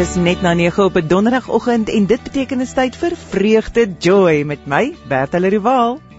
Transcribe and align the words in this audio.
Dis 0.00 0.14
net 0.16 0.40
na 0.40 0.54
9 0.56 0.84
op 0.84 0.94
'n 0.96 1.06
donderdagoggend 1.06 1.88
en 1.88 2.06
dit 2.06 2.22
beteken 2.22 2.60
is 2.60 2.72
tyd 2.72 2.96
vir 2.96 3.12
vreugde 3.16 3.84
joy 3.98 4.42
met 4.48 4.64
my 4.66 4.94
Bertha 5.08 5.38
Leroux. 5.38 6.09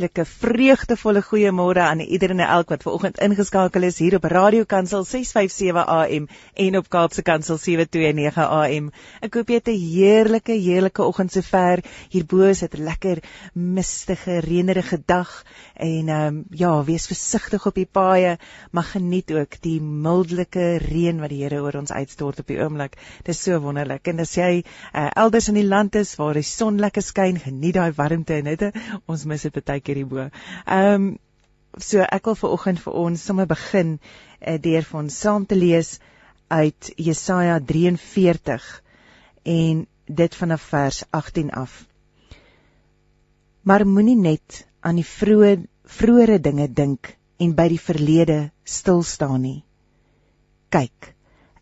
Hartlike 0.00 0.24
vreugdevolle 0.24 1.20
goeiemôre 1.20 1.82
aan 1.84 2.00
ieder 2.00 2.32
en 2.32 2.40
elk 2.40 2.70
wat 2.72 2.84
ver 2.84 2.92
oggend 2.96 3.18
ingeskakel 3.20 3.84
is 3.84 3.98
hier 4.00 4.14
op 4.16 4.24
Radio 4.24 4.64
Kansel 4.64 5.04
657 5.04 5.84
AM 5.92 6.28
en 6.54 6.76
op 6.78 6.88
Kaapse 6.88 7.22
Kansel 7.22 7.58
729 7.60 8.38
AM. 8.40 8.86
Ek 9.20 9.34
hoop 9.36 9.48
jy 9.48 9.58
het 9.58 9.68
'n 9.68 9.76
heerlike 9.76 10.52
heerlike 10.52 11.02
oggend 11.02 11.32
sover. 11.32 11.84
Hierbo 12.08 12.48
is 12.48 12.60
dit 12.60 12.78
lekker 12.78 13.20
mistige 13.52 14.40
reënerige 14.40 15.02
dag 15.06 15.44
en 15.74 16.08
ehm 16.08 16.26
um, 16.26 16.44
ja, 16.50 16.84
wees 16.84 17.06
versigtig 17.06 17.66
op 17.66 17.74
die 17.74 17.88
paaie, 17.92 18.38
maar 18.70 18.84
geniet 18.84 19.32
ook 19.32 19.60
die 19.60 19.80
mildelike 19.80 20.78
reën 20.78 21.20
wat 21.20 21.28
die 21.28 21.42
Here 21.42 21.60
oor 21.60 21.76
ons 21.76 21.92
uitstort 21.92 22.38
op 22.38 22.46
die 22.46 22.60
oomblik. 22.62 22.96
Dit 23.24 23.34
is 23.34 23.42
so 23.42 23.60
wonderlik. 23.60 24.06
En 24.06 24.20
as 24.20 24.34
jy 24.34 24.64
uh, 24.94 25.10
elders 25.14 25.48
in 25.48 25.54
die 25.54 25.68
land 25.68 25.94
is 25.94 26.16
waar 26.16 26.34
die 26.34 26.42
son 26.42 26.78
lekker 26.78 27.02
skyn, 27.02 27.38
geniet 27.38 27.74
daai 27.74 27.92
warmte 27.92 28.34
en 28.34 28.44
dit 28.44 28.72
ons 29.06 29.24
mis 29.24 29.42
dit 29.42 29.52
baie 29.52 29.89
keer 29.90 30.02
hierbo. 30.02 30.30
Ehm 30.66 30.94
um, 30.94 31.10
so 31.78 32.02
ek 32.02 32.26
wil 32.26 32.34
vir 32.38 32.54
oggend 32.54 32.80
vir 32.82 32.96
ons 32.98 33.24
sommer 33.28 33.46
begin 33.46 33.92
uh, 33.98 34.56
deur 34.58 34.86
vir 34.86 34.98
ons 35.04 35.18
saam 35.24 35.44
te 35.46 35.58
lees 35.58 35.98
uit 36.50 36.90
Jesaja 36.98 37.60
43 37.62 38.66
en 39.52 39.84
dit 40.22 40.34
vanaf 40.34 40.64
vers 40.72 41.04
18 41.20 41.52
af. 41.54 41.76
Maar 43.62 43.86
moenie 43.86 44.18
net 44.18 44.64
aan 44.80 44.98
die 44.98 45.06
vroeë 45.06 45.52
vroeëre 45.90 46.40
dinge 46.42 46.66
dink 46.82 47.14
en 47.38 47.54
by 47.54 47.68
die 47.70 47.80
verlede 47.82 48.40
stil 48.64 49.02
staan 49.06 49.40
nie. 49.42 49.62
Kyk, 50.74 51.14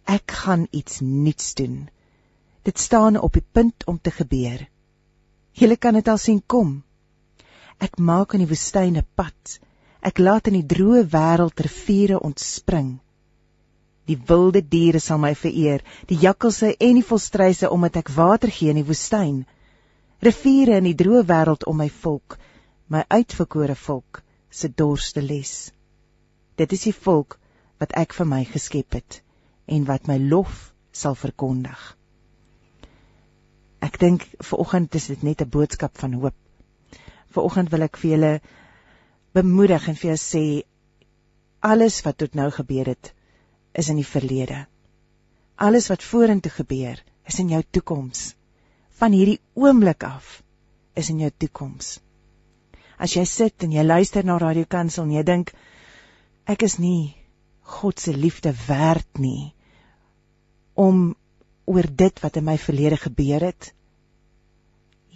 ek 0.04 0.34
gaan 0.42 0.66
iets 0.72 1.00
nuuts 1.04 1.54
doen. 1.60 1.88
Dit 2.64 2.80
staan 2.80 3.16
op 3.20 3.32
die 3.36 3.44
punt 3.44 3.86
om 3.86 4.00
te 4.00 4.12
gebeur. 4.12 4.66
Julle 5.52 5.76
kan 5.76 5.96
dit 5.96 6.08
al 6.08 6.20
sien 6.20 6.42
kom. 6.46 6.82
Ek 7.78 7.98
maak 7.98 8.34
in 8.34 8.42
die 8.42 8.50
woestyn 8.50 8.96
'n 8.98 9.06
pad. 9.14 9.58
Ek 10.08 10.18
laat 10.18 10.48
in 10.50 10.56
die 10.58 10.68
droë 10.74 11.02
wêreld 11.12 11.60
riviere 11.66 12.18
ontspring. 12.28 12.98
Die 14.08 14.18
wilde 14.30 14.62
diere 14.74 15.00
sal 15.04 15.18
my 15.18 15.34
vereer, 15.34 15.82
die 16.10 16.18
jakkalse 16.18 16.72
en 16.86 16.94
die 16.98 17.08
volstruise 17.10 17.70
omdat 17.70 17.98
ek 18.00 18.14
water 18.16 18.50
gee 18.50 18.70
in 18.70 18.80
die 18.80 18.88
woestyn. 18.90 19.44
Riviere 20.28 20.78
in 20.80 20.88
die 20.88 20.96
droë 21.02 21.22
wêreld 21.28 21.66
om 21.70 21.78
my 21.82 21.88
volk, 22.02 22.38
my 22.88 23.04
uitverkore 23.08 23.76
volk 23.76 24.22
se 24.50 24.68
dorste 24.68 25.22
les. 25.22 25.70
Dit 26.56 26.72
is 26.72 26.88
die 26.88 26.96
volk 27.04 27.38
wat 27.78 27.94
ek 27.94 28.16
vir 28.16 28.26
my 28.26 28.42
geskep 28.44 28.98
het 28.98 29.20
en 29.66 29.84
wat 29.84 30.08
my 30.10 30.18
lof 30.18 30.72
sal 30.90 31.14
verkondig. 31.14 31.78
Ek 33.84 34.00
dink 34.02 34.26
vir 34.42 34.58
oggend 34.58 34.94
is 34.94 35.06
dit 35.12 35.22
net 35.22 35.42
'n 35.42 35.50
boodskap 35.50 35.98
van 35.98 36.14
hoop. 36.14 36.47
Vanoggend 37.38 37.70
wil 37.70 37.84
ek 37.86 37.98
vir 38.02 38.10
julle 38.10 38.32
bemoedig 39.36 39.84
en 39.90 39.96
vir 39.98 40.08
julle 40.08 40.20
sê 40.20 40.42
alles 41.68 42.00
wat 42.02 42.18
tot 42.18 42.34
nou 42.34 42.48
gebeur 42.50 42.90
het 42.90 43.12
is 43.78 43.90
in 43.92 44.00
die 44.00 44.08
verlede. 44.08 44.64
Alles 45.54 45.86
wat 45.92 46.02
vorentoe 46.02 46.50
gebeur 46.50 46.98
is 47.30 47.38
in 47.38 47.52
jou 47.54 47.60
toekoms. 47.62 48.32
Van 48.98 49.14
hierdie 49.14 49.38
oomblik 49.54 50.02
af 50.02 50.40
is 50.98 51.12
in 51.14 51.22
jou 51.22 51.30
toekoms. 51.30 52.00
As 52.98 53.14
jy 53.14 53.22
sit 53.30 53.62
en 53.62 53.76
jy 53.76 53.86
luister 53.86 54.26
na 54.26 54.40
Radio 54.42 54.66
Kansel 54.66 55.06
en 55.06 55.14
jy 55.14 55.22
dink 55.22 55.54
ek 56.50 56.66
is 56.66 56.78
nie 56.82 57.14
God 57.78 58.02
se 58.02 58.16
liefde 58.16 58.50
werd 58.66 59.22
nie 59.22 59.52
om 60.74 61.12
oor 61.70 61.86
dit 61.86 62.22
wat 62.24 62.40
in 62.40 62.48
my 62.50 62.58
verlede 62.58 62.98
gebeur 62.98 63.46
het 63.52 63.74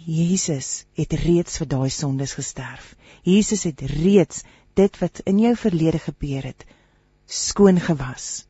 Jesus 0.05 0.85
het 0.99 1.13
reeds 1.13 1.57
vir 1.61 1.67
daai 1.67 1.89
sondes 1.89 2.33
gesterf. 2.33 2.95
Jesus 3.23 3.63
het 3.63 3.81
reeds 3.81 4.43
dit 4.75 4.97
wat 4.99 5.21
in 5.29 5.39
jou 5.39 5.55
verlede 5.55 5.99
gebeur 5.99 6.43
het 6.43 6.65
skoon 7.25 7.79
gewas. 7.79 8.45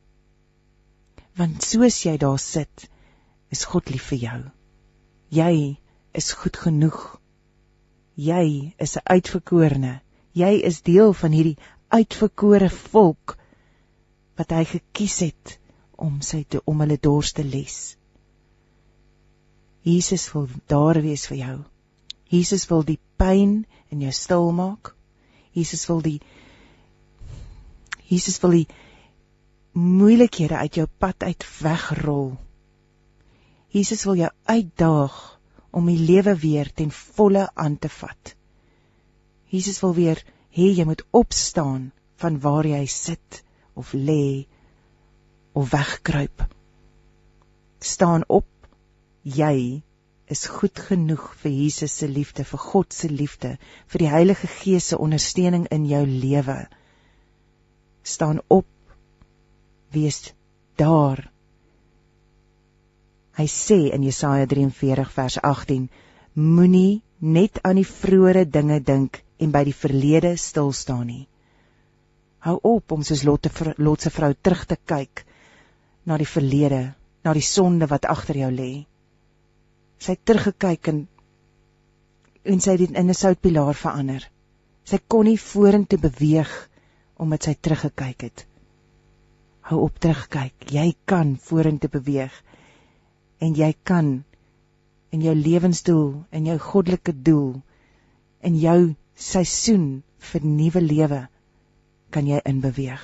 Want 1.38 1.62
soos 1.62 2.02
jy 2.04 2.16
daar 2.18 2.38
sit, 2.38 2.88
is 3.50 3.64
God 3.70 3.90
lief 3.90 4.10
vir 4.10 4.18
jou. 4.18 4.40
Jy 5.34 5.54
is 6.14 6.32
goed 6.38 6.56
genoeg. 6.56 7.00
Jy 8.14 8.74
is 8.78 8.96
'n 8.96 9.06
uitverkorene. 9.14 10.00
Jy 10.32 10.52
is 10.70 10.82
deel 10.82 11.12
van 11.12 11.32
hierdie 11.32 11.58
uitverkore 11.88 12.70
volk 12.70 13.36
wat 14.36 14.50
hy 14.50 14.64
gekies 14.64 15.18
het 15.20 15.58
om 15.96 16.20
sy 16.20 16.44
te 16.48 16.60
om 16.64 16.80
hulle 16.80 16.98
dors 16.98 17.32
te 17.32 17.44
les. 17.44 17.96
Jesus 19.84 20.30
wil 20.32 20.48
daar 20.72 21.00
wees 21.04 21.26
vir 21.28 21.36
jou. 21.36 21.56
Jesus 22.32 22.64
wil 22.70 22.84
die 22.88 22.98
pyn 23.20 23.64
in 23.92 24.00
jou 24.00 24.12
stil 24.16 24.48
maak. 24.56 24.94
Jesus 25.52 25.84
wil 25.90 26.00
die 26.04 26.18
Jesus 28.08 28.40
wil 28.42 28.56
die 28.56 28.66
moeilikhede 29.74 30.56
uit 30.56 30.78
jou 30.80 30.86
pad 31.00 31.24
uit 31.26 31.44
wegrol. 31.60 32.34
Jesus 33.74 34.04
wil 34.06 34.20
jou 34.22 34.30
uitdaag 34.46 35.16
om 35.74 35.88
die 35.90 35.98
lewe 35.98 36.36
weer 36.38 36.70
ten 36.72 36.92
volle 36.94 37.48
aan 37.54 37.76
te 37.78 37.90
vat. 37.90 38.34
Jesus 39.50 39.80
wil 39.82 39.94
weer 39.96 40.20
hê 40.54 40.70
jy 40.70 40.86
moet 40.86 41.02
opstaan 41.10 41.90
van 42.22 42.38
waar 42.40 42.66
jy 42.68 42.84
sit 42.86 43.42
of 43.74 43.92
lê 43.92 44.46
of 45.52 45.72
wegkruip. 45.74 46.46
Staan 47.82 48.22
op 48.28 48.46
jy 49.24 49.82
is 50.28 50.46
goed 50.48 50.78
genoeg 50.88 51.24
vir 51.42 51.52
Jesus 51.52 51.98
se 52.00 52.08
liefde, 52.08 52.44
vir 52.44 52.60
God 52.60 52.92
se 52.92 53.08
liefde, 53.08 53.56
vir 53.88 54.04
die 54.04 54.10
Heilige 54.12 54.48
Gees 54.48 54.90
se 54.92 54.98
ondersteuning 54.98 55.66
in 55.72 55.84
jou 55.88 56.04
lewe. 56.06 56.64
Staan 58.02 58.40
op. 58.48 58.68
Wees 59.92 60.32
daar. 60.76 61.30
Hy 63.34 63.46
sê 63.50 63.78
in 63.94 64.04
Jesaja 64.04 64.46
43 64.46 65.12
vers 65.12 65.38
18: 65.42 65.88
Moenie 66.34 67.02
net 67.18 67.60
aan 67.62 67.80
die 67.80 67.88
vroeëre 67.88 68.44
dinge 68.44 68.80
dink 68.80 69.22
en 69.38 69.52
by 69.52 69.64
die 69.64 69.76
verlede 69.76 70.36
stil 70.36 70.72
staan 70.72 71.06
nie. 71.06 71.26
Hou 72.44 72.58
op 72.62 72.92
om 72.92 73.02
soos 73.02 73.24
Lot 73.24 73.48
se 74.00 74.10
vrou 74.10 74.32
terug 74.34 74.66
te 74.66 74.76
kyk 74.76 75.24
na 76.04 76.18
die 76.20 76.28
verlede, 76.28 76.94
na 77.24 77.32
die 77.32 77.44
sonde 77.44 77.88
wat 77.88 78.04
agter 78.04 78.36
jou 78.36 78.50
lê 78.52 78.84
sy 79.98 80.16
het 80.16 80.24
teruggekyk 80.24 80.88
en 80.92 81.02
en 82.44 82.60
sy 82.60 82.74
het 82.76 82.90
in 82.90 83.08
'n 83.10 83.14
soutpilaar 83.14 83.74
verander. 83.74 84.30
Sy 84.84 84.98
kon 85.08 85.24
nie 85.24 85.38
vorentoe 85.40 85.98
beweeg 85.98 86.52
omdat 87.16 87.42
sy 87.42 87.54
teruggekyk 87.54 88.20
het. 88.22 88.46
Hou 89.60 89.80
op 89.80 89.98
terugkyk. 89.98 90.70
Jy 90.70 90.94
kan 91.04 91.36
vorentoe 91.40 91.90
beweeg 91.90 92.42
en 93.38 93.54
jy 93.54 93.74
kan 93.82 94.24
in 95.10 95.22
jou 95.22 95.34
lewensdoel 95.34 96.24
en 96.30 96.46
jou 96.46 96.58
goddelike 96.58 97.14
doel 97.22 97.62
in 98.40 98.58
jou 98.58 98.94
seisoen 99.14 100.02
vir 100.18 100.44
nuwe 100.44 100.80
lewe 100.80 101.28
kan 102.10 102.26
jy 102.26 102.40
inbeweeg. 102.44 103.02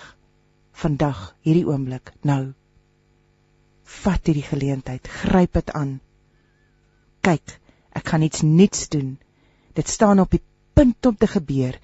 Vandag, 0.73 1.35
hierdie 1.43 1.67
oomblik, 1.67 2.13
nou. 2.23 2.53
Vat 3.85 4.27
hierdie 4.27 4.47
geleentheid, 4.47 5.09
gryp 5.23 5.53
dit 5.59 5.71
aan 5.71 6.01
kyk, 7.21 7.57
ek 7.97 8.13
gaan 8.13 8.23
iets 8.23 8.43
nuuts 8.43 8.89
doen. 8.89 9.19
Dit 9.75 9.89
staan 9.89 10.21
op 10.21 10.31
die 10.31 10.43
punt 10.75 11.07
om 11.07 11.17
te 11.17 11.27
gebeur. 11.27 11.79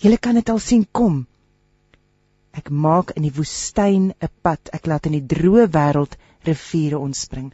Julle 0.00 0.18
kan 0.18 0.34
dit 0.38 0.48
al 0.48 0.58
sien 0.58 0.86
kom. 0.92 1.26
Ek 2.56 2.70
maak 2.70 3.12
in 3.14 3.22
die 3.28 3.34
woestyn 3.36 4.10
'n 4.10 4.30
pad. 4.42 4.70
Ek 4.72 4.86
laat 4.86 5.06
in 5.06 5.12
die 5.18 5.26
droë 5.34 5.68
wêreld 5.76 6.16
riviere 6.48 6.98
ontspring. 6.98 7.52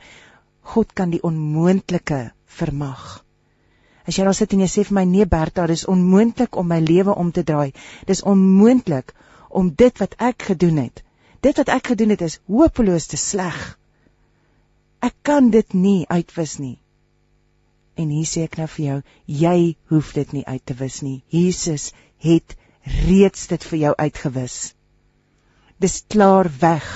God 0.62 0.92
kan 0.92 1.10
die 1.10 1.22
onmoontlike 1.22 2.32
vermag. 2.46 3.24
As 4.06 4.16
jy 4.16 4.24
daar 4.24 4.38
sit 4.38 4.52
en 4.54 4.62
jy 4.62 4.68
sê 4.70 4.84
vir 4.86 4.94
my 4.94 5.04
nee 5.04 5.26
Bertha, 5.26 5.66
dis 5.66 5.86
onmoontlik 5.90 6.56
om 6.56 6.68
my 6.68 6.78
lewe 6.80 7.14
om 7.14 7.32
te 7.32 7.42
draai. 7.42 7.72
Dis 8.06 8.22
onmoontlik 8.22 9.12
om 9.50 9.74
dit 9.74 9.98
wat 9.98 10.14
ek 10.18 10.42
gedoen 10.50 10.78
het. 10.84 11.02
Dit 11.42 11.58
wat 11.58 11.68
ek 11.68 11.92
gedoen 11.92 12.14
het 12.14 12.22
is 12.22 12.38
hopeloos 12.46 13.06
te 13.06 13.16
sleg. 13.16 13.78
Ek 15.02 15.14
kan 15.22 15.50
dit 15.50 15.74
nie 15.74 16.06
uitwis 16.08 16.58
nie. 16.58 16.78
En 17.96 18.12
hier 18.12 18.28
sê 18.28 18.44
ek 18.44 18.58
nou 18.60 18.68
vir 18.68 18.84
jou, 18.84 18.96
jy 19.40 19.58
hoef 19.90 20.12
dit 20.16 20.32
nie 20.36 20.44
uit 20.44 20.62
te 20.68 20.74
wis 20.76 21.00
nie. 21.04 21.22
Jesus 21.32 21.92
het 22.20 22.56
reeds 23.06 23.46
dit 23.48 23.62
vir 23.70 23.78
jou 23.86 23.92
uitgewis. 23.96 24.56
Dis 25.80 26.02
klaar 26.12 26.50
weg. 26.60 26.86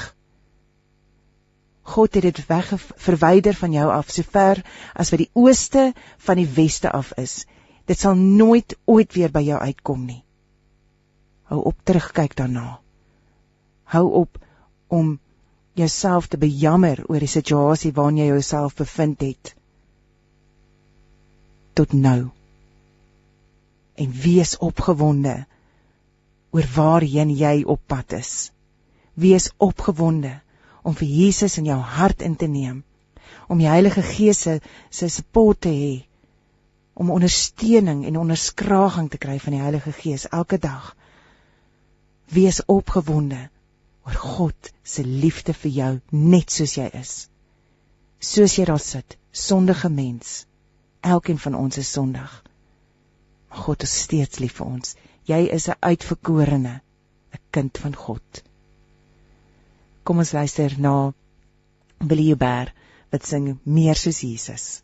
God 1.90 2.18
het 2.18 2.26
dit 2.28 2.40
weg 2.50 2.68
verwyder 3.06 3.56
van 3.56 3.72
jou 3.72 3.86
af, 3.90 4.12
so 4.12 4.22
ver 4.22 4.60
as 4.94 5.10
wat 5.10 5.24
die 5.24 5.32
ooste 5.34 5.90
van 6.26 6.38
die 6.38 6.48
weste 6.58 6.92
af 6.92 7.14
is. 7.16 7.46
Dit 7.88 7.98
sal 7.98 8.14
nooit 8.14 8.76
ooit 8.84 9.16
weer 9.16 9.32
by 9.32 9.42
jou 9.48 9.58
uitkom 9.58 10.04
nie. 10.04 10.20
Hou 11.50 11.64
op 11.72 11.80
terugkyk 11.88 12.36
daarna. 12.38 12.78
Hou 13.90 14.04
op 14.20 14.38
om 14.88 15.16
jouself 15.74 16.28
te 16.28 16.38
bejammer 16.38 17.02
oor 17.08 17.24
die 17.24 17.30
situasie 17.30 17.94
waarin 17.96 18.20
jy 18.20 18.28
jouself 18.34 18.76
bevind 18.78 19.24
het 19.24 19.54
tot 21.72 21.92
nou. 21.92 22.30
En 23.94 24.12
wees 24.22 24.56
opgewonde 24.58 25.46
oor 26.50 26.66
waarheen 26.74 27.30
jy 27.36 27.62
op 27.62 27.80
pad 27.86 28.12
is. 28.18 28.50
Wees 29.14 29.50
opgewonde 29.56 30.40
om 30.82 30.96
vir 30.96 31.08
Jesus 31.08 31.58
in 31.60 31.68
jou 31.68 31.78
hart 31.78 32.22
in 32.22 32.36
te 32.36 32.48
neem, 32.48 32.82
om 33.48 33.58
die 33.60 33.68
Heilige 33.68 34.02
Gees 34.02 34.40
se 34.46 34.60
se 34.90 35.08
support 35.08 35.60
te 35.66 35.72
hê, 35.74 35.94
om 36.94 37.10
ondersteuning 37.10 38.04
en 38.06 38.18
onderskraging 38.20 39.10
te 39.10 39.18
kry 39.18 39.38
van 39.40 39.56
die 39.56 39.62
Heilige 39.62 39.92
Gees 39.92 40.26
elke 40.28 40.58
dag. 40.58 40.94
Wees 42.30 42.62
opgewonde 42.66 43.48
oor 44.06 44.18
God 44.36 44.72
se 44.82 45.04
liefde 45.04 45.54
vir 45.54 45.70
jou 45.70 45.90
net 46.10 46.50
soos 46.50 46.76
jy 46.78 46.88
is. 47.00 47.14
Soos 48.20 48.56
jy 48.58 48.66
daar 48.68 48.82
sit, 48.82 49.16
sondige 49.32 49.88
mens. 49.88 50.44
Elkeen 51.00 51.38
van 51.38 51.54
ons 51.54 51.76
is 51.76 51.92
sondig. 51.92 52.42
Maar 53.48 53.58
God 53.58 53.82
is 53.82 54.02
steeds 54.02 54.38
lief 54.38 54.58
vir 54.60 54.66
ons. 54.66 54.94
Jy 55.24 55.40
is 55.56 55.68
'n 55.68 55.76
uitverkorene, 55.80 56.80
'n 57.32 57.42
kind 57.50 57.78
van 57.78 57.94
God. 57.94 58.42
Kom 60.02 60.18
ons 60.18 60.32
luister 60.32 60.74
na 60.78 61.12
Billy 61.98 62.26
Hubert 62.26 62.72
wat 63.10 63.26
sing 63.26 63.58
meer 63.62 63.94
soos 63.94 64.20
Jesus. 64.20 64.82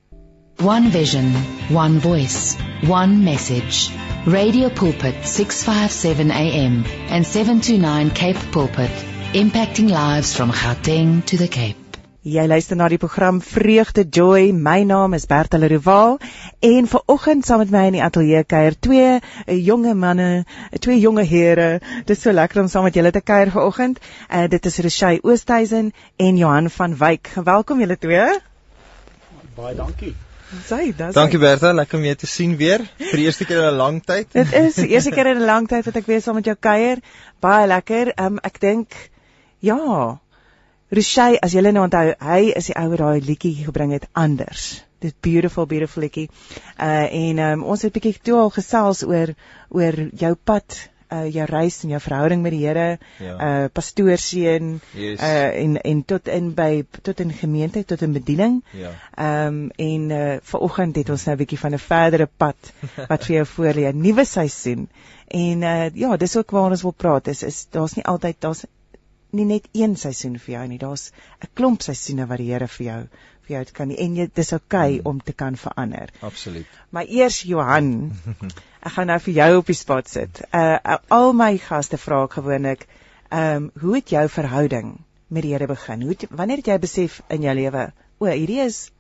One 0.59 0.91
vision, 0.91 1.33
one 1.71 2.01
voice, 2.01 2.57
one 2.89 3.25
message. 3.25 3.91
Radio 4.27 4.69
Pulpit 4.69 5.27
657 5.29 6.31
AM 6.31 6.85
and 7.09 7.27
729 7.27 8.11
Cape 8.11 8.53
Pulpit, 8.53 8.91
impacting 9.35 9.89
lives 9.89 10.35
from 10.35 10.51
Gauteng 10.51 11.25
to 11.27 11.37
the 11.37 11.49
Cape. 11.49 11.86
Jy 12.27 12.43
luister 12.51 12.75
na 12.75 12.89
die 12.91 12.99
program 12.99 13.37
Vreugde 13.39 14.03
Joy. 14.03 14.49
My 14.51 14.81
naam 14.83 15.13
is 15.15 15.29
Bertha 15.31 15.61
Leroux 15.63 16.17
en 16.59 16.89
ver 16.91 17.05
oggend 17.07 17.47
saam 17.47 17.61
met 17.63 17.71
my 17.71 17.85
in 17.87 17.95
die 17.95 18.03
ateljee 18.03 18.41
kuier 18.43 18.75
twee 18.83 19.13
uh, 19.13 19.55
jonge 19.55 19.93
manne, 19.95 20.43
uh, 20.43 20.81
twee 20.83 20.99
jonge 20.99 21.23
here. 21.23 21.69
Dit 22.01 22.17
is 22.17 22.25
so 22.27 22.35
lekker 22.35 22.65
om 22.65 22.73
saam 22.73 22.83
met 22.89 22.99
julle 22.99 23.13
te 23.15 23.23
kuier 23.23 23.53
ver 23.55 23.69
oggend. 23.69 24.03
Uh, 24.27 24.49
dit 24.51 24.67
is 24.67 24.81
Reshay 24.89 25.21
Oosthuizen 25.23 25.93
en 26.19 26.43
Johan 26.43 26.67
van 26.81 26.99
Wyk. 26.99 27.31
Welkom 27.47 27.87
julle 27.87 27.99
twee. 28.09 28.27
Baie 29.55 29.79
dankie. 29.79 30.17
Sy, 30.67 30.83
dis. 30.99 31.15
Dankie 31.15 31.39
Bertha, 31.39 31.71
lekker 31.79 32.03
om 32.03 32.11
jou 32.11 32.19
te 32.25 32.35
sien 32.35 32.59
weer 32.59 32.83
vir 33.05 33.23
die 33.23 33.31
eerste 33.31 33.47
keer 33.47 33.63
in 33.63 33.71
'n 33.71 33.79
lang 33.79 34.03
tyd. 34.03 34.33
Dit 34.35 34.51
is 34.51 34.83
die 34.83 34.91
eerste 34.99 35.15
keer 35.15 35.31
in 35.37 35.45
'n 35.45 35.47
lang 35.47 35.71
tyd 35.71 35.87
wat 35.87 36.03
ek 36.03 36.11
weer 36.11 36.27
saam 36.27 36.43
met 36.43 36.51
jou 36.51 36.59
kuier. 36.59 36.99
Baie 37.39 37.71
lekker. 37.71 38.17
Um, 38.19 38.43
ek 38.43 38.59
dink 38.59 38.99
ja, 39.63 40.19
Rushay, 40.89 41.35
as 41.43 41.51
julle 41.57 41.73
nou 41.75 41.83
onthou, 41.83 42.13
hy 42.23 42.53
is 42.55 42.69
die 42.71 42.77
ou 42.79 42.91
wat 42.93 43.01
daai 43.01 43.25
liedjie 43.27 43.57
gebring 43.67 43.91
het 43.97 44.05
anders. 44.15 44.85
Dit 45.03 45.17
beautiful 45.21 45.67
beautiful 45.67 46.05
liedjie. 46.05 46.29
Uh 46.79 47.07
en 47.11 47.41
um, 47.43 47.65
ons 47.65 47.83
het 47.83 47.91
'n 47.91 47.97
bietjie 47.97 48.21
toe 48.23 48.37
al 48.39 48.53
gesels 48.55 49.03
oor 49.03 49.33
oor 49.69 49.99
jou 50.15 50.31
pad, 50.35 50.77
uh 51.11 51.27
jou 51.27 51.47
reis 51.51 51.83
en 51.83 51.91
jou 51.91 52.01
verhouding 52.01 52.43
met 52.43 52.55
die 52.55 52.63
Here. 52.67 52.99
Ja. 53.19 53.35
Uh 53.35 53.65
pastoorseun 53.73 54.81
yes. 54.95 55.21
uh 55.21 55.59
en 55.65 55.75
en 55.83 56.05
tot 56.05 56.29
in 56.29 56.55
by 56.55 56.85
tot 57.03 57.21
in 57.21 57.33
gemeente, 57.33 57.85
tot 57.85 58.03
in 58.03 58.13
bediening. 58.13 58.63
Ja. 58.71 58.95
Um 59.19 59.71
en 59.77 60.11
uh 60.11 60.37
vanoggend 60.43 60.97
het 60.97 61.11
ons 61.11 61.25
nou 61.25 61.35
'n 61.35 61.43
bietjie 61.43 61.59
van 61.59 61.75
'n 61.75 61.83
verdere 61.83 62.29
pad 62.37 62.73
wat 63.11 63.25
vir 63.25 63.35
jou 63.37 63.47
voor 63.47 63.75
lê, 63.75 63.91
'n 63.91 64.01
nuwe 64.01 64.25
seisoen. 64.25 64.89
En 65.27 65.63
uh 65.63 65.91
ja, 65.95 66.17
dis 66.17 66.37
ook 66.37 66.51
waar 66.51 66.71
ons 66.71 66.83
wil 66.83 66.95
praat. 66.97 67.27
Is 67.27 67.43
is 67.43 67.67
daar's 67.71 67.95
nie 67.95 68.05
altyd 68.05 68.37
daar's 68.39 68.65
nie 69.37 69.47
net 69.49 69.69
een 69.77 69.97
seisoen 70.01 70.39
vir 70.43 70.55
jou 70.55 70.67
nie. 70.69 70.79
Daar's 70.83 71.13
'n 71.45 71.51
klomp 71.55 71.83
seisoene 71.83 72.27
wat 72.27 72.39
die 72.43 72.53
Here 72.53 72.69
vir 72.69 72.87
jou 72.87 73.01
vir 73.47 73.57
jou 73.57 73.65
kan 73.79 73.91
en 73.91 74.17
jy 74.19 74.27
dis 74.35 74.53
oukei 74.53 74.79
okay 74.79 74.99
mm. 74.99 75.07
om 75.11 75.21
te 75.21 75.33
kan 75.33 75.57
verander. 75.57 76.11
Absoluut. 76.21 76.67
Maar 76.91 77.07
eers 77.07 77.43
Johan, 77.47 78.13
ek 78.87 78.93
gaan 78.97 79.11
nou 79.13 79.19
vir 79.29 79.35
jou 79.35 79.51
op 79.61 79.67
die 79.67 79.79
spot 79.79 80.09
sit. 80.09 80.43
Uh 80.53 80.97
al 81.09 81.33
my 81.33 81.53
gaste 81.63 81.99
vra 81.99 82.25
ek 82.27 82.39
gewoonlik, 82.41 82.87
ehm 83.31 83.69
um, 83.69 83.71
hoe 83.83 83.95
het 83.99 84.11
jou 84.11 84.27
verhouding 84.29 84.97
met 85.29 85.43
die 85.43 85.55
Here 85.55 85.67
begin? 85.67 86.03
Hoe 86.03 86.15
het, 86.15 86.27
wanneer 86.31 86.63
het 86.63 86.73
jy 86.73 86.79
besef 86.79 87.21
in 87.29 87.43
jou 87.43 87.55
lewe, 87.55 87.91
o, 88.19 88.27
hierdie 88.27 88.63
is 88.65 88.91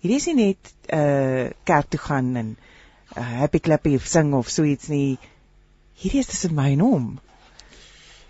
hierdie 0.00 0.20
is 0.20 0.26
nie 0.30 0.36
net 0.40 0.72
uh 0.92 1.50
kerk 1.64 1.92
toe 1.92 2.00
gaan 2.00 2.34
en 2.36 2.56
uh, 3.16 3.22
happy 3.22 3.60
clappy 3.60 3.94
of 3.96 4.08
sing 4.08 4.34
of 4.34 4.50
so 4.50 4.64
iets 4.64 4.88
nie. 4.88 5.18
Hierdie 6.00 6.20
is 6.24 6.32
tussen 6.32 6.56
my 6.56 6.72
en 6.72 6.84
hom. 6.84 7.06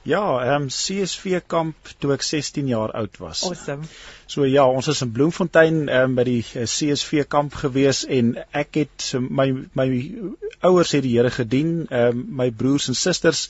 Ja, 0.04 0.24
ehm 0.44 0.62
um, 0.62 0.68
CSV 0.68 1.40
kamp 1.46 1.92
toe 1.98 2.12
ek 2.12 2.22
16 2.22 2.66
jaar 2.68 2.92
oud 2.92 3.16
was. 3.22 3.44
Awesome. 3.48 3.88
So 4.26 4.44
ja, 4.44 4.66
ons 4.68 4.88
is 4.92 5.00
in 5.00 5.12
Bloemfontein 5.12 5.88
ehm 5.88 6.10
um, 6.10 6.18
by 6.18 6.24
die 6.28 6.42
eh, 6.52 6.66
CSV 6.68 7.24
kamp 7.28 7.56
gewees 7.62 8.02
en 8.04 8.34
ek 8.52 8.76
het 8.82 9.06
my 9.28 9.46
my 9.72 9.88
ouers 10.60 10.92
het 10.92 11.06
die 11.08 11.16
Here 11.16 11.30
gedien, 11.30 11.86
ehm 11.88 12.20
um, 12.20 12.26
my 12.42 12.50
broers 12.50 12.90
en 12.92 13.00
susters 13.00 13.48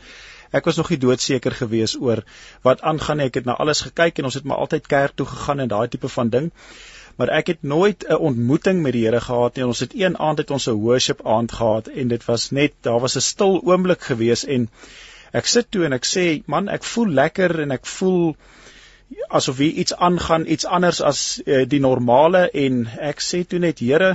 Ek 0.55 0.69
was 0.69 0.77
nog 0.79 0.91
nie 0.93 1.01
doodseker 1.03 1.55
gewees 1.59 1.97
oor 1.99 2.21
wat 2.63 2.83
aangaan 2.87 3.19
nie. 3.19 3.27
Ek 3.31 3.41
het 3.41 3.47
na 3.49 3.57
alles 3.63 3.81
gekyk 3.83 4.21
en 4.21 4.29
ons 4.29 4.37
het 4.39 4.45
maar 4.47 4.61
altyd 4.63 4.87
kerk 4.87 5.17
toe 5.19 5.27
gegaan 5.27 5.65
en 5.65 5.71
daai 5.73 5.89
tipe 5.91 6.11
van 6.17 6.31
ding. 6.31 6.53
Maar 7.19 7.33
ek 7.39 7.51
het 7.51 7.63
nooit 7.63 8.05
'n 8.09 8.21
ontmoeting 8.29 8.83
met 8.83 8.95
die 8.95 9.03
Here 9.07 9.21
gehad 9.21 9.57
nie. 9.57 9.67
Ons 9.67 9.81
het 9.81 9.95
een 9.95 10.19
aand 10.19 10.39
het 10.39 10.51
ons 10.51 10.69
'n 10.69 10.79
worship 10.85 11.27
aand 11.27 11.53
gehad 11.53 11.89
en 11.89 12.09
dit 12.09 12.25
was 12.25 12.51
net 12.51 12.73
daar 12.81 13.01
was 13.01 13.17
'n 13.17 13.27
stil 13.31 13.61
oomblik 13.65 14.03
gewees 14.11 14.45
en 14.45 14.71
ek 15.35 15.49
sit 15.51 15.71
toe 15.75 15.85
en 15.89 15.97
ek 15.97 16.07
sê 16.09 16.27
man 16.47 16.71
ek 16.73 16.87
voel 16.87 17.17
lekker 17.21 17.59
en 17.65 17.75
ek 17.75 17.89
voel 17.91 18.35
asof 19.29 19.59
hier 19.63 19.81
iets 19.83 19.95
aangaan 19.95 20.47
iets 20.47 20.67
anders 20.67 21.01
as 21.03 21.25
uh, 21.47 21.65
die 21.69 21.83
normale. 21.83 22.47
En 22.51 22.85
ek 23.13 23.23
sê 23.23 23.45
toe 23.49 23.61
net 23.63 23.83
Here 23.83 24.15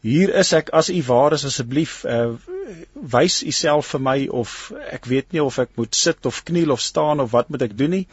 hier 0.00 0.32
is 0.40 0.52
ek 0.56 0.70
as 0.72 0.88
u 0.88 1.00
waar 1.04 1.36
is 1.36 1.44
asseblief 1.44 2.04
uh, 2.08 2.32
wys 3.14 3.42
u 3.44 3.52
self 3.52 3.92
vir 3.94 4.02
my 4.06 4.18
of 4.42 4.54
ek 4.96 5.08
weet 5.12 5.34
nie 5.36 5.42
of 5.44 5.58
ek 5.60 5.74
moet 5.76 5.96
sit 5.96 6.26
of 6.30 6.44
kniel 6.48 6.72
of 6.72 6.80
staan 6.80 7.20
of 7.20 7.34
wat 7.36 7.50
moet 7.52 7.66
ek 7.68 7.76
doen 7.76 7.92
nie. 7.98 8.06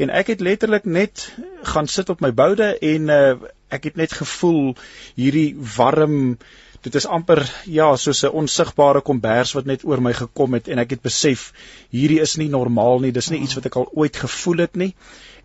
En 0.00 0.10
ek 0.10 0.32
het 0.32 0.42
letterlik 0.42 0.88
net 0.88 1.28
gaan 1.70 1.86
sit 1.86 2.10
op 2.10 2.24
my 2.24 2.32
boude 2.34 2.72
en 2.74 3.14
uh, 3.14 3.36
ek 3.70 3.90
het 3.90 4.00
net 4.00 4.16
gevoel 4.16 4.74
hierdie 5.14 5.54
warm 5.76 6.38
dit 6.84 6.94
is 6.94 7.06
amper 7.06 7.42
ja 7.68 7.88
soos 7.96 8.22
'n 8.24 8.36
onsigbare 8.42 9.00
kombers 9.00 9.52
wat 9.56 9.66
net 9.70 9.84
oor 9.84 10.00
my 10.00 10.12
gekom 10.12 10.54
het 10.56 10.68
en 10.68 10.78
ek 10.78 10.90
het 10.96 11.02
besef 11.02 11.52
hierdie 11.90 12.20
is 12.20 12.36
nie 12.36 12.48
normaal 12.48 13.00
nie 13.00 13.12
dis 13.12 13.30
nie 13.30 13.40
iets 13.40 13.54
wat 13.58 13.66
ek 13.66 13.76
al 13.76 13.90
ooit 13.92 14.16
gevoel 14.16 14.64
het 14.66 14.76
nie. 14.76 14.94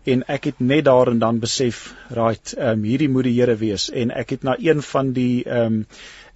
En 0.06 0.22
ek 0.30 0.44
het 0.44 0.60
net 0.60 0.84
daar 0.84 1.08
en 1.10 1.18
dan 1.18 1.38
besef 1.42 1.94
right 2.14 2.54
ehm 2.56 2.78
um, 2.78 2.84
hierdie 2.84 3.08
moet 3.08 3.24
die 3.24 3.34
Here 3.40 3.56
wees. 3.56 3.90
En 3.90 4.10
ek 4.10 4.30
het 4.30 4.42
na 4.42 4.56
een 4.58 4.82
van 4.82 5.12
die 5.12 5.44
ehm 5.44 5.80
um, 5.80 5.86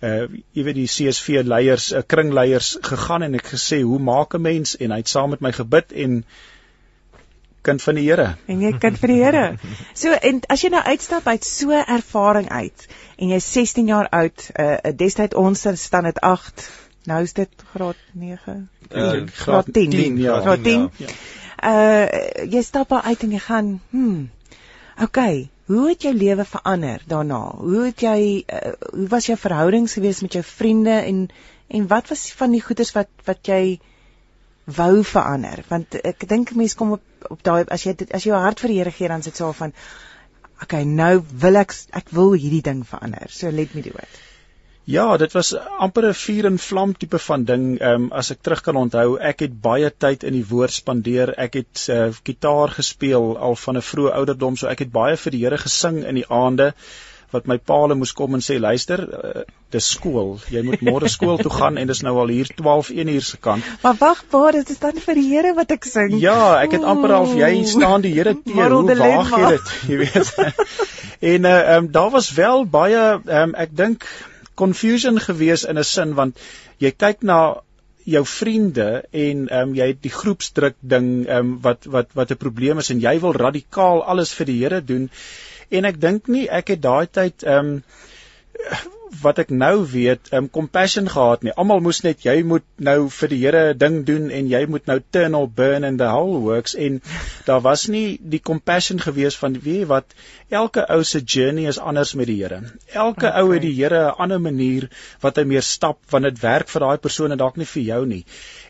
uh 0.03 0.27
jy 0.53 0.65
weet 0.65 0.75
die 0.75 0.89
CSV 0.89 1.43
leiers 1.45 1.93
'n 1.93 1.97
uh, 1.97 2.03
kringleiers 2.07 2.77
gegaan 2.81 3.23
en 3.23 3.35
ek 3.35 3.53
gesê 3.55 3.83
hoe 3.83 3.99
maak 3.99 4.35
'n 4.35 4.43
mens? 4.43 4.77
En 4.77 4.91
hy 4.91 4.97
het 4.97 5.09
saam 5.09 5.31
met 5.31 5.41
my 5.41 5.53
gebid 5.53 5.93
en 5.93 6.25
kind 7.67 7.83
van 7.83 7.99
die 7.99 8.07
Here. 8.07 8.35
En 8.47 8.61
jy 8.65 8.73
kind 8.79 8.99
van 8.99 9.13
die 9.13 9.21
Here. 9.23 9.45
So 9.95 10.13
en 10.13 10.41
as 10.49 10.65
jy 10.65 10.73
nou 10.73 10.83
uitstap 10.83 11.27
uit 11.27 11.45
so 11.45 11.77
ervaring 11.81 12.49
uit 12.49 12.87
en 13.19 13.35
jy's 13.35 13.51
16 13.53 13.91
jaar 13.91 14.09
oud, 14.17 14.49
uh, 14.55 14.73
uh 14.79 14.95
destyds 14.97 15.37
ons 15.37 15.67
staan 15.83 16.09
dit 16.09 16.21
8, 16.25 16.67
nou 17.11 17.23
is 17.23 17.37
dit 17.37 17.65
graad 17.75 18.01
9. 18.13 18.59
Uh, 18.91 19.27
graad 19.45 19.73
10, 19.73 19.91
10 19.91 20.19
ja. 20.19 20.41
Graad 20.41 20.65
10. 20.65 20.91
Ja. 20.97 21.15
Uh 21.71 22.49
jy 22.49 22.63
stap 22.65 22.93
uit 22.93 23.23
en 23.27 23.33
jy 23.37 23.43
gaan, 23.47 23.73
hm. 23.91 24.21
Okay, 25.01 25.49
hoe 25.71 25.89
het 25.89 26.03
jou 26.03 26.13
lewe 26.15 26.45
verander 26.45 27.01
daarna? 27.09 27.41
Hoe 27.57 27.85
het 27.87 28.03
jy 28.05 28.43
uh, 28.45 28.73
hoe 28.91 29.07
was 29.09 29.29
jou 29.31 29.37
verhoudings 29.39 29.95
gewees 29.97 30.21
met 30.21 30.37
jou 30.37 30.45
vriende 30.45 30.97
en 30.99 31.29
en 31.69 31.87
wat 31.87 32.09
was 32.09 32.33
van 32.37 32.53
die 32.53 32.61
goeders 32.61 32.93
wat 32.93 33.09
wat 33.25 33.47
jy 33.47 33.79
wou 34.67 35.03
verander 35.03 35.65
want 35.69 35.95
ek 36.05 36.27
dink 36.29 36.55
mense 36.55 36.77
kom 36.77 36.93
op 36.99 37.03
op 37.29 37.43
daai 37.43 37.65
as 37.69 37.85
jy 37.85 37.95
as 38.11 38.25
jy 38.25 38.33
jou 38.33 38.41
hart 38.41 38.61
vir 38.61 38.73
die 38.73 38.79
Here 38.81 38.93
gee 38.97 39.09
dan 39.09 39.23
sit 39.23 39.37
so 39.37 39.53
van 39.53 39.73
okay 40.63 40.85
nou 40.85 41.23
wil 41.45 41.57
ek 41.57 41.75
ek 42.03 42.11
wil 42.17 42.33
hierdie 42.33 42.63
ding 42.63 42.85
verander 42.85 43.29
so 43.29 43.51
let 43.51 43.75
me 43.75 43.83
do 43.83 43.97
it 43.99 44.21
Ja, 44.91 45.17
dit 45.17 45.33
was 45.37 45.53
amper 45.79 46.07
'n 46.09 46.15
vuur 46.19 46.47
en 46.49 46.57
vlam 46.59 46.93
tipe 46.97 47.19
van 47.19 47.45
ding. 47.45 47.79
Ehm 47.79 47.95
um, 47.95 48.13
as 48.13 48.31
ek 48.31 48.41
terug 48.43 48.63
kan 48.69 48.77
onthou, 48.77 49.19
ek 49.19 49.41
het 49.45 49.61
baie 49.67 49.91
tyd 50.05 50.25
in 50.25 50.33
die 50.33 50.47
woord 50.49 50.73
spandeer. 50.73 51.35
Ek 51.37 51.55
het 51.55 51.87
uh, 51.91 52.09
gitaar 52.25 52.73
gespeel 52.79 53.39
al 53.39 53.55
van 53.57 53.77
'n 53.77 53.87
vroeë 53.91 54.15
ouderdom, 54.15 54.57
so 54.57 54.67
ek 54.67 54.79
het 54.79 54.91
baie 54.91 55.17
vir 55.17 55.33
die 55.33 55.45
Here 55.45 55.59
gesing 55.59 56.03
in 56.03 56.15
die 56.15 56.27
aande 56.27 56.73
wat 57.31 57.47
my 57.47 57.57
paale 57.59 57.95
moes 57.95 58.13
kom 58.17 58.35
en 58.35 58.43
sê 58.45 58.59
luister, 58.61 59.01
uh, 59.01 59.43
dis 59.71 59.91
skool. 59.95 60.33
Jy 60.51 60.63
moet 60.67 60.83
môre 60.87 61.09
skool 61.09 61.39
toe 61.39 61.53
gaan 61.55 61.79
en 61.79 61.91
dis 61.91 62.03
nou 62.03 62.17
al 62.23 62.33
hier 62.35 62.51
12 62.59 62.91
1 62.91 63.13
uur 63.15 63.27
se 63.27 63.39
kant. 63.39 63.67
Maar 63.83 63.99
wag, 64.01 64.25
waar 64.31 64.59
dit 64.59 64.71
is 64.71 64.83
dan 64.83 64.99
vir 65.05 65.21
die 65.21 65.29
Here 65.31 65.55
wat 65.55 65.71
ek 65.71 65.87
sing. 65.87 66.17
Ja, 66.23 66.59
ek 66.63 66.75
het 66.79 66.87
amper 66.87 67.15
half 67.15 67.37
jy 67.39 67.53
staan 67.71 68.07
die 68.07 68.15
Here 68.17 68.35
teer. 68.35 68.75
Hoe 68.75 68.99
waag 68.99 69.31
jy 69.37 69.55
dit, 69.55 69.73
jy 69.91 70.01
weet. 70.05 70.35
en 71.35 71.45
uh 71.45 71.57
um, 71.77 71.91
daar 71.93 72.11
was 72.11 72.33
wel 72.35 72.65
baie 72.67 73.01
um, 73.41 73.55
ek 73.55 73.77
dink 73.77 74.07
confusion 74.55 75.21
gewees 75.21 75.65
in 75.65 75.79
'n 75.79 75.85
sin 75.85 76.15
want 76.15 76.39
jy 76.79 76.91
kyk 76.91 77.23
na 77.23 77.41
jou 78.05 78.25
vriende 78.27 78.89
en 79.11 79.47
ehm 79.49 79.69
um, 79.69 79.75
jy 79.75 79.87
het 79.93 80.03
die 80.03 80.13
groepsdruk 80.15 80.77
ding 80.81 81.09
ehm 81.27 81.39
um, 81.39 81.53
wat 81.67 81.87
wat 81.95 82.09
wat 82.15 82.33
'n 82.33 82.43
probleem 82.45 82.79
is 82.79 82.91
en 82.91 83.01
jy 83.01 83.15
wil 83.21 83.33
radikaal 83.33 84.03
alles 84.03 84.33
vir 84.39 84.47
die 84.47 84.59
Here 84.63 84.81
doen 84.85 85.11
en 85.71 85.91
ek 85.91 86.01
dink 86.01 86.29
nie 86.29 86.47
ek 86.61 86.75
het 86.75 86.83
daai 86.87 87.07
tyd 87.07 87.47
ehm 87.47 87.77
um, 87.77 87.83
wat 89.23 89.41
ek 89.43 89.51
nou 89.51 89.83
weet, 89.91 90.31
um 90.37 90.47
compassion 90.51 91.09
gehad 91.11 91.43
nie. 91.43 91.53
Almal 91.59 91.83
moes 91.85 92.01
net 92.07 92.23
jy 92.25 92.37
moet 92.47 92.65
nou 92.79 93.09
vir 93.13 93.33
die 93.33 93.39
Here 93.41 93.63
ding 93.75 94.01
doen 94.07 94.29
en 94.35 94.49
jy 94.51 94.61
moet 94.71 94.87
nou 94.91 94.99
turn 95.15 95.35
or 95.35 95.49
burn 95.61 95.85
in 95.89 95.99
the 96.01 96.09
whole 96.13 96.41
works 96.45 96.77
en 96.79 97.01
daar 97.47 97.63
was 97.65 97.87
nie 97.91 98.19
die 98.21 98.41
compassion 98.51 99.03
gewees 99.03 99.39
van 99.41 99.59
wie 99.65 99.83
wat 99.91 100.15
elke 100.49 100.85
ou 100.95 101.03
se 101.05 101.23
journey 101.35 101.67
is 101.71 101.79
anders 101.79 102.15
met 102.15 102.31
die 102.31 102.39
Here. 102.43 102.63
Elke 102.93 103.27
okay. 103.27 103.43
ou 103.43 103.51
het 103.55 103.65
die 103.67 103.75
Here 103.75 104.05
'n 104.11 104.23
ander 104.27 104.41
manier 104.41 104.89
wat 105.21 105.37
hy 105.37 105.45
meer 105.45 105.67
stap 105.67 105.99
want 106.11 106.29
dit 106.29 106.43
werk 106.43 106.69
vir 106.69 106.87
daai 106.87 106.99
persoon 106.99 107.33
en 107.33 107.39
dalk 107.39 107.57
nie 107.57 107.71
vir 107.75 107.83
jou 107.83 108.05
nie. 108.07 108.25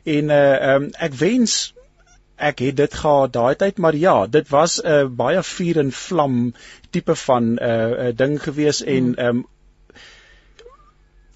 En 0.05 0.31
uh 0.31 0.75
um 0.75 0.91
ek 0.99 1.15
wens 1.21 1.75
ek 2.49 2.65
het 2.65 2.77
dit 2.77 2.99
gehad 3.03 3.33
daai 3.37 3.55
tyd 3.63 3.79
maar 3.79 3.97
ja 3.97 4.27
dit 4.27 4.49
was 4.49 4.81
'n 4.83 4.89
uh, 4.97 5.07
baie 5.23 5.43
vuur 5.53 5.79
en 5.85 5.93
vlam 5.93 6.37
tipe 6.91 7.15
van 7.15 7.55
'n 7.55 7.59
uh, 7.63 8.09
uh, 8.09 8.13
ding 8.17 8.43
gewees 8.43 8.83
en 8.83 9.15
hmm. 9.15 9.27
um 9.27 9.47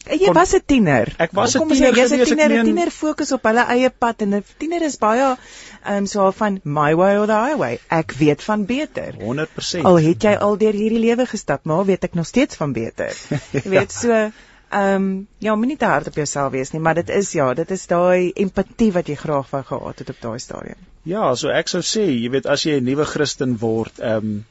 Jy 0.04 0.32
was 0.36 0.52
'n 0.52 0.60
tiener. 0.66 1.08
Ek 1.16 1.32
was 1.32 1.54
'n 1.56 1.68
tiener. 1.68 1.94
Jy's 1.96 2.12
'n 2.12 2.24
tiener. 2.28 2.50
'n 2.52 2.64
Tiener 2.64 2.90
fokus 2.90 3.32
op 3.32 3.46
hulle 3.48 3.64
eie 3.74 3.90
pad 3.90 4.20
en 4.20 4.34
'n 4.36 4.44
tiener 4.58 4.82
is 4.82 4.98
baie 4.98 5.36
ehm 5.84 5.96
um, 5.96 6.06
so 6.06 6.30
van 6.30 6.60
my 6.64 6.94
way 6.94 7.16
or 7.16 7.26
the 7.26 7.32
highway. 7.32 7.78
Ek 7.88 8.12
weet 8.12 8.42
van 8.42 8.66
beter. 8.66 9.14
100%. 9.18 9.84
Al 9.84 9.98
het 9.98 10.22
jy 10.22 10.34
al 10.36 10.58
deur 10.58 10.72
hierdie 10.72 11.00
lewe 11.00 11.26
gestap, 11.26 11.64
maar 11.64 11.84
weet 11.84 12.04
ek 12.04 12.14
nog 12.14 12.26
steeds 12.26 12.56
van 12.56 12.72
beter. 12.72 13.16
Jy 13.56 13.68
weet 13.68 13.92
so 13.92 14.12
ehm 14.12 14.94
um, 14.94 15.28
ja, 15.38 15.54
moenie 15.54 15.76
te 15.76 15.84
hard 15.84 16.06
op 16.06 16.14
jouself 16.14 16.52
wees 16.52 16.70
nie, 16.70 16.80
maar 16.80 16.94
dit 16.94 17.08
is 17.08 17.32
ja, 17.32 17.54
dit 17.54 17.70
is 17.70 17.86
daai 17.86 18.32
empatie 18.34 18.92
wat 18.92 19.06
jy 19.06 19.14
graag 19.14 19.50
wou 19.50 19.62
gehad 19.62 19.98
het 19.98 20.10
op 20.10 20.20
daai 20.20 20.38
stadium. 20.38 20.93
Ja, 21.04 21.34
so 21.36 21.52
ek 21.52 21.68
sou 21.68 21.82
sê, 21.84 22.06
jy 22.08 22.30
weet 22.32 22.46
as 22.46 22.64
jy 22.64 22.80
'n 22.80 22.84
nuwe 22.84 23.04
Christen 23.04 23.58
word, 23.60 24.00
ehm 24.00 24.16
um, 24.16 24.44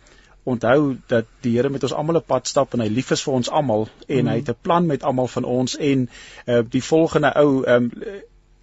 onthou 0.43 0.97
dat 1.07 1.25
die 1.41 1.55
Here 1.55 1.69
met 1.69 1.83
ons 1.83 1.93
almal 1.93 2.17
'n 2.19 2.27
pad 2.27 2.47
stap 2.47 2.73
en 2.73 2.81
hy 2.83 2.89
lief 2.91 3.11
is 3.11 3.23
vir 3.23 3.33
ons 3.33 3.49
almal 3.49 3.87
en 4.07 4.25
mm. 4.25 4.27
hy 4.27 4.35
het 4.35 4.49
'n 4.49 4.61
plan 4.61 4.85
met 4.85 5.03
almal 5.03 5.27
van 5.27 5.43
ons 5.43 5.77
en 5.77 6.09
uh, 6.45 6.59
die 6.69 6.83
volgende 6.83 7.31
ou 7.35 7.63
um, 7.65 7.91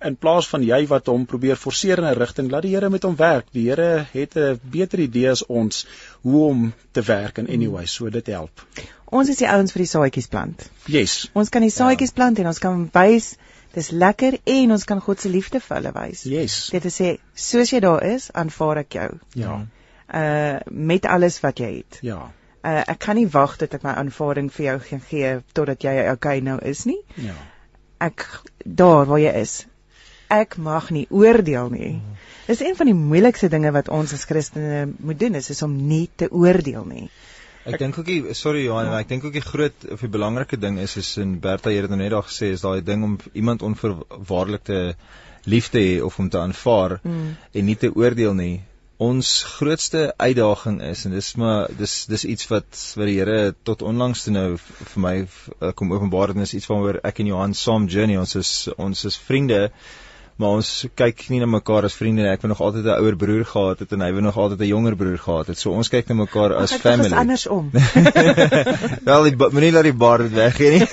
in 0.00 0.16
plaas 0.16 0.48
van 0.48 0.62
jy 0.64 0.86
wat 0.86 1.06
hom 1.06 1.26
probeer 1.26 1.56
forceer 1.56 1.98
in 1.98 2.04
'n 2.04 2.18
rigting 2.18 2.50
laat 2.50 2.62
die 2.62 2.74
Here 2.74 2.90
met 2.90 3.02
hom 3.02 3.16
werk 3.16 3.46
die 3.52 3.68
Here 3.68 4.06
het 4.12 4.36
'n 4.36 4.60
beter 4.62 5.00
idee 5.00 5.30
as 5.30 5.46
ons 5.46 5.86
hoe 6.22 6.44
om 6.48 6.72
te 6.92 7.02
werk 7.02 7.38
en 7.38 7.48
anyway 7.48 7.86
so 7.86 8.10
dit 8.10 8.26
help 8.26 8.64
ons 9.10 9.28
is 9.28 9.36
die 9.36 9.48
ouens 9.48 9.72
vir 9.72 9.82
die 9.82 9.92
saadjies 9.92 10.28
plant 10.28 10.70
yes 10.86 11.30
ons 11.32 11.48
kan 11.48 11.62
die 11.62 11.70
saadjies 11.70 12.12
ja. 12.12 12.14
plant 12.14 12.38
en 12.38 12.46
ons 12.46 12.58
kan 12.58 12.90
wys 12.92 13.36
dis 13.74 13.90
lekker 13.90 14.38
en 14.44 14.72
ons 14.76 14.84
kan 14.84 15.00
God 15.00 15.20
se 15.20 15.28
liefde 15.28 15.60
vir 15.60 15.76
hulle 15.76 15.92
wys 15.96 16.24
yes 16.26 16.62
dit 16.74 16.88
is 16.90 17.00
sê 17.02 17.12
soos 17.34 17.74
jy 17.74 17.80
daar 17.84 18.02
is 18.06 18.30
aanvaar 18.34 18.84
ek 18.86 18.98
jou 19.00 19.10
ja 19.34 19.58
mm 19.58 19.68
uh 20.14 20.56
met 20.64 21.06
alles 21.06 21.40
wat 21.40 21.58
jy 21.58 21.70
het. 21.76 21.98
Ja. 22.02 22.32
Uh 22.62 22.82
ek 22.86 22.98
kan 22.98 23.16
nie 23.16 23.28
wag 23.30 23.56
tot 23.56 23.74
ek 23.74 23.84
my 23.86 23.94
aanvaarding 24.02 24.50
vir 24.52 24.66
jou 24.66 24.78
gaan 24.88 25.02
gee 25.08 25.34
totdat 25.52 25.84
jy 25.86 25.94
okay 26.10 26.40
nou 26.40 26.58
is 26.58 26.84
nie. 26.84 27.00
Ja. 27.14 27.36
Ek 27.98 28.26
daar 28.64 29.06
waar 29.06 29.20
jy 29.20 29.32
is. 29.40 29.66
Ek 30.30 30.56
mag 30.56 30.90
nie 30.90 31.06
oordeel 31.10 31.70
nie. 31.70 31.92
Mm. 31.98 32.18
Dis 32.46 32.60
een 32.62 32.76
van 32.76 32.86
die 32.86 32.94
moeilikste 32.94 33.48
dinge 33.50 33.70
wat 33.74 33.88
ons 33.88 34.12
as 34.14 34.24
Christene 34.24 34.86
moet 34.98 35.18
doen 35.18 35.34
is, 35.34 35.50
is 35.50 35.62
om 35.62 35.74
nie 35.74 36.08
te 36.16 36.30
oordeel 36.30 36.84
nie. 36.86 37.08
Ek 37.68 37.76
dink 37.78 37.98
ook 37.98 38.06
die 38.08 38.34
sorry 38.34 38.64
Johan, 38.64 38.88
ja. 38.88 39.00
ek 39.02 39.10
dink 39.10 39.24
ook 39.24 39.34
die 39.36 39.44
groot 39.44 39.84
of 39.92 40.00
die 40.00 40.12
belangrike 40.12 40.56
ding 40.56 40.78
is 40.80 40.96
is 40.96 41.10
in 41.20 41.38
Bertha 41.44 41.72
het 41.74 41.90
nou 41.92 41.98
net 42.00 42.14
daar 42.14 42.24
gesê 42.24 42.54
is 42.54 42.64
daai 42.64 42.80
ding 42.84 43.04
om 43.04 43.18
iemand 43.32 43.62
onverwaarlik 43.62 44.64
te 44.64 44.80
lief 45.44 45.68
te 45.68 45.82
hê 45.84 46.00
of 46.04 46.18
om 46.18 46.28
te 46.28 46.40
aanvaar 46.40 46.98
mm. 47.02 47.36
en 47.52 47.64
nie 47.68 47.76
te 47.76 47.92
oordeel 47.92 48.34
nie 48.34 48.60
ons 49.00 49.28
grootste 49.56 50.00
uitdaging 50.20 50.80
is 50.84 51.06
en 51.08 51.14
dis 51.16 51.28
maar 51.40 51.70
dis 51.76 51.94
dis 52.12 52.24
iets 52.34 52.48
wat 52.50 52.80
wat 53.00 53.08
die 53.08 53.16
Here 53.16 53.54
tot 53.64 53.84
onlangs 53.90 54.26
toe 54.26 54.34
nou 54.34 54.48
vir 54.60 55.00
my 55.04 55.14
kom 55.76 55.94
openbaar 55.96 56.34
en 56.34 56.44
is 56.44 56.52
iets 56.58 56.68
waaroor 56.68 57.00
ek 57.10 57.22
en 57.22 57.30
Johan 57.32 57.56
saam 57.56 57.88
journey 57.94 58.20
ons 58.20 58.36
is 58.40 58.52
ons 58.76 59.04
is 59.08 59.16
vriende 59.28 59.62
maar 60.40 60.56
ons 60.58 60.68
kyk 60.96 61.26
nie 61.32 61.40
na 61.42 61.46
mekaar 61.50 61.84
as 61.88 61.96
vriende 61.98 62.24
nie. 62.24 62.30
Ek 62.32 62.42
wou 62.44 62.50
nog 62.52 62.62
altyd 62.64 62.86
'n 62.86 63.02
ouer 63.02 63.16
broer 63.20 63.44
gehad 63.44 63.82
het 63.84 63.92
en 63.92 64.04
hy 64.04 64.10
wou 64.16 64.22
nog 64.24 64.36
altyd 64.40 64.60
'n 64.64 64.70
jonger 64.70 64.96
broer 64.96 65.18
gehad 65.18 65.52
het. 65.52 65.58
So 65.58 65.72
ons 65.76 65.92
kyk 65.92 66.08
na 66.08 66.14
mekaar 66.22 66.54
as 66.56 66.72
Ach, 66.72 66.80
family. 66.80 67.08
Dit 67.08 67.12
is 67.12 67.18
andersom. 67.18 67.70
Wel, 69.10 69.30
moenie 69.52 69.72
laat 69.72 69.88
die 69.88 69.96
bar 70.04 70.24
dit 70.24 70.32
weggee 70.32 70.70
nie. 70.78 70.86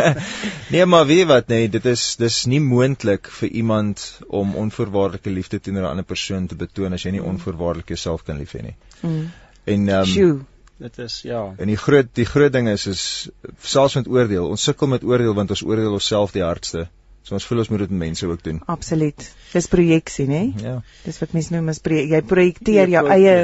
nee, 0.74 0.86
maar 0.86 1.06
weet 1.06 1.26
wat, 1.28 1.48
nee, 1.48 1.68
dit 1.68 1.84
is 1.86 2.16
dis 2.16 2.46
nie 2.46 2.60
moontlik 2.60 3.28
vir 3.40 3.48
iemand 3.48 4.20
om 4.28 4.56
onvoorwaardelike 4.56 5.30
liefde 5.30 5.60
teenoor 5.60 5.82
'n 5.82 5.90
ander 5.90 6.04
persoon 6.04 6.46
te 6.46 6.56
betoon 6.56 6.92
as 6.92 7.02
jy 7.04 7.10
nie 7.10 7.22
onvoorwaardelik 7.22 7.88
jouself 7.88 8.24
kan 8.24 8.38
lief 8.38 8.56
hê 8.56 8.62
nie. 8.62 8.76
Mm. 9.00 9.30
En 9.64 9.88
ehm 9.88 10.18
um, 10.18 10.46
dit 10.78 10.98
is 10.98 11.22
ja. 11.22 11.54
En 11.58 11.66
die 11.66 11.76
groot 11.76 12.06
die 12.14 12.24
groot 12.24 12.52
ding 12.52 12.68
is 12.68 12.86
is 12.86 13.28
selfs 13.60 13.94
met 13.94 14.08
oordeel. 14.08 14.48
Ons 14.48 14.62
sukkel 14.62 14.86
met 14.86 15.04
oordeel 15.04 15.34
want 15.34 15.50
ons 15.50 15.62
oordeel 15.62 15.92
onsself 15.92 16.32
die 16.32 16.42
hardste. 16.42 16.88
So 17.28 17.36
ons 17.36 17.44
voel 17.44 17.60
ons 17.60 17.68
moet 17.68 17.82
dit 17.84 17.90
met 17.92 18.06
mense 18.08 18.26
ook 18.26 18.42
doen. 18.44 18.60
Absoluut. 18.72 19.24
Dis 19.52 19.66
projeksie, 19.68 20.24
nê? 20.30 20.42
Ja. 20.64 20.78
Dis 21.04 21.20
wat 21.20 21.34
mense 21.36 21.52
noem 21.52 21.68
as 21.68 21.82
projek 21.84 22.14
jy 22.14 22.22
projekteer 22.24 22.88
jou 22.88 23.04
eie 23.12 23.34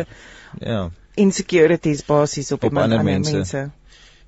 ja 0.61 0.85
insecurities 1.21 2.03
basies 2.07 2.53
op, 2.53 2.65
op 2.65 2.77
ander 2.77 3.05
mense. 3.05 3.33
mense. 3.37 3.71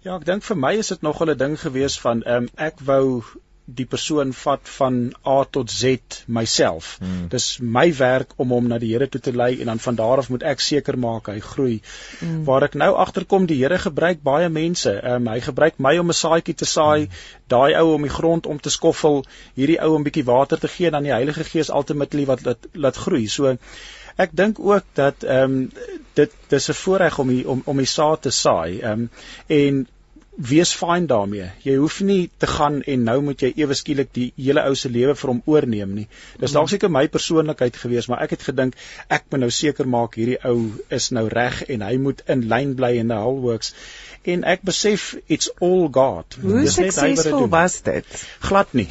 Ja, 0.06 0.14
ek 0.14 0.26
dink 0.28 0.44
vir 0.46 0.58
my 0.62 0.72
is 0.78 0.92
dit 0.92 1.02
nog 1.02 1.22
'n 1.24 1.36
ding 1.36 1.56
gewees 1.60 1.98
van 2.00 2.22
ehm 2.22 2.46
um, 2.46 2.48
ek 2.56 2.84
wou 2.84 3.24
die 3.66 3.86
persoon 3.86 4.32
vat 4.32 4.68
van 4.76 4.98
A 5.26 5.44
tot 5.50 5.70
Z 5.70 6.22
myself. 6.26 6.96
Hmm. 7.00 7.26
Dis 7.28 7.58
my 7.60 7.88
werk 7.98 8.36
om 8.36 8.54
hom 8.54 8.68
na 8.70 8.78
die 8.78 8.92
Here 8.92 9.08
toe 9.10 9.20
te 9.20 9.32
lei 9.34 9.60
en 9.60 9.66
dan 9.72 9.82
van 9.82 9.98
daar 9.98 10.22
af 10.22 10.30
moet 10.30 10.46
ek 10.46 10.62
seker 10.62 10.98
maak 10.98 11.26
hy 11.32 11.40
groei. 11.42 11.80
Hmm. 12.20 12.44
Waar 12.46 12.68
ek 12.68 12.78
nou 12.78 12.92
agterkom 12.94 13.48
die 13.50 13.58
Here 13.62 13.78
gebruik 13.82 14.22
baie 14.22 14.48
mense. 14.48 14.94
Um, 15.02 15.26
hy 15.26 15.40
gebruik 15.40 15.82
my 15.82 15.96
om 15.98 16.14
'n 16.14 16.20
saadjie 16.20 16.54
te 16.54 16.64
saai, 16.64 17.06
hmm. 17.06 17.18
daai 17.50 17.74
ou 17.82 17.94
om 17.94 18.06
die 18.06 18.14
grond 18.18 18.46
om 18.46 18.60
te 18.60 18.70
skoffel, 18.70 19.24
hierdie 19.58 19.80
ou 19.82 19.94
om 19.96 20.06
bietjie 20.06 20.24
water 20.24 20.58
te 20.58 20.68
gee 20.68 20.86
en 20.86 20.98
dan 20.98 21.10
die 21.10 21.16
Heilige 21.16 21.44
Gees 21.44 21.68
ultimately 21.68 22.26
wat 22.26 22.46
laat 22.46 22.70
laat 22.72 22.96
groei. 22.96 23.26
So 23.26 23.56
ek 24.16 24.30
dink 24.32 24.62
ook 24.62 24.84
dat 24.94 25.26
ehm 25.26 25.58
um, 25.58 25.70
dit 26.14 26.32
dis 26.48 26.70
'n 26.70 26.78
voorreg 26.84 27.18
om 27.18 27.28
die, 27.28 27.48
om 27.48 27.62
om 27.64 27.76
die 27.76 27.92
saad 27.96 28.22
te 28.22 28.30
saai. 28.30 28.80
Ehm 28.80 28.92
um, 28.92 29.10
en 29.46 29.86
wees 30.36 30.72
fyn 30.76 31.06
daarmee. 31.08 31.48
Jy 31.64 31.76
hoef 31.80 32.00
nie 32.04 32.30
te 32.38 32.46
gaan 32.46 32.82
en 32.82 33.04
nou 33.08 33.20
moet 33.24 33.40
jy 33.40 33.52
ewe 33.56 33.76
skielik 33.78 34.12
die 34.12 34.26
hele 34.36 34.64
ou 34.68 34.74
se 34.76 34.90
lewe 34.92 35.14
vir 35.16 35.32
hom 35.32 35.42
oorneem 35.48 35.94
nie. 35.96 36.06
Dis 36.40 36.52
dalk 36.56 36.68
seker 36.72 36.92
my 36.92 37.06
persoonlikheid 37.08 37.76
gewees, 37.80 38.08
maar 38.12 38.24
ek 38.26 38.36
het 38.36 38.48
gedink 38.50 38.76
ek 39.08 39.30
moet 39.30 39.46
nou 39.46 39.50
seker 39.50 39.88
maak 39.88 40.18
hierdie 40.20 40.38
ou 40.44 40.72
is 40.92 41.10
nou 41.16 41.26
reg 41.32 41.62
en 41.72 41.86
hy 41.86 41.96
moet 42.02 42.20
in 42.28 42.44
lyn 42.52 42.76
bly 42.76 42.96
in 43.00 43.08
the 43.14 43.20
whole 43.20 43.40
works 43.40 43.72
en 44.26 44.44
ek 44.48 44.64
besef 44.66 45.14
it's 45.28 45.48
all 45.62 45.88
God. 45.92 46.36
Hoe 46.42 46.66
suksesvol 46.70 47.46
was 47.52 47.78
dit? 47.86 48.22
Glad 48.42 48.72
nie. 48.78 48.88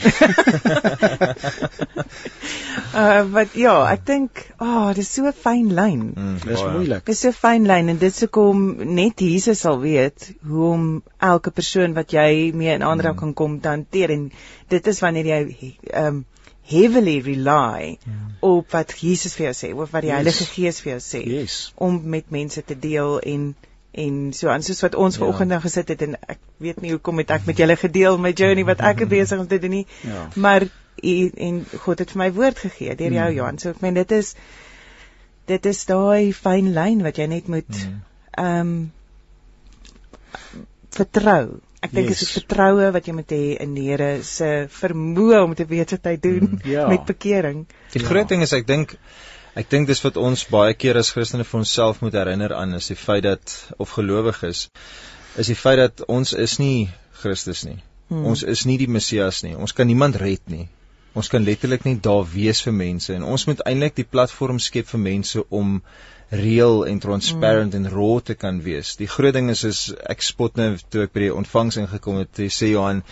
uh 2.96 3.24
wat 3.36 3.58
ja, 3.60 3.76
ek 3.92 4.06
dink, 4.08 4.44
ah, 4.58 4.68
oh, 4.68 4.94
dis 4.96 5.12
so 5.18 5.28
'n 5.28 5.36
fyn 5.46 5.74
lyn. 5.76 6.06
Mm, 6.16 6.38
dis 6.46 6.64
moeilik. 6.64 7.06
Dis 7.10 7.26
so 7.26 7.34
'n 7.34 7.40
fyn 7.40 7.68
lyn 7.72 7.92
en 7.94 8.00
dit 8.00 8.16
sekom 8.16 8.66
net 9.02 9.20
Jesus 9.20 9.66
sal 9.68 9.82
weet 9.84 10.32
hoe 10.48 10.72
om 10.72 10.88
elke 11.36 11.52
persoon 11.56 11.94
wat 11.98 12.16
jy 12.16 12.52
mee 12.56 12.74
in 12.74 12.86
aanraking 12.86 13.32
mm. 13.32 13.38
kom 13.42 13.60
te 13.62 13.74
hanteer 13.74 14.14
en 14.16 14.30
dit 14.74 14.88
is 14.94 15.02
wanneer 15.04 15.30
jy 15.32 15.76
um, 16.02 16.24
heavily 16.66 17.20
rely 17.22 17.98
mm. 18.06 18.36
op 18.40 18.72
wat 18.74 18.96
Jesus 19.02 19.36
vir 19.38 19.50
jou 19.52 19.56
sê 19.60 19.72
of 19.74 19.92
wat 19.94 20.06
die 20.06 20.12
yes. 20.12 20.18
Heilige 20.18 20.48
Gees 20.50 20.82
vir 20.82 20.96
jou 20.96 21.02
sê 21.08 21.22
yes. 21.30 21.58
om 21.76 22.02
met 22.16 22.32
mense 22.34 22.64
te 22.66 22.78
deel 22.88 23.20
en 23.36 23.54
en 23.96 24.16
so 24.36 24.50
aan 24.52 24.66
soos 24.66 24.82
wat 24.84 24.96
ons 25.00 25.18
ver 25.18 25.30
oggend 25.30 25.54
ja. 25.56 25.60
gesit 25.64 25.94
het 25.94 26.02
en 26.04 26.18
ek 26.20 26.42
weet 26.64 26.82
nie 26.84 26.92
hoekom 26.96 27.22
het 27.22 27.32
ek 27.38 27.46
met 27.48 27.62
julle 27.62 27.78
gedeel 27.80 28.18
my 28.20 28.34
journey 28.36 28.66
wat 28.68 28.84
ek 28.84 29.06
besig 29.12 29.40
om 29.40 29.48
te 29.48 29.60
doen 29.62 29.72
nie 29.78 29.86
ja. 30.02 30.26
maar 30.36 30.66
en, 30.66 31.32
en 31.48 31.62
God 31.86 32.04
het 32.04 32.12
vir 32.12 32.24
my 32.26 32.30
woord 32.36 32.60
gegee 32.66 32.98
deur 33.00 33.16
jou 33.16 33.30
mm. 33.30 33.38
Johan 33.38 33.62
so 33.62 33.72
ek 33.72 33.82
meen 33.86 33.96
dit 34.02 34.12
is 34.18 34.34
dit 35.52 35.72
is 35.72 35.86
daai 35.88 36.34
fyn 36.36 36.74
lyn 36.76 37.06
wat 37.06 37.22
jy 37.22 37.30
net 37.32 37.52
moet 37.52 37.72
mm. 37.72 38.04
ehm 38.36 38.76
mm. 38.76 38.76
um, 38.76 38.76
vertrou 40.98 41.60
ek 41.86 41.94
dink 41.94 42.10
yes. 42.10 42.20
dit 42.20 42.28
is 42.28 42.36
vertroue 42.40 42.90
wat 42.96 43.08
jy 43.08 43.16
moet 43.18 43.36
hê 43.36 43.44
in 43.66 43.76
die 43.78 43.88
Here 43.92 44.12
se 44.26 44.52
vermoë 44.80 45.44
om 45.46 45.56
te 45.58 45.68
weet 45.70 45.96
wat 45.98 46.12
hy 46.12 46.18
doen 46.22 46.50
mm. 46.56 46.66
ja. 46.72 46.90
met 46.92 47.06
bekering 47.08 47.66
die 47.94 48.02
ja. 48.02 48.10
groot 48.10 48.32
ding 48.32 48.46
is 48.46 48.56
ek 48.58 48.68
dink 48.70 48.98
Ek 49.56 49.70
dink 49.72 49.88
dis 49.88 50.02
wat 50.04 50.18
ons 50.20 50.42
baie 50.52 50.74
keer 50.76 50.98
as 51.00 51.14
Christene 51.16 51.46
vir 51.48 51.62
onsself 51.62 52.02
moet 52.04 52.16
herinner 52.20 52.52
aan 52.58 52.76
is 52.76 52.90
die 52.92 52.98
feit 53.00 53.24
dat 53.24 53.54
of 53.80 53.94
gelowiges 53.96 54.66
is 55.40 55.48
die 55.48 55.56
feit 55.56 55.80
dat 55.80 56.04
ons 56.12 56.34
is 56.36 56.58
nie 56.60 56.90
Christus 57.22 57.64
nie. 57.64 57.78
Hmm. 58.10 58.26
Ons 58.32 58.44
is 58.44 58.66
nie 58.68 58.76
die 58.82 58.90
Messias 58.92 59.42
nie. 59.48 59.56
Ons 59.56 59.74
kan 59.78 59.88
niemand 59.88 60.20
red 60.20 60.44
nie. 60.52 60.68
Ons 61.16 61.32
kan 61.32 61.44
letterlik 61.48 61.86
net 61.88 62.02
daar 62.04 62.26
wees 62.28 62.60
vir 62.66 62.74
mense 62.76 63.14
en 63.16 63.24
ons 63.24 63.48
moet 63.48 63.62
eintlik 63.70 63.96
die 63.96 64.08
platform 64.16 64.60
skep 64.60 64.90
vir 64.90 65.00
mense 65.00 65.44
om 65.50 65.78
real 66.36 66.86
en 66.90 67.00
transparent 67.00 67.74
mm. 67.74 67.86
en 67.86 67.92
raw 67.94 68.20
te 68.20 68.36
kan 68.36 68.60
wees. 68.66 68.96
Die 69.00 69.08
groot 69.08 69.34
ding 69.34 69.50
is 69.54 69.64
is 69.64 69.80
ek 70.10 70.26
spot 70.26 70.58
nou 70.60 70.74
toe 70.92 71.06
ek 71.06 71.14
by 71.16 71.28
die 71.28 71.34
ontvangs 71.34 71.78
ingekom 71.80 72.20
het, 72.24 72.42
sê 72.52 72.72
Johan, 72.74 73.04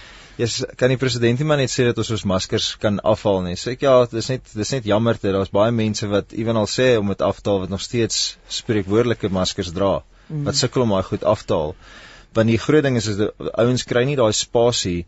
jy's 0.41 0.63
kan 0.79 0.91
die 0.91 0.99
president 0.99 1.39
nie 1.39 1.47
maar 1.47 1.61
net 1.61 1.71
sê 1.71 1.85
dat 1.87 1.99
ons 2.01 2.11
ons 2.17 2.25
maskers 2.33 2.73
kan 2.81 2.99
afhaal 3.13 3.43
nie. 3.47 3.57
Sê 3.59 3.75
ek 3.77 3.85
ja, 3.85 3.95
dis 4.11 4.31
net 4.33 4.55
dis 4.57 4.73
net 4.75 4.89
jammer 4.89 5.19
dat 5.21 5.37
daar's 5.37 5.53
baie 5.53 5.71
mense 5.71 6.09
wat 6.09 6.33
ewenal 6.33 6.67
sê 6.67 6.95
om 6.99 7.13
dit 7.13 7.21
af 7.21 7.39
te 7.41 7.53
haal 7.53 7.63
wat 7.65 7.73
nog 7.73 7.85
steeds 7.85 8.23
spreekwoordelike 8.61 9.31
maskers 9.31 9.71
dra. 9.75 9.99
Mm. 10.27 10.47
Wat 10.49 10.57
sukkel 10.57 10.87
om 10.87 10.97
daai 10.97 11.05
goed 11.11 11.23
af 11.23 11.45
te 11.45 11.55
haal. 11.55 11.77
Want 12.33 12.49
die 12.49 12.57
groot 12.57 12.83
ding 12.83 12.97
is 12.97 13.07
is 13.13 13.21
ouens 13.53 13.85
kry 13.85 14.07
nie 14.09 14.17
daai 14.17 14.33
spasie 14.33 15.03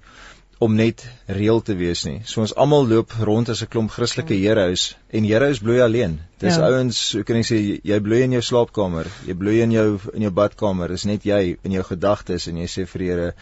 om 0.63 0.75
net 0.75 1.03
reël 1.27 1.59
te 1.61 1.75
wees 1.75 2.05
nie. 2.07 2.21
So 2.27 2.43
ons 2.45 2.55
almal 2.55 2.87
loop 2.87 3.13
rond 3.27 3.49
as 3.51 3.61
'n 3.63 3.67
klomp 3.71 3.91
Christelike 3.91 4.37
heroes 4.39 4.95
en 5.11 5.27
heroes 5.27 5.59
bloei 5.59 5.81
alleen. 5.81 6.19
Dis 6.39 6.55
ja. 6.55 6.69
ouens, 6.69 7.11
hoe 7.11 7.23
kan 7.23 7.35
ek 7.35 7.47
sê, 7.47 7.59
jy 7.83 7.99
bloei 7.99 8.23
in 8.23 8.35
jou 8.37 8.41
slaapkamer, 8.41 9.07
jy 9.27 9.35
bloei 9.35 9.61
in 9.61 9.71
jou 9.71 9.99
in 10.13 10.21
jou 10.21 10.31
badkamer. 10.31 10.89
Dis 10.89 11.05
net 11.05 11.23
jy 11.23 11.57
in 11.63 11.71
jou 11.71 11.83
gedagtes 11.83 12.47
en 12.47 12.57
jy 12.57 12.67
sê 12.67 12.85
vir 12.87 12.99
die 12.99 13.09
Here, 13.09 13.33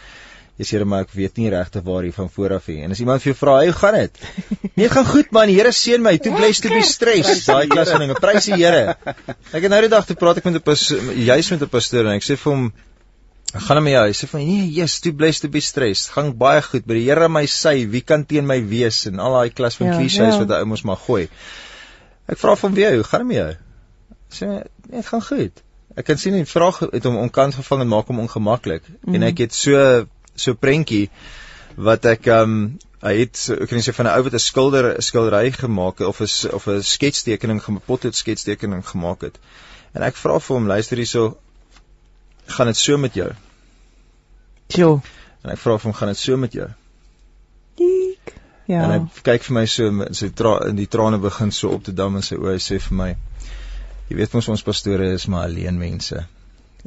jy 0.58 0.66
sê 0.66 0.86
maar 0.86 1.06
ek 1.06 1.14
weet 1.14 1.38
nie 1.38 1.50
regtig 1.50 1.84
waar 1.84 2.04
jy 2.04 2.12
van 2.12 2.30
vooraf 2.30 2.66
hier. 2.66 2.84
En 2.84 2.92
as 2.92 3.00
iemand 3.00 3.22
vir 3.22 3.34
jou 3.34 3.38
vra, 3.38 3.64
"Hoe 3.64 3.74
gaan 3.74 3.94
dit?" 3.94 4.18
Nee, 4.78 4.90
gaan 4.90 5.06
goed 5.06 5.32
man, 5.32 5.48
die 5.48 5.56
Here 5.56 5.72
seën 5.72 6.02
my. 6.02 6.18
Toe 6.18 6.36
bless 6.36 6.62
to 6.62 6.70
be 6.70 6.82
stress. 6.82 7.46
Daai 7.46 7.68
klas 7.68 7.90
van 7.90 8.00
dinge. 8.02 8.16
Prys 8.20 8.46
die 8.46 8.58
Here. 8.58 8.98
Ek 9.56 9.62
het 9.62 9.70
nou 9.70 9.82
die 9.82 9.90
dag 9.90 10.06
te 10.06 10.16
praat 10.16 10.38
ek 10.38 10.46
met 10.46 10.56
'n 10.56 11.26
juis 11.26 11.52
met 11.52 11.62
'n 11.62 11.70
pastoor 11.70 12.06
en 12.06 12.18
ek 12.18 12.24
sê 12.24 12.38
vir 12.38 12.52
hom 12.52 12.74
Ek 13.54 13.62
gaan 13.68 13.78
hom 13.78 13.88
ja, 13.88 14.02
hy 14.10 14.14
sê 14.18 14.26
van 14.32 14.42
nee, 14.42 14.66
yes, 14.74 14.96
too 15.04 15.14
blessed 15.14 15.46
to 15.46 15.50
be 15.54 15.62
stressed. 15.62 16.10
Gaan 16.16 16.32
baie 16.38 16.62
goed 16.66 16.88
by 16.90 16.96
die 16.98 17.04
Here 17.06 17.28
my 17.30 17.44
sy, 17.46 17.84
wie 17.86 18.02
kan 18.02 18.24
teen 18.26 18.48
my 18.50 18.58
wees 18.66 19.04
en 19.10 19.22
al 19.22 19.38
daai 19.38 19.54
klas 19.54 19.78
van 19.78 19.92
ja, 19.92 19.98
klisjées 20.00 20.34
ja. 20.34 20.40
wat 20.42 20.56
hy 20.58 20.64
mos 20.70 20.82
maar 20.90 20.98
gooi. 21.04 21.28
Ek 22.26 22.40
vra 22.42 22.56
van 22.58 22.74
wie, 22.74 22.88
hoe 22.96 23.06
gaan 23.06 23.22
dit 23.26 23.30
met 23.30 23.38
jou? 23.38 23.52
Sê 24.34 24.50
nee, 24.50 24.64
dit 24.96 25.12
gaan 25.12 25.26
goed. 25.28 25.62
Ek 25.94 26.08
kan 26.08 26.18
sien 26.18 26.34
die 26.34 26.48
vraag 26.50 26.80
het 26.88 27.06
hom 27.06 27.20
onkant 27.22 27.60
gevang 27.60 27.84
en 27.86 27.92
maak 27.92 28.10
hom 28.10 28.24
ongemaklik 28.24 28.88
mm 28.88 28.96
-hmm. 28.98 29.16
en 29.20 29.28
ek 29.30 29.46
het 29.46 29.54
so 29.54 30.08
so 30.36 30.58
prentjie 30.58 31.10
wat 31.76 32.06
ek 32.10 32.26
um, 32.34 32.80
hy 33.04 33.14
het 33.20 33.38
ek 33.54 33.70
kan 33.70 33.86
sê 33.86 33.94
van 33.94 34.08
'n 34.08 34.16
ou 34.18 34.24
wat 34.26 34.34
'n 34.34 34.40
skilder 34.40 34.90
'n 34.96 35.02
skildery 35.02 35.52
gemaak 35.52 36.00
het 36.00 36.08
of 36.08 36.22
'n 36.22 36.56
of 36.58 36.68
'n 36.68 36.82
sketstekening 36.82 37.62
gemapot 37.62 38.04
het 38.04 38.16
sketstekening 38.16 38.82
gemaak 38.88 39.22
het. 39.22 39.38
En 39.94 40.02
ek 40.02 40.16
vra 40.16 40.40
vir 40.40 40.56
hom 40.56 40.68
luister 40.68 40.98
hierso 40.98 41.38
gaan 42.46 42.68
dit 42.68 42.78
so 42.78 42.98
met 42.98 43.14
jou? 43.14 43.32
Jo. 44.68 45.02
En 45.44 45.52
ek 45.52 45.60
vra 45.60 45.74
of 45.74 45.84
hom 45.84 45.94
gaan 45.94 46.08
dit 46.14 46.18
so 46.18 46.38
met 46.38 46.54
jou? 46.54 46.70
Eek. 47.76 48.34
Ja. 48.66 48.84
En 48.84 48.92
hy 48.92 49.00
kyk 49.28 49.44
vir 49.44 49.58
my 49.58 49.66
so 49.68 49.90
in 49.92 50.16
sy 50.16 50.30
tra 50.32 50.56
in 50.70 50.78
die 50.80 50.88
trane 50.88 51.20
begin 51.24 51.52
so 51.52 51.74
op 51.76 51.84
te 51.84 51.94
dam 51.96 52.16
in 52.16 52.24
sy 52.24 52.38
oë 52.40 52.56
sê 52.64 52.80
vir 52.80 52.96
my 53.00 53.10
jy 54.10 54.20
weet 54.20 54.36
mos 54.38 54.48
ons 54.54 54.64
pastore 54.64 55.10
is 55.18 55.28
maar 55.28 55.50
alleen 55.50 55.80
mense. 55.80 56.24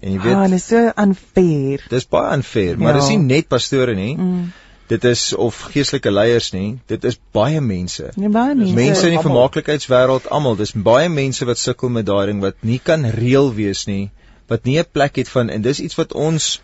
En 0.01 0.13
jy 0.13 0.21
weet 0.23 0.37
Ah, 0.37 0.47
dit 0.49 0.61
is 0.61 0.69
so 0.69 0.93
unfair. 1.05 1.85
Dis 1.91 2.09
baie 2.09 2.33
unfair, 2.37 2.79
maar 2.79 2.95
ja. 2.95 3.01
dis 3.01 3.13
nie 3.15 3.19
net 3.25 3.49
pastore 3.49 3.95
nie. 3.97 4.15
Mm. 4.17 4.47
Dit 4.87 5.05
is 5.05 5.33
of 5.35 5.59
geestelike 5.73 6.13
leiers 6.13 6.53
nie, 6.55 6.79
dit 6.87 7.05
is 7.05 7.17
baie 7.35 7.61
mense. 7.61 8.13
Nee, 8.15 8.29
baie 8.31 8.55
mense. 8.55 8.75
Mense 8.77 9.09
in 9.09 9.17
die 9.17 9.23
vermaaklikheidswêreld 9.25 10.29
almal, 10.31 10.55
dis 10.61 10.73
baie 10.73 11.09
mense 11.11 11.49
wat 11.49 11.59
sukkel 11.59 11.91
met 11.91 12.07
daai 12.07 12.27
ding 12.31 12.45
wat 12.45 12.61
nie 12.63 12.79
kan 12.79 13.05
reël 13.17 13.51
wees 13.57 13.87
nie 13.91 14.07
wat 14.49 14.65
nie 14.65 14.79
'n 14.79 14.87
plek 14.93 15.17
het 15.17 15.29
van 15.29 15.51
en 15.51 15.63
dis 15.63 15.81
iets 15.81 15.95
wat 15.95 16.13
ons 16.13 16.61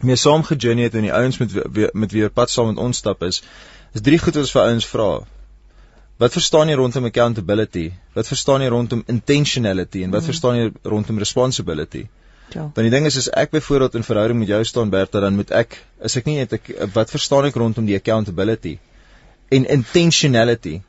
mee 0.00 0.16
saam 0.16 0.42
gejourney 0.42 0.84
het 0.84 0.94
en 0.94 1.02
die 1.02 1.12
ouens 1.12 1.38
met 1.38 1.50
met 1.92 2.12
wie 2.12 2.28
pad 2.28 2.50
saam 2.50 2.66
met 2.66 2.76
ons 2.76 2.96
stap 2.96 3.22
is 3.22 3.42
is 3.94 4.00
drie 4.00 4.18
goed 4.18 4.34
wat 4.34 4.44
ons 4.44 4.52
vir 4.52 4.62
ouens 4.62 4.86
vra. 4.86 5.10
Wat 6.18 6.32
verstaan 6.34 6.68
jy 6.68 6.74
rondom 6.74 7.04
accountability? 7.04 7.92
Wat 8.14 8.26
verstaan 8.26 8.62
jy 8.62 8.68
rondom 8.68 9.02
intentionality 9.06 10.02
en 10.02 10.10
wat 10.10 10.20
mm. 10.20 10.26
verstaan 10.26 10.56
jy 10.56 10.72
rondom 10.82 11.18
responsibility? 11.18 12.08
Ja. 12.54 12.60
Want 12.74 12.84
die 12.86 12.90
ding 12.90 13.06
is 13.06 13.16
as 13.16 13.28
ek 13.30 13.50
byvoorbeeld 13.50 13.94
in 13.94 14.04
verhouding 14.06 14.38
met 14.38 14.48
jou 14.48 14.64
staan 14.64 14.90
Bertha 14.90 15.20
dan 15.20 15.36
moet 15.36 15.50
ek 15.50 15.78
is 16.04 16.16
ek 16.16 16.26
nie 16.26 16.38
net 16.40 16.52
ek 16.52 16.70
wat 16.94 17.10
verstaan 17.12 17.48
ek 17.48 17.56
rondom 17.60 17.86
die 17.86 17.96
accountability 17.96 18.78
en 19.48 19.68
intentionality? 19.78 20.80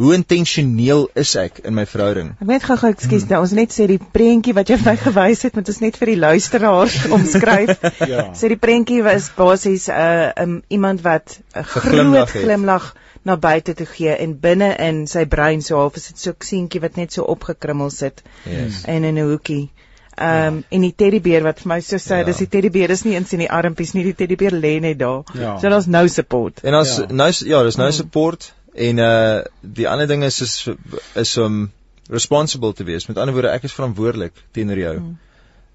Hoe 0.00 0.14
intentioneel 0.14 1.08
is 1.20 1.34
ek 1.36 1.58
in 1.68 1.74
my 1.76 1.84
verhouding? 1.84 2.30
Ek 2.40 2.48
weet 2.48 2.64
gou-gou, 2.64 2.90
ekskuus, 2.94 3.26
hmm. 3.26 3.32
nou 3.34 3.40
ons 3.44 3.52
net 3.58 3.74
sê 3.74 3.86
die 3.90 3.98
prentjie 4.00 4.54
wat 4.56 4.72
jy 4.72 4.78
vir 4.80 4.88
my 4.88 4.96
gewys 5.02 5.44
het, 5.44 5.58
moet 5.58 5.68
ons 5.68 5.82
net 5.84 5.98
vir 6.00 6.12
die 6.14 6.18
luisteraars 6.22 6.96
omskryf. 7.18 7.74
ja. 8.08 8.24
Sê 8.38 8.48
die 8.54 8.60
prentjie 8.60 9.02
was 9.04 9.28
basies 9.36 9.90
'n 9.92 9.98
uh, 9.98 10.32
um, 10.46 10.56
iemand 10.72 11.04
wat 11.04 11.36
'n 11.52 11.68
groot 11.74 12.32
glimlag 12.32 12.94
na 13.22 13.36
buite 13.36 13.74
toe 13.74 13.86
gee 13.86 14.16
en 14.16 14.32
binne 14.40 14.72
in 14.80 15.04
sy 15.06 15.26
brein 15.26 15.62
so 15.62 15.76
half 15.78 16.00
is 16.00 16.08
dit 16.08 16.18
so 16.18 16.32
'n 16.32 16.48
seentjie 16.48 16.80
wat 16.80 16.96
net 16.96 17.12
so 17.12 17.28
opgekrummel 17.36 17.90
sit 17.90 18.22
yes. 18.48 18.84
en 18.86 19.04
in 19.04 19.18
'n 19.18 19.28
hoekie. 19.28 19.70
Ehm 20.16 20.46
um, 20.46 20.56
ja. 20.56 20.76
en 20.76 20.80
die 20.80 20.94
teddybeer 20.96 21.42
wat 21.42 21.60
vir 21.60 21.68
my 21.68 21.80
so 21.80 21.96
sê, 21.96 22.18
ja. 22.20 22.24
dis 22.24 22.40
die 22.40 22.48
teddybeer 22.48 22.90
is 22.90 23.04
nie 23.04 23.14
eens 23.14 23.32
in 23.32 23.44
die 23.44 23.50
armpies 23.50 23.92
nie, 23.92 24.04
die 24.04 24.16
teddybeer 24.16 24.56
lê 24.56 24.80
net 24.80 24.98
daar. 24.98 25.22
Ja. 25.36 25.58
So 25.60 25.68
daar's 25.68 25.86
nou 25.86 26.08
support. 26.08 26.64
En 26.64 26.74
as 26.74 26.96
ja. 26.96 27.06
nou 27.12 27.30
ja, 27.32 27.62
dis 27.62 27.76
nou 27.76 27.88
hmm. 27.88 27.96
support. 27.96 28.54
En 28.74 28.98
uh 28.98 29.42
die 29.60 29.88
ander 29.88 30.08
ding 30.08 30.24
is 30.24 30.40
is 30.40 30.68
is 31.14 31.36
om 31.36 31.70
responsible 32.08 32.72
te 32.72 32.84
wees. 32.84 33.06
Met 33.06 33.18
ander 33.18 33.34
woorde, 33.34 33.52
ek 33.52 33.68
is 33.68 33.76
verantwoordelik 33.76 34.32
teenoor 34.52 34.78
jou. 34.78 34.94
Mm. 35.00 35.18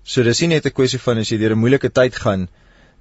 So 0.04 0.24
dis 0.24 0.42
nie 0.42 0.56
net 0.56 0.66
'n 0.66 0.74
kwessie 0.74 1.00
van 1.00 1.18
as 1.18 1.30
jy 1.30 1.38
deur 1.38 1.54
'n 1.56 1.60
moeilike 1.60 1.90
tyd 1.90 2.16
gaan, 2.16 2.48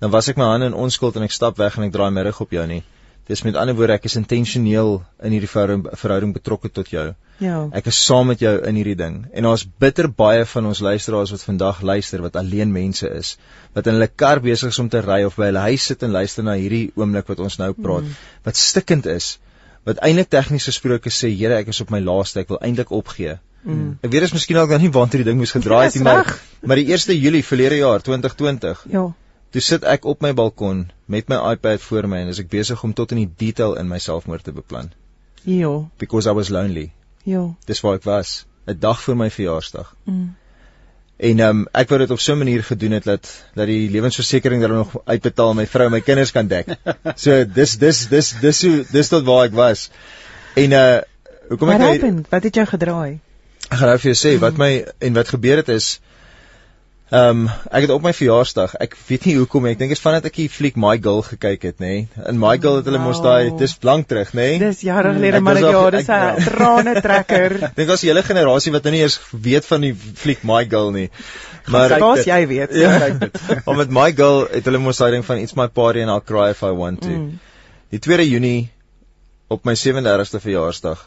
dan 0.01 0.11
was 0.11 0.29
ek 0.29 0.37
my 0.37 0.45
hande 0.45 0.67
in 0.67 0.75
onskuld 0.75 1.17
en 1.17 1.23
ek 1.23 1.33
stap 1.33 1.57
weg 1.59 1.79
en 1.79 1.85
ek 1.85 1.93
draai 1.93 2.11
my 2.11 2.23
rug 2.23 2.41
op 2.41 2.51
jou 2.51 2.67
nie. 2.67 2.83
Dis 3.27 3.43
met 3.43 3.57
ander 3.57 3.75
woorde, 3.75 3.93
ek 3.93 4.05
is 4.05 4.17
intentioneel 4.17 5.03
in 5.23 5.33
hierdie 5.33 5.49
verhouding, 5.51 5.87
verhouding 5.99 6.33
betrokke 6.33 6.69
tot 6.69 6.89
jou. 6.89 7.15
Ja. 7.39 7.69
Ek 7.73 7.87
is 7.87 8.05
saam 8.05 8.27
met 8.27 8.39
jou 8.39 8.53
in 8.69 8.77
hierdie 8.79 8.97
ding. 8.97 9.27
En 9.33 9.43
daar's 9.43 9.67
bitter 9.79 10.09
baie 10.09 10.45
van 10.47 10.67
ons 10.67 10.81
luisteraars 10.81 11.31
wat 11.31 11.43
vandag 11.43 11.81
luister 11.83 12.23
wat 12.23 12.37
alleen 12.37 12.73
mense 12.73 13.09
is, 13.09 13.37
wat 13.75 13.87
in 13.87 13.99
hulle 13.99 14.07
kar 14.07 14.41
besig 14.41 14.69
is 14.69 14.79
om 14.79 14.89
te 14.89 15.01
ry 15.01 15.25
of 15.25 15.37
by 15.37 15.51
hulle 15.51 15.59
huis 15.59 15.89
sit 15.91 16.03
en 16.03 16.11
luister 16.11 16.45
na 16.45 16.55
hierdie 16.55 16.93
oomblik 16.95 17.27
wat 17.27 17.41
ons 17.41 17.59
nou 17.59 17.73
praat, 17.73 18.07
mm. 18.07 18.23
wat 18.45 18.57
stikkend 18.57 19.07
is 19.07 19.39
wat 19.87 20.01
eintlik 20.03 20.31
tegnies 20.33 20.67
gesproke 20.69 21.13
sê 21.15 21.31
Here 21.31 21.61
ek 21.61 21.71
is 21.73 21.81
op 21.85 21.93
my 21.95 22.01
laaste 22.03 22.43
ek 22.43 22.51
wil 22.53 22.61
eintlik 22.61 22.91
opgee. 22.95 23.37
Mm. 23.67 23.99
Ek 24.03 24.11
weet 24.13 24.27
is 24.29 24.35
miskien 24.35 24.59
al 24.61 24.69
dan 24.71 24.83
nie 24.83 24.93
waantoe 24.95 25.23
die 25.23 25.29
ding 25.29 25.39
moes 25.39 25.55
gedraai 25.55 25.87
het 25.87 25.99
nie 25.99 26.05
maar 26.07 26.33
maar 26.63 26.81
die 26.81 26.91
1 26.95 27.15
Julie 27.15 27.45
verlede 27.45 27.79
jaar 27.83 28.03
2020. 28.03 28.85
Ja. 28.93 29.07
Toe 29.55 29.63
sit 29.63 29.87
ek 29.87 30.05
op 30.05 30.23
my 30.23 30.33
balkon 30.35 30.87
met 31.07 31.29
my 31.31 31.39
iPad 31.53 31.83
voor 31.83 32.09
my 32.11 32.25
en 32.25 32.33
as 32.35 32.43
ek 32.43 32.51
besig 32.51 32.83
om 32.83 32.95
tot 32.95 33.15
in 33.15 33.23
die 33.25 33.31
detail 33.47 33.77
in 33.81 33.89
my 33.89 33.99
selfmoord 34.03 34.45
te 34.45 34.53
beplan. 34.53 34.91
Ja. 35.47 35.73
Because 35.99 36.31
I 36.31 36.35
was 36.35 36.51
lonely. 36.51 36.91
Ja. 37.25 37.45
Dis 37.67 37.81
waar 37.83 38.01
ek 38.01 38.05
was, 38.05 38.45
'n 38.67 38.79
dag 38.79 39.01
voor 39.03 39.17
my 39.17 39.31
verjaarsdag. 39.31 39.95
Mm. 40.05 40.35
En 41.17 41.39
ehm 41.41 41.49
um, 41.49 41.67
ek 41.73 41.89
wou 41.89 41.99
dit 42.03 42.11
op 42.13 42.21
so 42.21 42.35
'n 42.35 42.39
manier 42.39 42.65
gedoen 42.65 42.91
het 42.91 43.05
dat 43.05 43.29
dat 43.55 43.67
die 43.67 43.91
lewensversekering 43.91 44.61
dat 44.61 44.71
nog 44.71 44.97
uitbetaal 45.05 45.55
my 45.55 45.67
vrou 45.67 45.87
en 45.87 45.93
my 45.93 46.01
kinders 46.01 46.33
kan 46.33 46.47
dek. 46.47 46.67
So 47.25 47.45
dis 47.45 47.77
dis 47.79 48.09
dis 48.09 48.33
dis 48.41 48.63
hoe 48.63 48.85
dis 48.91 49.09
tot 49.09 49.25
waar 49.25 49.45
ek 49.45 49.55
was. 49.55 49.91
En 50.55 50.73
uh 50.73 51.01
hoekom 51.49 51.71
ek 51.71 51.79
nou 51.79 52.25
Wat 52.29 52.43
het 52.43 52.55
jou 52.55 52.67
gedraai? 52.67 53.19
Ek 53.71 53.79
gaan 53.79 53.89
nou 53.89 53.99
vir 53.99 54.13
jou 54.13 54.19
sê 54.21 54.39
wat 54.39 54.57
my 54.57 54.85
en 54.99 55.13
wat 55.13 55.29
gebeur 55.29 55.57
het 55.57 55.69
is 55.69 56.01
Ehm 57.07 57.45
um, 57.47 57.51
ek 57.71 57.85
het 57.85 57.91
op 57.95 58.03
my 58.03 58.11
verjaarsdag, 58.11 58.73
ek 58.83 58.97
weet 59.07 59.27
nie 59.29 59.37
hoekom 59.37 59.69
ek 59.71 59.77
dink 59.79 59.93
dit 59.93 59.99
is 59.99 60.03
vandat 60.03 60.25
ek 60.27 60.41
die 60.41 60.49
fliek 60.51 60.75
My 60.75 60.97
Girl 60.99 61.21
gekyk 61.23 61.63
het, 61.69 61.77
nê. 61.79 61.91
Nee. 62.03 62.25
In 62.33 62.41
My 62.43 62.57
Girl 62.59 62.81
het 62.81 62.89
hulle 62.91 62.99
mos 62.99 63.21
daai 63.23 63.53
dis 63.61 63.77
lank 63.87 64.09
terug, 64.11 64.33
nê. 64.35 64.49
Nee. 64.57 64.59
Dis 64.65 64.83
jare 64.83 65.13
gelede 65.15 65.39
maar 65.39 65.61
ja, 65.63 65.85
dis 65.95 66.11
'n 66.11 66.43
trane 66.49 66.97
trekker. 67.05 67.55
Dink 67.79 67.95
as 67.95 68.03
die 68.03 68.11
hele 68.11 68.27
generasie 68.27 68.75
wat 68.75 68.83
nou 68.89 68.97
nie 68.97 69.05
eens 69.07 69.21
weet 69.31 69.71
van 69.71 69.87
die 69.87 69.95
fliek 69.95 70.43
My 70.43 70.65
Girl 70.67 70.91
nie. 70.91 71.07
Maar 71.71 71.95
as 71.95 72.27
jy 72.27 72.41
weet, 72.51 72.75
ja, 72.75 72.99
kyk 72.99 73.21
dit. 73.23 73.41
Maar 73.67 73.83
met 73.85 73.95
My 74.03 74.11
Girl 74.11 74.49
het 74.51 74.67
hulle 74.67 74.83
mos 74.83 74.99
daai 74.99 75.13
ding 75.15 75.27
van 75.31 75.39
It's 75.39 75.55
My 75.55 75.69
Party 75.69 76.03
and 76.03 76.11
I'll 76.11 76.27
Cry 76.27 76.51
If 76.57 76.67
I 76.67 76.75
Want 76.75 77.07
To. 77.07 77.15
Mm. 77.15 77.39
Die 77.95 78.03
2 78.03 78.27
Junie 78.27 78.73
op 79.47 79.63
my 79.63 79.79
37ste 79.79 80.43
verjaarsdag 80.43 81.07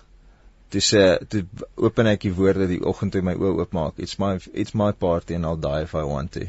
toe 0.73 0.82
sê 0.82 1.03
toe 1.34 1.43
open 1.75 2.08
ek 2.12 2.21
die 2.27 2.36
woorde 2.38 2.67
die 2.69 2.82
oggend 2.91 3.15
toe 3.15 3.25
my 3.25 3.36
oë 3.39 3.55
oopmaak 3.63 3.99
it's 4.05 4.19
my 4.21 4.38
it's 4.53 4.73
my 4.73 4.91
party 4.91 5.38
and 5.38 5.45
I'll 5.45 5.62
die 5.69 5.82
if 5.88 5.95
I 5.95 6.05
want 6.13 6.34
to 6.38 6.47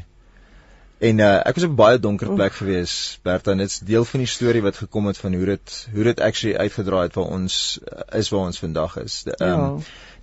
en 1.01 1.19
uh, 1.19 1.39
ek 1.49 1.57
was 1.57 1.65
op 1.65 1.71
'n 1.73 1.79
baie 1.81 1.99
donker 1.99 2.33
plek 2.37 2.53
gewees 2.53 2.93
Bertha 3.25 3.55
dit's 3.57 3.79
deel 3.91 4.05
van 4.05 4.21
die 4.21 4.29
storie 4.29 4.61
wat 4.61 4.77
gekom 4.77 5.07
het 5.09 5.17
van 5.17 5.33
hoe 5.33 5.45
dit 5.45 5.77
hoe 5.93 6.03
dit 6.03 6.19
actually 6.19 6.55
uitgedraai 6.55 7.03
het 7.07 7.15
waar 7.17 7.31
ons 7.37 7.79
uh, 7.81 8.19
is 8.19 8.29
waar 8.29 8.45
ons 8.51 8.59
vandag 8.59 8.97
is 9.03 9.23
die, 9.23 9.37
um, 9.39 9.47
ja. 9.47 9.69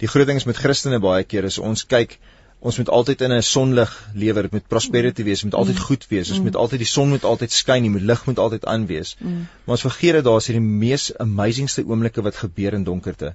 die 0.04 0.08
groot 0.08 0.26
ding 0.26 0.38
is 0.38 0.46
met 0.50 0.56
Christene 0.56 1.00
baie 1.02 1.24
keer 1.24 1.44
is 1.50 1.58
ons 1.58 1.86
kyk 1.86 2.18
ons 2.58 2.78
moet 2.78 2.88
altyd 2.88 3.20
in 3.26 3.32
'n 3.32 3.42
sonlig 3.42 3.90
lewe 4.14 4.42
dit 4.42 4.52
moet 4.52 4.68
prosperity 4.68 5.22
wees 5.22 5.42
moet 5.42 5.54
altyd 5.54 5.78
mm. 5.78 5.88
goed 5.90 6.06
wees 6.08 6.30
ons 6.30 6.38
mm. 6.38 6.44
moet 6.44 6.56
altyd 6.56 6.78
die 6.78 6.92
son 6.92 7.08
moet 7.08 7.24
altyd 7.24 7.52
skyn 7.52 7.82
die 7.82 8.06
lig 8.12 8.24
moet 8.26 8.38
altyd 8.38 8.64
aan 8.64 8.86
wees 8.86 9.16
mm. 9.18 9.46
maar 9.64 9.76
ons 9.78 9.86
vergeet 9.90 10.18
dat 10.18 10.24
daar 10.24 10.40
is 10.42 10.46
hierdie 10.46 10.66
mees 10.86 11.10
amazingste 11.26 11.84
oomblikke 11.86 12.22
wat 12.22 12.42
gebeur 12.46 12.72
in 12.72 12.84
donkerte 12.84 13.34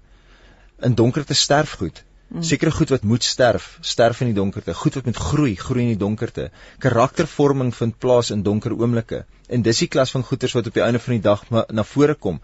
in 0.83 0.95
donkerte 0.99 1.33
sterf 1.33 1.77
goed. 1.81 2.03
Mm. 2.33 2.41
Sekere 2.41 2.71
goed 2.73 2.89
wat 2.89 3.03
moet 3.05 3.23
sterf, 3.23 3.77
sterf 3.81 4.21
in 4.21 4.31
die 4.31 4.37
donkerte. 4.37 4.73
Goed 4.73 4.95
wat 4.97 5.05
moet 5.05 5.17
groei, 5.21 5.55
groei 5.55 5.83
in 5.83 5.91
die 5.93 6.01
donkerte. 6.01 6.49
Karaktervorming 6.81 7.73
vind 7.77 7.99
plaas 8.01 8.31
in 8.33 8.41
donker 8.43 8.73
oomblikke. 8.73 9.23
En 9.53 9.61
dis 9.61 9.83
die 9.83 9.87
klas 9.87 10.11
van 10.15 10.25
goeters 10.25 10.55
wat 10.57 10.67
op 10.71 10.73
die 10.73 10.83
einde 10.83 11.01
van 11.03 11.13
die 11.13 11.21
dag 11.21 11.43
na 11.51 11.85
vore 11.85 12.15
kom. 12.15 12.39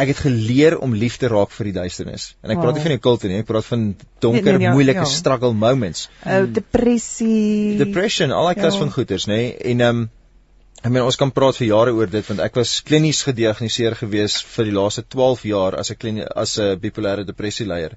Ek 0.00 0.10
het 0.10 0.24
geleer 0.24 0.78
om 0.82 0.96
lief 0.96 1.20
te 1.20 1.28
raak 1.30 1.52
vir 1.54 1.70
die 1.70 1.76
duisternis. 1.76 2.30
En 2.42 2.54
ek 2.54 2.56
wow. 2.56 2.64
praat 2.64 2.78
nie 2.78 2.86
van 2.86 2.96
die 2.96 3.02
kulte 3.04 3.30
nie, 3.30 3.42
ek 3.44 3.50
praat 3.50 3.68
van 3.68 3.84
donker, 4.24 4.48
nee, 4.48 4.58
nee, 4.58 4.66
ja, 4.70 4.74
moeilike 4.74 5.04
ja. 5.04 5.12
struggle 5.12 5.52
moments. 5.54 6.08
Uh, 6.24 6.40
depressie. 6.50 7.76
Depression, 7.78 8.32
al 8.32 8.48
daai 8.48 8.58
klas 8.62 8.78
ja. 8.78 8.86
van 8.86 8.94
goeters, 8.96 9.28
nê? 9.30 9.40
Nee? 9.42 9.56
En 9.74 9.88
ehm 9.88 10.04
um, 10.04 10.10
Ek 10.84 10.92
meen 10.92 11.06
ons 11.08 11.16
kan 11.16 11.30
praat 11.32 11.56
vir 11.56 11.70
jare 11.70 11.92
oor 11.96 12.10
dit 12.12 12.26
want 12.28 12.42
ek 12.44 12.58
was 12.58 12.70
klinies 12.84 13.22
gediagnoseer 13.24 13.94
gewees 13.96 14.34
vir 14.54 14.66
die 14.68 14.74
laaste 14.76 15.02
12 15.14 15.44
jaar 15.48 15.76
as 15.80 15.90
'n 15.90 16.18
as 16.42 16.58
'n 16.58 16.76
bipolêre 16.82 17.24
depressie 17.24 17.64
leier. 17.64 17.94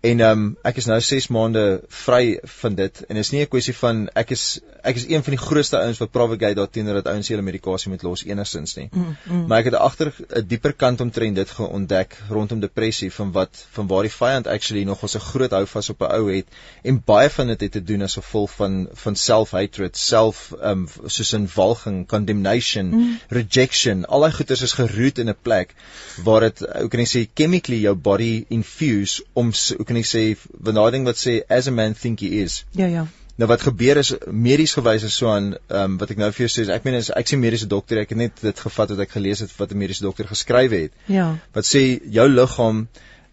En 0.00 0.20
ehm 0.20 0.30
um, 0.30 0.56
ek 0.62 0.76
is 0.76 0.86
nou 0.86 0.98
6 1.00 1.26
maande 1.32 1.62
vry 2.04 2.38
van 2.60 2.74
dit 2.78 2.98
en 3.08 3.16
is 3.16 3.30
nie 3.32 3.40
'n 3.42 3.48
kwessie 3.48 3.74
van 3.74 4.08
ek 4.14 4.30
is 4.30 4.60
ek 4.82 4.96
is 4.96 5.06
een 5.08 5.22
van 5.22 5.34
die 5.34 5.40
grootste 5.40 5.78
ouens 5.78 5.98
wat 5.98 6.10
propagate 6.10 6.54
daarteenoor 6.54 7.00
dat 7.00 7.06
ouens 7.12 7.28
hulle 7.28 7.42
medikasie 7.42 7.90
moet 7.90 8.02
los 8.02 8.24
enigsins 8.24 8.76
nie. 8.76 8.88
Mm, 8.92 9.16
mm. 9.24 9.46
Maar 9.46 9.58
ek 9.58 9.70
het 9.70 9.74
agter 9.74 10.12
'n 10.28 10.46
dieper 10.46 10.72
kant 10.72 11.00
omtrent 11.00 11.36
dit 11.36 11.50
geontdek 11.50 12.16
rondom 12.28 12.60
depressie 12.60 13.12
van 13.12 13.32
wat 13.32 13.66
van 13.72 13.86
waar 13.86 14.02
die 14.02 14.12
vyand 14.12 14.46
actually 14.46 14.84
nog 14.84 15.02
ons 15.02 15.16
'n 15.16 15.20
groot 15.20 15.50
hou 15.50 15.66
vas 15.66 15.90
op 15.90 16.00
'n 16.02 16.12
ou 16.18 16.30
het 16.34 16.46
en 16.82 17.02
baie 17.04 17.30
van 17.30 17.46
dit 17.46 17.60
het 17.60 17.72
te 17.72 17.82
doen 17.82 18.02
as 18.02 18.14
gevolg 18.14 18.50
van 18.50 18.88
van 18.92 19.16
self-hatred, 19.16 19.96
self 19.96 20.52
ehm 20.60 20.70
um, 20.70 20.88
soos 21.06 21.32
in 21.32 21.48
walging, 21.54 22.06
condemnation, 22.06 22.86
mm. 22.86 23.18
rejection. 23.28 24.04
Al 24.04 24.20
daai 24.20 24.32
goeters 24.32 24.62
is 24.62 24.72
geroot 24.72 25.18
in 25.18 25.28
'n 25.28 25.36
plek 25.42 25.74
waar 26.22 26.40
dit 26.40 26.58
hoe 26.58 26.88
kan 26.88 27.00
ek 27.00 27.08
sê 27.08 27.28
chemically 27.34 27.80
jou 27.80 27.94
body 27.94 28.44
infuse 28.48 29.24
om 29.32 29.52
hoe 29.86 29.94
kan 29.94 30.02
ek 30.02 30.08
sê 30.10 30.24
van 30.66 30.74
daai 30.74 30.90
ding 30.90 31.06
wat 31.06 31.20
sê 31.20 31.38
as 31.48 31.68
a 31.70 31.70
man 31.70 31.94
think 31.94 32.20
he 32.20 32.42
is. 32.42 32.64
Ja 32.74 32.86
ja. 32.90 33.06
Nou 33.36 33.48
wat 33.48 33.60
gebeur 33.60 34.00
is 34.00 34.14
medies 34.32 34.72
gewys 34.74 35.04
is 35.04 35.16
so 35.20 35.28
aan 35.28 35.50
ehm 35.54 35.82
um, 35.82 35.96
wat 36.00 36.10
ek 36.10 36.20
nou 36.22 36.30
vir 36.32 36.46
jou 36.46 36.52
sê 36.54 36.64
is 36.64 36.72
ek 36.72 36.86
meen 36.88 36.96
is 36.98 37.10
ek 37.20 37.28
sê 37.28 37.38
mediese 37.38 37.68
dokter 37.68 38.00
ek 38.02 38.14
het 38.14 38.18
net 38.18 38.40
dit 38.42 38.62
gevat 38.66 38.94
wat 38.94 39.02
ek 39.04 39.12
gelees 39.16 39.44
het 39.44 39.52
wat 39.58 39.74
'n 39.74 39.78
mediese 39.82 40.06
dokter 40.06 40.26
geskryf 40.26 40.72
het. 40.72 40.92
Ja. 41.06 41.26
Wat 41.52 41.68
sê 41.68 41.82
jou 42.18 42.28
liggaam 42.28 42.86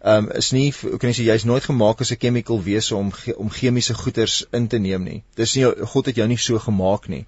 ehm 0.04 0.28
um, 0.28 0.30
is 0.42 0.52
nie 0.52 0.66
hoe 0.82 0.98
kan 0.98 1.10
jy 1.10 1.16
sê 1.16 1.26
jy's 1.30 1.48
nooit 1.48 1.64
gemaak 1.64 2.00
as 2.00 2.12
'n 2.12 2.20
chemical 2.20 2.62
wese 2.62 2.96
om 2.96 3.12
om 3.36 3.50
chemiese 3.50 3.94
goeders 3.94 4.44
in 4.52 4.68
te 4.68 4.78
neem 4.78 5.04
nie. 5.04 5.22
Dis 5.34 5.54
nie 5.56 5.64
God 5.94 6.06
het 6.06 6.16
jou 6.16 6.28
nie 6.28 6.38
so 6.38 6.58
gemaak 6.58 7.08
nie. 7.08 7.26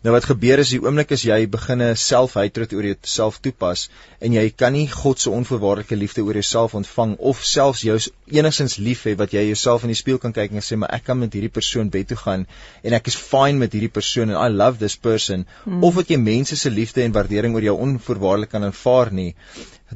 Nou 0.00 0.14
wat 0.14 0.24
gebeur 0.24 0.60
is 0.62 0.70
die 0.72 0.78
oomblik 0.80 1.10
as 1.12 1.26
jy 1.28 1.36
begine 1.52 1.90
selfhatred 2.02 2.70
oor 2.72 2.86
jouself 2.88 3.34
toepas 3.44 3.82
en 4.24 4.32
jy 4.32 4.44
kan 4.62 4.72
nie 4.72 4.86
God 4.88 5.20
se 5.20 5.28
onvoorwaardelike 5.28 5.96
liefde 5.98 6.22
oor 6.24 6.38
jouself 6.38 6.76
ontvang 6.78 7.10
of 7.30 7.42
selfs 7.44 7.82
jou 7.84 7.96
enigstens 8.32 8.78
lief 8.80 9.02
hê 9.04 9.12
wat 9.20 9.34
jy 9.36 9.42
jouself 9.50 9.84
in 9.84 9.92
die 9.92 9.98
spieël 10.00 10.22
kan 10.22 10.32
kyk 10.38 10.54
en 10.56 10.64
sê 10.64 10.78
maar 10.80 10.94
ek 10.96 11.04
kan 11.08 11.20
met 11.20 11.36
hierdie 11.36 11.52
persoon 11.52 11.90
bed 11.92 12.08
toe 12.08 12.16
gaan 12.22 12.46
en 12.80 12.96
ek 12.96 13.10
is 13.12 13.18
fine 13.24 13.60
met 13.60 13.76
hierdie 13.76 13.92
persoon 13.98 14.32
and 14.32 14.40
I 14.40 14.48
love 14.62 14.80
this 14.80 14.96
person. 14.96 15.44
Hmm. 15.66 15.84
of 15.84 16.00
wat 16.00 16.14
jy 16.14 16.16
mense 16.22 16.56
se 16.56 16.72
liefde 16.72 17.04
en 17.04 17.12
waardering 17.18 17.58
oor 17.58 17.68
jou 17.68 17.76
onvoorwaardelik 17.88 18.54
kan 18.54 18.64
aanvaar 18.70 19.12
nie. 19.20 19.34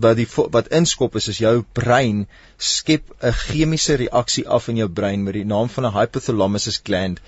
Wat 0.04 0.20
die 0.20 0.28
wat 0.58 0.68
inskop 0.82 1.16
is 1.16 1.30
is 1.32 1.40
jou 1.46 1.54
brein 1.80 2.26
skep 2.58 3.08
'n 3.22 3.32
chemiese 3.40 3.96
reaksie 4.04 4.44
af 4.58 4.68
in 4.68 4.84
jou 4.84 4.88
brein 5.00 5.24
met 5.24 5.40
die 5.40 5.48
naam 5.56 5.72
van 5.78 5.86
'n 5.86 5.96
hypothalamus 5.96 6.68
gland 6.84 7.24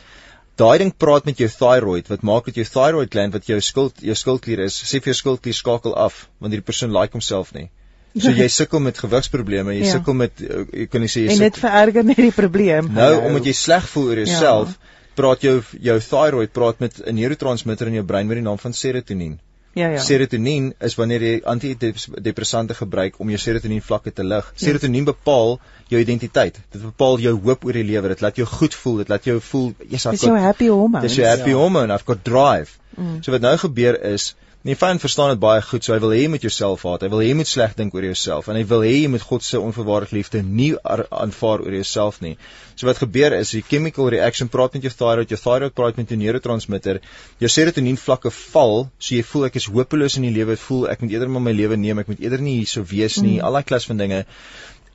Daai 0.56 0.78
ding 0.80 0.92
praat 0.96 1.26
met 1.28 1.40
jou 1.40 1.48
thyroid 1.52 2.06
wat 2.08 2.22
maak 2.24 2.46
dat 2.48 2.56
jou 2.56 2.64
thyroid 2.64 3.10
gland 3.12 3.34
wat 3.36 3.48
jou 3.50 3.58
skuld 3.60 4.00
jou 4.00 4.14
skuldklier 4.16 4.62
is, 4.64 4.76
sê 4.88 5.02
vir 5.02 5.12
jou 5.12 5.18
skuldklier 5.20 5.56
skakel 5.56 5.96
af 6.06 6.22
want 6.40 6.54
hierdie 6.54 6.64
persoon 6.64 6.94
like 6.96 7.12
homself 7.12 7.52
nie. 7.56 7.68
So 8.16 8.32
jy 8.32 8.48
sukkel 8.60 8.80
met 8.80 8.96
gewigsprobleme, 8.98 9.74
jy 9.76 9.84
ja. 9.84 9.96
sukkel 9.98 10.16
met 10.16 10.40
eh, 10.40 10.62
jy 10.82 10.86
kan 10.92 11.04
nie 11.04 11.12
sê 11.12 11.26
jy 11.26 11.34
En 11.36 11.44
dit 11.44 11.60
vererger 11.60 12.08
net 12.08 12.22
die 12.24 12.32
probleem. 12.32 12.88
Nou 12.96 13.10
omdat 13.28 13.50
jy 13.50 13.56
sleg 13.56 13.90
voel 13.92 14.12
oor 14.14 14.22
jouself, 14.24 14.72
ja. 14.72 15.10
praat 15.20 15.44
jou 15.44 15.58
jou 15.90 15.98
thyroid 16.08 16.54
praat 16.56 16.80
met 16.80 17.02
'n 17.04 17.18
neurotransmitter 17.20 17.92
in 17.92 18.00
jou 18.00 18.06
brein 18.08 18.26
met 18.26 18.40
die 18.40 18.46
naam 18.48 18.60
van 18.62 18.72
serotonien. 18.72 19.36
Ja 19.76 19.90
ja. 19.92 20.00
Serotonien 20.00 20.70
is 20.80 20.94
wanneer 20.96 21.20
jy 21.20 21.32
antidepressante 21.44 22.74
gebruik 22.74 23.18
om 23.20 23.28
jou 23.28 23.40
serotonien 23.40 23.82
vlakke 23.84 24.12
te 24.12 24.24
lig. 24.24 24.46
Serotonien 24.56 25.04
bepaal 25.04 25.58
jou 25.92 26.00
identiteit. 26.00 26.56
Dit 26.72 26.80
bepaal 26.80 27.20
jou 27.20 27.34
hoop 27.44 27.66
oor 27.68 27.76
die 27.76 27.84
lewe. 27.84 28.08
Dit 28.14 28.24
laat 28.24 28.40
jou 28.40 28.46
goed 28.48 28.74
voel. 28.74 29.02
Dit 29.02 29.12
laat 29.12 29.28
jou 29.28 29.36
voel 29.50 29.68
jy's 29.82 30.08
yes, 30.08 30.24
jou 30.24 30.38
happy 30.40 30.70
hormone. 30.72 31.04
Dis 31.04 31.18
jou 31.20 31.28
happy 31.28 31.52
ja. 31.52 31.60
hormone. 31.60 31.92
I've 31.92 32.08
got 32.08 32.24
drive. 32.24 32.78
Mm. 32.96 33.20
So 33.20 33.36
wat 33.36 33.44
nou 33.44 33.52
gebeur 33.60 34.00
is 34.14 34.30
En 34.66 34.72
die 34.72 34.78
vyand 34.80 34.98
verstaan 34.98 35.28
dit 35.30 35.38
baie 35.38 35.60
goed, 35.62 35.84
so 35.86 35.92
hy 35.94 36.00
wil 36.02 36.10
hê 36.10 36.24
jy 36.24 36.30
moet 36.32 36.42
jouself 36.42 36.82
haat. 36.88 37.04
Hy 37.06 37.08
wil 37.12 37.20
hê 37.22 37.26
jy 37.28 37.34
moet 37.38 37.46
sleg 37.46 37.76
dink 37.78 37.92
oor 37.94 38.02
jouself 38.02 38.48
en 38.50 38.56
hy 38.58 38.64
wil 38.66 38.80
hê 38.82 38.96
jy 38.96 39.10
moet 39.12 39.22
God 39.22 39.44
se 39.46 39.60
onvoorwaardelike 39.62 40.16
liefde 40.16 40.40
nie 40.42 40.72
aanvaar 40.82 41.62
oor 41.62 41.76
jouself 41.76 42.18
nie. 42.24 42.32
So 42.74 42.88
wat 42.88 42.98
gebeur 42.98 43.36
is, 43.36 43.52
die 43.54 43.62
chemical 43.62 44.10
reaction 44.10 44.50
praat 44.50 44.74
met 44.74 44.88
jou 44.88 44.90
thyroid, 44.90 45.30
jou 45.30 45.38
thyroid 45.38 45.76
praat 45.78 46.02
met 46.02 46.10
jou 46.10 46.18
neurotransmitter, 46.18 46.98
jou 47.44 47.52
serotonien 47.54 48.00
vlakke 48.08 48.34
val, 48.40 48.88
so 48.98 49.14
jy 49.14 49.22
voel 49.30 49.46
ek 49.52 49.62
is 49.62 49.70
hopeloos 49.70 50.18
in 50.18 50.26
die 50.26 50.34
lewe, 50.34 50.58
voel 50.66 50.88
ek 50.90 51.06
moet 51.06 51.14
eerder 51.14 51.30
maar 51.36 51.46
my 51.46 51.54
lewe 51.54 51.78
neem, 51.78 52.02
ek 52.02 52.10
moet 52.10 52.26
eerder 52.26 52.42
nie 52.42 52.58
hierso 52.58 52.82
wees 52.90 53.20
nie, 53.22 53.36
mm. 53.36 53.46
al 53.46 53.60
daai 53.60 53.70
klas 53.70 53.86
van 53.86 54.02
dinge. 54.02 54.24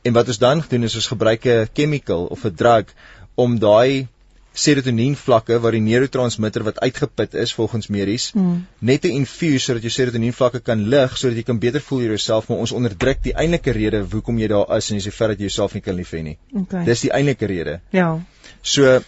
En 0.04 0.20
wat 0.20 0.36
ons 0.36 0.44
dan 0.44 0.66
doen 0.68 0.90
is 0.90 1.00
ons 1.00 1.14
gebruik 1.14 1.48
'n 1.48 1.72
chemical 1.72 2.28
of 2.28 2.44
'n 2.44 2.60
drug 2.60 2.92
om 3.40 3.56
daai 3.56 4.10
serotonien 4.54 5.16
vlakke 5.16 5.60
waar 5.64 5.72
die 5.72 5.84
neurotransmitter 5.84 6.64
wat 6.68 6.80
uitgeput 6.84 7.36
is 7.40 7.54
volgens 7.56 7.88
medies 7.88 8.32
mm. 8.34 8.66
net 8.80 9.06
'n 9.06 9.16
infuse 9.22 9.66
sodat 9.66 9.82
jou 9.82 9.92
serotonien 9.92 10.34
vlakke 10.34 10.60
kan 10.60 10.84
lig 10.94 11.18
sodat 11.18 11.38
jy 11.38 11.44
kan 11.44 11.60
beter 11.60 11.82
voel 11.82 12.00
oor 12.00 12.16
jouself 12.18 12.50
maar 12.50 12.58
ons 12.58 12.72
onderdruk 12.72 13.24
die 13.24 13.34
eintlike 13.34 13.72
rede 13.72 14.04
hoekom 14.12 14.40
jy 14.40 14.48
daar 14.48 14.76
is 14.78 14.92
en 14.92 15.00
jy 15.00 15.06
sê 15.08 15.16
ver 15.16 15.28
dat 15.28 15.40
jy 15.40 15.48
jouself 15.48 15.74
nie 15.74 15.82
kan 15.82 15.96
lief 15.96 16.12
hê 16.12 16.22
nie. 16.24 16.38
Okay. 16.64 16.84
Dis 16.86 17.02
die 17.02 17.12
eintlike 17.12 17.46
rede. 17.46 17.80
Ja. 17.92 18.20
So 18.62 19.00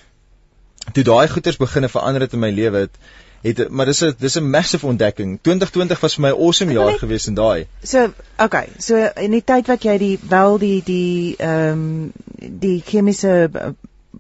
toe 0.94 1.04
daai 1.04 1.28
goeters 1.28 1.58
begine 1.58 1.90
verander 1.90 2.22
het 2.22 2.34
in 2.34 2.40
my 2.40 2.52
lewe 2.52 2.88
het 2.88 2.98
het 3.44 3.70
maar 3.70 3.86
dis 3.86 4.02
'n 4.04 4.16
dis 4.18 4.38
'n 4.40 4.50
massive 4.50 4.86
ontdekking. 4.88 5.40
2020 5.42 6.00
was 6.00 6.16
vir 6.16 6.22
my 6.22 6.30
'n 6.30 6.40
awesome 6.40 6.74
jaar 6.74 6.92
net, 6.92 7.00
gewees 7.00 7.28
in 7.28 7.34
daai. 7.34 7.68
So, 7.84 8.14
okay. 8.40 8.68
So 8.78 8.96
in 9.16 9.32
die 9.32 9.44
tyd 9.44 9.68
wat 9.68 9.84
jy 9.84 9.98
die 9.98 10.20
wel 10.30 10.58
die 10.58 10.84
die 10.86 11.36
ehm 11.38 11.72
um, 11.72 12.12
die 12.40 12.82
chemiese 12.86 13.50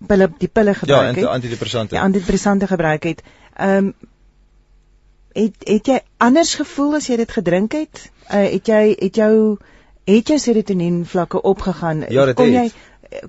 pille 0.07 0.29
die 0.37 0.47
pille 0.47 0.73
gebruik 0.73 1.15
het. 1.15 1.23
Ja, 1.23 1.35
antidepressante. 1.37 1.95
Ja, 1.95 2.01
antidepressante 2.01 2.67
gebruik 2.67 3.03
het. 3.03 3.23
Ehm 3.55 3.77
um, 3.77 3.93
het 5.33 5.55
het 5.65 5.87
jy 5.87 5.99
anders 6.21 6.55
gevoel 6.55 6.95
as 6.95 7.07
jy 7.09 7.15
dit 7.17 7.31
gedrink 7.31 7.73
het? 7.73 8.09
Uh, 8.29 8.43
het 8.53 8.67
jy 8.67 8.95
het 8.99 9.15
jou 9.15 9.57
het 10.05 10.27
jou 10.27 10.39
serotonien 10.39 11.05
vlakke 11.05 11.41
opgegaan? 11.41 12.05
Ja, 12.09 12.33
kon 12.33 12.51
jy 12.51 12.71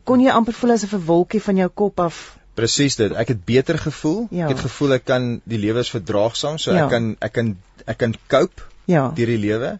kon 0.04 0.20
jy 0.20 0.32
amper 0.32 0.52
voel 0.52 0.76
asof 0.76 0.92
'n 0.92 1.04
wolkie 1.04 1.42
van 1.42 1.56
jou 1.56 1.68
kop 1.68 2.00
af 2.00 2.36
Presies 2.54 2.96
dit. 2.96 3.12
Ek 3.12 3.28
het 3.28 3.44
beter 3.44 3.78
gevoel. 3.78 4.26
Ja. 4.30 4.44
Ek 4.44 4.54
het 4.54 4.60
gevoel 4.68 4.92
ek 4.92 5.04
kan 5.04 5.40
die 5.44 5.58
lewe 5.58 5.82
is 5.82 5.90
verdraagsaam, 5.90 6.58
so 6.58 6.72
ja. 6.72 6.84
ek 6.84 6.90
kan 6.90 7.16
ek 7.18 7.32
kan 7.32 7.56
ek 7.84 7.98
kan 7.98 8.14
cope 8.30 8.62
ja. 8.84 9.10
deur 9.14 9.26
die 9.26 9.38
lewe. 9.38 9.78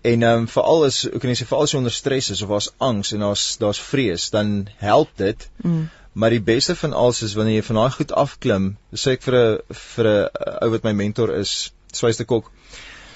En 0.00 0.22
ehm 0.22 0.38
um, 0.38 0.48
veral 0.48 0.84
as 0.84 1.04
ek 1.04 1.20
kan 1.20 1.36
sê 1.36 1.44
veral 1.44 1.68
as 1.68 1.74
jy 1.74 1.78
onder 1.82 1.92
stres 1.92 2.30
is 2.30 2.42
of 2.42 2.50
as 2.50 2.70
angs 2.78 3.12
en 3.12 3.26
daar's 3.26 3.44
daar's 3.60 3.80
vrees, 3.90 4.30
dan 4.30 4.68
help 4.76 5.08
dit. 5.16 5.48
Mm 5.62 5.88
maar 6.18 6.34
die 6.34 6.42
beste 6.42 6.74
van 6.76 6.92
alles 6.92 7.22
is 7.22 7.34
wanneer 7.38 7.60
jy 7.60 7.66
van 7.68 7.78
daai 7.78 7.90
goed 7.94 8.12
afklim. 8.12 8.64
Sê 8.90 9.14
ek 9.14 9.22
vir 9.22 9.34
'n 9.38 9.76
vir 9.80 10.06
'n 10.06 10.30
ou 10.64 10.70
wat 10.74 10.86
my 10.86 10.92
mentor 10.92 11.30
is 11.34 11.72
Swys 11.92 12.16
de 12.16 12.24
Kok. 12.24 12.50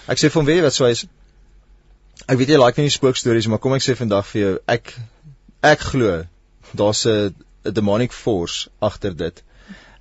Ek 0.07 0.19
sê 0.19 0.31
van 0.31 0.47
wie 0.47 0.63
wat 0.63 0.75
Swys 0.75 1.07
ek 2.29 2.39
weet 2.39 2.53
jy 2.55 2.59
like 2.63 2.81
nie 2.81 2.91
spookstories 2.91 3.49
maar 3.49 3.59
kom 3.59 3.75
ek 3.75 3.83
sê 3.83 3.97
vandag 3.99 4.27
vir 4.27 4.43
jou 4.43 4.53
ek 4.69 4.95
ek 5.63 5.81
glo 5.81 6.25
daar's 6.73 7.07
'n 7.07 7.35
demonic 7.65 8.13
force 8.13 8.71
agter 8.79 9.17
dit. 9.17 9.43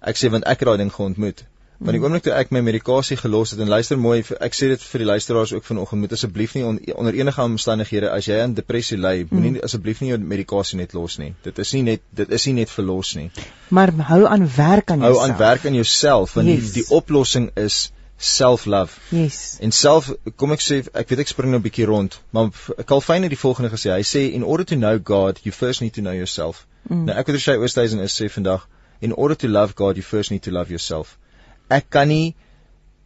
Ek 0.02 0.16
sê 0.16 0.30
want 0.30 0.46
ek 0.46 0.60
het 0.60 0.68
daai 0.68 0.78
ding 0.78 0.94
geontmoet 0.94 1.46
Want 1.82 1.96
die 1.98 2.02
oomblik 2.04 2.22
toe 2.28 2.34
ek 2.38 2.52
my 2.54 2.60
medikasie 2.62 3.15
gelos 3.17 3.56
het 3.56 3.62
en 3.63 3.70
luister 3.72 3.98
mooi, 3.98 4.20
ek 4.46 4.54
sê 4.54 4.67
dit 4.70 4.84
vir 4.86 5.02
die 5.02 5.06
luisteraars 5.10 5.54
ook 5.56 5.63
vanoggend, 5.65 6.04
moet 6.04 6.12
asseblief 6.13 6.52
nie 6.54 6.62
on, 6.67 6.76
onder 6.94 7.15
enige 7.17 7.41
omstandighede 7.41 8.12
as 8.13 8.28
jy 8.30 8.38
aan 8.44 8.54
depressie 8.54 9.00
ly, 9.00 9.24
moenie 9.32 9.56
mm. 9.56 9.63
asseblief 9.65 10.04
nie 10.04 10.12
jou 10.12 10.20
medikasie 10.22 10.78
net 10.78 10.94
los 10.94 11.15
nie. 11.17 11.32
Dit 11.41 11.58
is 11.63 11.72
nie 11.74 11.82
net 11.88 12.04
dit 12.20 12.36
is 12.38 12.46
nie 12.46 12.54
net 12.60 12.70
verlos 12.70 13.15
nie. 13.17 13.32
Maar 13.74 13.94
hou 14.12 14.20
aan 14.30 14.46
werk 14.58 14.94
aan 14.94 15.02
jouself. 15.02 15.24
Hou 15.24 15.32
aan 15.32 15.39
werk 15.39 15.65
aan 15.65 15.80
jouself 15.80 16.36
want 16.38 16.52
yes. 16.52 16.67
die, 16.67 16.84
die 16.84 16.98
oplossing 17.00 17.48
is 17.63 17.80
self-love. 18.22 19.02
Yes. 19.17 19.39
En 19.65 19.74
self 19.74 20.12
kom 20.38 20.54
ek 20.54 20.62
sê 20.62 20.84
ek 20.86 21.10
weet 21.10 21.24
ek 21.26 21.34
spring 21.34 21.50
nou 21.50 21.63
'n 21.63 21.65
bietjie 21.65 21.89
rond, 21.89 22.20
maar 22.30 22.54
Calvin 22.86 23.26
het 23.26 23.34
die 23.34 23.41
volgende 23.46 23.74
gesê. 23.74 23.89
Hy 23.96 24.06
sê 24.06 24.28
in 24.38 24.46
order 24.46 24.70
to 24.70 24.78
know 24.78 25.02
God, 25.02 25.41
you 25.41 25.56
first 25.63 25.82
need 25.82 25.98
to 25.98 26.06
know 26.06 26.13
yourself. 26.13 26.67
Mm. 26.86 27.08
Nou 27.10 27.17
ek 27.17 27.34
het 27.34 27.41
gesê 27.41 27.58
Oosthuizen 27.58 28.06
is 28.06 28.22
sê 28.22 28.30
vandag 28.30 28.70
in 29.02 29.17
order 29.17 29.36
to 29.36 29.48
love 29.48 29.74
God, 29.74 29.98
you 29.98 30.06
first 30.06 30.30
need 30.30 30.46
to 30.46 30.54
love 30.54 30.70
yourself 30.70 31.17
ek 31.80 31.90
kan 31.90 32.12
nie 32.12 32.34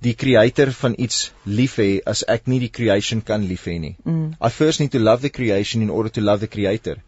die 0.06 0.15
creator 0.21 0.71
van 0.80 0.95
iets 0.97 1.32
lief 1.60 1.78
hê 1.82 1.89
as 2.13 2.23
ek 2.36 2.49
nie 2.51 2.60
die 2.63 2.71
creation 2.78 3.21
kan 3.30 3.45
lief 3.51 3.65
hê 3.69 3.78
nie. 3.82 3.95
Mm. 4.06 4.34
I 4.41 4.49
first 4.49 4.84
need 4.84 4.91
to 4.97 4.99
love 4.99 5.21
the 5.21 5.34
creation 5.38 5.86
in 5.86 5.93
order 5.93 6.12
to 6.17 6.21
love 6.21 6.43
the 6.45 6.51
creator. 6.58 6.99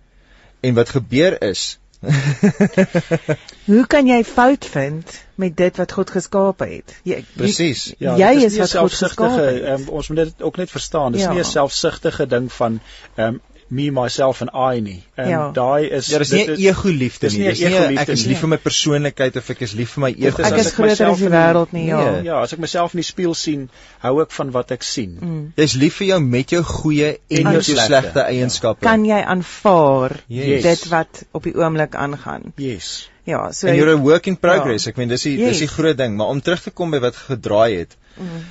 En 0.62 0.78
wat 0.80 0.96
gebeur 0.96 1.38
is 1.50 1.78
Hoe 3.72 3.86
kan 3.90 4.06
jy 4.08 4.20
fout 4.24 4.66
vind 4.70 5.14
met 5.42 5.56
dit 5.58 5.80
wat 5.82 5.92
God 5.98 6.12
geskaap 6.14 6.62
het? 6.66 6.94
Jy 7.08 7.24
Presies. 7.34 7.88
Ja, 7.98 8.14
jy 8.22 8.32
is, 8.46 8.54
is 8.54 8.60
wat 8.62 8.76
God 8.78 8.98
geskaap 9.02 9.38
het. 9.42 9.62
Um, 9.74 9.88
ons 10.00 10.12
moet 10.12 10.22
dit 10.22 10.46
ook 10.46 10.60
net 10.62 10.74
verstaan. 10.74 11.18
Dis 11.18 11.26
ja. 11.26 11.34
nie 11.34 11.42
'n 11.42 11.52
selfsugtige 11.52 12.28
ding 12.30 12.52
van 12.54 12.80
ehm 13.16 13.28
um, 13.28 13.42
me 13.70 13.90
myself 13.92 14.42
and 14.42 14.50
I 14.54 14.80
nie. 14.80 15.04
En 15.16 15.30
Ja. 15.30 15.52
daai 15.52 15.90
is 15.92 16.08
Ja, 16.08 16.18
dis 16.20 16.32
nie 16.32 16.68
ego 16.68 16.88
liefde 16.90 17.28
dis 17.28 17.36
nie. 17.38 17.48
Dis 17.50 17.60
nie 17.60 17.68
ego-liefde 17.68 18.02
ek 18.02 18.10
is 18.10 18.26
lief 18.26 18.40
vir 18.40 18.48
my 18.50 18.58
persoonlikheid 18.58 19.36
of 19.38 19.50
ek 19.50 19.62
is 19.62 19.74
lief 19.74 19.92
vir 19.96 20.02
my 20.02 20.12
ego. 20.12 20.28
Ek 20.28 20.40
as 20.40 20.52
is 20.62 20.68
ek 20.68 20.74
groter 20.74 20.90
myself 20.90 21.14
as 21.14 21.20
die 21.20 21.30
wêreld 21.34 21.74
nie, 21.74 21.86
ja. 21.88 22.12
Nee. 22.12 22.24
Ja, 22.24 22.42
as 22.42 22.54
ek 22.54 22.60
myself 22.60 22.94
in 22.94 23.02
die 23.02 23.08
spieël 23.12 23.36
sien, 23.36 23.70
hou 24.00 24.22
ek 24.22 24.32
van 24.32 24.52
wat 24.52 24.72
ek 24.72 24.84
sien. 24.84 25.18
Mm. 25.22 25.54
Jy's 25.58 25.74
lief 25.76 25.96
vir 25.98 26.08
jou 26.08 26.20
met 26.22 26.50
jou 26.50 26.64
goeie 26.64 27.10
en 27.30 27.46
En 27.48 27.52
jou 27.54 27.62
slegte 27.62 27.86
slegte, 27.88 28.24
eienskappe. 28.24 28.82
Kan 28.86 29.06
jy 29.06 29.22
aanvaar 29.22 30.16
Yes. 30.28 30.64
dit 30.64 30.88
wat 30.90 31.24
op 31.34 31.44
die 31.44 31.54
oomblik 31.56 31.96
aangaan? 31.96 32.54
Yes. 32.58 33.10
Ja, 33.26 33.52
so 33.52 33.68
en 33.68 33.76
you're 33.76 33.92
a 33.92 33.98
work 33.98 34.28
in 34.28 34.38
progress. 34.38 34.86
Ja. 34.86 34.92
Ek 34.92 34.98
meen 34.98 35.10
dis 35.10 35.24
die 35.24 35.38
Yes. 35.38 35.50
dis 35.50 35.60
die 35.60 35.68
groot 35.68 35.98
ding, 35.98 36.16
maar 36.16 36.28
om 36.28 36.42
terug 36.42 36.62
te 36.62 36.72
kom 36.72 36.92
by 36.92 37.00
wat 37.00 37.16
gedraai 37.16 37.78
het. 37.80 37.98
Mm. 38.18 38.46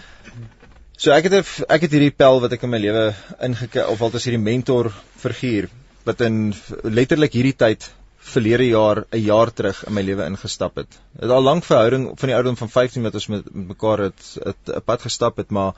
So 0.96 1.12
ek 1.12 1.26
het 1.28 1.48
ek 1.68 1.82
het 1.84 1.92
hierdie 1.92 2.14
pel 2.16 2.38
wat 2.40 2.54
ek 2.56 2.62
in 2.64 2.70
my 2.72 2.78
lewe 2.80 3.10
ingekyk 3.44 3.84
of 3.92 3.98
wat 4.00 4.14
is 4.16 4.24
hierdie 4.24 4.40
mentor 4.40 4.88
figuur 5.20 5.68
wat 6.08 6.22
in 6.24 6.54
letterlik 6.88 7.36
hierdie 7.36 7.52
tyd 7.52 7.84
verlede 8.32 8.70
jaar 8.70 9.02
'n 9.04 9.20
jaar 9.20 9.52
terug 9.52 9.82
in 9.86 9.92
my 9.92 10.02
lewe 10.02 10.24
ingestap 10.24 10.76
het. 10.80 10.88
Het 11.20 11.30
al 11.30 11.42
lank 11.42 11.64
verhouding 11.64 12.06
van 12.16 12.28
die 12.28 12.34
ouderdom 12.34 12.56
van 12.56 12.72
15 12.72 13.02
wat 13.02 13.14
ons 13.14 13.26
met, 13.26 13.44
met 13.44 13.68
mekaar 13.74 13.98
het 14.08 14.22
'n 14.40 14.80
pad 14.84 15.02
gestap 15.02 15.36
het, 15.36 15.50
maar 15.50 15.74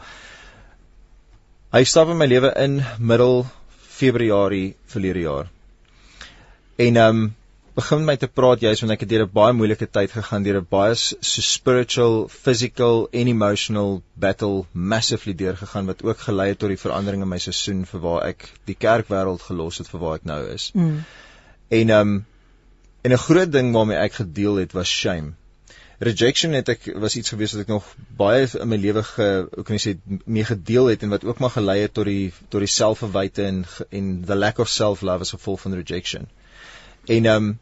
hy 1.73 1.85
stap 1.85 2.09
in 2.09 2.17
my 2.17 2.27
lewe 2.27 2.55
in 2.57 2.85
middel 2.99 3.47
Februarie 3.99 4.77
verlede 4.87 5.21
jaar. 5.21 5.51
En 6.77 6.97
ehm 6.97 7.17
um, 7.17 7.35
begin 7.79 8.01
met 8.03 8.07
my 8.09 8.17
te 8.19 8.29
praat 8.41 8.63
juis 8.65 8.81
want 8.83 8.93
ek 8.95 9.05
het 9.05 9.11
deur 9.13 9.25
'n 9.25 9.35
baie 9.39 9.55
moeilike 9.55 9.87
tyd 9.97 10.11
gegaan, 10.11 10.43
deur 10.43 10.59
'n 10.61 10.67
baie 10.71 10.95
so 10.95 11.43
spiritual, 11.49 12.17
physical 12.29 13.07
en 13.13 13.29
emotional 13.33 14.03
battle 14.15 14.65
massively 14.73 15.35
deurgegaan 15.35 15.87
wat 15.87 16.03
ook 16.03 16.25
gelei 16.29 16.49
het 16.49 16.59
tot 16.59 16.75
die 16.75 16.85
verandering 16.85 17.23
in 17.23 17.29
my 17.29 17.39
seisoen 17.39 17.85
vir 17.87 18.01
waar 18.07 18.25
ek 18.29 18.49
die 18.71 18.75
kerkwêreld 18.87 19.45
gelos 19.51 19.79
het 19.79 19.91
vir 19.93 20.01
waar 20.01 20.15
ek 20.15 20.25
nou 20.25 20.41
is. 20.55 20.71
Mm. 20.75 21.05
En 21.81 21.91
um, 21.91 22.17
en 23.03 23.13
'n 23.13 23.27
groot 23.27 23.53
ding 23.53 23.73
waarmee 23.73 23.99
ek 23.99 24.19
gedeel 24.23 24.57
het 24.57 24.73
was 24.73 24.89
shame. 24.89 25.33
Rejection 26.01 26.53
het 26.53 26.69
ek 26.69 26.91
was 26.95 27.17
iets 27.17 27.31
gewees 27.31 27.53
wat 27.53 27.63
ek 27.63 27.69
nog 27.69 27.95
baie 28.17 28.49
in 28.61 28.69
my 28.69 28.77
lewe 28.77 29.03
ge 29.03 29.49
hoe 29.55 29.65
kan 29.65 29.77
jy 29.77 29.83
sê 29.87 30.19
mee 30.25 30.45
gedeel 30.45 30.87
het 30.87 31.03
en 31.03 31.15
wat 31.15 31.25
ook 31.25 31.39
maar 31.39 31.55
gelei 31.55 31.81
het 31.81 31.95
tot 31.95 32.07
die 32.07 32.33
tot 32.49 32.61
die 32.61 32.75
selfverwyte 32.75 33.43
en 33.45 33.65
en 33.91 34.25
the 34.27 34.35
lack 34.35 34.59
of 34.59 34.69
self-love 34.69 35.21
as 35.21 35.35
gevolg 35.39 35.61
van 35.61 35.75
rejection. 35.75 36.29
En 37.07 37.27
um, 37.27 37.59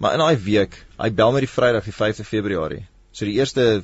maar 0.00 0.16
in 0.16 0.22
daai 0.24 0.36
week, 0.44 0.76
hy 0.98 1.10
bel 1.12 1.32
my 1.34 1.42
die 1.44 1.50
Vrydag 1.50 1.84
die 1.84 1.94
5de 1.94 2.24
Februarie. 2.24 2.84
So 3.12 3.28
die 3.28 3.36
eerste 3.36 3.82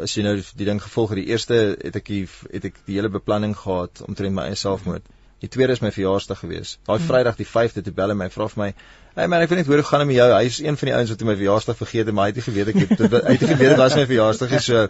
as 0.00 0.14
jy 0.16 0.24
nou 0.26 0.34
die 0.36 0.66
ding 0.66 0.80
gevolg 0.82 1.12
het, 1.12 1.20
die 1.22 1.32
eerste 1.32 1.58
het 1.76 1.96
ek 1.98 2.08
die, 2.08 2.24
het 2.52 2.66
ek 2.70 2.80
die 2.88 2.96
hele 2.98 3.10
beplanning 3.12 3.54
gehad 3.56 4.02
omtrent 4.06 4.34
my 4.36 4.48
eie 4.50 4.58
selfmoord. 4.58 5.06
Die 5.44 5.50
tweede 5.52 5.74
is 5.76 5.82
my 5.84 5.90
verjaarsdag 5.92 6.40
gewees. 6.40 6.76
Daai 6.88 6.98
Hmm. 6.98 7.08
Vrydag 7.08 7.36
die 7.36 7.48
5de 7.48 7.82
toe 7.84 7.92
bel 7.96 8.12
hy 8.14 8.16
my, 8.16 8.30
vra 8.32 8.48
vir 8.48 8.60
my, 8.62 8.68
"Hey 9.16 9.26
man, 9.28 9.42
ek 9.42 9.50
weet 9.50 9.58
net 9.58 9.66
hoe 9.66 9.76
dit 9.76 9.86
gaan 9.86 10.06
met 10.06 10.16
jou. 10.16 10.30
Hy 10.32 10.44
is 10.44 10.60
een 10.60 10.76
van 10.76 10.88
die 10.88 10.94
ouens 10.94 11.10
wat 11.10 11.20
my 11.20 11.36
verjaarsdag 11.36 11.76
vergeet 11.76 12.06
het, 12.06 12.14
maar 12.14 12.24
hy 12.24 12.32
het 12.32 12.36
nie 12.36 12.48
geweet 12.48 12.68
ek 12.68 12.74
het 12.74 12.98
hy 12.98 13.32
het 13.32 13.40
nie 13.40 13.48
geweet 13.48 13.68
dit 13.68 13.78
was 13.78 13.96
my 13.96 14.06
verjaarsdag 14.06 14.50
nie. 14.50 14.60
So 14.60 14.88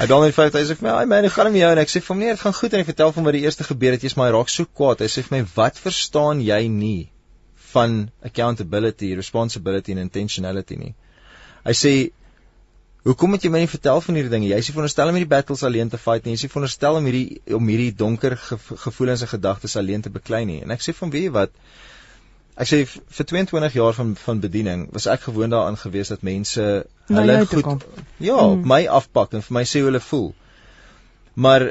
hy 0.00 0.06
bel 0.06 0.20
my 0.20 0.30
die 0.30 0.38
5de, 0.38 0.58
hy 0.58 0.64
sê 0.64 0.76
vir 0.76 0.88
my, 0.88 0.96
"Hey 0.96 1.06
man, 1.06 1.22
hoe 1.22 1.30
gaan 1.30 1.44
dit 1.44 1.52
met 1.52 1.62
jou?" 1.62 1.70
En 1.72 1.78
ek 1.78 1.88
sê 1.88 2.00
vir 2.00 2.14
hom, 2.14 2.18
"Nee, 2.18 2.30
dit 2.30 2.40
gaan 2.40 2.54
goed." 2.54 2.72
En 2.74 2.80
ek 2.80 2.86
vertel 2.86 3.12
vir 3.12 3.22
wat 3.22 3.32
die 3.32 3.42
eerste 3.42 3.64
gebeur 3.64 3.92
het. 3.92 4.02
Jy's 4.02 4.16
maar 4.16 4.32
hy 4.32 4.38
raak 4.38 4.48
so 4.48 4.64
kwaad. 4.64 5.00
Hy 5.00 5.06
sê 5.06 5.22
vir 5.22 5.38
my, 5.38 5.46
"Wat 5.54 5.78
verstaan 5.78 6.42
jy 6.42 6.68
nie 6.68 7.10
van 7.74 8.10
accountability, 8.24 9.12
responsibility 9.18 9.92
en 9.92 9.98
intentionality 10.06 10.76
nie?" 10.76 10.94
Hy 11.64 11.76
sê 11.84 11.94
Hoekom 13.00 13.30
moet 13.32 13.40
jy 13.40 13.48
my 13.48 13.60
nie 13.62 13.68
vertel 13.72 14.00
van 14.04 14.16
hierdie 14.18 14.30
dinge? 14.32 14.48
Jy 14.50 14.56
is 14.60 14.66
nie 14.68 14.74
veronderstel 14.74 15.08
om 15.08 15.16
hierdie 15.16 15.28
battles 15.30 15.62
alleen 15.64 15.88
te 15.88 15.96
fight 15.96 16.26
nie. 16.26 16.34
Jy 16.34 16.36
is 16.36 16.42
nie 16.44 16.50
veronderstel 16.52 16.98
om 16.98 17.06
hierdie 17.08 17.54
om 17.56 17.68
hierdie 17.72 17.94
donker 17.96 18.34
gev 18.36 18.66
gevoelens 18.82 19.22
en 19.24 19.30
gedagtes 19.30 19.76
alleen 19.80 20.02
te 20.04 20.10
beklei 20.12 20.42
nie. 20.44 20.58
En 20.66 20.74
ek 20.74 20.84
sê 20.84 20.92
van 20.98 21.08
weet 21.14 21.24
jy 21.24 21.30
wat? 21.32 21.54
Ek 22.60 22.68
sê 22.68 22.82
vir 22.84 23.26
22 23.30 23.78
jaar 23.78 23.96
van 23.96 24.10
van 24.20 24.42
bediening 24.44 24.82
was 24.92 25.06
ek 25.14 25.24
gewoond 25.30 25.56
daaraan 25.56 25.80
gewees 25.80 26.12
dat 26.12 26.26
mense 26.28 26.66
Na 27.08 27.22
hulle 27.22 27.38
goed 27.46 27.62
kom. 27.70 27.80
ja, 28.20 28.36
Mm. 28.36 28.66
my 28.68 28.82
afpak 29.00 29.32
en 29.32 29.46
vir 29.48 29.54
my 29.54 29.64
sê 29.64 29.80
hoe 29.80 29.88
hulle 29.88 30.00
voel. 30.10 30.34
Maar 31.34 31.70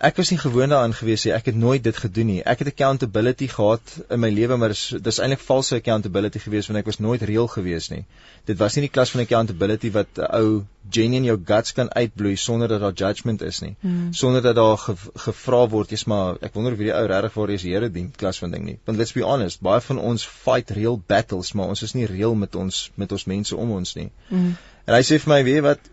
ek 0.00 0.16
was 0.16 0.30
nie 0.30 0.38
gewoond 0.38 0.70
daaraan 0.70 0.94
gewees 0.94 1.24
nie. 1.26 1.32
Ek 1.34 1.48
het 1.50 1.56
nooit 1.58 1.82
dit 1.82 1.96
gedoen 1.96 2.28
nie. 2.30 2.38
Ek 2.46 2.60
het 2.62 2.70
accountability 2.70 3.48
gehad 3.50 3.94
in 4.14 4.20
my 4.22 4.30
lewe, 4.30 4.56
maar 4.56 4.72
dis 4.74 4.82
dis 5.02 5.18
eintlik 5.18 5.42
valse 5.42 5.74
accountability 5.74 6.42
gewees 6.42 6.68
want 6.70 6.78
ek 6.80 6.86
was 6.90 7.00
nooit 7.02 7.22
reël 7.26 7.48
gewees 7.50 7.88
nie. 7.90 8.04
Dit 8.46 8.60
was 8.62 8.76
nie 8.76 8.86
die 8.86 8.92
klas 8.94 9.10
van 9.14 9.24
accountability 9.24 9.90
wat 9.96 10.18
'n 10.18 10.30
ou 10.40 10.64
genie 10.90 11.18
in 11.18 11.24
jou 11.24 11.36
guts 11.44 11.72
kan 11.72 11.90
uitbloei 11.92 12.36
sonder 12.36 12.68
dat 12.68 12.80
daar 12.80 12.92
judgement 12.92 13.42
is 13.42 13.60
nie. 13.60 13.74
Mm. 13.80 14.12
Sonder 14.12 14.42
dat 14.42 14.56
daar 14.56 14.78
ge, 14.78 14.94
gevra 15.14 15.68
word, 15.68 15.90
jy's 15.90 16.04
maar 16.04 16.38
ek 16.40 16.54
wonder 16.54 16.72
of 16.72 16.78
hierdie 16.78 16.96
ou 16.96 17.06
regtig 17.06 17.34
waar 17.34 17.50
is 17.50 17.62
Here 17.62 17.90
dien 17.90 18.10
klas 18.10 18.38
van 18.38 18.50
ding 18.50 18.64
nie. 18.64 18.78
Want 18.84 18.98
let's 18.98 19.12
be 19.12 19.22
honest, 19.22 19.60
baie 19.60 19.80
van 19.80 19.98
ons 19.98 20.26
fight 20.26 20.70
real 20.70 21.02
battles, 21.06 21.52
maar 21.52 21.68
ons 21.68 21.82
is 21.82 21.94
nie 21.94 22.06
reël 22.06 22.34
met 22.34 22.54
ons 22.54 22.90
met 22.94 23.12
ons 23.12 23.24
mense 23.24 23.56
om 23.56 23.70
ons 23.70 23.94
nie. 23.94 24.10
Mm. 24.28 24.56
En 24.86 24.94
hy 24.94 25.02
sê 25.02 25.18
vir 25.18 25.34
my, 25.34 25.44
weet 25.44 25.54
jy 25.54 25.62
wat? 25.62 25.90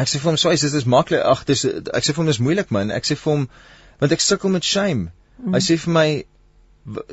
Ek 0.00 0.08
sê 0.08 0.18
vir 0.20 0.30
hom, 0.30 0.36
"Swaai, 0.40 0.56
dit 0.56 0.74
is 0.80 0.88
maklik. 0.88 1.22
Ag, 1.24 1.44
dis 1.46 1.64
ek 1.64 2.04
sê 2.04 2.14
vir 2.14 2.22
hom 2.22 2.26
dis 2.26 2.38
moeilik 2.38 2.70
man. 2.70 2.90
Ek 2.90 3.04
sê 3.04 3.16
vir 3.16 3.32
hom 3.32 3.48
want 4.00 4.12
ek 4.12 4.20
sukkel 4.24 4.50
met 4.50 4.64
shame. 4.64 5.10
Mm. 5.38 5.54
Hy 5.54 5.60
sê 5.60 5.76
vir 5.78 5.92
my 5.92 6.24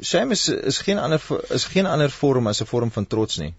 shame 0.01 0.31
is 0.31 0.47
is 0.49 0.77
geen 0.79 0.99
ander 0.99 1.21
is 1.51 1.65
geen 1.65 1.85
ander 1.85 2.09
vorm 2.09 2.47
as 2.47 2.61
'n 2.61 2.65
vorm 2.65 2.91
van 2.91 3.07
trots 3.07 3.37
nie. 3.37 3.53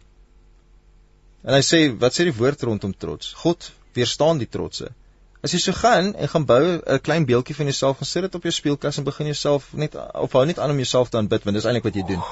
En 1.45 1.55
hy 1.55 1.61
sê, 1.61 1.99
wat 2.01 2.13
sê 2.13 2.25
die 2.25 2.35
woord 2.35 2.63
rondom 2.63 2.95
trots? 2.99 3.33
God 3.33 3.71
weerstaan 3.95 4.39
die 4.39 4.49
trotse. 4.51 4.91
As 5.45 5.53
jy 5.55 5.61
so 5.63 5.73
gaan 5.73 6.15
en 6.15 6.29
gaan 6.29 6.45
bou 6.45 6.63
'n 6.79 7.01
klein 7.01 7.27
beeldjie 7.27 7.55
van 7.55 7.67
jouself, 7.71 7.99
gaan 7.99 8.07
sit 8.07 8.23
dit 8.23 8.35
op 8.35 8.43
jou 8.43 8.53
speelkas 8.53 8.99
en 8.99 9.05
begin 9.05 9.27
jouself 9.27 9.69
net 9.73 9.95
of 10.15 10.33
hou 10.33 10.45
net 10.47 10.59
aan 10.59 10.71
om 10.71 10.77
jouself 10.77 11.11
te 11.11 11.17
aanbid, 11.17 11.45
want 11.45 11.57
dis 11.57 11.65
eintlik 11.65 11.85
wat 11.85 11.95
jy 11.95 12.07
doen. 12.07 12.23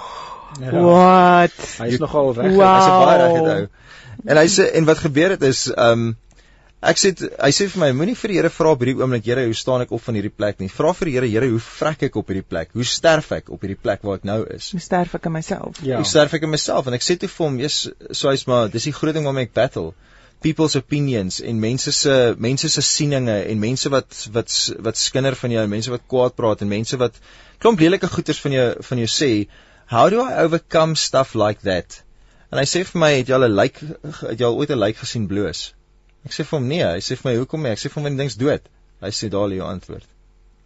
Ja. 0.61 0.71
Wat? 0.81 1.57
Hy 1.79 1.87
is 1.87 1.99
nogal 1.99 2.35
reg. 2.35 2.53
Wow. 2.53 2.75
Hy's 2.75 2.87
'n 2.87 3.05
baie 3.05 3.19
regte 3.23 3.55
ou. 3.55 3.69
En 4.25 4.37
hy 4.37 4.47
sê 4.49 4.73
en 4.75 4.85
wat 4.85 4.99
gebeur 4.99 5.31
het 5.31 5.43
is 5.43 5.67
ehm 5.71 5.93
um, 5.93 6.17
ek 6.83 6.99
sê 7.01 7.13
hy 7.17 7.51
sê 7.57 7.67
vir 7.73 7.81
my 7.81 7.91
moenie 7.97 8.15
vir 8.15 8.33
die 8.33 8.39
Here 8.41 8.51
vra 8.53 8.73
op 8.77 8.83
hierdie 8.85 8.97
oomblik 9.01 9.25
Here 9.25 9.47
hoe 9.47 9.55
staan 9.57 9.85
ek 9.87 9.93
op 9.97 10.03
van 10.05 10.19
hierdie 10.19 10.35
plek 10.35 10.61
nie. 10.61 10.69
Vra 10.69 10.93
vir 10.93 11.11
die 11.11 11.15
Here 11.17 11.31
Here 11.33 11.49
hoe 11.49 11.61
vrek 11.61 12.03
ek 12.11 12.17
op 12.21 12.29
hierdie 12.29 12.45
plek? 12.45 12.75
Hoe 12.77 12.85
sterf 12.85 13.33
ek 13.33 13.49
op 13.51 13.63
hierdie 13.65 13.81
plek 13.81 14.03
waar 14.03 14.21
ek 14.21 14.27
nou 14.29 14.43
is? 14.45 14.71
Hoe 14.77 14.83
sterf 14.83 15.15
ek 15.17 15.31
in 15.31 15.33
myself? 15.33 15.81
Ja. 15.83 16.03
Hoe 16.03 16.09
sterf 16.09 16.37
ek 16.37 16.45
in 16.45 16.53
myself? 16.53 16.87
En 16.87 16.99
ek 16.99 17.07
sê 17.07 17.17
toe 17.17 17.29
vir 17.33 17.47
hom, 17.47 17.59
"Jesus, 17.61 17.93
so 18.13 18.29
hy's 18.29 18.47
maar 18.47 18.69
dis 18.69 18.85
die 18.85 18.93
groot 18.93 19.15
ding 19.15 19.25
waarmee 19.25 19.49
ek 19.49 19.55
battle." 19.55 19.95
people's 20.43 20.77
opinions 20.77 21.41
en 21.41 21.61
mense 21.61 21.93
se 21.93 22.35
mense 22.39 22.69
se 22.69 22.83
sieninge 22.83 23.37
en 23.51 23.59
mense 23.59 23.89
wat 23.89 24.27
wat 24.33 24.57
wat 24.87 24.99
skinder 25.01 25.35
van 25.35 25.55
jou 25.55 25.63
en 25.65 25.71
mense 25.71 25.91
wat 25.91 26.05
kwaad 26.13 26.37
praat 26.37 26.65
en 26.65 26.69
mense 26.69 26.99
wat 27.01 27.17
klomp 27.63 27.81
lelike 27.81 28.11
goeters 28.13 28.41
van 28.45 28.53
jou 28.53 28.67
van 28.89 28.99
jou 28.99 29.09
sê 29.15 29.31
how 29.95 30.11
do 30.11 30.21
i 30.25 30.45
overcome 30.45 30.95
stuff 30.97 31.35
like 31.35 31.65
that 31.65 32.03
en 32.53 32.61
hy 32.61 32.67
sê 32.69 32.85
vir 32.85 33.01
my 33.01 33.11
het 33.15 33.33
jy 33.33 33.39
al 33.39 33.49
'n 33.49 33.57
lijk 33.57 33.81
het 33.81 34.39
jy 34.39 34.47
al 34.51 34.61
ooit 34.61 34.71
'n 34.71 34.83
lijk 34.85 35.01
gesien 35.05 35.27
bloos 35.33 35.73
ek 36.27 36.37
sê 36.37 36.45
vir 36.45 36.59
hom 36.59 36.69
nee 36.75 36.85
hy 36.91 37.01
sê 37.09 37.19
vir 37.21 37.31
my 37.31 37.37
hoekom 37.39 37.65
nie 37.65 37.73
ek 37.77 37.83
sê 37.85 37.93
vir 37.93 38.03
hom 38.03 38.11
die 38.11 38.23
ding's 38.23 38.39
dood 38.43 38.69
hy 39.07 39.15
sê 39.21 39.33
daar 39.33 39.49
lê 39.53 39.61
jou 39.63 39.71
antwoord 39.71 40.07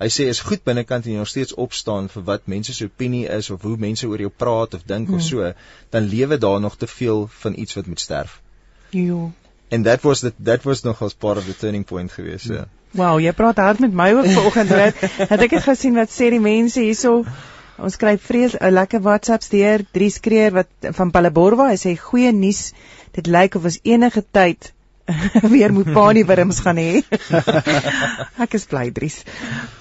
hy 0.00 0.10
sê 0.16 0.28
is 0.34 0.44
goed 0.50 0.64
binnekant 0.64 1.06
en 1.06 1.14
jy 1.14 1.22
nog 1.22 1.32
steeds 1.32 1.56
opstaan 1.66 2.12
vir 2.12 2.28
wat 2.32 2.52
mense 2.58 2.76
se 2.76 2.90
opinie 2.92 3.26
is 3.40 3.50
of 3.54 3.66
hoe 3.68 3.76
mense 3.88 4.08
oor 4.12 4.28
jou 4.28 4.32
praat 4.44 4.78
of 4.78 4.86
dink 4.94 5.08
hmm. 5.12 5.20
of 5.20 5.26
so 5.32 5.52
dan 5.96 6.12
lewe 6.14 6.40
daar 6.46 6.60
nog 6.68 6.78
te 6.84 6.88
veel 6.98 7.28
van 7.42 7.58
iets 7.64 7.76
wat 7.78 7.90
moet 7.92 8.08
sterf 8.08 8.40
Jo. 8.90 9.32
And 9.70 9.86
that 9.86 10.02
was 10.02 10.20
the 10.20 10.32
that 10.40 10.64
was 10.64 10.84
nog 10.84 11.02
as 11.02 11.14
part 11.14 11.38
of 11.38 11.46
the 11.46 11.54
turning 11.54 11.84
point 11.84 12.12
geweest. 12.12 12.50
Ja. 12.50 12.64
Wow, 12.90 13.20
jy 13.22 13.32
praat 13.32 13.60
hard 13.62 13.78
met 13.78 13.94
my 13.94 14.10
ook 14.12 14.26
vanoggend. 14.26 14.68
Het, 14.74 15.04
het 15.32 15.44
ek 15.46 15.54
het 15.58 15.66
gesien 15.68 15.94
wat 15.94 16.10
sê 16.10 16.30
die 16.34 16.42
mense 16.42 16.82
hierso. 16.82 17.22
Ons 17.80 17.96
skryf 17.96 18.26
vrees 18.26 18.56
'n 18.58 18.72
lekker 18.74 19.00
WhatsApps 19.00 19.52
deur 19.54 19.84
Dries 19.94 20.18
Kreer 20.20 20.52
wat 20.52 20.90
van 20.98 21.14
Palaborwa, 21.14 21.70
hy 21.70 21.78
sê 21.78 21.94
goeie 21.96 22.32
nuus. 22.34 22.72
Dit 23.14 23.30
lyk 23.30 23.54
of 23.54 23.64
ons 23.70 23.78
enige 23.86 24.24
tyd 24.30 24.72
weer 25.54 25.72
moet 25.72 25.92
paanie 25.92 26.24
wurms 26.26 26.60
gaan 26.64 26.80
hê. 26.80 27.02
ek 28.44 28.56
is 28.58 28.66
bly 28.70 28.90
Dries. 28.94 29.20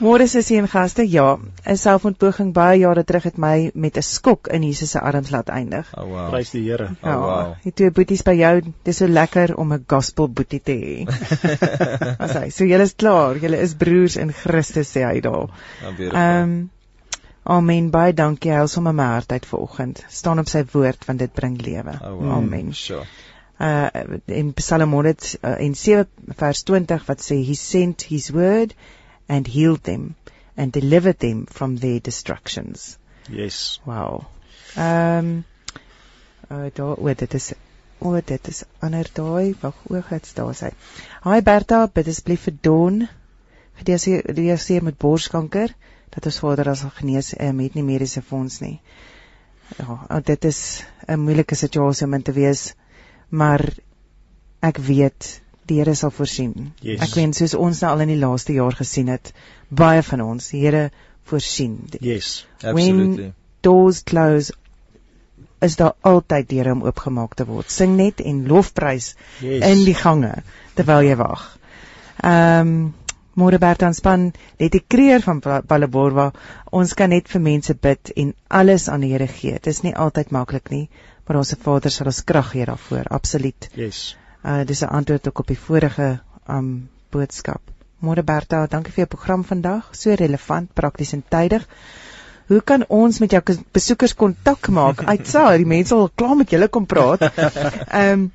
Môre 0.04 0.28
sussie 0.32 0.60
en 0.62 0.70
gaste, 0.72 1.06
ja, 1.06 1.38
'n 1.38 1.78
selfontpoging 1.78 2.54
baie 2.54 2.80
jare 2.82 3.04
terug 3.04 3.30
het 3.30 3.38
my 3.38 3.72
met 3.74 3.98
'n 3.98 4.06
skok 4.06 4.48
in 4.48 4.64
Jesus 4.64 4.92
se 4.92 5.00
arms 5.00 5.32
laat 5.32 5.50
eindig. 5.50 5.88
Oh 5.98 6.08
wow. 6.10 6.30
Prys 6.30 6.52
die 6.52 6.64
Here. 6.70 6.90
Oh, 7.02 7.20
wow. 7.22 7.56
Die 7.64 7.72
twee 7.74 7.92
boeties 7.92 8.24
by 8.24 8.36
jou, 8.40 8.62
dis 8.84 8.98
so 8.98 9.08
lekker 9.08 9.56
om 9.56 9.74
'n 9.74 9.86
gospel 9.88 10.28
boetie 10.28 10.62
te 10.64 10.76
hê. 10.76 11.08
As 12.26 12.34
hy, 12.34 12.50
so 12.50 12.66
julle 12.66 12.84
is 12.84 12.96
klaar, 12.96 13.38
julle 13.38 13.58
is 13.58 13.74
broers 13.74 14.18
in 14.18 14.34
Christus 14.34 14.96
sê 14.96 15.06
hy 15.06 15.22
daar. 15.22 15.50
Ehm 15.84 16.40
Ehm 16.40 16.44
um, 16.44 16.70
Amen. 17.50 17.90
Baie 17.90 18.14
dankie. 18.14 18.52
Hy 18.54 18.68
som 18.70 18.86
my 18.86 19.06
hart 19.06 19.32
uit 19.32 19.46
vanoggend. 19.50 20.04
Staan 20.14 20.42
op 20.42 20.50
sy 20.52 20.62
woord 20.74 21.06
want 21.08 21.20
dit 21.24 21.34
bring 21.34 21.58
lewe. 21.62 21.96
oh, 22.04 22.14
wow. 22.20 22.32
Amen. 22.38 22.74
Sure. 22.74 23.06
Uh 23.60 23.90
in 24.26 24.54
Psalm 24.54 24.94
100 24.94 25.38
uh, 25.42 25.56
en 25.60 25.76
7 25.76 26.08
vers 26.42 26.64
20 26.64 27.06
wat 27.06 27.24
sê 27.26 27.40
he 27.44 27.56
sent 27.56 28.06
his 28.12 28.30
word 28.32 28.76
and 29.28 29.48
healed 29.48 29.84
them 29.84 30.16
and 30.56 30.72
delivered 30.72 31.20
them 31.20 31.46
from 31.46 31.78
their 31.78 32.00
destructions. 32.00 32.98
Yes. 33.30 33.80
Wow. 33.86 34.26
Ehm 34.76 35.26
um, 35.26 35.44
uh, 36.52 36.70
daar 36.74 36.96
o, 36.98 37.14
dit 37.14 37.34
is 37.34 37.52
o, 38.00 38.16
dit 38.22 38.48
is 38.48 38.64
ander 38.80 39.10
daai. 39.14 39.56
Wag, 39.62 39.76
o, 39.90 40.02
gits 40.02 40.34
daar 40.34 40.56
sê. 40.56 40.72
Hi 41.28 41.42
Bertha, 41.42 41.88
bid 41.88 42.08
asseblief 42.08 42.48
vir 42.48 42.58
Don. 42.62 43.08
Gedeelseer 43.84 44.84
met 44.84 44.98
borskanker. 44.98 45.76
dat 46.10 46.26
ons 46.26 46.40
vader 46.42 46.70
as 46.72 46.84
genees 46.98 47.34
um, 47.38 47.60
het 47.64 47.76
nie 47.78 47.86
mediese 47.86 48.22
fonds 48.26 48.60
nie. 48.64 48.80
Ja, 49.78 50.20
dit 50.26 50.46
is 50.46 50.84
'n 51.08 51.20
moeilike 51.20 51.56
situasie 51.56 52.08
om 52.08 52.14
in 52.14 52.22
te 52.22 52.34
wees, 52.34 52.74
maar 53.30 53.64
ek 54.62 54.78
weet 54.78 55.42
die 55.70 55.78
Here 55.80 55.94
sal 55.96 56.10
voorsien. 56.12 56.72
Yes. 56.82 57.02
Ek 57.06 57.14
weet 57.16 57.36
soos 57.38 57.54
ons 57.54 57.82
nou 57.84 57.92
al 57.94 58.02
in 58.08 58.14
die 58.16 58.18
laaste 58.20 58.54
jaar 58.56 58.74
gesien 58.74 59.08
het, 59.14 59.34
baie 59.70 60.02
van 60.04 60.22
ons, 60.26 60.48
die 60.50 60.64
Here 60.64 60.90
voorsien. 61.30 61.76
Yes. 62.02 62.46
Absolutely. 62.64 63.34
Doors 63.62 64.02
close 64.04 64.54
is 65.62 65.76
daar 65.76 65.94
altyd 66.08 66.48
deure 66.50 66.72
om 66.72 66.84
oopgemaak 66.88 67.36
te 67.36 67.46
word. 67.46 67.70
Sing 67.72 67.98
net 68.00 68.22
en 68.24 68.46
lofprys 68.48 69.14
Yes. 69.44 69.66
in 69.68 69.84
die 69.86 69.94
gange 69.96 70.34
terwyl 70.76 71.04
jy 71.06 71.16
wag. 71.20 71.46
Ehm 72.24 72.68
um, 72.74 72.94
Môre 73.40 73.56
Bertan 73.62 73.94
span, 73.96 74.34
net 74.60 74.74
die 74.74 74.82
kreer 74.84 75.22
van 75.24 75.38
Pa- 75.40 75.62
Palaborwa. 75.62 76.26
Ons 76.76 76.92
kan 76.94 77.10
net 77.14 77.30
vir 77.32 77.40
mense 77.40 77.72
bid 77.74 78.10
en 78.20 78.34
alles 78.50 78.90
aan 78.92 79.00
die 79.06 79.14
Here 79.14 79.28
gee. 79.32 79.54
Dit 79.54 79.68
is 79.72 79.80
nie 79.86 79.94
altyd 79.96 80.32
maklik 80.36 80.68
nie, 80.74 80.90
maar 81.30 81.38
ons 81.44 81.54
Vader 81.62 81.94
sal 81.94 82.10
ons 82.10 82.24
krag 82.26 82.48
gee 82.56 82.66
daarvoor. 82.66 83.06
Absoluut. 83.14 83.70
Yes. 83.78 84.18
Uh 84.42 84.64
dis 84.66 84.82
'n 84.82 84.90
antwoord 85.00 85.28
ook 85.28 85.40
op 85.40 85.48
die 85.48 85.60
vorige 85.60 86.20
um 86.48 86.90
boodskap. 87.12 87.62
Môre 88.02 88.24
Berta, 88.24 88.66
dankie 88.68 88.94
vir 88.94 89.04
jou 89.04 89.08
program 89.08 89.44
vandag. 89.44 89.90
So 89.92 90.14
relevant, 90.14 90.74
prakties 90.74 91.14
en 91.14 91.24
tydig. 91.30 91.68
Hoe 92.48 92.62
kan 92.62 92.86
ons 92.88 93.20
met 93.20 93.32
jou 93.32 93.42
besoekers 93.72 94.16
kontak 94.16 94.68
maak? 94.68 95.04
Uitsa, 95.14 95.58
die 95.58 95.70
mense 95.70 95.96
wil 95.96 96.10
klaar 96.16 96.36
met 96.36 96.50
julle 96.50 96.68
kom 96.68 96.86
praat. 96.86 97.22
Ehm 97.30 98.12
um, 98.12 98.32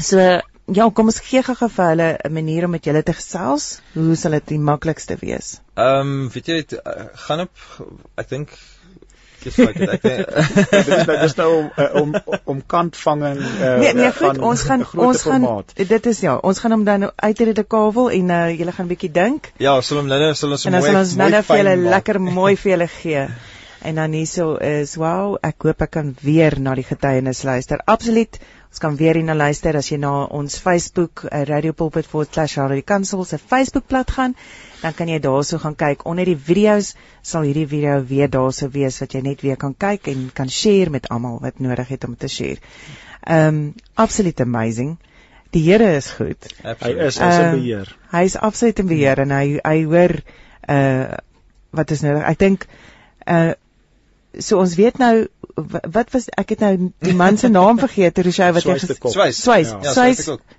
so 0.00 0.18
ja, 0.74 0.90
kom 0.90 1.06
ons 1.06 1.20
gee 1.24 1.42
gou 1.42 1.68
vir 1.68 1.86
hulle 1.86 2.18
'n 2.24 2.32
manier 2.32 2.64
om 2.64 2.70
met 2.70 2.84
julle 2.84 3.02
te 3.02 3.12
gesels. 3.12 3.80
Hoe 3.94 4.16
sal 4.16 4.32
dit 4.32 4.46
die 4.46 4.58
maklikste 4.58 5.16
wees? 5.20 5.60
Ehm 5.74 6.12
um, 6.12 6.28
weet 6.28 6.46
jy 6.46 6.54
dit 6.60 6.76
uh, 6.84 7.08
gaan 7.14 7.40
op 7.40 7.56
ek 8.16 8.28
dink 8.28 8.52
dis 9.44 9.58
wat 9.60 9.76
ek 9.96 10.02
dink 10.04 10.32
dit 10.70 10.92
is 10.96 11.06
nou 11.06 11.16
dis 11.22 11.36
nou 11.40 11.48
om 11.58 11.70
uh, 11.76 11.88
om 12.02 12.14
om 12.54 12.62
kantvanging 12.74 13.40
uh, 13.42 13.76
Nee, 13.82 13.94
nee, 13.94 14.10
van 14.18 14.34
goed, 14.36 14.42
ons 14.50 14.64
gaan 14.68 14.84
ons 14.94 15.22
gaan 15.22 15.46
formaat. 15.46 15.74
dit 15.94 16.10
is 16.12 16.20
ja, 16.26 16.36
ons 16.36 16.58
gaan 16.58 16.76
hom 16.76 16.84
dan 16.88 17.06
nou 17.06 17.12
uitred 17.16 17.56
die 17.56 17.66
kavel 17.76 18.10
en 18.16 18.34
uh, 18.36 18.42
julle 18.58 18.74
gaan 18.76 18.86
'n 18.86 18.92
bietjie 18.94 19.12
dink. 19.12 19.52
Ja, 19.58 19.80
sal 19.80 20.02
hom 20.02 20.10
nou 20.10 20.34
sal 20.34 20.56
ons 20.56 20.66
En 20.66 20.72
hom 20.72 20.80
dan 20.80 20.82
mooi 20.82 20.92
sal 20.92 21.00
ons 21.04 21.16
nou 21.16 21.30
nou 21.30 21.42
vir 21.48 21.62
julle 21.62 21.76
lekker 21.96 22.20
mooi 22.20 22.54
vir 22.56 22.72
julle 22.72 22.88
gee. 23.00 23.26
En 23.82 23.94
dan 23.94 24.12
hierso 24.12 24.56
is 24.60 24.96
wow, 25.00 25.38
ek 25.40 25.64
hoop 25.64 25.82
ek 25.86 25.90
kan 25.96 26.10
weer 26.20 26.58
na 26.60 26.74
die 26.76 26.84
getuienis 26.84 27.44
luister. 27.48 27.80
Absoluut. 27.88 28.36
Ons 28.70 28.78
kan 28.78 28.96
weer 28.96 29.16
hierna 29.18 29.34
luister 29.34 29.76
as 29.78 29.88
jy 29.90 29.96
na 29.98 30.10
ons 30.36 30.58
Facebook 30.62 31.24
uh, 31.24 31.42
Radio 31.48 31.72
Pulpit 31.72 32.06
/Radio 32.06 32.84
Kansel 32.84 33.24
se 33.24 33.38
Facebookblad 33.38 34.10
gaan, 34.10 34.36
dan 34.82 34.94
kan 34.94 35.08
jy 35.08 35.18
daarso 35.20 35.58
gaan 35.58 35.76
kyk. 35.76 36.04
Onder 36.08 36.24
die 36.24 36.36
video's 36.36 36.94
sal 37.22 37.42
hierdie 37.42 37.66
video 37.68 37.98
weer 38.04 38.30
daarso 38.30 38.68
wees 38.72 38.98
wat 39.00 39.12
jy 39.12 39.20
net 39.20 39.42
weer 39.44 39.56
kan 39.56 39.74
kyk 39.76 40.08
en 40.08 40.30
kan 40.34 40.48
share 40.48 40.90
met 40.90 41.08
almal 41.08 41.38
wat 41.40 41.58
nodig 41.60 41.88
het 41.88 42.04
om 42.04 42.16
te 42.16 42.28
share. 42.28 42.58
Um 43.28 43.74
absoluut 43.94 44.40
amazing. 44.40 44.96
Die 45.50 45.62
Here 45.66 45.96
is 45.96 46.10
goed. 46.14 46.46
Hy 46.62 46.68
Absoluut. 46.70 47.00
is 47.06 47.18
as 47.18 47.38
'n 47.38 47.40
Ehm, 47.42 47.56
beheer. 47.58 47.96
Hy 48.12 48.22
is 48.24 48.36
absoluut 48.36 48.78
in 48.78 48.86
beheer 48.86 49.18
en 49.18 49.30
hy 49.30 49.58
hy 49.64 49.82
hoor 49.84 50.14
uh 50.68 51.16
wat 51.70 51.90
is 51.90 52.00
nodig. 52.02 52.22
Ek 52.22 52.38
dink 52.38 52.66
uh 53.26 53.52
so 54.38 54.58
ons 54.58 54.74
weet 54.78 54.98
nou 54.98 55.26
wat 55.92 56.10
was 56.12 56.28
ek 56.38 56.48
het 56.54 56.60
nou 56.60 56.92
die 57.00 57.14
man 57.14 57.36
se 57.38 57.48
naam 57.48 57.78
vergeet, 57.78 58.18
Rochelle 58.18 58.52
wat 58.52 58.62
ges- 58.62 58.98
kop. 58.98 59.12
Swys. 59.12 59.42
Swys, 59.42 59.70
Ja. 59.82 59.92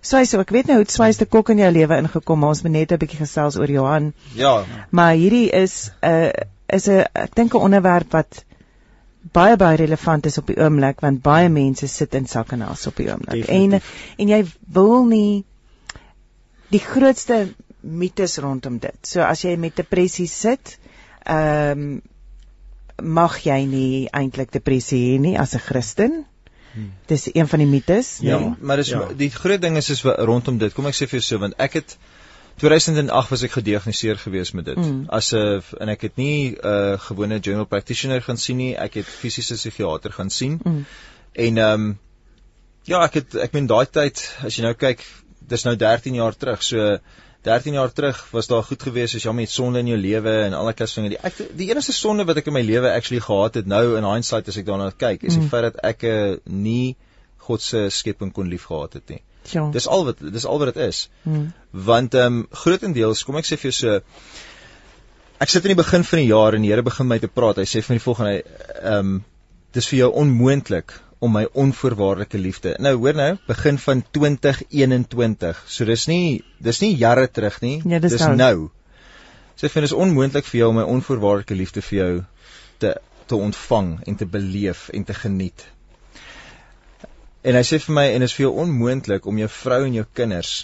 Swys, 0.01 0.29
so 0.29 0.39
ek 0.39 0.49
weet 0.49 0.67
nou 0.67 0.77
hoe 0.81 0.89
Swys 0.89 1.17
te 1.17 1.25
kok 1.25 1.49
in 1.49 1.57
jou 1.57 1.71
lewe 1.71 1.97
ingekom, 1.97 2.39
maar 2.39 2.49
ons 2.49 2.61
moet 2.63 2.71
net 2.71 2.91
'n 2.91 2.97
bietjie 2.97 3.19
gesels 3.19 3.57
oor 3.57 3.69
Johan. 3.69 4.13
Ja, 4.35 4.63
Maar 4.91 5.13
hierdie 5.13 5.49
is 5.51 5.91
'n 6.01 6.05
uh, 6.07 6.31
is 6.69 6.87
'n 6.87 7.05
ek 7.13 7.35
dink 7.35 7.53
'n 7.53 7.57
onderwerp 7.57 8.11
wat 8.11 8.43
baie 9.33 9.55
baie 9.57 9.77
relevant 9.77 10.25
is 10.25 10.37
op 10.37 10.47
die 10.47 10.57
oomblik 10.57 10.99
want 11.01 11.21
baie 11.21 11.49
mense 11.49 11.87
sit 11.87 12.13
in 12.15 12.25
sak 12.27 12.51
en 12.51 12.61
as 12.61 12.87
op 12.87 12.95
die 12.95 13.07
oomblik. 13.11 13.47
En 13.47 13.69
Definitief. 13.69 14.15
en 14.17 14.27
jy 14.27 14.45
wil 14.73 15.05
nie 15.05 15.43
die 16.69 16.79
grootste 16.79 17.47
mites 17.81 18.37
rondom 18.37 18.77
dit. 18.79 18.97
So 19.01 19.21
as 19.21 19.41
jy 19.41 19.55
met 19.57 19.75
depressie 19.75 20.27
sit, 20.27 20.77
ehm 21.25 21.99
mag 23.01 23.39
jy 23.43 23.65
nie 23.65 24.07
eintlik 24.13 24.51
depressie 24.51 24.99
hê 25.13 25.19
nie 25.19 25.37
as 25.39 25.55
'n 25.55 25.59
Christen. 25.59 26.25
Dis 27.07 27.27
een 27.33 27.47
van 27.47 27.59
die 27.59 27.67
mites, 27.67 28.17
Ja. 28.21 28.39
nee. 28.39 28.53
maar 28.61 28.77
dis 28.77 28.89
Ja. 28.89 29.07
die 29.17 29.29
groot 29.29 29.61
ding 29.61 29.77
is 29.77 29.89
is 29.89 30.01
rondom 30.03 30.57
dit. 30.57 30.73
Kom 30.73 30.85
ek 30.85 30.93
sê 30.93 31.07
vir 31.07 31.19
jou 31.19 31.21
so 31.21 31.37
want 31.37 31.53
ek 31.57 31.73
het 31.73 31.97
2008 32.57 33.29
was 33.29 33.43
ek 33.43 33.51
gediagnoseer 33.51 34.17
gewees 34.17 34.51
met 34.51 34.65
dit. 34.65 34.77
Mm. 34.77 35.05
As 35.09 35.33
'n 35.33 35.61
en 35.79 35.89
ek 35.89 36.01
het 36.01 36.15
nie 36.17 36.51
'n 36.51 36.57
uh, 36.63 36.99
gewone 36.99 37.39
general 37.41 37.65
practitioner 37.65 38.21
gaan 38.21 38.37
sien 38.37 38.57
nie, 38.57 38.75
ek 38.75 38.93
het 38.93 39.05
fisiese 39.05 39.55
psigiater 39.55 40.11
gaan 40.11 40.29
sien. 40.29 40.59
Mm. 40.63 40.85
En 41.33 41.57
ehm 41.57 41.73
um, 41.81 41.99
ja, 42.83 43.03
ek 43.03 43.13
het 43.13 43.35
ek 43.35 43.53
meen 43.53 43.67
daai 43.67 43.85
tyd 43.85 44.35
as 44.43 44.55
jy 44.55 44.63
nou 44.63 44.73
kyk, 44.73 45.03
dis 45.47 45.63
nou 45.63 45.75
13 45.75 46.13
jaar 46.15 46.35
terug. 46.37 46.63
So 46.63 46.97
13 47.43 47.73
jaar 47.73 47.93
terug 47.93 48.19
was 48.31 48.47
daar 48.47 48.63
goed 48.63 48.83
gewees 48.85 49.15
as 49.17 49.23
jy 49.25 49.31
met 49.33 49.49
sonde 49.49 49.79
in 49.81 49.87
jou 49.89 49.97
lewe 49.97 50.33
en 50.45 50.53
al 50.53 50.67
daai 50.69 50.77
klas 50.77 50.93
dinge. 50.93 51.09
Die 51.15 51.21
ek 51.29 51.39
die 51.57 51.69
enigste 51.71 51.93
sonde 51.97 52.25
wat 52.29 52.37
ek 52.37 52.51
in 52.51 52.53
my 52.53 52.61
lewe 52.61 52.91
actually 52.91 53.21
gehad 53.21 53.57
het 53.57 53.69
nou 53.71 53.95
in 53.97 54.05
hindsight 54.05 54.47
as 54.51 54.59
ek 54.61 54.67
daarna 54.67 54.91
kyk, 54.91 55.23
is 55.23 55.33
die 55.37 55.41
Mm. 55.41 55.49
feit 55.49 55.63
dat 55.69 55.79
ek 55.83 56.03
uh, 56.03 56.37
nie 56.45 56.95
God 57.47 57.61
se 57.61 57.89
skepping 57.89 58.31
kon 58.31 58.47
liefgehad 58.47 58.93
het 58.93 59.09
nie. 59.09 59.21
Ja. 59.49 59.65
Dis 59.73 59.87
al 59.87 60.05
wat 60.05 60.21
dis 60.21 60.45
al 60.45 60.59
wat 60.61 60.73
dit 60.73 60.83
is. 60.85 61.09
Mm. 61.23 61.51
Want 61.71 62.13
ehm 62.13 62.41
um, 62.41 62.47
grootendeels, 62.51 63.23
kom 63.25 63.37
ek 63.41 63.49
sê 63.49 63.57
vir 63.57 63.71
jou 63.71 63.77
so 63.79 64.01
ek 65.41 65.49
sit 65.49 65.65
in 65.65 65.73
die 65.73 65.83
begin 65.83 66.03
van 66.05 66.19
die 66.21 66.29
jaar 66.29 66.53
en 66.53 66.61
die 66.61 66.69
Here 66.69 66.83
begin 66.85 67.07
my 67.09 67.17
te 67.19 67.27
praat. 67.27 67.57
Hy 67.57 67.65
sê 67.65 67.81
vir 67.81 67.95
my 67.95 67.97
die 67.97 68.05
volgende 68.05 68.35
ehm 68.83 68.99
um, 68.99 69.23
dis 69.73 69.87
vir 69.87 70.03
jou 70.03 70.11
onmoontlik 70.19 70.93
om 71.21 71.35
my 71.37 71.45
onvoorwaardelike 71.53 72.39
liefde. 72.41 72.75
Nou 72.81 72.95
hoor 72.97 73.13
nou, 73.13 73.31
begin 73.47 73.77
van 73.77 74.01
2021. 74.17 75.63
So 75.69 75.85
dis 75.85 76.07
nie 76.09 76.41
dis 76.57 76.81
nie 76.81 76.95
jare 76.97 77.27
terug 77.29 77.59
nie. 77.61 77.75
Ja, 77.85 77.99
dis 78.01 78.15
dis 78.17 78.25
nou. 78.25 78.35
nou. 78.39 78.55
Sê 79.59 79.69
vir 79.69 79.81
my 79.81 79.85
dis 79.85 79.93
onmoontlik 80.05 80.47
vir 80.49 80.59
jou 80.63 80.69
om 80.71 80.79
my 80.81 80.87
onvoorwaardelike 80.95 81.57
liefde 81.59 81.83
vir 81.85 81.97
jou 81.99 82.13
te 82.81 82.95
te 83.29 83.37
ontvang 83.37 83.91
en 84.09 84.17
te 84.17 84.25
beleef 84.25 84.89
en 84.97 85.05
te 85.07 85.13
geniet. 85.15 85.61
En 87.45 87.55
hy 87.55 87.61
sê 87.69 87.77
vir 87.85 87.95
my 87.95 88.07
en 88.15 88.25
is 88.25 88.33
vir 88.37 88.47
jou 88.47 88.55
onmoontlik 88.65 89.29
om 89.29 89.37
jou 89.39 89.49
vrou 89.61 89.79
en 89.85 89.99
jou 90.01 90.07
kinders 90.17 90.55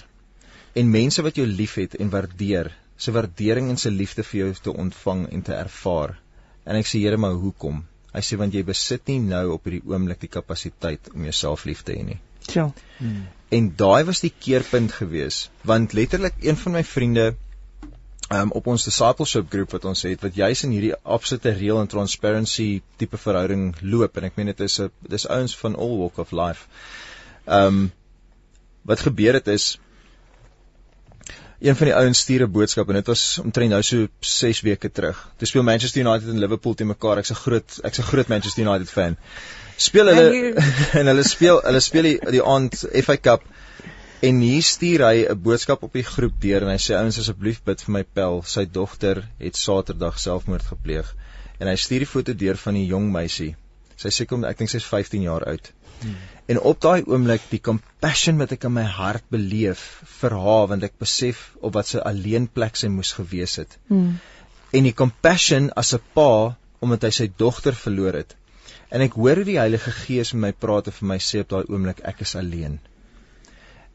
en 0.78 0.90
mense 0.94 1.24
wat 1.26 1.38
jou 1.38 1.46
liefhet 1.50 1.96
en 2.02 2.10
waardeer, 2.14 2.72
se 2.98 3.14
waardering 3.14 3.70
en 3.72 3.78
se 3.82 3.90
liefde 3.94 4.26
vir 4.26 4.40
jou 4.40 4.50
te 4.66 4.74
ontvang 4.74 5.24
en 5.34 5.46
te 5.46 5.56
ervaar. 5.56 6.18
En 6.66 6.78
ek 6.78 6.90
sê 6.90 7.02
Here, 7.02 7.18
maar 7.18 7.38
hoekom? 7.38 7.86
Hy 8.18 8.24
sê 8.26 8.38
want 8.42 8.56
jy 8.58 8.64
besit 8.66 9.10
nie 9.12 9.20
nou 9.24 9.44
op 9.56 9.68
hierdie 9.68 9.84
oomblik 9.86 10.24
die 10.26 10.32
kapasiteit 10.34 11.12
om 11.14 11.26
jouself 11.28 11.66
lief 11.70 11.84
te 11.86 11.94
hê 11.94 12.06
nie. 12.08 12.20
Ja. 12.54 12.72
En 13.58 13.68
daai 13.80 14.04
was 14.08 14.24
die 14.24 14.34
keerpunt 14.46 14.96
gewees, 14.96 15.48
want 15.68 15.94
letterlik 15.94 16.40
een 16.42 16.58
van 16.58 16.80
my 16.80 16.84
vriende 16.84 17.28
um, 18.34 18.52
op 18.52 18.68
ons 18.74 18.88
discipleship 18.88 19.50
groep 19.52 19.76
wat 19.78 19.86
ons 19.92 20.04
het 20.08 20.24
wat 20.26 20.36
juis 20.36 20.64
in 20.68 20.74
hierdie 20.76 20.96
absolute 21.04 21.54
real 21.60 21.80
and 21.84 21.92
transparency 21.94 22.82
tipe 23.00 23.20
verhouding 23.22 23.70
loop 23.82 24.18
en 24.18 24.28
ek 24.30 24.40
meen 24.40 24.52
dit 24.52 24.66
is 24.68 24.80
'n 24.84 24.92
dis 25.16 25.28
ouens 25.38 25.56
van 25.62 25.76
all 25.76 25.98
walk 26.02 26.18
of 26.26 26.32
life. 26.32 26.68
Ehm 27.46 27.68
um, 27.68 27.92
wat 28.88 29.04
gebeur 29.04 29.34
het 29.34 29.48
is 29.52 29.78
een 31.60 31.76
van 31.76 31.90
die 31.90 31.96
ouens 31.96 32.20
stuur 32.20 32.44
'n 32.46 32.52
boodskap 32.52 32.90
en 32.90 32.94
dit 32.94 33.08
was 33.08 33.40
omtrent 33.44 33.70
nou 33.70 33.82
so 33.84 34.08
6 34.20 34.62
weke 34.62 34.92
terug. 34.92 35.30
Toe 35.38 35.48
speel 35.48 35.64
Manchester 35.64 36.02
United 36.06 36.30
en 36.30 36.40
Liverpool 36.40 36.74
teen 36.74 36.88
mekaar. 36.88 37.18
Ek's 37.18 37.32
'n 37.32 37.42
groot 37.44 37.80
ek's 37.84 38.00
'n 38.00 38.10
groot 38.12 38.28
Manchester 38.28 38.66
United 38.66 38.90
fan. 38.90 39.18
Speel 39.76 40.06
hulle 40.06 40.54
en 41.00 41.06
hulle 41.06 41.24
speel 41.24 41.62
hulle 41.64 41.80
speel 41.80 42.04
die, 42.04 42.20
die 42.32 42.44
aand 42.44 42.86
FA 43.04 43.18
Cup 43.18 43.44
en 44.20 44.40
hier 44.40 44.64
stuur 44.64 45.06
hy 45.06 45.26
'n 45.30 45.42
boodskap 45.42 45.84
op 45.84 45.94
die 45.94 46.04
groep 46.04 46.42
deur 46.42 46.62
en 46.62 46.70
hy 46.70 46.78
sê 46.78 46.96
ouens 46.96 47.20
asseblief 47.20 47.64
bid 47.64 47.82
vir 47.82 47.94
my 47.94 48.04
pel. 48.04 48.44
Sy 48.44 48.66
dogter 48.66 49.24
het 49.40 49.56
Saterdag 49.56 50.20
selfmoord 50.20 50.64
gepleeg 50.64 51.16
en 51.60 51.68
hy 51.68 51.76
stuur 51.76 52.06
die 52.06 52.14
foto 52.14 52.34
deur 52.34 52.58
van 52.58 52.74
die 52.74 52.86
jong 52.86 53.12
meisie. 53.12 53.56
Sy 53.98 54.10
sê 54.10 54.26
kom 54.30 54.44
ek 54.46 54.58
dink 54.58 54.70
sy's 54.70 54.86
15 54.86 55.22
jaar 55.26 55.46
oud. 55.50 55.72
Hmm. 56.02 56.18
En 56.48 56.60
op 56.60 56.80
daai 56.82 57.04
oomblik 57.04 57.50
die 57.52 57.60
compassion 57.60 58.38
wat 58.40 58.54
ek 58.56 58.66
in 58.70 58.74
my 58.78 58.86
hart 58.98 59.26
beleef 59.34 59.82
vir 60.20 60.36
haar 60.44 60.70
want 60.72 60.86
ek 60.88 60.96
besef 61.04 61.42
op 61.60 61.74
wat 61.76 61.90
sy 61.90 62.04
alleen 62.10 62.46
plek 62.48 62.80
sy 62.80 62.88
moes 62.92 63.12
gewees 63.18 63.58
het. 63.60 63.76
Mm. 63.92 64.14
En 64.80 64.88
die 64.88 64.96
compassion 65.02 65.68
as 65.82 65.92
'n 65.98 66.04
pa 66.16 66.56
omdat 66.80 67.04
hy 67.04 67.12
sy 67.18 67.28
dogter 67.44 67.76
verloor 67.76 68.16
het. 68.22 68.36
En 68.90 69.04
ek 69.04 69.18
hoor 69.20 69.42
hoe 69.42 69.48
die 69.50 69.58
Heilige 69.60 69.92
Gees 69.92 70.32
met 70.34 70.42
my 70.42 70.52
praat 70.66 70.88
en 70.88 70.96
vir 71.00 71.08
my 71.12 71.18
sê 71.18 71.42
op 71.44 71.50
daai 71.50 71.66
oomblik 71.68 72.00
ek 72.14 72.24
is 72.24 72.36
alleen. 72.36 72.80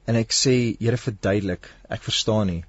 En 0.07 0.17
ek 0.17 0.37
sê 0.37 0.77
Here 0.81 0.97
verduidelik, 0.97 1.71
ek 1.89 2.03
verstaan 2.03 2.47
nie. 2.47 2.65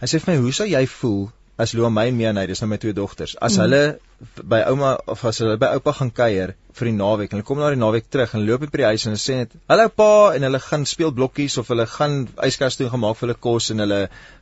Hy 0.00 0.06
sê 0.10 0.18
vir 0.18 0.34
my, 0.34 0.40
hoe 0.42 0.52
sou 0.52 0.66
jy 0.66 0.86
voel 0.86 1.30
as 1.62 1.74
Loa 1.74 1.90
my 1.90 2.08
en 2.08 2.16
Mia, 2.16 2.32
dis 2.32 2.60
nou 2.62 2.68
my 2.70 2.78
twee 2.82 2.96
dogters, 2.96 3.36
as 3.36 3.58
mm. 3.58 3.60
hulle 3.62 4.42
by 4.42 4.62
ouma 4.66 4.96
of 5.06 5.24
as 5.24 5.38
hulle 5.38 5.58
by 5.60 5.74
oupa 5.76 5.92
gaan 5.92 6.10
kuier 6.10 6.56
vir 6.78 6.88
die 6.90 6.94
naweek 6.96 7.32
en 7.32 7.38
hulle 7.38 7.46
kom 7.48 7.60
na 7.60 7.70
die 7.72 7.80
naweek 7.80 8.08
terug 8.10 8.34
en 8.36 8.44
loop 8.46 8.64
by 8.64 8.80
die 8.80 8.88
huis 8.88 9.06
en 9.06 9.12
hulle 9.12 9.22
sê 9.22 9.36
net, 9.40 9.54
"Hallo 9.68 9.88
pa," 9.88 10.32
en 10.36 10.42
hulle 10.46 10.60
gaan 10.60 10.86
speel 10.86 11.12
blokkies 11.12 11.58
of 11.58 11.68
hulle 11.68 11.86
gaan 11.86 12.28
yskas 12.48 12.76
toe 12.76 12.88
gemaak 12.90 13.16
vir 13.16 13.28
hulle 13.28 13.38
kos 13.48 13.70
en 13.70 13.84
hulle 13.84 14.00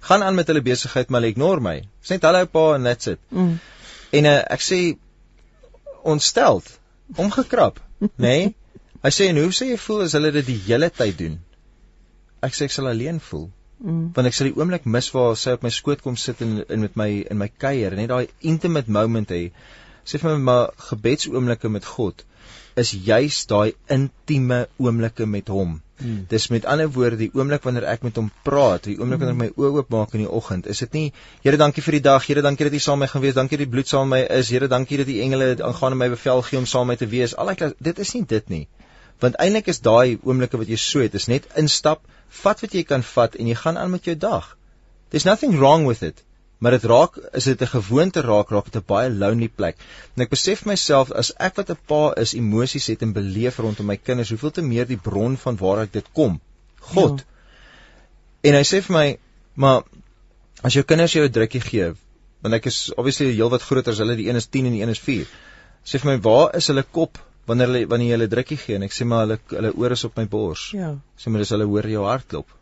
gaan 0.08 0.22
aan 0.22 0.34
met 0.34 0.46
hulle 0.46 0.62
besigheid 0.62 1.10
maar 1.10 1.20
hulle 1.20 1.32
ignore 1.34 1.60
my. 1.60 1.76
Sê 2.02 2.18
net 2.18 2.28
hallo 2.28 2.46
pa 2.46 2.74
en 2.74 2.84
that's 2.84 3.06
it. 3.06 3.20
Mm. 3.30 3.58
En 4.12 4.24
uh, 4.24 4.38
ek 4.56 4.60
sê 4.60 4.80
ontsteld, 6.02 6.64
omgekrap, 7.16 7.80
nê? 8.00 8.08
Nee? 8.18 8.54
Hy 9.02 9.10
sê 9.16 9.30
en 9.30 9.38
hoe 9.40 9.52
sê 9.56 9.70
jy 9.70 9.78
voel 9.80 10.02
as 10.04 10.12
hulle 10.12 10.30
dit 10.34 10.46
die 10.46 10.60
hele 10.66 10.90
tyd 10.92 11.16
doen? 11.18 11.38
Ek 12.44 12.52
sê 12.56 12.66
ek 12.68 12.74
sal 12.74 12.90
alleen 12.90 13.20
voel. 13.30 13.48
Mm. 13.80 14.10
Want 14.16 14.28
ek 14.28 14.36
sal 14.36 14.50
die 14.50 14.56
oomblik 14.58 14.84
mis 14.84 15.08
waar 15.14 15.36
sy 15.40 15.54
op 15.56 15.62
my 15.64 15.70
skoot 15.72 16.02
kom 16.04 16.18
sit 16.20 16.42
en 16.44 16.58
in 16.68 16.82
met 16.84 16.98
my 17.00 17.08
in 17.22 17.40
my 17.40 17.48
kuier, 17.48 17.96
net 17.96 18.10
daai 18.12 18.28
intimate 18.52 18.92
moment 18.92 19.32
hê. 19.32 19.46
Sê 20.04 20.18
vir 20.22 20.34
my 20.34 20.42
maar 20.48 20.74
gebedsoomblikke 20.90 21.68
met 21.68 21.84
God 21.84 22.24
is 22.80 22.90
juis 23.06 23.44
daai 23.50 23.74
intieme 23.90 24.66
oomblikke 24.78 25.26
met 25.26 25.48
hom. 25.48 25.78
Hmm. 26.00 26.20
Dis 26.28 26.48
met 26.48 26.64
ander 26.64 26.88
woorde 26.94 27.18
die 27.20 27.30
oomblik 27.36 27.66
wanneer 27.66 27.86
ek 27.92 28.04
met 28.06 28.16
hom 28.16 28.30
praat, 28.46 28.86
die 28.88 28.96
oomblik 29.00 29.20
wanneer 29.20 29.36
my 29.36 29.48
oë 29.50 29.72
oopmaak 29.80 30.14
in 30.16 30.24
die 30.24 30.30
oggend. 30.40 30.68
Is 30.74 30.80
dit 30.84 30.96
nie 30.96 31.06
Here 31.44 31.58
dankie 31.60 31.84
vir 31.84 31.98
die 31.98 32.04
dag, 32.06 32.26
Here 32.26 32.44
dankie 32.46 32.68
dat 32.68 32.76
U 32.78 32.80
saam 32.84 33.02
met 33.02 33.08
my 33.08 33.12
gaan 33.12 33.24
wees, 33.26 33.36
dankie 33.36 33.58
dat 33.58 33.66
die 33.66 33.72
bloed 33.74 33.90
saam 33.90 34.08
met 34.08 34.28
my 34.30 34.38
is, 34.38 34.52
Here 34.54 34.68
dankie 34.68 35.00
dat 35.02 35.10
die 35.10 35.20
engele 35.24 35.50
aangaande 35.58 36.00
my 36.00 36.08
bevel 36.14 36.42
gee 36.48 36.60
om 36.60 36.66
saam 36.66 36.88
met 36.88 37.00
my 37.00 37.04
te 37.04 37.10
wees. 37.10 37.36
Al 37.36 37.52
ek 37.52 37.66
dit 37.90 37.98
is 38.06 38.14
nie 38.16 38.24
dit 38.32 38.48
nie. 38.54 38.64
Want 39.20 39.36
eintlik 39.44 39.68
is 39.68 39.82
daai 39.84 40.16
oomblikke 40.22 40.62
wat 40.62 40.72
jy 40.72 40.80
so 40.80 41.04
het, 41.04 41.14
is 41.14 41.28
net 41.28 41.50
instap, 41.60 42.06
vat 42.42 42.64
wat 42.64 42.74
jy 42.74 42.86
kan 42.88 43.04
vat 43.04 43.36
en 43.36 43.50
jy 43.50 43.58
gaan 43.58 43.76
aan 43.76 43.92
met 43.92 44.08
jou 44.08 44.16
dag. 44.16 44.56
There's 45.10 45.28
nothing 45.28 45.58
wrong 45.58 45.84
with 45.90 46.02
it 46.06 46.24
maar 46.60 46.76
dit 46.76 46.84
raak 46.92 47.16
is 47.38 47.46
dit 47.48 47.62
'n 47.62 47.72
gewoonte 47.74 48.20
raak 48.20 48.50
raak 48.50 48.66
dit 48.68 48.76
'n 48.76 48.86
baie 48.86 49.10
lonely 49.10 49.48
plek. 49.48 49.76
En 50.16 50.22
ek 50.22 50.30
besef 50.30 50.64
myself 50.66 51.10
as 51.22 51.32
ek 51.38 51.56
wat 51.56 51.70
'n 51.70 51.78
pa 51.86 52.02
is 52.16 52.34
emosies 52.34 52.86
het 52.86 53.02
en 53.02 53.12
beleef 53.12 53.58
rondom 53.58 53.86
my 53.86 53.96
kinders, 53.96 54.28
hoeveel 54.28 54.50
te 54.50 54.62
meer 54.62 54.86
die 54.86 55.00
bron 55.08 55.36
van 55.36 55.56
waar 55.56 55.82
ek 55.82 55.92
dit 55.92 56.06
kom. 56.12 56.40
God. 56.80 57.18
Ja. 57.20 57.24
En 58.50 58.54
hy 58.54 58.64
sê 58.64 58.82
vir 58.82 58.96
my, 58.96 59.18
maar 59.54 59.82
as 60.62 60.72
jou 60.72 60.84
kinders 60.84 61.12
jou 61.12 61.24
'n 61.24 61.32
drukkie 61.32 61.60
gee, 61.60 61.92
want 62.42 62.54
ek 62.54 62.66
is 62.66 62.92
obviously 62.96 63.32
heelwat 63.32 63.62
groter 63.62 63.92
as 63.92 63.98
hulle, 63.98 64.16
die 64.16 64.28
een 64.28 64.36
is 64.36 64.46
10 64.46 64.66
en 64.66 64.72
die 64.72 64.82
een 64.82 64.88
is 64.88 64.98
4. 64.98 65.26
Sê 65.84 65.98
vir 65.98 66.12
my, 66.12 66.20
waar 66.20 66.56
is 66.56 66.66
hulle 66.66 66.82
kop 66.82 67.18
wanneer 67.46 67.66
hulle 67.66 67.86
wanneer 67.86 68.08
jy 68.08 68.16
hulle 68.18 68.28
drukkie 68.28 68.56
gee? 68.56 68.74
En 68.76 68.82
ek 68.82 68.92
sê 68.92 69.06
maar 69.08 69.26
hulle 69.26 69.38
hulle 69.48 69.72
oor 69.74 69.92
is 69.96 70.04
op 70.04 70.16
my 70.16 70.26
bors. 70.26 70.70
Ja. 70.76 70.94
Sê 71.16 71.30
maar 71.30 71.40
dis 71.40 71.52
hulle 71.56 71.64
hoor 71.64 71.88
jou 71.88 72.04
hartklop. 72.04 72.59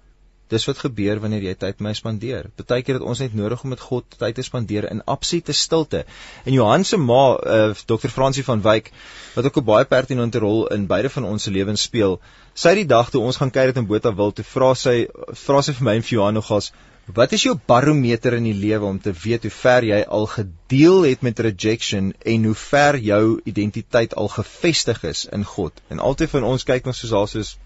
Dis 0.49 0.64
wat 0.64 0.78
gebeur 0.80 1.18
wanneer 1.20 1.42
jy 1.44 1.55
tyd 1.61 1.82
my 1.84 1.90
spandeer. 1.96 2.46
Partykeer 2.57 2.96
het 2.96 3.05
ons 3.05 3.20
net 3.20 3.34
nodig 3.36 3.62
om 3.64 3.72
met 3.74 3.82
God 3.84 4.14
tyd 4.20 4.38
te 4.38 4.44
spandeer 4.46 4.86
in 4.88 5.03
absolute 5.05 5.53
stilte. 5.53 6.05
En 6.44 6.55
Johan 6.57 6.86
se 6.88 6.96
ma, 6.96 7.22
uh, 7.36 7.74
Dr. 7.90 8.09
Fransie 8.09 8.44
van 8.46 8.62
Wyk, 8.64 8.88
wat 9.34 9.44
ook 9.44 9.59
'n 9.61 9.64
baie 9.64 9.84
pertinente 9.84 10.38
rol 10.38 10.66
in 10.72 10.86
beide 10.86 11.11
van 11.11 11.24
ons 11.24 11.42
se 11.42 11.51
lewens 11.51 11.82
speel, 11.82 12.20
sy 12.55 12.74
die 12.74 12.86
dag 12.86 13.11
toe 13.11 13.22
ons 13.22 13.36
gaan 13.36 13.51
kuier 13.51 13.76
in 13.76 13.86
Botawil, 13.86 14.32
toe 14.32 14.44
vra 14.44 14.74
sy 14.74 14.96
vra 15.44 15.62
sy 15.62 15.72
vir 15.72 15.84
my 15.84 15.94
en 15.96 16.03
vir 16.03 16.16
Johan 16.16 16.34
nogals, 16.34 16.72
"Wat 17.14 17.32
is 17.32 17.42
jou 17.42 17.55
barometer 17.66 18.32
in 18.32 18.44
die 18.44 18.59
lewe 18.66 18.84
om 18.84 18.99
te 19.01 19.12
weet 19.12 19.42
hoe 19.42 19.51
ver 19.51 19.84
jy 19.84 20.03
al 20.03 20.26
gedeel 20.26 21.03
het 21.03 21.22
met 21.22 21.38
rejection 21.38 22.14
en 22.24 22.44
hoe 22.44 22.55
ver 22.55 22.99
jou 22.99 23.40
identiteit 23.44 24.14
al 24.14 24.28
gevestig 24.28 25.05
is 25.05 25.26
in 25.32 25.44
God?" 25.44 25.72
En 25.90 25.99
altyd 25.99 26.30
van 26.30 26.44
ons 26.44 26.64
kyk 26.64 26.86
ons 26.86 26.99
soos 26.99 27.11
daar 27.11 27.28
soos 27.28 27.59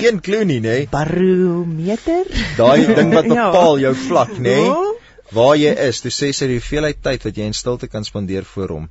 geen 0.00 0.20
klou 0.20 0.44
nie, 0.44 0.60
nê? 0.60 0.76
Nee. 0.82 0.88
Barometer? 0.92 2.28
Daai 2.56 2.94
ding 2.94 3.12
wat 3.14 3.28
ja. 3.30 3.48
bepaal 3.50 3.80
jou 3.82 3.94
vlak, 4.06 4.36
nê? 4.38 4.56
Nee? 4.62 4.94
Waar 5.34 5.56
jy 5.60 5.74
is, 5.88 6.00
dis 6.00 6.16
sê 6.16 6.30
sy 6.32 6.48
die 6.48 6.56
hoeveelheid 6.56 7.02
tyd 7.04 7.26
wat 7.26 7.36
jy 7.36 7.48
in 7.50 7.56
stilte 7.56 7.88
kan 7.92 8.06
spandeer 8.06 8.46
voor 8.48 8.72
hom. 8.74 8.86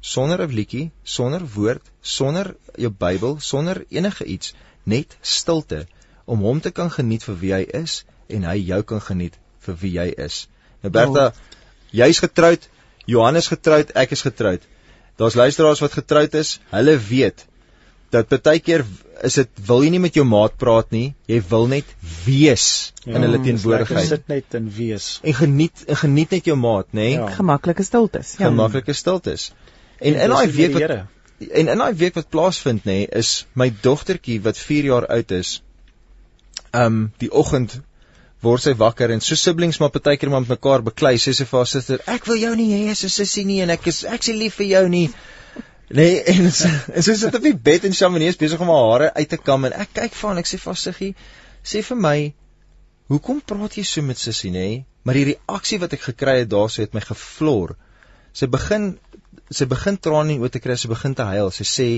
Sonder 0.00 0.40
'n 0.42 0.54
liedjie, 0.56 0.90
sonder 1.04 1.44
woord, 1.54 1.84
sonder 2.00 2.54
jou 2.76 2.90
Bybel, 2.90 3.36
sonder 3.40 3.84
enige 3.90 4.24
iets, 4.24 4.54
net 4.84 5.16
stilte 5.20 5.86
om 6.24 6.40
hom 6.40 6.60
te 6.60 6.70
kan 6.70 6.90
geniet 6.90 7.22
vir 7.28 7.36
wie 7.42 7.52
hy 7.52 7.62
is 7.82 8.02
en 8.28 8.48
hy 8.48 8.56
jou 8.56 8.82
kan 8.82 9.00
geniet 9.00 9.36
vir 9.66 9.76
wie 9.82 9.92
jy 9.98 10.08
is. 10.16 10.48
Nou 10.82 10.90
Bertha, 10.90 11.26
oh. 11.26 11.62
jy's 11.92 12.18
getroud, 12.24 12.66
Johannes 13.06 13.48
getroud, 13.52 13.92
ek 13.94 14.16
is 14.16 14.22
getroud. 14.22 14.62
Daar's 15.20 15.36
luisteraars 15.38 15.82
wat 15.84 15.92
getroud 15.92 16.34
is, 16.34 16.58
hulle 16.72 16.96
weet 16.98 17.46
dat 18.12 18.32
baie 18.42 18.60
keer 18.60 18.84
is 19.22 19.38
dit 19.38 19.62
wil 19.68 19.84
jy 19.84 19.92
nie 19.94 20.02
met 20.02 20.16
jou 20.18 20.24
maat 20.26 20.54
praat 20.58 20.90
nie, 20.94 21.12
jy 21.30 21.38
wil 21.50 21.68
net 21.70 21.88
wees 22.24 22.66
ja, 23.04 23.14
in 23.14 23.26
hulle 23.26 23.40
teenwoordigheid. 23.44 24.08
Sit 24.08 24.28
net 24.32 24.56
en 24.58 24.68
wees. 24.74 25.08
En 25.22 25.36
geniet 25.38 25.84
en 25.86 26.00
geniet 26.02 26.34
net 26.36 26.50
jou 26.50 26.56
maat, 26.58 26.88
nê? 26.96 27.12
Ja. 27.14 27.28
Gemaklike 27.36 27.86
stiltes. 27.86 28.36
Ja. 28.40 28.50
Gemaklike 28.50 28.96
stiltes. 28.98 29.50
En, 29.98 30.14
en 30.14 30.20
in 30.26 30.34
daai 30.34 30.56
week 30.56 30.74
wat 30.78 30.96
en 31.42 31.70
in 31.74 31.84
daai 31.84 31.94
week 31.98 32.18
wat 32.18 32.30
plaasvind 32.34 32.86
nê, 32.88 33.04
is 33.22 33.46
my 33.58 33.70
dogtertjie 33.84 34.40
wat 34.42 34.58
4 34.58 34.90
jaar 34.90 35.08
oud 35.18 35.38
is. 35.38 35.56
Um 36.74 37.08
die 37.22 37.30
oggend 37.30 37.80
word 38.42 38.64
sy 38.64 38.72
wakker 38.78 39.12
en 39.14 39.22
so 39.22 39.38
siblings 39.38 39.78
maar 39.78 39.92
partykeer 39.94 40.30
maar 40.32 40.42
met 40.42 40.56
mekaar 40.56 40.82
beklei 40.82 41.14
sê 41.22 41.34
sy 41.36 41.46
vir 41.46 41.60
haar 41.60 41.70
suster 41.70 42.02
ek 42.10 42.26
wil 42.26 42.40
jou 42.40 42.54
nie 42.58 42.72
hê 42.72 42.80
as 42.90 43.04
'n 43.06 43.12
sussie 43.16 43.44
nie 43.46 43.60
en 43.62 43.70
ek 43.70 43.86
is 43.86 44.02
ek 44.04 44.26
is 44.26 44.34
lief 44.34 44.58
vir 44.58 44.66
jou 44.66 44.88
nie 44.88 45.04
Nee, 45.88 46.22
en 46.32 46.44
en 46.44 47.02
so 47.02 47.14
sit 47.14 47.34
op 47.34 47.42
die 47.42 47.56
bed 47.56 47.84
en 47.84 47.94
Shamanie 47.94 48.28
is 48.28 48.38
besig 48.40 48.60
om 48.60 48.70
haar 48.72 48.90
hare 48.90 49.10
uit 49.14 49.28
te 49.28 49.38
kam 49.40 49.64
en 49.68 49.74
ek 49.84 49.94
kyk 49.98 50.14
vir 50.14 50.28
haar 50.28 50.36
en 50.36 50.42
ek 50.42 50.50
sê 50.50 50.60
vir 50.62 50.78
Siggie, 50.82 51.12
sê 51.64 51.82
vir 51.86 52.00
my, 52.06 52.18
hoekom 53.12 53.42
praat 53.44 53.76
jy 53.76 53.84
so 53.86 54.04
met 54.06 54.20
sussie, 54.20 54.52
nê? 54.54 54.84
Maar 55.02 55.18
die 55.18 55.26
reaksie 55.32 55.80
wat 55.82 55.96
ek 55.96 56.06
gekry 56.06 56.38
het 56.42 56.52
daarso 56.52 56.84
het 56.84 56.94
my 56.94 57.02
geflor. 57.04 57.74
Sy 58.32 58.48
begin 58.48 58.94
sy 59.52 59.66
begin 59.68 59.98
trane 60.00 60.36
in 60.36 60.42
oë 60.42 60.52
te 60.54 60.62
kry, 60.64 60.76
sy 60.78 60.88
begin 60.88 61.14
te 61.18 61.26
huil. 61.28 61.50
Sy 61.52 61.66
sê, 61.68 61.88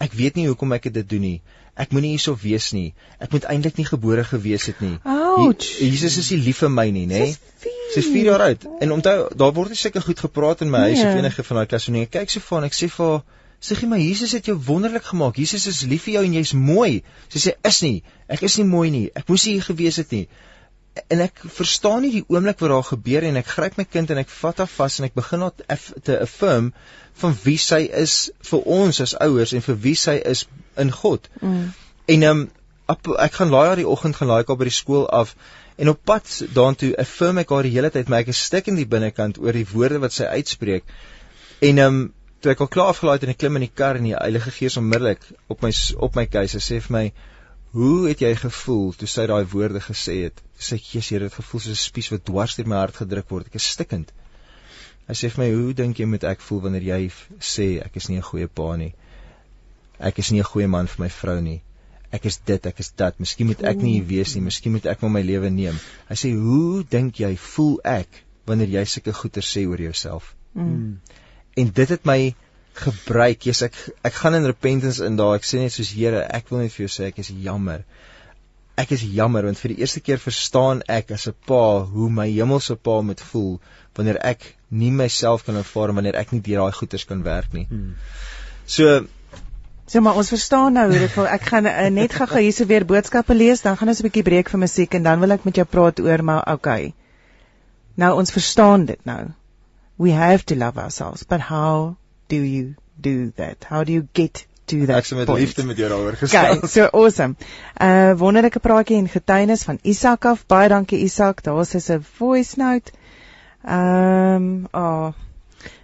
ek 0.00 0.14
weet 0.16 0.38
nie 0.38 0.46
hoekom 0.48 0.72
ek 0.76 0.88
dit 0.92 1.08
doen 1.08 1.26
nie. 1.26 1.38
Ek 1.80 1.92
moenie 1.94 2.12
hierso 2.14 2.34
wees 2.42 2.70
nie. 2.76 2.92
Ek 3.22 3.32
moet 3.32 3.46
eintlik 3.52 3.78
nie 3.80 3.86
gebore 3.88 4.24
gewees 4.26 4.66
het 4.68 4.80
nie. 4.84 4.96
Ouch. 5.08 5.66
Jesus 5.80 6.18
is 6.20 6.30
nie 6.34 6.40
lief 6.48 6.62
vir 6.64 6.72
my 6.72 6.86
nie, 6.92 7.06
nê? 7.08 7.20
Nee? 7.30 7.74
Sy's 7.94 8.08
4 8.10 8.26
jaar 8.28 8.44
oud. 8.44 8.66
En 8.84 8.92
onthou, 8.96 9.16
daar 9.42 9.52
word 9.56 9.72
nie 9.72 9.78
seker 9.80 10.04
goed 10.04 10.20
gepraat 10.20 10.64
in 10.66 10.72
my 10.72 10.82
huis 10.88 10.98
nee. 11.00 11.06
of 11.08 11.20
enige 11.20 11.44
van 11.46 11.60
daai 11.60 11.70
klas 11.70 11.88
nie. 11.88 12.04
Ek 12.08 12.12
kyk 12.18 12.32
so 12.32 12.44
van, 12.48 12.66
ek 12.68 12.76
sê 12.76 12.90
vir 12.92 13.06
haar, 13.06 13.24
sê 13.60 13.76
jy 13.78 13.88
maar 13.90 14.02
Jesus 14.02 14.34
het 14.36 14.50
jou 14.50 14.56
wonderlik 14.66 15.08
gemaak. 15.08 15.40
Jesus 15.40 15.66
is 15.70 15.82
lief 15.88 16.06
vir 16.08 16.18
jou 16.18 16.24
en 16.28 16.36
jy's 16.38 16.52
mooi. 16.56 17.02
Sy 17.32 17.44
sê 17.46 17.56
is 17.72 17.80
nie. 17.86 17.96
Ek 18.28 18.44
is 18.46 18.58
nie 18.60 18.68
mooi 18.68 18.88
nie. 18.94 19.06
Ek 19.16 19.28
moes 19.30 19.46
hier 19.48 19.64
gewees 19.64 20.00
het 20.02 20.14
nie. 20.16 20.26
En 21.08 21.22
ek 21.22 21.42
verstaan 21.58 22.02
nie 22.02 22.12
die 22.16 22.24
oomblik 22.28 22.58
wat 22.62 22.72
daar 22.72 22.88
gebeur 22.88 23.26
en 23.28 23.38
ek 23.40 23.52
gryp 23.54 23.76
my 23.78 23.86
kind 23.86 24.10
en 24.10 24.22
ek 24.22 24.32
vat 24.40 24.62
haar 24.62 24.72
vas 24.76 24.98
en 24.98 25.06
ek 25.06 25.14
begin 25.14 25.44
haar 25.46 25.54
te 26.02 26.18
affirm 26.18 26.72
van 27.22 27.36
wie 27.44 27.58
sy 27.62 27.84
is 28.02 28.16
vir 28.50 28.66
ons 28.78 29.00
as 29.00 29.14
ouers 29.26 29.54
en 29.54 29.62
vir 29.66 29.78
wie 29.86 29.96
sy 29.98 30.16
is 30.34 30.46
in 30.76 30.90
God. 31.02 31.30
Mm. 31.40 31.70
En 32.16 32.26
ehm 32.30 32.42
um, 32.42 32.48
ek 32.90 33.36
gaan 33.38 33.52
laai 33.54 33.68
haar 33.68 33.78
die 33.78 33.86
oggend 33.86 34.16
gaan 34.18 34.26
laai 34.32 34.42
haar 34.42 34.56
by 34.58 34.66
die 34.66 34.74
skool 34.74 35.04
af 35.14 35.36
En 35.80 35.88
op 35.88 36.00
pad 36.04 36.28
daartoe 36.52 36.90
affirm 37.00 37.38
ek 37.40 37.52
haar 37.54 37.64
die 37.64 37.72
hele 37.72 37.88
tyd, 37.92 38.10
maar 38.12 38.20
ek 38.20 38.34
is 38.34 38.40
stik 38.50 38.66
in 38.68 38.76
die 38.76 38.88
binnekant 38.88 39.38
oor 39.40 39.56
die 39.56 39.64
woorde 39.70 40.02
wat 40.02 40.12
sy 40.12 40.26
uitspreek. 40.28 40.84
En 41.64 41.80
um, 41.84 42.00
toe 42.44 42.52
ek 42.52 42.60
al 42.60 42.68
klaar 42.74 42.90
afgelaai 42.92 43.14
het 43.16 43.24
en 43.24 43.32
ek 43.32 43.38
klim 43.40 43.56
in 43.56 43.64
die 43.64 43.72
kar 43.80 43.96
en 43.96 44.04
die 44.04 44.12
Heilige 44.12 44.52
Gees 44.52 44.76
onmiddellik 44.76 45.24
op 45.48 45.64
my 45.64 45.70
op 46.08 46.18
my 46.20 46.26
keuse 46.28 46.60
sê 46.66 46.82
vir 46.84 46.96
my, 46.96 47.02
"Hoe 47.72 48.08
het 48.08 48.20
jy 48.20 48.34
gevoel 48.34 48.92
toe 48.92 49.08
sy 49.08 49.26
daai 49.26 49.44
woorde 49.52 49.80
gesê 49.80 50.16
het?" 50.24 50.42
Sê 50.58 50.74
ek, 50.74 50.84
"Jesus, 50.92 51.10
Here, 51.10 51.24
dit 51.24 51.34
gevoel 51.34 51.60
soos 51.60 51.78
'n 51.78 51.84
spies 51.84 52.10
wat 52.10 52.24
dwars 52.24 52.56
deur 52.56 52.66
my 52.66 52.76
hart 52.76 52.96
gedruk 52.96 53.30
word. 53.30 53.46
Ek 53.46 53.54
is 53.54 53.70
stikkend." 53.76 54.12
Hy 55.08 55.14
sê 55.14 55.30
vir 55.30 55.44
my, 55.44 55.50
"Hoe 55.52 55.72
dink 55.74 55.98
jy 55.98 56.06
moet 56.06 56.24
ek 56.24 56.40
voel 56.40 56.60
wanneer 56.60 56.82
jy 56.82 57.10
sê 57.40 57.80
ek 57.84 57.96
is 57.96 58.08
nie 58.08 58.16
'n 58.16 58.28
goeie 58.30 58.48
pa 58.48 58.76
nie? 58.76 58.94
Ek 59.98 60.18
is 60.18 60.30
nie 60.30 60.40
'n 60.40 60.52
goeie 60.52 60.68
man 60.68 60.86
vir 60.86 61.04
my 61.04 61.08
vrou 61.08 61.40
nie." 61.40 61.62
ek 62.10 62.26
is 62.26 62.40
dit, 62.46 62.66
ek 62.66 62.82
is 62.82 62.90
dat. 62.98 63.18
Miskien 63.22 63.48
moet 63.50 63.62
ek 63.66 63.78
nie 63.82 63.94
hier 63.98 64.06
wees 64.08 64.34
nie, 64.34 64.42
miskien 64.42 64.74
moet 64.74 64.86
ek 64.90 65.02
maar 65.02 65.14
my 65.14 65.22
lewe 65.26 65.50
neem. 65.54 65.78
Hy 66.08 66.16
sê, 66.18 66.32
"Hoe 66.34 66.82
dink 66.82 67.20
jy 67.22 67.36
voel 67.36 67.80
ek 67.84 68.24
wanneer 68.46 68.68
jy 68.68 68.84
sulke 68.84 69.12
goeie 69.12 69.42
sê 69.46 69.66
oor 69.68 69.80
jouself?" 69.80 70.34
Mm. 70.54 70.98
En 71.56 71.70
dit 71.70 71.88
het 71.88 72.04
my 72.04 72.34
gebruik. 72.84 73.46
Jy's 73.48 73.62
ek 73.66 73.76
ek 74.10 74.14
gaan 74.20 74.38
in 74.38 74.48
repentance 74.48 75.04
in 75.04 75.18
daai. 75.20 75.34
Ek 75.38 75.48
sê 75.48 75.60
net 75.62 75.74
soos 75.74 75.92
Here, 75.96 76.24
ek 76.38 76.50
wil 76.50 76.64
net 76.64 76.74
vir 76.76 76.86
jou 76.86 76.92
sê 76.94 77.10
ek 77.10 77.20
is 77.24 77.30
jammer. 77.46 77.84
Ek 78.80 78.94
is 78.96 79.04
jammer 79.04 79.44
want 79.48 79.60
vir 79.60 79.74
die 79.74 79.80
eerste 79.84 80.00
keer 80.00 80.20
verstaan 80.22 80.82
ek 80.88 81.12
as 81.16 81.28
'n 81.28 81.36
pa 81.46 81.84
hoe 81.84 82.10
my 82.10 82.28
hemelse 82.30 82.76
pa 82.76 83.00
moet 83.02 83.20
voel 83.32 83.60
wanneer 83.96 84.18
ek 84.24 84.56
nie 84.70 84.90
myself 84.90 85.44
kan 85.44 85.56
ervaar 85.56 85.92
wanneer 85.92 86.16
ek 86.16 86.32
nie 86.32 86.40
deur 86.40 86.62
daai 86.64 86.78
goeters 86.78 87.04
kan 87.04 87.24
werk 87.26 87.52
nie. 87.52 87.66
Mm. 87.70 87.94
So 88.66 89.06
So 89.90 90.00
maar 90.00 90.14
ons 90.14 90.28
verstaan 90.30 90.76
nou 90.78 90.84
hoe 90.86 90.98
dit 91.02 91.10
voel. 91.10 91.26
Ek 91.26 91.46
gaan 91.50 91.66
uh, 91.66 91.88
net 91.90 92.12
gou 92.14 92.26
hierse 92.38 92.66
weer 92.70 92.84
boodskappe 92.86 93.34
lees, 93.34 93.64
dan 93.64 93.76
gaan 93.76 93.90
ons 93.90 94.00
'n 94.00 94.06
bietjie 94.06 94.22
breek 94.22 94.50
vir 94.52 94.60
musiek 94.62 94.94
en 94.94 95.02
dan 95.02 95.18
wil 95.20 95.34
ek 95.34 95.44
met 95.44 95.56
jou 95.58 95.66
praat 95.66 96.00
oor 96.00 96.22
maar 96.22 96.44
okay. 96.52 96.94
Nou 97.98 98.12
ons 98.18 98.30
verstaan 98.30 98.84
dit 98.86 99.00
nou. 99.04 99.34
We 99.98 100.12
have 100.14 100.46
to 100.46 100.54
love 100.54 100.78
ourselves, 100.78 101.24
but 101.24 101.40
how 101.40 101.96
do 102.30 102.40
you 102.42 102.74
do 102.96 103.32
that? 103.36 103.66
How 103.68 103.82
do 103.84 103.92
you 103.92 104.06
get 104.14 104.44
to 104.70 104.84
that? 104.86 105.02
Ek 105.02 105.10
sê 105.10 105.18
met 105.18 105.32
liefde 105.34 105.64
met 105.68 105.80
jou 105.80 105.88
daaroor 105.92 106.18
gesels. 106.20 106.60
Okay, 106.60 106.70
so 106.76 106.88
awesome. 106.92 107.36
Uh 107.76 108.12
wonderlike 108.20 108.62
praatjie 108.64 109.00
en 109.02 109.08
getuienis 109.10 109.66
van 109.68 109.80
Isak 109.82 110.28
af. 110.30 110.46
Baie 110.50 110.70
dankie 110.72 111.02
Isak. 111.06 111.42
Daar's 111.46 111.74
'n 111.74 112.04
voice 112.18 112.58
note. 112.60 112.94
Ehm 113.64 114.36
um, 114.36 114.68
oh 114.72 115.12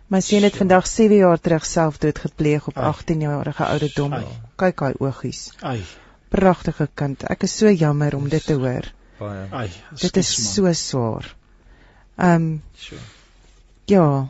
My 0.07 0.21
seun 0.23 0.45
het 0.47 0.55
vandag 0.57 0.87
7 0.87 1.17
jaar 1.17 1.41
terug 1.41 1.65
selfdood 1.67 2.19
gepleeg 2.19 2.67
op 2.67 2.77
18 2.79 3.21
jarige 3.21 3.65
ouderdom. 3.65 4.13
Kyk 4.55 4.81
hy 4.81 4.93
oogies. 5.03 5.51
Ai. 5.67 5.81
Pragtige 6.31 6.87
kind. 6.95 7.25
Ek 7.27 7.43
is 7.43 7.57
so 7.59 7.71
jammer 7.71 8.15
om 8.15 8.29
dit 8.31 8.45
te 8.47 8.55
hoor. 8.55 8.87
Baie. 9.19 9.49
Ai. 9.51 9.67
Dit 9.99 10.17
is 10.23 10.31
so 10.55 10.73
swaar. 10.73 11.27
Ehm. 12.17 12.31
Um, 12.31 12.63
sure. 12.79 13.01
Ja. 13.91 14.29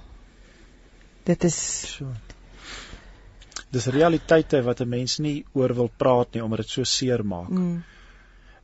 Dit 1.26 1.44
is 1.48 1.56
so. 1.96 2.10
Dis 3.74 3.88
realiteite 3.92 4.62
wat 4.62 4.80
'n 4.80 4.88
mens 4.88 5.18
nie 5.18 5.44
oor 5.52 5.74
wil 5.74 5.90
praat 6.02 6.34
nie 6.34 6.42
omdat 6.42 6.64
dit 6.64 6.70
so 6.70 6.84
seer 6.84 7.24
maak. 7.24 7.50
Mm. 7.50 7.82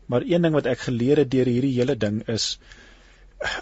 Maar 0.06 0.22
een 0.22 0.42
ding 0.42 0.54
wat 0.54 0.66
ek 0.66 0.86
geleer 0.88 1.22
het 1.22 1.30
deur 1.30 1.46
hierdie 1.46 1.74
hele 1.78 1.96
ding 1.96 2.22
is 2.28 2.58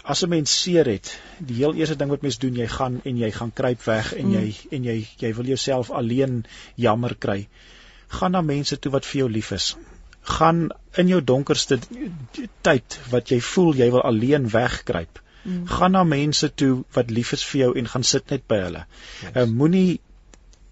as 0.03 0.23
'n 0.23 0.29
mens 0.29 0.61
seer 0.61 0.85
het, 0.85 1.19
die 1.39 1.55
heel 1.55 1.73
eerste 1.73 1.95
ding 1.95 2.09
wat 2.09 2.21
mens 2.21 2.37
doen, 2.37 2.55
jy 2.55 2.67
gaan 2.67 3.01
en 3.03 3.17
jy 3.17 3.31
gaan 3.31 3.53
kruip 3.53 3.81
weg 3.83 4.13
en 4.13 4.25
mm. 4.25 4.33
jy 4.33 4.55
en 4.71 4.83
jy 4.83 5.07
jy 5.17 5.33
wil 5.33 5.45
jouself 5.45 5.89
alleen 5.91 6.45
jammer 6.75 7.15
kry. 7.15 7.47
Gaan 8.07 8.31
na 8.31 8.41
mense 8.41 8.79
toe 8.79 8.91
wat 8.91 9.05
vir 9.05 9.19
jou 9.19 9.29
lief 9.29 9.51
is 9.51 9.75
gaan 10.21 10.69
in 11.01 11.07
jou 11.07 11.21
donkerste 11.23 11.79
tyd 12.61 12.99
wat 13.09 13.31
jy 13.31 13.39
voel 13.41 13.73
jy 13.75 13.89
wil 13.91 14.03
alleen 14.05 14.47
wegkruip 14.49 15.21
mm. 15.43 15.65
gaan 15.67 15.97
na 15.97 16.03
mense 16.03 16.49
toe 16.61 16.83
wat 16.97 17.11
lief 17.11 17.33
is 17.37 17.43
vir 17.51 17.61
jou 17.65 17.73
en 17.81 17.91
gaan 17.95 18.07
sit 18.13 18.29
net 18.33 18.47
by 18.47 18.61
hulle 18.65 18.85
yes. 18.85 19.35
uh, 19.35 19.45
moenie 19.45 19.99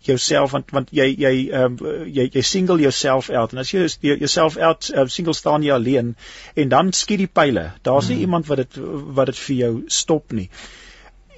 jouself 0.08 0.52
want 0.56 0.72
want 0.72 0.92
jy 0.96 1.08
jy 1.20 1.34
um, 1.62 1.78
jy 2.08 2.30
jy 2.34 2.44
single 2.50 2.80
jouself 2.82 3.30
out 3.30 3.54
en 3.54 3.64
as 3.64 3.74
jy 3.74 3.88
jouself 4.04 4.58
out 4.58 4.92
uh, 4.96 5.08
single 5.08 5.36
staan 5.36 5.66
jy 5.68 5.74
alleen 5.76 6.14
en 6.56 6.70
dan 6.76 6.94
skiet 6.96 7.26
die 7.26 7.32
pile 7.42 7.66
daar's 7.88 8.08
mm. 8.08 8.14
nie 8.14 8.28
iemand 8.28 8.48
wat 8.52 8.64
dit 8.64 8.80
wat 9.20 9.34
dit 9.34 9.42
vir 9.48 9.58
jou 9.64 9.74
stop 10.02 10.38
nie 10.42 10.48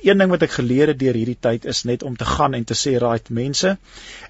een 0.02 0.22
ding 0.22 0.32
wat 0.34 0.44
ek 0.46 0.54
geleer 0.58 0.92
het 0.92 1.00
deur 1.00 1.18
hierdie 1.18 1.38
tyd 1.48 1.66
is 1.74 1.84
net 1.90 2.04
om 2.08 2.16
te 2.18 2.26
gaan 2.26 2.58
en 2.58 2.64
te 2.72 2.78
sê 2.78 2.94
right 3.04 3.30
mense 3.40 3.74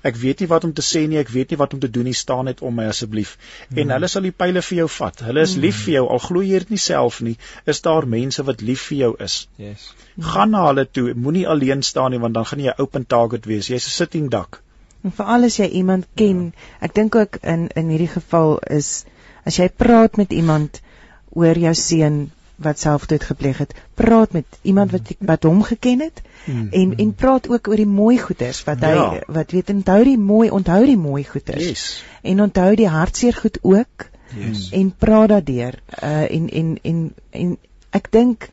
ek 0.09 0.17
weet 0.23 0.43
nie 0.43 0.49
wat 0.51 0.67
om 0.67 0.73
te 0.77 0.85
sê 0.85 1.03
nie 1.11 1.19
ek 1.21 1.31
weet 1.35 1.53
nie 1.53 1.59
wat 1.61 1.75
om 1.77 1.83
te 1.83 1.89
doen 1.97 2.09
nie 2.09 2.17
staan 2.21 2.49
net 2.49 2.63
om 2.69 2.75
my 2.79 2.87
asseblief 2.91 3.35
mm. 3.37 3.77
en 3.83 3.93
hulle 3.95 4.09
sal 4.13 4.27
die 4.27 4.33
pile 4.43 4.63
vir 4.69 4.81
jou 4.81 4.87
vat 4.97 5.23
hulle 5.27 5.45
is 5.47 5.55
mm. 5.55 5.63
lief 5.65 5.83
vir 5.85 5.93
jou 5.97 6.05
al 6.15 6.23
glo 6.25 6.43
jy 6.47 6.63
dit 6.65 6.73
nie 6.75 6.81
self 6.85 7.21
nie 7.27 7.37
is 7.75 7.81
daar 7.87 8.09
mense 8.15 8.47
wat 8.49 8.65
lief 8.71 8.87
vir 8.89 8.99
jou 9.03 9.11
is 9.29 9.37
yes 9.67 9.87
gaan 10.33 10.53
na 10.55 10.65
hulle 10.67 10.85
toe 10.99 11.13
moenie 11.27 11.47
alleen 11.55 11.85
staan 11.91 12.11
nie 12.15 12.21
want 12.25 12.39
dan 12.39 12.49
gaan 12.51 12.65
jy 12.65 12.75
'n 12.75 12.85
open 12.87 13.07
target 13.15 13.49
wees 13.53 13.71
jy's 13.73 13.87
'n 13.87 13.97
sitting 13.99 14.29
duck 14.35 14.61
en 15.03 15.15
veral 15.21 15.49
as 15.49 15.57
jy 15.59 15.69
iemand 15.81 16.07
ken 16.15 16.43
ja. 16.45 16.67
ek 16.87 16.95
dink 16.99 17.15
ook 17.15 17.41
in 17.55 17.67
in 17.75 17.89
hierdie 17.95 18.13
geval 18.17 18.59
is 18.79 18.91
as 19.45 19.57
jy 19.57 19.69
praat 19.83 20.17
met 20.17 20.31
iemand 20.31 20.81
oor 21.31 21.57
jou 21.57 21.73
seun 21.73 22.19
wat 22.61 22.79
selfdood 22.79 23.23
gepleeg 23.23 23.57
het, 23.57 23.73
praat 23.93 24.31
met 24.31 24.45
iemand 24.61 24.91
wat 24.91 25.11
wat 25.19 25.43
hom 25.43 25.63
geken 25.63 25.99
het 25.99 26.21
mm, 26.45 26.67
en 26.71 26.87
mm. 26.87 26.93
en 26.97 27.13
praat 27.13 27.49
ook 27.49 27.67
oor 27.67 27.75
die 27.75 27.89
mooi 27.89 28.17
goeders 28.17 28.63
wat 28.63 28.85
hy 28.85 28.93
ja. 28.95 29.23
wat 29.27 29.51
weet 29.51 29.69
onthou 29.73 30.03
die 30.03 30.17
mooi 30.17 30.49
onthou 30.49 30.85
die 30.85 30.97
mooi 30.97 31.23
goeders. 31.23 31.67
Yes. 31.67 31.85
En 32.21 32.41
onthou 32.41 32.75
die 32.75 32.87
hartseer 32.87 33.33
goed 33.33 33.59
ook. 33.61 34.07
Yes. 34.37 34.69
En 34.71 34.93
praat 34.95 35.29
daardeur. 35.29 35.81
Uh 36.03 36.25
en 36.31 36.49
en 36.49 36.77
en 36.81 37.13
en 37.29 37.57
ek 37.89 38.11
dink 38.11 38.49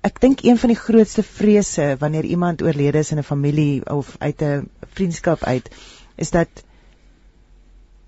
ek 0.00 0.20
dink 0.20 0.42
een 0.42 0.58
van 0.58 0.72
die 0.72 0.80
grootste 0.80 1.22
vrese 1.22 1.96
wanneer 1.98 2.24
iemand 2.24 2.62
oorlede 2.62 2.98
is 2.98 3.10
in 3.10 3.18
'n 3.18 3.28
familie 3.32 3.90
of 3.90 4.16
uit 4.18 4.42
'n 4.42 4.68
vriendskap 4.92 5.44
uit 5.44 5.70
is 6.14 6.30
dat 6.30 6.48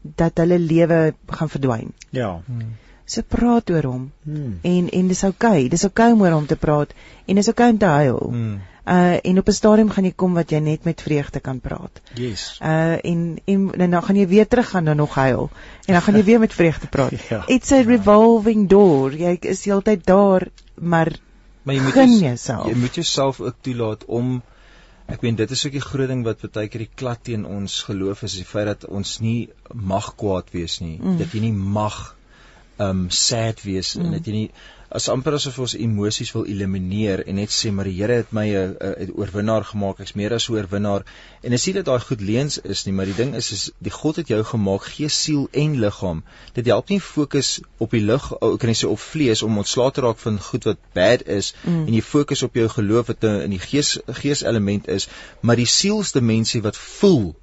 dat 0.02 0.36
hulle 0.36 0.58
lewe 0.58 1.14
gaan 1.26 1.48
verdwyn. 1.48 1.92
Ja. 2.10 2.40
Hmm 2.46 2.72
se 3.12 3.22
praat 3.22 3.70
oor 3.70 3.88
hom. 3.88 4.10
Hmm. 4.24 4.58
En 4.66 4.90
en 4.90 5.08
dis 5.12 5.24
oukei, 5.28 5.56
okay, 5.64 5.70
dis 5.72 5.84
oukei 5.88 6.10
okay 6.10 6.18
om 6.18 6.26
oor 6.26 6.36
hom 6.36 6.46
te 6.50 6.58
praat 6.60 6.92
en 7.26 7.40
dis 7.40 7.50
oukei 7.52 7.68
okay 7.68 7.76
om 7.76 7.80
te 7.82 7.96
huil. 7.96 8.28
Hmm. 8.34 8.60
Uh 8.82 9.18
en 9.22 9.38
op 9.38 9.48
'n 9.48 9.54
stadium 9.54 9.90
gaan 9.94 10.04
jy 10.04 10.12
kom 10.16 10.34
wat 10.34 10.50
jy 10.50 10.58
net 10.58 10.84
met 10.84 11.02
vreugde 11.02 11.40
kan 11.40 11.60
praat. 11.60 12.00
Yes. 12.14 12.58
Uh 12.62 12.98
en 13.04 13.38
en, 13.44 13.90
dan 13.90 14.02
gaan 14.02 14.16
jy 14.16 14.26
weer 14.28 14.48
terug 14.48 14.68
gaan 14.68 14.84
dan 14.84 14.96
nog 14.96 15.14
huil 15.14 15.50
en 15.86 15.92
dan 15.94 16.02
gaan 16.02 16.16
jy 16.16 16.24
weer 16.24 16.38
met 16.38 16.54
vreugde 16.54 16.86
praat. 16.86 17.20
ja. 17.30 17.44
It's 17.46 17.72
a 17.72 17.82
revolving 17.82 18.68
door. 18.68 19.14
Jy 19.14 19.36
is 19.40 19.64
heeltyd 19.64 20.06
daar, 20.06 20.48
maar 20.74 21.12
maar 21.62 21.74
jy 21.74 21.82
moet 21.82 21.94
jouself 21.94 22.66
jy 22.66 22.74
moet 22.76 22.94
jouself 22.94 23.40
ook 23.40 23.54
toelaat 23.60 24.04
om 24.04 24.42
Ek 25.12 25.20
meen 25.20 25.36
dit 25.36 25.50
is 25.50 25.66
ook 25.66 25.74
die 25.76 25.82
groot 25.82 26.08
ding 26.08 26.22
wat 26.24 26.44
baie 26.54 26.70
keer 26.70 26.86
die 26.86 26.94
klad 26.94 27.24
teen 27.26 27.44
ons 27.44 27.82
geloof 27.82 28.22
is, 28.22 28.32
is 28.32 28.44
die 28.44 28.48
feit 28.48 28.66
dat 28.66 28.84
ons 28.88 29.18
nie 29.20 29.50
mag 29.74 30.14
kwaad 30.16 30.52
wees 30.54 30.78
nie, 30.80 30.96
mm. 31.00 31.18
dat 31.18 31.34
jy 31.34 31.42
nie 31.48 31.52
mag 31.52 32.16
um 32.78 33.10
sad 33.10 33.62
wees 33.62 33.96
mm. 33.96 34.14
en 34.14 34.22
jy 34.22 34.32
nie 34.32 34.48
as 34.92 35.08
amper 35.08 35.36
asof 35.36 35.58
ons 35.64 35.74
emosies 35.80 36.30
wil 36.36 36.44
elimineer 36.52 37.22
en 37.24 37.38
net 37.40 37.52
sê 37.54 37.70
maar 37.72 37.88
die 37.88 37.94
Here 37.96 38.18
het 38.20 38.32
my 38.36 38.44
'n 38.52 39.12
oorwinnaar 39.16 39.64
gemaak 39.68 40.00
ek's 40.04 40.14
meer 40.20 40.34
as 40.36 40.48
'n 40.48 40.54
oorwinnaar 40.54 41.04
en 41.42 41.52
as 41.52 41.64
jy 41.66 41.72
dit 41.78 41.86
daai 41.86 42.00
goed 42.00 42.20
leens 42.20 42.58
is 42.74 42.84
nie 42.86 42.92
maar 42.92 43.08
die 43.08 43.16
ding 43.20 43.34
is 43.40 43.50
is 43.56 43.64
die 43.88 43.94
God 43.98 44.20
het 44.20 44.28
jou 44.28 44.42
gemaak 44.50 44.84
gees 44.96 45.16
siel 45.22 45.48
en 45.64 45.78
liggaam 45.84 46.22
dit 46.54 46.66
help 46.66 46.88
nie 46.88 47.00
fokus 47.00 47.60
op 47.78 47.90
die 47.90 48.04
lig 48.10 48.28
kan 48.40 48.72
jy 48.72 48.78
sê 48.82 48.92
op 48.92 49.00
vlees 49.06 49.42
om 49.42 49.58
ontslae 49.64 49.90
te 49.92 50.04
raak 50.06 50.18
van 50.18 50.38
goed 50.50 50.64
wat 50.70 50.78
bad 50.94 51.26
is 51.40 51.54
mm. 51.64 51.86
en 51.86 51.94
jy 51.94 52.02
fokus 52.02 52.42
op 52.42 52.54
jou 52.54 52.68
geloof 52.68 53.06
wat 53.06 53.24
in 53.24 53.56
die 53.56 53.64
gees 53.70 53.98
gees 54.22 54.42
element 54.42 54.88
is 54.88 55.08
maar 55.40 55.56
die 55.56 55.70
sielsdimensie 55.80 56.62
wat 56.62 56.76
voel 56.76 57.34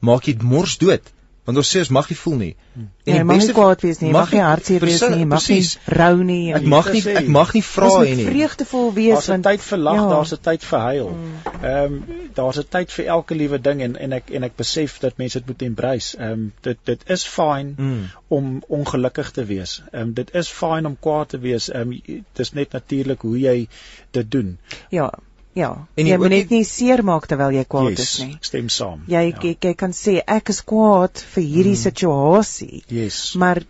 maak 0.00 0.30
jy 0.30 0.38
mors 0.42 0.78
dood 0.78 1.14
want 1.48 1.60
ons 1.62 1.68
sê 1.72 1.80
ons 1.80 1.90
mag 1.96 2.08
nie 2.12 2.16
voel 2.20 2.34
nie. 2.36 2.54
En 2.76 2.88
ja, 3.08 3.20
die 3.22 3.28
beste 3.30 3.54
kwaad 3.56 3.80
wees 3.80 4.02
nie, 4.02 4.10
mag 4.12 4.32
nie 4.36 4.42
hartseer 4.44 4.84
wees 4.84 5.00
nie, 5.08 5.24
mag 5.28 5.46
nie 5.48 5.94
rou 5.96 6.16
nie. 6.28 6.40
Ek 6.58 6.66
mag 6.68 6.90
nie 6.92 7.00
ek 7.16 7.30
mag 7.32 7.54
nie 7.56 7.62
vra 7.64 7.88
hê 7.94 8.16
nie. 8.18 8.26
Vreugdevol 8.28 8.90
wees 8.98 9.28
want 9.30 9.30
daar's 9.30 9.30
'n 9.38 9.46
tyd 9.46 9.64
vir 9.68 9.80
lag, 9.86 10.00
ja. 10.00 10.08
daar's 10.10 10.34
'n 10.36 10.42
tyd 10.48 10.66
vir 10.70 10.84
huil. 10.88 11.08
Mm. 11.14 11.38
Ehm 11.70 11.94
um, 11.94 12.18
daar's 12.36 12.60
'n 12.60 12.68
tyd 12.76 12.92
vir 12.96 13.08
elke 13.16 13.38
liewe 13.40 13.60
ding 13.68 13.80
en 13.86 13.96
en 13.96 14.12
ek 14.18 14.28
en 14.30 14.48
ek 14.50 14.56
besef 14.60 14.98
dat 15.06 15.16
mense 15.22 15.38
dit 15.38 15.48
moet 15.48 15.64
embrace. 15.70 16.18
Ehm 16.18 16.32
um, 16.32 16.52
dit 16.68 16.78
dit 16.84 17.08
is 17.16 17.24
fyn 17.36 17.74
mm. 17.78 18.04
om 18.28 18.62
ongelukkig 18.80 19.30
te 19.30 19.44
wees. 19.44 19.80
Ehm 19.92 20.02
um, 20.02 20.12
dit 20.12 20.34
is 20.34 20.52
fyn 20.60 20.86
om 20.86 20.98
kwaad 21.00 21.28
te 21.28 21.38
wees. 21.38 21.70
Ehm 21.70 21.96
um, 21.96 22.24
dis 22.42 22.52
net 22.52 22.72
natuurlik 22.72 23.24
hoe 23.24 23.38
jy 23.40 23.68
dit 24.10 24.30
doen. 24.30 24.58
Ja, 24.90 25.10
Ja. 25.58 25.72
En 25.98 26.06
jy 26.06 26.16
moet 26.20 26.32
net 26.34 26.52
nie 26.54 26.64
seermaak 26.66 27.26
terwyl 27.30 27.56
jy 27.56 27.64
kwaad 27.66 27.96
yes, 27.96 28.04
is 28.04 28.22
nie. 28.22 28.38
Stem 28.46 28.70
saam. 28.72 29.02
Jy 29.10 29.24
ja. 29.26 29.34
jy, 29.42 29.54
jy 29.66 29.74
kan 29.80 29.94
sê 29.96 30.18
ek 30.22 30.52
is 30.54 30.62
kwaad 30.68 31.22
vir 31.34 31.44
hierdie 31.44 31.74
mm. 31.74 31.82
situasie. 31.82 32.82
Yes. 32.94 33.20
Maar 33.42 33.64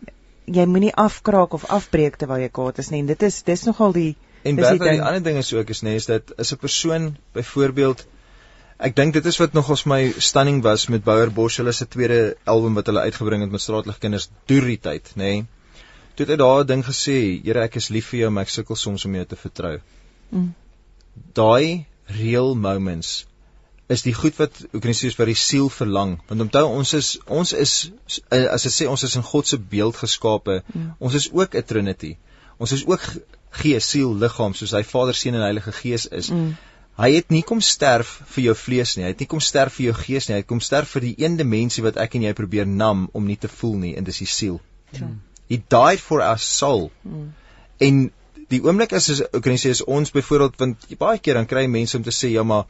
jy 0.59 0.67
moenie 0.69 0.93
afkraak 0.93 1.57
of 1.57 1.65
afbreek 1.79 2.21
terwyl 2.21 2.45
jy 2.45 2.51
kwaad 2.61 2.83
is 2.83 2.93
nie. 2.93 3.03
En 3.05 3.11
dit 3.13 3.27
is 3.29 3.41
dis 3.47 3.65
nogal 3.69 3.97
die 3.97 4.11
En 4.47 4.57
baie 4.61 4.79
van 4.79 4.95
die 4.95 5.03
ander 5.03 5.25
dinge 5.25 5.43
is 5.43 5.51
ook 5.57 5.73
is 5.75 5.83
nê 5.83 5.97
is 5.99 6.07
dat 6.07 6.31
is 6.39 6.53
'n 6.55 6.61
persoon 6.63 7.17
byvoorbeeld 7.35 8.07
Ek 8.79 8.95
dink 8.95 9.15
dit 9.15 9.27
is 9.27 9.37
wat 9.43 9.57
nog 9.59 9.69
ons 9.75 9.83
my 9.91 10.13
stunning 10.23 10.63
was 10.63 10.87
met 10.87 11.03
Bouer 11.03 11.33
Bosch 11.35 11.57
hulle 11.59 11.73
se 11.73 11.87
tweede 11.87 12.37
album 12.45 12.75
wat 12.79 12.87
hulle 12.87 13.01
uitgebring 13.01 13.43
het 13.43 13.51
met 13.51 13.61
straatlig 13.61 13.99
kinders 13.99 14.29
deur 14.47 14.69
die 14.71 14.79
tyd, 14.79 15.11
nê. 15.19 15.33
Toe 16.15 16.27
het 16.27 16.31
hy 16.31 16.37
daai 16.39 16.65
ding 16.65 16.85
gesê, 16.87 17.43
Here 17.43 17.65
ek 17.65 17.77
is 17.77 17.91
lief 17.91 18.13
vir 18.13 18.21
jou, 18.21 18.31
maar 18.31 18.47
ek 18.47 18.55
sukkel 18.55 18.77
soms 18.77 19.05
om 19.05 19.15
jou 19.19 19.25
te 19.25 19.37
vertrou. 19.37 19.81
Mm 20.31 20.55
daai 21.35 21.87
real 22.19 22.55
moments 22.55 23.27
is 23.89 24.03
die 24.05 24.15
goed 24.15 24.37
wat 24.37 24.59
hoe 24.71 24.81
kan 24.85 24.93
jy 24.93 24.97
sê 24.99 25.11
vir 25.17 25.31
die 25.31 25.41
siel 25.41 25.69
verlang 25.73 26.19
want 26.29 26.45
onthou 26.45 26.65
ons 26.69 26.93
is 26.99 27.11
ons 27.41 27.55
is 27.57 27.75
eh, 28.29 28.45
as 28.45 28.67
dit 28.69 28.75
sê 28.75 28.89
ons 28.93 29.05
is 29.09 29.17
in 29.21 29.25
God 29.25 29.49
se 29.49 29.59
beeld 29.75 29.97
geskape 29.97 30.59
mm. 30.61 30.91
ons 30.99 31.17
is 31.21 31.29
ook 31.33 31.57
'n 31.57 31.69
trinity 31.73 32.17
ons 32.59 32.73
is 32.77 32.85
ook 32.87 33.05
gees 33.63 33.89
siel 33.95 34.13
liggaam 34.25 34.55
soos 34.55 34.75
hy 34.77 34.83
Vader 34.85 35.17
Seun 35.17 35.39
en 35.39 35.47
Heilige 35.47 35.73
Gees 35.73 36.05
is 36.21 36.29
mm. 36.35 36.53
hy 37.01 37.11
het 37.15 37.33
nie 37.33 37.43
kom 37.51 37.65
sterf 37.65 38.13
vir 38.35 38.45
jou 38.51 38.57
vlees 38.67 38.97
nie 38.97 39.07
hy 39.07 39.15
het 39.15 39.25
nie 39.25 39.31
kom 39.33 39.41
sterf 39.41 39.79
vir 39.81 39.87
jou 39.89 39.97
gees 40.03 40.29
nie 40.29 40.37
hy 40.37 40.43
het 40.43 40.51
kom 40.53 40.61
sterf 40.61 40.93
vir 40.97 41.09
die 41.09 41.15
een 41.25 41.41
dimensie 41.41 41.87
wat 41.87 41.97
ek 42.05 42.19
en 42.19 42.29
jy 42.29 42.35
probeer 42.37 42.69
nam 42.69 43.09
om 43.13 43.25
nie 43.25 43.41
te 43.41 43.49
voel 43.49 43.77
nie 43.87 43.97
en 43.97 44.05
dis 44.05 44.21
die 44.25 44.33
siel 44.37 44.61
mm. 44.93 45.17
he 45.49 45.63
died 45.77 46.05
for 46.05 46.21
our 46.21 46.39
soul 46.39 46.91
mm. 47.05 47.33
en 47.89 48.11
die 48.53 48.63
oomblik 48.65 48.95
is 48.97 49.09
is 49.15 49.23
kan 49.33 49.53
jy 49.53 49.59
sê 49.65 49.75
is 49.77 49.85
ons 49.85 50.15
byvoorbeeld 50.15 50.57
want 50.63 50.89
baie 51.01 51.19
keer 51.19 51.35
dan 51.41 51.51
kry 51.51 51.67
mense 51.67 51.97
om 51.97 52.07
te 52.07 52.15
sê 52.15 52.33
ja 52.33 52.43
maar 52.43 52.65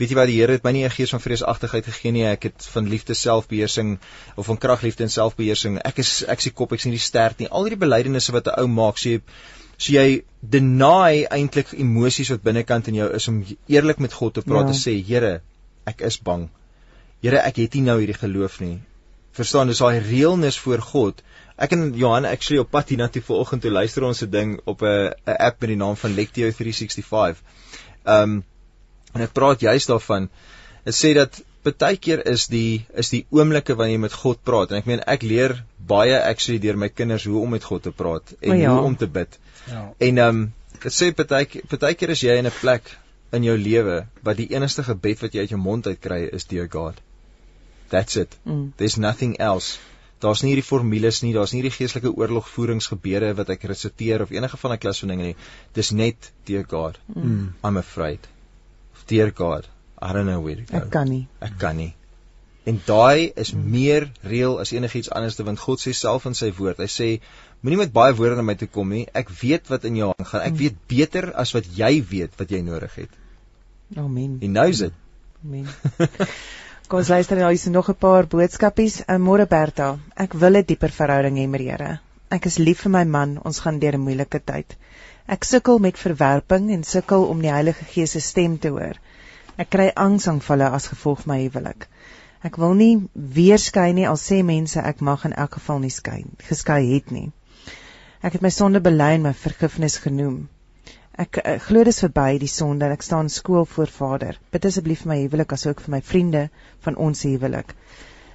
weet 0.00 0.10
jy 0.10 0.16
wat 0.16 0.30
die 0.30 0.38
Here 0.40 0.56
het 0.56 0.64
my 0.64 0.72
nie 0.72 0.84
'n 0.84 0.90
gees 0.96 1.10
van 1.14 1.20
vreesagtigheid 1.20 1.86
gegee 1.86 2.12
nie 2.12 2.26
ek 2.26 2.42
het 2.48 2.66
van 2.74 2.88
liefde 2.88 3.14
selfbeheersing 3.14 3.98
of 4.36 4.46
van 4.46 4.58
krag 4.58 4.82
liefde 4.82 5.04
en 5.04 5.10
selfbeheersing 5.10 5.78
ek 5.84 5.98
is 5.98 6.24
ek 6.24 6.40
se 6.40 6.50
kop 6.50 6.72
ek 6.72 6.80
sien 6.80 6.96
die 6.96 7.06
sterk 7.06 7.38
nie 7.38 7.48
al 7.48 7.64
hierdie 7.64 7.84
belydenisse 7.86 8.32
wat 8.32 8.46
'n 8.46 8.60
ou 8.60 8.66
maak 8.66 8.96
sê 8.96 9.18
so 9.20 9.58
so 9.80 9.94
jy 9.94 10.22
deny 10.54 11.24
eintlik 11.32 11.72
emosies 11.72 12.30
wat 12.34 12.42
binnekant 12.44 12.90
in 12.92 12.98
jou 13.00 13.08
is 13.16 13.28
om 13.32 13.40
eerlik 13.68 14.00
met 14.04 14.12
God 14.12 14.34
te 14.36 14.42
praat 14.44 14.68
ja. 14.68 14.74
en 14.74 14.80
sê 14.80 14.96
Here 15.10 15.40
ek 15.92 16.04
is 16.10 16.18
bang 16.28 16.48
Here 17.24 17.40
ek 17.40 17.62
het 17.62 17.76
nie 17.78 17.86
nou 17.88 17.98
hierdie 18.00 18.18
geloof 18.18 18.60
nie 18.64 18.76
verstaan 19.38 19.72
dis 19.72 19.80
daai 19.80 20.02
realness 20.04 20.60
voor 20.60 20.84
God 20.90 21.22
Ek 21.60 21.74
en 21.76 21.90
Johan 21.92 22.24
actually 22.24 22.60
op 22.62 22.70
pad 22.72 22.88
hiernatoe 22.88 23.20
vanoggend 23.24 23.62
toe 23.62 23.70
luister 23.72 24.04
ons 24.08 24.22
'n 24.24 24.30
ding 24.30 24.60
op 24.64 24.82
'n 24.82 25.12
'n 25.26 25.36
app 25.48 25.60
met 25.60 25.68
die 25.68 25.76
naam 25.76 25.96
van 25.96 26.14
Lectio 26.14 26.50
365. 26.50 27.42
Ehm 28.04 28.22
um, 28.22 28.44
en 29.12 29.20
ek 29.26 29.32
praat 29.32 29.60
juist 29.60 29.88
daarvan. 29.88 30.28
Dit 30.84 30.94
sê 30.94 31.12
dat 31.14 31.42
baie 31.62 31.96
keer 31.96 32.26
is 32.26 32.46
die 32.46 32.86
is 32.94 33.10
die 33.10 33.26
oomblikke 33.30 33.74
wanneer 33.76 33.98
jy 33.98 34.00
met 34.06 34.16
God 34.22 34.40
praat 34.42 34.70
en 34.70 34.78
ek 34.78 34.86
meen 34.86 35.02
ek 35.06 35.22
leer 35.22 35.64
baie 35.76 36.16
actually 36.22 36.58
deur 36.58 36.76
my 36.76 36.88
kinders 36.88 37.24
hoe 37.24 37.42
om 37.42 37.50
met 37.50 37.64
God 37.64 37.82
te 37.82 37.92
praat 37.92 38.32
en 38.40 38.56
ja. 38.56 38.72
hoe 38.72 38.86
om 38.86 38.96
te 38.96 39.06
bid. 39.06 39.38
Ja. 39.66 39.92
En 39.98 40.18
ehm 40.18 40.28
um, 40.28 40.52
dit 40.80 40.92
sê 40.92 41.12
baie 41.12 41.46
baie 41.78 41.94
keer 41.94 42.10
is 42.10 42.22
jy 42.22 42.38
in 42.38 42.46
'n 42.46 42.60
plek 42.60 42.96
in 43.32 43.44
jou 43.44 43.58
lewe 43.58 44.06
wat 44.22 44.36
die 44.36 44.48
enigste 44.54 44.82
gebed 44.82 45.20
wat 45.20 45.34
jy 45.34 45.40
uit 45.40 45.50
jou 45.50 45.60
mond 45.60 45.86
uit 45.86 46.00
kry 46.00 46.22
is 46.32 46.44
dear 46.44 46.68
God. 46.68 46.94
That's 47.90 48.16
it. 48.16 48.36
Mm. 48.44 48.72
There's 48.76 48.96
nothing 48.96 49.36
else 49.38 49.78
daar's 50.20 50.42
nie 50.44 50.52
hierdie 50.52 50.66
formules 50.66 51.22
nie, 51.24 51.32
daar's 51.36 51.54
nie 51.54 51.62
hierdie 51.62 51.76
geestelike 51.76 52.12
oorlogvoeringsgebede 52.16 53.32
wat 53.38 53.52
ek 53.56 53.64
resiteer 53.70 54.24
of 54.24 54.34
enige 54.34 54.60
van 54.60 54.74
daai 54.74 54.82
klas 54.82 55.00
van 55.04 55.14
dinge 55.14 55.30
nie. 55.30 55.36
Dis 55.76 55.92
net 55.96 56.32
dear 56.48 56.66
God. 56.68 57.00
Mm. 57.14 57.54
I'm 57.64 57.80
afraid. 57.80 58.28
Dear 59.10 59.32
God, 59.34 59.66
I 60.00 60.12
don't 60.12 60.28
know 60.28 60.40
where 60.44 60.60
to 60.60 60.66
go. 60.68 60.76
Ek 60.78 60.92
kan 60.94 61.08
nie. 61.10 61.24
Ek 61.42 61.56
kan 61.58 61.80
nie. 61.80 61.94
En 62.68 62.76
daai 62.86 63.32
is 63.40 63.54
meer 63.56 64.10
reël 64.22 64.58
as 64.62 64.70
enigiets 64.76 65.10
anders 65.16 65.38
te 65.38 65.46
want 65.48 65.58
God 65.58 65.80
sê 65.82 65.94
self 65.96 66.28
in 66.28 66.36
sy 66.38 66.52
woord. 66.58 66.78
Hy 66.78 66.90
sê 66.92 67.08
moenie 67.64 67.80
met 67.80 67.94
baie 67.96 68.14
woorde 68.16 68.36
na 68.38 68.44
my 68.46 68.54
toe 68.60 68.68
kom 68.68 68.92
nie. 68.92 69.06
Ek 69.16 69.32
weet 69.40 69.72
wat 69.72 69.88
in 69.88 69.96
jou 69.98 70.12
aangaan. 70.12 70.44
Ek 70.44 70.58
weet 70.60 70.78
beter 70.92 71.32
as 71.44 71.54
wat 71.56 71.66
jy 71.80 71.92
weet 72.12 72.36
wat 72.38 72.52
jy 72.52 72.60
nodig 72.66 72.94
het. 73.02 73.20
Amen. 73.96 74.38
He 74.44 74.52
knows 74.52 74.84
it. 74.86 74.94
Amen. 75.42 75.66
Kom 76.90 77.04
ons 77.04 77.10
luister 77.12 77.38
nou 77.38 77.46
hier 77.46 77.54
is 77.54 77.70
nog 77.70 77.88
'n 77.88 77.94
paar 77.94 78.26
boodskapies. 78.26 78.94
Uh, 79.06 79.16
Môre 79.26 79.44
Berta, 79.46 80.00
ek 80.16 80.32
wil 80.34 80.56
'n 80.58 80.64
dieper 80.66 80.90
verhouding 80.90 81.36
hê 81.38 81.46
met 81.48 81.60
die 81.62 81.68
Here. 81.70 82.00
Ek 82.36 82.46
is 82.46 82.58
lief 82.58 82.80
vir 82.82 82.90
my 82.90 83.04
man. 83.04 83.36
Ons 83.44 83.60
gaan 83.60 83.78
deur 83.78 83.94
'n 83.94 84.00
moeilike 84.06 84.40
tyd. 84.44 84.74
Ek 85.28 85.44
sukkel 85.44 85.78
met 85.78 85.98
verwerping 85.98 86.72
en 86.72 86.82
sukkel 86.82 87.28
om 87.28 87.42
die 87.42 87.52
Heilige 87.52 87.84
Gees 87.92 88.10
se 88.10 88.20
stem 88.20 88.58
te 88.58 88.68
hoor. 88.68 88.98
Ek 89.56 89.70
kry 89.70 89.92
angsaanvalle 89.94 90.70
as 90.70 90.88
gevolg 90.88 91.26
my 91.26 91.38
huwelik. 91.44 91.86
Ek 92.42 92.56
wil 92.56 92.74
nie 92.74 93.08
weer 93.14 93.58
skei 93.58 93.92
nie 93.92 94.08
al 94.08 94.18
sê 94.18 94.42
mense 94.42 94.80
ek 94.80 95.00
mag 95.00 95.24
in 95.24 95.32
elk 95.32 95.54
geval 95.60 95.78
nie 95.78 95.94
skei 96.00 96.24
geskei 96.48 96.94
het 96.94 97.12
nie. 97.12 97.30
Ek 98.20 98.32
het 98.32 98.42
my 98.42 98.50
sonde 98.50 98.80
bely 98.80 99.12
en 99.14 99.22
my 99.22 99.32
vergifnis 99.32 99.96
genoem. 99.96 100.48
Ek 101.20 101.40
uh, 101.42 101.56
glo 101.60 101.84
dis 101.84 102.00
verby 102.04 102.38
die 102.40 102.48
sonde 102.48 102.86
en 102.86 102.94
ek 102.94 103.04
staan 103.04 103.28
skool 103.32 103.66
voor 103.68 103.90
Vader. 103.92 104.38
Bid 104.54 104.68
asseblief 104.68 105.04
vir 105.04 105.12
my 105.12 105.18
huwelik 105.22 105.52
asook 105.56 105.82
vir 105.84 105.94
my 105.96 106.00
vriende 106.12 106.46
van 106.86 106.96
ons 107.08 107.24
huwelik. 107.28 107.74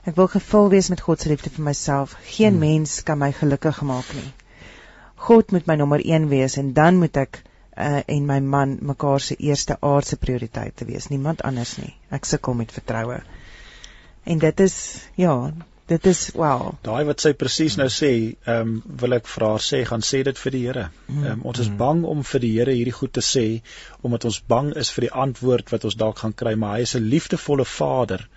Ek 0.06 0.18
wil 0.20 0.30
gevul 0.30 0.70
wees 0.76 0.92
met 0.94 1.02
God 1.02 1.24
se 1.24 1.32
liefde 1.32 1.50
vir 1.56 1.66
myself. 1.66 2.14
Geen 2.36 2.60
hmm. 2.60 2.66
mens 2.68 3.00
kan 3.08 3.18
my 3.22 3.32
gelukkig 3.34 3.82
maak 3.90 4.12
nie. 4.14 4.30
God 5.28 5.52
moet 5.56 5.66
my 5.66 5.80
nommer 5.82 6.04
1 6.04 6.30
wees 6.30 6.60
en 6.62 6.74
dan 6.78 7.00
moet 7.02 7.18
ek 7.18 7.42
uh, 7.42 8.02
en 8.06 8.28
my 8.30 8.40
man 8.40 8.78
mekaar 8.92 9.24
se 9.24 9.38
eerste 9.42 9.78
aardse 9.82 10.20
prioriteit 10.22 10.76
te 10.78 10.86
wees, 10.86 11.10
niemand 11.10 11.42
anders 11.42 11.78
nie. 11.82 11.96
Ek 12.14 12.28
sukkel 12.30 12.54
met 12.60 12.76
vertroue. 12.76 13.22
En 14.26 14.42
dit 14.42 14.60
is 14.66 14.76
ja, 15.18 15.34
dit 15.92 16.08
is 16.10 16.22
wow. 16.34 16.72
Daai 16.86 17.06
wat 17.08 17.24
sy 17.24 17.32
presies 17.38 17.78
nou 17.80 17.88
sê, 17.94 18.12
ehm 18.46 18.72
um, 18.76 18.76
wil 19.02 19.18
ek 19.18 19.28
vir 19.30 19.46
haar 19.48 19.64
sê, 19.68 19.82
gaan 19.90 20.06
sê 20.06 20.24
dit 20.28 20.42
vir 20.44 20.56
die 20.56 20.64
Here. 20.66 20.86
Ehm 21.10 21.28
um, 21.34 21.44
ons 21.52 21.62
is 21.64 21.70
bang 21.82 22.04
om 22.10 22.24
vir 22.32 22.44
die 22.46 22.54
Here 22.58 22.76
hierdie 22.78 22.96
goed 23.00 23.14
te 23.18 23.24
sê 23.26 23.46
omdat 24.02 24.26
ons 24.32 24.42
bang 24.54 24.74
is 24.84 24.92
vir 24.96 25.08
die 25.08 25.14
antwoord 25.26 25.72
wat 25.76 25.86
ons 25.90 26.00
dalk 26.02 26.24
gaan 26.24 26.34
kry, 26.44 26.56
maar 26.56 26.78
hy 26.78 26.88
is 26.90 26.96
'n 26.96 27.10
liefdevolle 27.14 27.68
Vader 27.78 28.28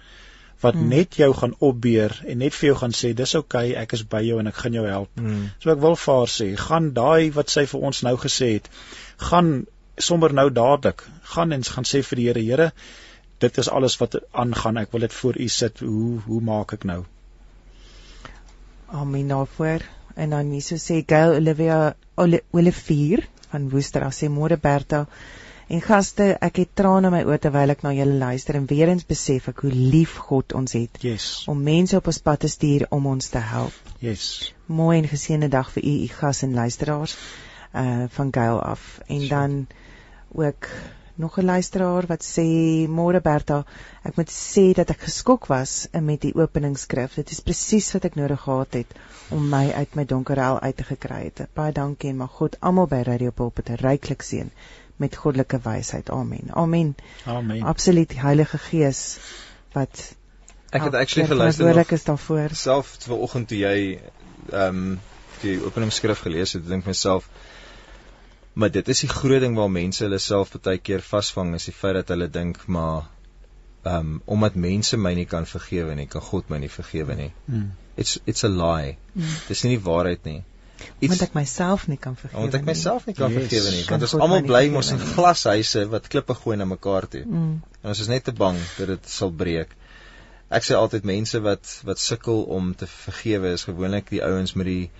wat 0.60 0.74
hmm. 0.74 0.88
net 0.90 1.16
jou 1.16 1.32
gaan 1.40 1.54
opbeer 1.62 2.14
en 2.26 2.38
net 2.42 2.54
vir 2.54 2.72
jou 2.72 2.76
gaan 2.78 2.94
sê 3.00 3.12
dis 3.14 3.34
oukei, 3.38 3.70
okay, 3.70 3.82
ek 3.82 3.92
is 3.94 4.02
by 4.14 4.22
jou 4.26 4.38
en 4.42 4.50
ek 4.50 4.56
gaan 4.62 4.74
jou 4.74 4.86
help. 4.86 5.10
Hmm. 5.14 5.50
So 5.62 5.70
ek 5.70 5.82
wil 5.84 5.94
vir 6.04 6.14
haar 6.14 6.32
sê, 6.34 6.48
gaan 6.68 6.88
daai 6.94 7.30
wat 7.36 7.52
sy 7.54 7.66
vir 7.72 7.84
ons 7.90 8.02
nou 8.02 8.16
gesê 8.16 8.54
het, 8.56 8.70
gaan 9.30 9.52
sommer 9.98 10.34
nou 10.34 10.48
dadelik, 10.50 11.04
gaan 11.34 11.52
en 11.52 11.62
gaan 11.62 11.86
sê 11.86 12.02
vir 12.02 12.20
die 12.20 12.26
Here, 12.30 12.42
Here, 12.50 12.72
dit 13.38 13.58
is 13.58 13.70
alles 13.70 13.96
wat 14.00 14.18
aangaan. 14.32 14.82
Ek 14.82 14.92
wil 14.92 15.06
dit 15.06 15.14
voor 15.14 15.38
U 15.38 15.48
sit. 15.48 15.78
Hoe 15.78 16.18
hoe 16.26 16.40
maak 16.42 16.74
ek 16.74 16.84
nou? 16.90 17.04
Amen 18.90 19.28
daarvoor. 19.28 19.84
En 20.14 20.30
dan 20.30 20.50
hier 20.50 20.62
so 20.62 20.76
sê 20.76 21.02
Gail 21.06 21.36
Olivia 21.36 21.94
Olivier 22.50 23.28
van 23.50 23.68
Woester, 23.70 24.02
sê 24.12 24.28
môre 24.28 24.56
Berta. 24.60 25.06
En 25.68 25.82
gaste, 25.84 26.30
ek 26.40 26.62
het 26.62 26.70
trane 26.80 27.10
in 27.10 27.12
my 27.12 27.20
oë 27.28 27.36
terwyl 27.44 27.74
ek 27.74 27.82
na 27.84 27.92
julle 27.92 28.16
luister 28.16 28.56
en 28.56 28.66
weer 28.70 28.88
eens 28.88 29.04
besef 29.04 29.50
ek 29.52 29.60
hoe 29.66 29.72
lief 29.72 30.16
God 30.30 30.54
ons 30.56 30.72
het. 30.72 30.96
Yes. 31.04 31.44
Om 31.52 31.60
mense 31.62 31.96
op 31.98 32.08
ons 32.08 32.20
pad 32.24 32.40
te 32.40 32.48
stuur 32.48 32.86
om 32.96 33.10
ons 33.10 33.28
te 33.28 33.42
help. 33.50 33.92
Yes. 34.00 34.54
Mooi 34.66 34.96
en 35.02 35.10
geseënde 35.10 35.50
dag 35.52 35.68
vir 35.74 35.84
u, 35.84 35.94
u 36.06 36.08
gas 36.20 36.42
en 36.46 36.56
luisteraars 36.56 37.18
uh 37.76 38.06
van 38.16 38.32
Gail 38.32 38.62
af. 38.64 39.00
En 39.06 39.20
sure. 39.20 39.28
dan 39.28 39.66
ook 40.32 40.70
nog 41.18 41.38
'n 41.38 41.44
luisteraar 41.44 42.06
wat 42.06 42.22
sê 42.24 42.46
môre 42.88 43.20
Berta, 43.20 43.64
ek 44.02 44.16
moet 44.16 44.30
sê 44.30 44.72
dat 44.74 44.90
ek 44.90 45.00
geskok 45.00 45.46
was 45.46 45.88
met 45.92 46.20
die 46.20 46.34
openingsskrif. 46.34 47.14
Dit 47.14 47.30
is 47.30 47.40
presies 47.40 47.92
wat 47.92 48.04
ek 48.04 48.14
nodig 48.14 48.40
gehad 48.40 48.72
het 48.72 48.86
om 49.28 49.48
my 49.48 49.70
uit 49.70 49.94
my 49.94 50.04
donker 50.04 50.36
hel 50.36 50.60
uit 50.60 50.76
te 50.76 50.84
gekry 50.84 51.24
het. 51.24 51.46
Baie 51.54 51.72
dankie 51.72 52.10
en 52.10 52.16
mag 52.16 52.30
God 52.30 52.56
almal 52.60 52.86
by 52.86 53.02
Radio 53.02 53.30
Pulpit 53.30 53.68
ryklik 53.68 54.22
seën 54.22 54.50
met 54.96 55.16
goddelike 55.16 55.58
wysheid. 55.62 56.10
Amen. 56.10 56.50
Amen. 56.52 56.94
Amen. 57.26 57.62
Absoluut 57.62 58.14
Heilige 58.20 58.58
Gees 58.58 59.18
wat 59.72 60.14
Ek 60.70 60.82
het 60.82 60.94
actually 60.94 61.28
geluister 61.28 61.74
nog 61.74 61.90
is 61.90 62.04
daarvoor. 62.04 62.48
Self 62.52 62.96
vanoggend 63.00 63.48
toe 63.48 63.58
jy 63.58 64.00
ehm 64.52 64.76
um, 64.76 65.00
die 65.40 65.60
openingsskrif 65.64 66.18
gelees 66.18 66.52
het, 66.52 66.66
dink 66.66 66.84
myself 66.84 67.28
Maar 68.58 68.72
dit 68.74 68.88
is 68.90 69.04
die 69.04 69.10
groot 69.12 69.44
ding 69.44 69.54
waar 69.54 69.70
mense 69.70 70.02
hulle 70.04 70.18
self 70.18 70.56
baie 70.58 70.80
keer 70.82 71.04
vasvang 71.06 71.54
is 71.58 71.68
die 71.68 71.76
feit 71.80 71.94
dat 72.00 72.08
hulle 72.14 72.26
dink 72.34 72.64
maar 72.66 73.06
ehm 73.86 74.08
um, 74.14 74.22
omdat 74.36 74.54
mense 74.54 74.98
my 74.98 75.12
nie 75.14 75.26
kan 75.30 75.46
vergewe 75.46 75.94
nie, 75.94 76.06
kan 76.10 76.24
God 76.30 76.48
my 76.50 76.58
nie 76.58 76.70
vergewe 76.72 77.14
nie. 77.14 77.32
Mm. 77.46 77.68
It's 77.96 78.18
it's 78.24 78.44
a 78.44 78.48
lie. 78.48 78.96
Mm. 79.14 79.36
Dis 79.48 79.62
nie 79.64 79.76
die 79.76 79.84
waarheid 79.84 80.26
nie. 80.26 80.40
Iets 80.98 81.12
Want 81.12 81.22
ek 81.28 81.36
myself 81.38 81.86
nie 81.90 81.98
kan 81.98 82.16
vergewe 82.16 82.40
nie. 82.40 82.48
Want 82.48 82.58
ek 82.58 82.66
myself 82.66 83.06
nie 83.06 83.14
kan 83.18 83.32
yes. 83.32 83.46
vergewe 83.46 83.74
nie. 83.76 83.84
Want 83.88 84.06
ons 84.08 84.16
almal 84.18 84.42
bly 84.50 84.64
mos 84.74 84.90
in 84.94 85.02
glashuise 85.02 85.84
wat 85.94 86.10
klippe 86.12 86.34
gooi 86.38 86.56
na 86.58 86.66
mekaar 86.68 87.06
toe. 87.14 87.22
Mm. 87.26 87.54
En 87.82 87.94
ons 87.94 88.02
is 88.04 88.10
net 88.10 88.26
te 88.26 88.34
bang 88.42 88.58
dat 88.78 88.92
dit 88.94 89.12
sal 89.12 89.32
breek. 89.44 89.74
Ek 90.58 90.66
sê 90.66 90.74
altyd 90.74 91.06
mense 91.06 91.40
wat 91.46 91.78
wat 91.86 92.02
sukkel 92.02 92.42
om 92.58 92.74
te 92.74 92.90
vergewe 92.90 93.54
is 93.54 93.68
gewoonlik 93.70 94.10
die 94.10 94.22
ouens 94.24 94.54
met 94.58 94.70
die 94.70 94.90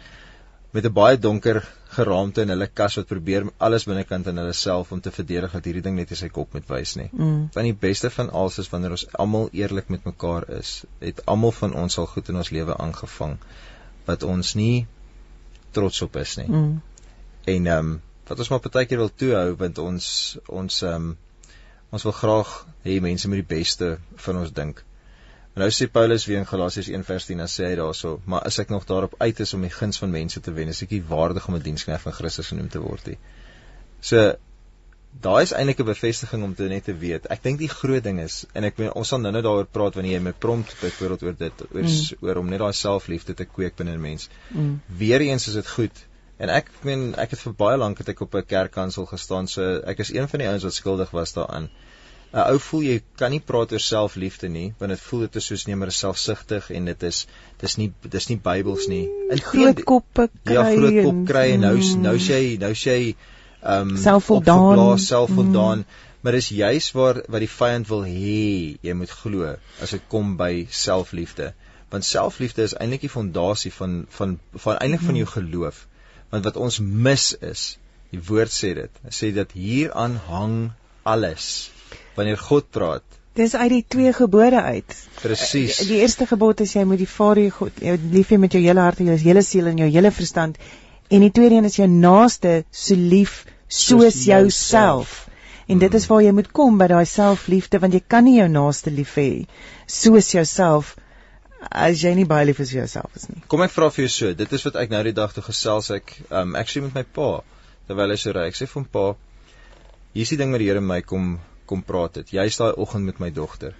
met 0.76 0.86
'n 0.86 0.92
baie 0.92 1.18
donker 1.18 1.64
geraamte 1.96 2.44
in 2.44 2.52
hulle 2.52 2.66
kas 2.80 2.98
wat 2.98 3.08
probeer 3.08 3.46
alles 3.64 3.86
binnekant 3.88 4.26
in 4.30 4.40
hulle 4.40 4.52
self 4.56 4.90
om 4.92 5.00
te 5.00 5.12
verdedig 5.14 5.54
dat 5.56 5.68
hierdie 5.68 5.84
ding 5.86 5.96
net 5.96 6.10
in 6.12 6.20
sy 6.20 6.28
kop 6.32 6.52
moet 6.56 6.68
wys 6.68 6.94
nie. 7.00 7.08
Mm. 7.12 7.38
Want 7.54 7.68
die 7.68 7.76
beste 7.86 8.10
van 8.12 8.28
alles 8.40 8.58
is 8.62 8.68
wanneer 8.72 8.96
ons 8.96 9.06
almal 9.24 9.48
eerlik 9.56 9.88
met 9.94 10.04
mekaar 10.04 10.48
is. 10.58 10.82
Het 11.00 11.22
almal 11.26 11.54
van 11.60 11.74
ons 11.84 11.98
al 11.98 12.10
goed 12.12 12.28
in 12.28 12.40
ons 12.42 12.52
lewe 12.54 12.76
aangevang 12.76 13.38
wat 14.08 14.26
ons 14.28 14.54
nie 14.58 14.86
trots 15.76 16.02
op 16.04 16.16
is 16.20 16.36
nie. 16.40 16.48
Mm. 16.48 16.76
En 17.54 17.72
ehm 17.72 17.94
um, 17.94 17.96
wat 18.28 18.44
ons 18.44 18.50
maar 18.52 18.60
partykeer 18.60 19.00
wil 19.00 19.14
toehou 19.22 19.56
want 19.62 19.80
ons 19.80 20.10
ons 20.60 20.82
ehm 20.82 21.08
um, 21.08 21.16
ons 21.96 22.04
wil 22.04 22.12
graag 22.12 22.50
hê 22.84 22.98
mense 23.00 23.28
moet 23.28 23.40
die 23.40 23.54
beste 23.56 23.94
van 24.26 24.42
ons 24.42 24.52
dink. 24.52 24.84
Nou 25.58 25.68
sê 25.74 25.88
Paulus 25.90 26.24
weer 26.28 26.38
in 26.38 26.46
Galasiërs 26.46 26.88
1:10 26.88 27.40
dan 27.42 27.50
sê 27.50 27.70
hy 27.70 27.76
daarso, 27.78 28.20
maar 28.24 28.44
as 28.46 28.58
ek 28.62 28.68
nog 28.70 28.84
daarop 28.86 29.14
uit 29.18 29.40
is 29.40 29.54
om 29.54 29.64
die 29.66 29.72
guns 29.74 29.98
van 29.98 30.10
mense 30.10 30.40
te 30.40 30.52
wen, 30.52 30.68
is 30.68 30.82
ek 30.82 30.92
nie 30.94 31.02
waardig 31.08 31.48
om 31.48 31.56
'n 31.56 31.62
diensknegt 31.62 32.02
van 32.02 32.12
Christus 32.12 32.52
genoem 32.52 32.68
te 32.68 32.82
word 32.84 33.06
nie. 33.06 33.18
So 34.00 34.36
daai 35.26 35.42
is 35.42 35.52
eintlik 35.52 35.80
'n 35.80 35.88
bevestiging 35.88 36.44
om 36.44 36.54
te 36.54 36.68
net 36.68 36.84
te 36.84 36.94
weet. 36.94 37.26
Ek 37.26 37.42
dink 37.42 37.58
die 37.58 37.68
groot 37.68 38.04
ding 38.04 38.20
is 38.20 38.44
en 38.54 38.64
ek 38.64 38.76
weet 38.76 38.92
ons 38.92 39.08
sal 39.08 39.18
nou-nou 39.18 39.42
daaroor 39.42 39.66
praat 39.66 39.94
wanneer 39.94 40.18
jy 40.18 40.22
my 40.28 40.32
prompt 40.32 40.76
byvoorbeeld 40.80 41.22
oor 41.22 41.36
dit 41.38 41.64
oor 41.72 41.82
mm. 41.82 42.20
oor 42.20 42.36
om 42.36 42.48
net 42.48 42.58
daai 42.58 42.72
selfliefde 42.72 43.34
te 43.34 43.44
kweek 43.44 43.76
binne 43.76 43.96
'n 43.96 44.00
mens. 44.00 44.28
Mm. 44.50 44.80
Weereens 44.86 45.48
is 45.48 45.54
dit 45.54 45.68
goed. 45.68 46.06
En 46.38 46.48
ek 46.48 46.70
meen 46.82 47.14
ek 47.18 47.30
het 47.30 47.40
vir 47.40 47.52
baie 47.52 47.76
lank 47.76 47.98
het 47.98 48.08
ek 48.08 48.20
op 48.20 48.34
'n 48.34 48.46
kerkkansel 48.46 49.06
gestaan, 49.06 49.48
so 49.48 49.80
ek 49.94 49.98
is 49.98 50.12
een 50.14 50.28
van 50.28 50.38
die 50.38 50.48
ouens 50.48 50.62
wat 50.62 50.74
skuldig 50.74 51.10
was 51.10 51.32
daaraan. 51.32 51.68
'n 52.28 52.42
ou 52.52 52.58
voel 52.60 52.82
jy 52.84 52.96
kan 53.20 53.32
nie 53.32 53.40
praat 53.50 53.70
oor 53.72 53.82
selfliefde 53.82 54.48
nie 54.52 54.66
want 54.80 54.92
dit 54.92 55.02
voel 55.04 55.20
dit 55.24 55.36
is 55.40 55.46
soos 55.50 55.62
nemer 55.68 55.92
selfsugtig 55.98 56.66
en 56.78 56.90
dit 56.90 57.04
is 57.08 57.20
dis 57.62 57.76
nie 57.80 57.86
dis 58.14 58.26
nie 58.28 58.36
Bybels 58.48 58.88
nie. 58.92 59.06
In 59.32 59.40
groot 59.46 59.80
koppe 59.90 60.26
kry 60.44 60.56
ja 60.58 60.64
groot 60.68 60.98
kop 61.06 61.22
kry 61.30 61.44
en 61.54 61.64
nou 61.66 61.76
nou 62.02 62.16
sê 62.26 62.40
jy 62.42 62.50
nou 62.64 62.74
sê 62.80 62.96
jy 62.96 63.14
ehm 63.14 63.94
um, 63.94 63.96
selfvoldaan 64.02 65.00
selfvoldaan. 65.04 65.86
Mm. 65.86 66.04
maar 66.20 66.36
dis 66.36 66.50
juis 66.58 66.90
waar 66.98 67.22
wat 67.32 67.44
die 67.46 67.50
vyand 67.54 67.88
wil 67.88 68.04
hê 68.04 68.76
jy 68.88 68.98
moet 69.00 69.16
glo 69.22 69.54
as 69.86 69.96
dit 69.96 70.04
kom 70.12 70.36
by 70.36 70.66
selfliefde. 70.82 71.52
Want 71.88 72.04
selfliefde 72.04 72.68
is 72.68 72.76
eintlik 72.76 73.06
die 73.06 73.14
fondasie 73.14 73.72
van 73.78 73.96
van 74.18 74.36
van 74.66 74.76
eintlik 74.76 75.06
van 75.08 75.22
jou 75.22 75.30
geloof. 75.32 75.80
Want 76.34 76.44
wat 76.44 76.60
ons 76.60 76.78
mis 77.08 77.30
is 77.54 77.64
die 78.12 78.20
woord 78.28 78.52
sê 78.52 78.74
dit. 78.82 79.02
Sê 79.22 79.32
dat 79.40 79.56
hieraan 79.56 80.20
hang 80.28 80.60
alles 81.08 81.70
wanneer 82.18 82.40
God 82.48 82.68
praat. 82.74 83.04
Dis 83.38 83.54
uit 83.54 83.70
die 83.70 83.84
twee 83.86 84.12
gebode 84.12 84.60
uit. 84.62 84.96
Presies. 85.22 85.78
Die 85.86 86.00
eerste 86.02 86.26
gebod 86.26 86.60
is 86.64 86.74
jy 86.74 86.82
moet 86.88 86.98
die 86.98 87.10
Vader 87.10 87.44
jou 87.44 87.54
God 87.60 87.80
jou 87.84 87.94
lief 88.14 88.32
hê 88.34 88.38
met 88.42 88.54
jou 88.54 88.62
hele 88.64 88.82
hart 88.82 89.02
en 89.02 89.12
jou 89.12 89.18
hele 89.22 89.44
siel 89.46 89.70
en 89.70 89.78
jou 89.78 89.88
hele 89.94 90.10
verstand. 90.14 90.58
En 91.08 91.22
die 91.24 91.32
tweede 91.32 91.60
een 91.60 91.68
is 91.68 91.78
jou 91.78 91.86
naaste 91.88 92.62
so 92.70 92.98
lief 92.98 93.44
soos 93.68 94.24
jouself. 94.26 95.28
En 95.68 95.78
dit 95.78 95.94
is 95.94 96.06
waar 96.10 96.24
jy 96.24 96.32
moet 96.34 96.48
kom 96.56 96.80
by 96.80 96.88
daai 96.90 97.06
selfliefde 97.06 97.78
want 97.84 97.94
jy 97.94 98.02
kan 98.14 98.26
nie 98.26 98.38
jou 98.40 98.48
naaste 98.50 98.90
lief 98.90 99.14
hê 99.20 99.30
soos 99.86 100.32
jouself 100.34 100.96
as 101.70 102.02
jy 102.02 102.14
nie 102.16 102.26
baie 102.28 102.46
lief 102.48 102.58
is 102.64 102.72
vir 102.72 102.82
jouself 102.82 103.14
is 103.18 103.28
nie. 103.28 103.42
Kom 103.52 103.62
ek 103.62 103.74
vra 103.74 103.90
vir 103.92 104.06
jou 104.06 104.12
so, 104.14 104.32
dit 104.34 104.52
is 104.58 104.64
wat 104.66 104.78
ek 104.82 104.90
nou 104.94 105.04
die 105.06 105.14
dag 105.14 105.34
toe 105.36 105.44
gesels 105.46 105.90
ek 105.94 106.16
um 106.30 106.56
actually 106.58 106.88
met 106.88 106.98
my 107.00 107.04
pa 107.18 107.30
terwyl 107.88 108.14
hy 108.14 108.18
so 108.20 108.34
ry. 108.34 108.48
Ek 108.50 108.58
sê 108.58 108.66
vir 108.66 108.80
hom 108.80 108.88
pa, 108.92 109.06
hier's 110.16 110.34
die 110.34 110.40
ding 110.40 110.50
wat 110.54 110.64
die 110.64 110.68
Here 110.70 110.82
my 110.84 111.00
kom 111.06 111.38
kom 111.68 111.82
praat 111.86 112.20
het. 112.20 112.32
Jy's 112.34 112.58
daai 112.60 112.72
oggend 112.76 113.04
met 113.04 113.20
my 113.22 113.30
dogter. 113.34 113.74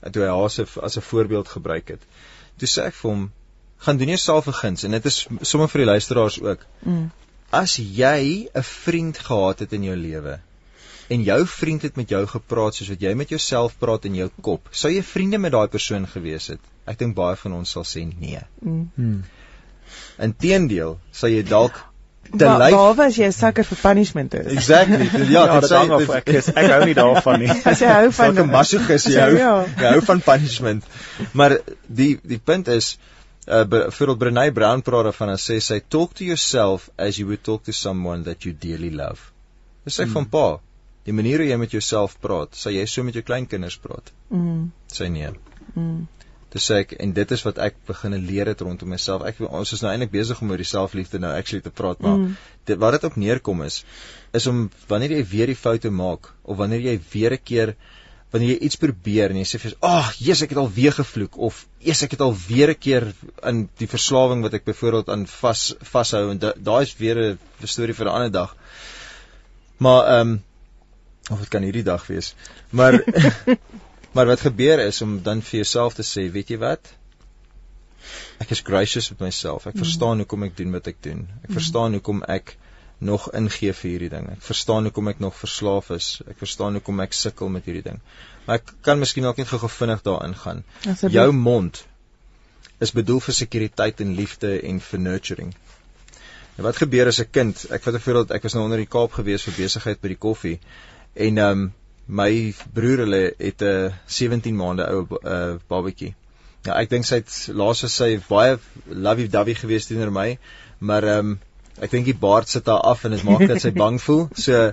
Toe 0.00 0.24
hy 0.24 0.28
haar 0.32 0.44
as 0.48 0.96
'n 0.96 1.08
voorbeeld 1.10 1.48
gebruik 1.48 1.88
het. 1.94 2.02
Toe 2.58 2.68
sê 2.68 2.86
ek 2.88 2.94
vir 2.94 3.10
hom, 3.10 3.30
gaan 3.86 3.96
doen 3.96 4.12
jouself 4.12 4.46
'n 4.46 4.60
guns 4.60 4.84
en 4.84 4.90
dit 4.90 5.06
is 5.06 5.26
sommer 5.40 5.68
vir 5.68 5.84
die 5.84 5.90
luisteraars 5.90 6.40
ook. 6.40 6.66
Mm. 6.84 7.10
As 7.50 7.76
jy 7.76 8.48
'n 8.54 8.62
vriend 8.62 9.18
gehad 9.18 9.58
het 9.58 9.72
in 9.72 9.82
jou 9.82 9.96
lewe 9.96 10.40
en 11.08 11.22
jou 11.22 11.46
vriend 11.46 11.82
het 11.82 11.96
met 11.96 12.08
jou 12.08 12.26
gepraat 12.26 12.74
soos 12.74 12.88
wat 12.88 13.00
jy 13.00 13.14
met 13.14 13.28
jouself 13.28 13.78
praat 13.78 14.04
in 14.04 14.14
jou 14.14 14.30
kop, 14.40 14.68
sou 14.70 14.92
jy 14.92 15.02
vriende 15.02 15.38
met 15.38 15.52
daai 15.52 15.68
persoon 15.68 16.06
gewees 16.06 16.46
het? 16.46 16.60
Ek 16.86 16.98
dink 16.98 17.14
baie 17.14 17.36
van 17.36 17.52
ons 17.52 17.70
sal 17.70 17.82
sê 17.84 18.04
nee. 18.18 18.40
Mm. 18.60 19.24
Inteendeel, 20.18 20.98
sal 21.10 21.30
jy 21.30 21.42
dalk 21.42 21.89
te 22.38 22.44
Wa- 22.44 22.58
lyf 22.58 22.70
Behalwe 22.74 23.04
as 23.06 23.16
jy 23.18 23.26
'n 23.26 23.32
sucker 23.32 23.64
vir 23.64 23.78
punishment 23.82 24.34
is. 24.34 24.46
Exactly. 24.52 25.08
Ja, 25.32 25.44
Ja, 25.46 25.60
dit 25.60 25.68
dit 25.68 25.76
hang 25.78 25.90
af 25.90 26.02
sê 26.02 26.16
ek 26.16 26.28
is, 26.40 26.48
ek 26.48 26.70
hou 26.70 26.84
nie 26.84 26.94
daarvan 26.94 27.38
nie. 27.40 27.50
As 27.72 27.80
jy 27.80 27.88
hou 27.88 28.10
van 28.18 28.38
'n 28.38 28.50
masochis 28.50 29.04
jy 29.06 29.14
Ja, 29.16 29.24
hou. 29.26 29.36
ja. 29.36 29.64
Jy 29.78 29.92
hou 29.94 30.00
van 30.00 30.20
punishment. 30.20 30.84
Maar 31.32 31.58
die 31.86 32.18
die 32.22 32.38
punt 32.38 32.68
is 32.68 32.98
uh 33.48 33.64
vir 33.90 34.14
Brené 34.16 34.50
Brown 34.54 34.82
praat 34.82 35.04
daarvan 35.10 35.30
en 35.30 35.36
sê 35.36 35.60
sy 35.60 35.80
talk 35.88 36.14
to 36.14 36.24
yourself 36.24 36.90
as 36.98 37.16
you 37.18 37.26
would 37.26 37.42
talk 37.44 37.64
to 37.64 37.72
someone 37.72 38.22
that 38.24 38.44
you 38.44 38.52
dearly 38.54 38.90
love. 38.90 39.20
Dis 39.84 39.98
sê 39.98 40.04
Hmm. 40.04 40.12
van 40.12 40.26
pa, 40.28 40.58
die 41.04 41.12
manier 41.12 41.38
hoe 41.38 41.46
jy 41.48 41.56
met 41.56 41.70
jouself 41.72 42.16
praat, 42.20 42.48
sal 42.54 42.72
jy 42.72 42.84
so 42.86 43.02
met 43.02 43.14
jou 43.14 43.22
kleinkinders 43.22 43.76
praat. 43.76 44.12
Mm. 44.30 44.70
Sy 44.92 45.08
nee. 45.08 45.30
Mm. 45.74 46.06
Dis 46.52 46.64
sê 46.70 46.80
ek 46.82 46.92
en 46.98 47.12
dit 47.12 47.30
is 47.30 47.42
wat 47.46 47.58
ek 47.58 47.76
begine 47.86 48.18
leer 48.18 48.46
het 48.46 48.60
rondom 48.60 48.88
myself. 48.88 49.22
Ek 49.22 49.36
ons 49.40 49.72
is 49.72 49.82
nou 49.82 49.92
eintlik 49.92 50.10
besig 50.10 50.40
om 50.42 50.50
oor 50.50 50.56
die 50.56 50.64
selfliefde 50.66 51.18
nou 51.22 51.30
actually 51.36 51.62
te 51.62 51.70
praat, 51.70 52.00
maar 52.00 52.16
Mm. 52.18 52.36
dit 52.66 52.78
wat 52.78 52.92
dit 52.92 53.04
op 53.04 53.16
neerkom 53.16 53.62
is 53.62 53.84
is 54.32 54.46
om 54.46 54.70
wanneer 54.88 55.10
jy 55.10 55.24
weer 55.30 55.46
die 55.46 55.54
foute 55.56 55.90
maak 55.90 56.32
of 56.44 56.56
wanneer 56.56 56.80
jy 56.80 57.00
weer 57.12 57.32
'n 57.32 57.38
keer 57.44 57.74
wanneer 58.32 58.50
jy 58.50 58.58
iets 58.66 58.76
probeer 58.76 59.30
en 59.30 59.36
jy 59.36 59.44
sê 59.44 59.58
vir 59.58 59.72
ag, 59.82 60.08
oh, 60.08 60.12
Jesus, 60.18 60.42
ek 60.42 60.50
het 60.50 60.58
al 60.58 60.70
weer 60.74 60.92
gevloek 60.92 61.36
of 61.38 61.66
Jesus, 61.80 62.02
ek 62.04 62.10
het 62.12 62.20
al 62.20 62.34
weer 62.48 62.70
'n 62.70 62.78
keer 62.78 63.12
in 63.42 63.68
die 63.78 63.86
verslawing 63.88 64.42
wat 64.42 64.54
ek 64.54 64.64
byvoorbeeld 64.64 65.08
aan 65.08 65.26
vas 65.26 65.74
vashou 65.82 66.30
en 66.30 66.38
da- 66.38 66.54
daai 66.56 66.82
is 66.82 66.94
weer 66.98 67.16
'n 67.32 67.38
storie 67.66 67.94
vir 67.94 68.06
'n 68.06 68.14
ander 68.14 68.30
dag. 68.30 68.56
Maar 69.78 70.04
ehm 70.06 70.28
um, 70.28 70.42
of 71.30 71.38
dit 71.38 71.48
kan 71.48 71.62
hierdie 71.62 71.82
dag 71.84 72.06
wees. 72.06 72.34
Maar 72.70 72.92
maar 74.12 74.26
wat 74.26 74.40
gebeur 74.40 74.82
is 74.86 75.02
om 75.02 75.22
dan 75.22 75.42
vir 75.42 75.62
jouself 75.62 75.94
te 75.94 76.06
sê, 76.06 76.30
weet 76.32 76.50
jy 76.50 76.58
wat? 76.62 76.92
Ek 78.40 78.50
is 78.50 78.62
gracious 78.64 79.10
met 79.12 79.26
myself. 79.28 79.66
Ek 79.66 79.76
verstaan 79.76 80.22
hoekom 80.22 80.48
ek 80.48 80.56
doen 80.56 80.72
wat 80.72 80.88
ek 80.90 81.02
doen. 81.04 81.26
Ek 81.44 81.52
verstaan 81.58 81.96
hoekom 81.98 82.22
ek 82.24 82.56
nog 83.00 83.28
ingee 83.36 83.72
vir 83.72 83.90
hierdie 83.90 84.10
ding. 84.12 84.26
Ek 84.32 84.42
verstaan 84.44 84.88
hoekom 84.88 85.08
ek 85.12 85.20
nog 85.24 85.36
verslaaf 85.36 85.90
is. 85.96 86.08
Ek 86.28 86.40
verstaan 86.40 86.76
hoekom 86.76 87.00
ek 87.04 87.16
sukkel 87.16 87.52
met 87.52 87.68
hierdie 87.68 87.84
ding. 87.86 88.00
Maar 88.46 88.60
ek 88.60 88.74
kan 88.86 89.00
miskien 89.00 89.24
dalk 89.28 89.40
net 89.40 89.48
gou-gou 89.48 89.70
vinnig 89.72 90.02
daarin 90.04 90.36
gaan. 90.36 90.64
Jou 91.08 91.30
mond 91.36 91.82
is 92.80 92.92
bedoel 92.96 93.20
vir 93.24 93.36
sekuriteit 93.36 94.00
en 94.04 94.14
liefde 94.16 94.54
en 94.68 94.80
vir 94.84 95.04
nurturing. 95.06 95.52
En 96.56 96.64
wat 96.64 96.80
gebeur 96.80 97.08
as 97.08 97.20
'n 97.20 97.30
kind? 97.30 97.66
Ek 97.70 97.82
vat 97.82 97.94
'n 97.94 98.04
voorbeeld, 98.04 98.30
ek 98.30 98.42
was 98.42 98.54
nou 98.54 98.64
onder 98.64 98.78
die 98.78 98.86
Kaap 98.96 99.12
gewees 99.12 99.44
vir 99.48 99.54
besigheid 99.56 100.00
by 100.00 100.08
die 100.08 100.22
koffie 100.28 100.58
en 101.14 101.38
ehm 101.38 101.60
um, 101.60 101.72
my 102.10 102.54
broer 102.74 103.04
hulle 103.04 103.22
het 103.38 103.62
'n 103.62 103.92
17 104.06 104.56
maande 104.56 104.86
ou 104.94 105.06
uh, 105.22 105.58
babatjie. 105.68 106.14
Ja, 106.66 106.74
ek 106.80 106.90
dink 106.90 107.06
sy 107.08 107.20
het 107.20 107.30
laas 107.56 107.82
was 107.82 107.94
sy 107.96 108.18
baie 108.28 108.58
lovey-dovey 108.86 109.54
gewees 109.54 109.86
teenoor 109.86 110.10
my, 110.12 110.38
maar 110.78 111.04
ehm 111.04 111.30
um, 111.30 111.38
ek 111.80 111.94
dink 111.94 112.04
die 112.04 112.18
baard 112.26 112.48
sit 112.48 112.66
haar 112.66 112.82
af 112.84 113.04
en 113.04 113.14
dit 113.16 113.22
maak 113.24 113.46
dat 113.48 113.62
sy 113.62 113.70
bang 113.82 114.00
voel. 114.02 114.26
So 114.34 114.72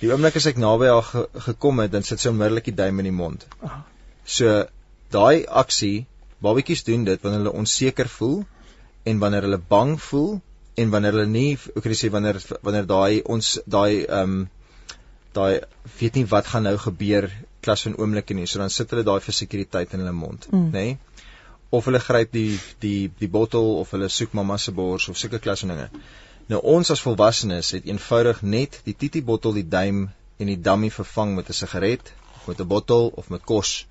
die 0.00 0.10
oomblik 0.10 0.36
as 0.40 0.48
ek 0.50 0.58
naby 0.58 0.88
haar 0.90 1.06
ge 1.10 1.26
gekom 1.46 1.78
het, 1.84 1.92
dan 1.92 2.02
sit 2.02 2.20
sy 2.20 2.32
onmiddellik 2.32 2.70
die 2.70 2.78
duim 2.80 2.98
in 2.98 3.10
die 3.10 3.18
mond. 3.20 3.46
Ah. 3.62 3.84
So 4.24 4.64
daai 5.14 5.46
aksie, 5.46 6.06
babatjies 6.42 6.84
doen 6.88 7.04
dit 7.04 7.22
wanneer 7.22 7.44
hulle 7.44 7.56
onseker 7.62 8.08
voel 8.08 8.44
en 9.04 9.18
wanneer 9.22 9.46
hulle 9.46 9.62
bang 9.68 9.96
voel 10.00 10.40
en 10.74 10.90
wanneer 10.90 11.16
hulle 11.16 11.30
nie 11.30 11.58
hoe 11.74 11.82
kan 11.82 11.94
sê 12.00 12.10
wanneer 12.14 12.40
wanneer 12.62 12.86
daai 12.86 13.22
ons 13.36 13.58
daai 13.66 14.04
ehm 14.06 14.22
um, 14.22 14.46
daai 15.32 15.60
weet 16.00 16.14
nie 16.14 16.24
wat 16.26 16.46
gaan 16.46 16.62
nou 16.62 16.76
gebeur 16.78 17.30
klas 17.60 17.82
van 17.82 17.96
oomblikke 17.98 18.34
nie. 18.34 18.46
So 18.46 18.58
dan 18.58 18.70
sit 18.70 18.90
hulle 18.90 19.04
daai 19.04 19.20
vir 19.20 19.34
sekuriteit 19.34 19.92
in 19.94 20.00
hulle 20.00 20.12
mond, 20.12 20.46
Mm. 20.52 20.70
nê? 20.70 20.72
Nee? 20.72 20.98
Of 21.70 21.84
hulle 21.84 22.00
gryp 22.00 22.32
die 22.32 22.58
die 22.80 23.10
die 23.18 23.28
bottel 23.28 23.74
of 23.80 23.90
hulle 23.90 24.08
soek 24.08 24.32
mamma 24.32 24.56
se 24.56 24.72
bors 24.72 25.08
of 25.08 25.16
sulke 25.18 25.38
klas 25.38 25.60
van 25.60 25.68
dinge. 25.74 25.90
Nou 26.48 26.60
ons 26.62 26.90
as 26.90 27.00
volwassenes 27.04 27.70
het 27.70 27.84
eenvoudig 27.86 28.42
net 28.42 28.80
die 28.84 28.94
titi 28.96 29.22
bottel, 29.22 29.52
die 29.52 29.68
duim 29.68 30.08
en 30.38 30.46
die 30.46 30.56
dummy 30.56 30.90
vervang 30.90 31.34
met 31.36 31.48
'n 31.48 31.52
sigaret 31.52 32.12
of 32.36 32.48
met 32.48 32.60
'n 32.60 32.66
bottel 32.68 33.12
of 33.16 33.28
met 33.30 33.44
kos. 33.44 33.86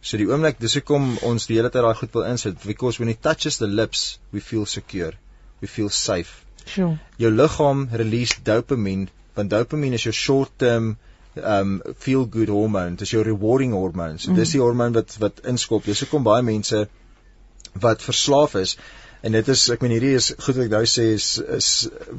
So 0.00 0.16
die 0.16 0.26
oomblik 0.26 0.58
dis 0.60 0.74
hoekom 0.74 1.18
ons 1.22 1.46
die 1.46 1.56
hele 1.56 1.70
tyd 1.70 1.82
daai 1.82 1.94
goed 1.94 2.12
wil 2.14 2.24
insit 2.24 2.64
because 2.66 2.98
when 2.98 3.08
it 3.08 3.22
touches 3.22 3.58
the 3.58 3.66
lips 3.66 4.18
we 4.32 4.40
feel 4.40 4.66
secure. 4.66 5.12
We 5.60 5.66
feel 5.68 5.88
safe 5.88 6.44
Sure. 6.66 6.98
jou 7.16 7.30
liggaam 7.30 7.88
release 7.92 8.34
dopamine 8.42 9.08
want 9.38 9.54
dopamine 9.54 10.00
is 10.00 10.06
jou 10.08 10.14
short 10.14 10.54
term 10.64 10.96
um 11.56 11.74
feel 12.04 12.24
good 12.36 12.50
hormone 12.50 12.96
dis 13.00 13.12
jou 13.14 13.24
rewarding 13.26 13.74
hormone 13.78 14.18
so 14.18 14.34
dis 14.38 14.54
die 14.56 14.62
hormoon 14.62 14.96
wat 14.96 15.18
wat 15.24 15.44
inskop. 15.52 15.84
Dis 15.86 16.02
hoekom 16.04 16.26
baie 16.26 16.42
mense 16.42 16.86
wat 17.84 18.02
verslaaf 18.02 18.56
is 18.58 18.76
en 19.26 19.34
dit 19.34 19.48
is 19.50 19.64
ek 19.74 19.82
meen 19.82 19.92
hierdie 19.96 20.14
is 20.14 20.28
goed 20.38 20.56
wat 20.58 20.64
ek 20.64 20.72
nou 20.72 20.82
sê 20.86 21.04
is 21.16 21.26
is 21.56 21.68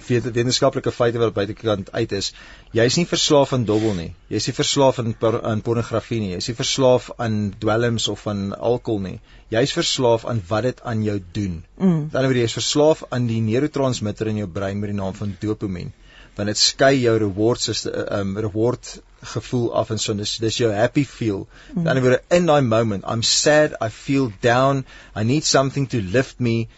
wetenskaplike 0.09 0.91
feite 0.95 1.21
wat 1.21 1.35
buitekant 1.37 1.91
uit 1.93 2.15
is. 2.17 2.31
Jy's 2.75 2.97
nie 2.99 3.07
verslaaf 3.07 3.53
aan 3.55 3.65
dobbel 3.69 3.95
nie. 3.99 4.09
Jy's 4.33 4.49
nie 4.49 4.55
verslaaf 4.57 4.99
aan 5.03 5.13
aan 5.51 5.63
pornografie 5.67 6.19
nie. 6.23 6.33
Jy's 6.35 6.49
nie 6.51 6.57
verslaaf 6.59 7.09
aan 7.17 7.39
dwelms 7.63 8.09
of 8.15 8.27
aan 8.27 8.51
alkohol 8.71 9.01
nie. 9.05 9.15
Jy's 9.55 9.75
verslaaf 9.77 10.27
aan 10.29 10.43
wat 10.49 10.67
dit 10.67 10.83
aan 10.91 11.05
jou 11.07 11.17
doen. 11.39 11.63
Mm. 11.79 12.01
Ander 12.11 12.29
wyse 12.33 12.43
jy 12.43 12.51
is 12.51 12.59
verslaaf 12.59 13.05
aan 13.09 13.31
die 13.31 13.41
neurotransmitter 13.47 14.31
in 14.33 14.43
jou 14.43 14.51
brein 14.59 14.83
met 14.83 14.91
die 14.91 14.99
naam 14.99 15.15
van 15.21 15.35
dopamien. 15.41 15.95
Want 16.39 16.51
dit 16.53 16.59
skei 16.61 16.93
jou 17.01 17.17
reward 17.19 17.85
um 18.15 18.37
reward 18.39 18.95
gevoel 19.31 19.73
af 19.75 19.89
en 19.91 19.99
so 19.99 20.13
dis 20.15 20.37
dis 20.39 20.57
jou 20.61 20.69
happy 20.73 21.03
feel. 21.05 21.41
Aan 21.75 21.83
die 21.83 21.91
ander 21.91 22.05
wyse 22.05 22.37
in 22.37 22.45
daai 22.47 22.61
moment, 22.63 23.03
I'm 23.13 23.23
sad, 23.23 23.75
I 23.83 23.89
feel 23.89 24.29
down, 24.45 24.85
I 25.15 25.25
need 25.27 25.45
something 25.45 25.89
to 25.93 25.99
lift 26.15 26.39
me. 26.39 26.69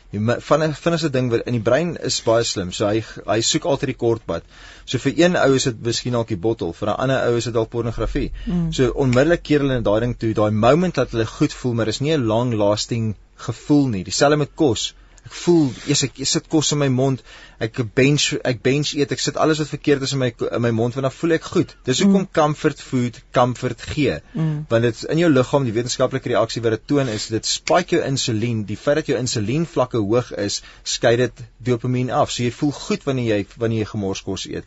Van 0.48 0.64
'n 0.64 0.74
vinnige 0.74 1.12
ding 1.18 1.30
wat 1.30 1.46
in 1.46 1.60
die 1.60 1.66
brein 1.70 1.96
is 2.10 2.22
baie 2.26 2.44
slim. 2.44 2.72
So 2.72 2.88
hy 2.88 3.04
hy 3.28 3.40
soek 3.42 3.66
altyd 3.74 3.94
die 3.94 4.00
kortpad. 4.06 4.48
So 4.86 4.98
vir 4.98 5.14
een 5.18 5.38
ou 5.44 5.54
is 5.56 5.70
dit 5.70 5.84
miskien 5.90 6.18
dalk 6.18 6.34
die 6.34 6.42
bottel, 6.48 6.74
vir 6.74 6.90
'n 6.90 6.98
ander 7.06 7.28
ou 7.28 7.38
is 7.38 7.50
dit 7.50 7.54
dalk 7.54 7.70
pornografie. 7.70 8.32
Mm. 8.46 8.72
So 8.74 8.90
onmiddellik 9.06 9.44
keer 9.44 9.60
hulle 9.60 9.78
in 9.78 9.84
daai 9.84 10.00
ding 10.00 10.18
toe, 10.18 10.34
daai 10.34 10.52
moment 10.52 10.96
dat 10.96 11.12
hulle 11.12 11.26
goed 11.26 11.54
voel, 11.54 11.74
maar 11.74 11.88
is 11.88 12.02
nie 12.02 12.18
'n 12.18 12.26
long 12.26 12.54
lasting 12.54 13.16
gevoel 13.36 13.88
nie. 13.88 14.04
Dieselfde 14.04 14.38
met 14.38 14.56
kos. 14.56 14.94
Ek 15.22 15.34
voel, 15.44 15.68
eers 15.86 16.02
ek, 16.08 16.16
ek 16.24 16.30
sit 16.30 16.48
kos 16.50 16.72
in 16.74 16.80
my 16.82 16.88
mond, 16.90 17.20
ek 17.62 17.78
bench 17.98 18.32
ek 18.48 18.62
bench 18.66 18.94
eet, 18.98 19.12
ek 19.14 19.22
sit 19.22 19.36
alles 19.44 19.60
wat 19.62 19.70
verkeerd 19.70 20.06
is 20.08 20.16
in 20.16 20.22
my 20.24 20.30
in 20.48 20.64
my 20.64 20.72
mond 20.74 20.98
want 20.98 21.06
dan 21.06 21.14
voel 21.14 21.36
ek 21.38 21.46
goed. 21.54 21.76
Dis 21.86 22.02
hoekom 22.02 22.26
comfort 22.40 22.82
food 22.82 23.20
comfort 23.38 23.86
gee. 23.92 24.18
Mm. 24.34 24.64
Want 24.72 24.88
dit 24.88 25.04
in 25.14 25.22
jou 25.22 25.30
liggaam 25.30 25.68
die 25.68 25.76
wetenskaplike 25.76 26.34
reaksie 26.34 26.64
wat 26.66 26.78
dit 26.78 26.88
toon 26.94 27.12
is 27.14 27.28
dit 27.34 27.52
spike 27.52 27.98
jou 27.98 28.02
insulien. 28.08 28.66
Die 28.66 28.80
feit 28.86 29.02
dat 29.04 29.14
jou 29.14 29.20
insulien 29.20 29.70
vlakke 29.76 30.02
hoog 30.02 30.34
is, 30.42 30.62
skei 30.96 31.14
dit 31.22 31.46
dopamien 31.70 32.10
af. 32.24 32.34
So 32.34 32.42
jy 32.48 32.52
voel 32.58 32.74
goed 32.80 33.06
wanneer 33.06 33.36
jy 33.36 33.46
wanneer 33.62 33.86
jy 33.86 33.92
gemors 33.94 34.26
kos 34.26 34.50
eet. 34.50 34.66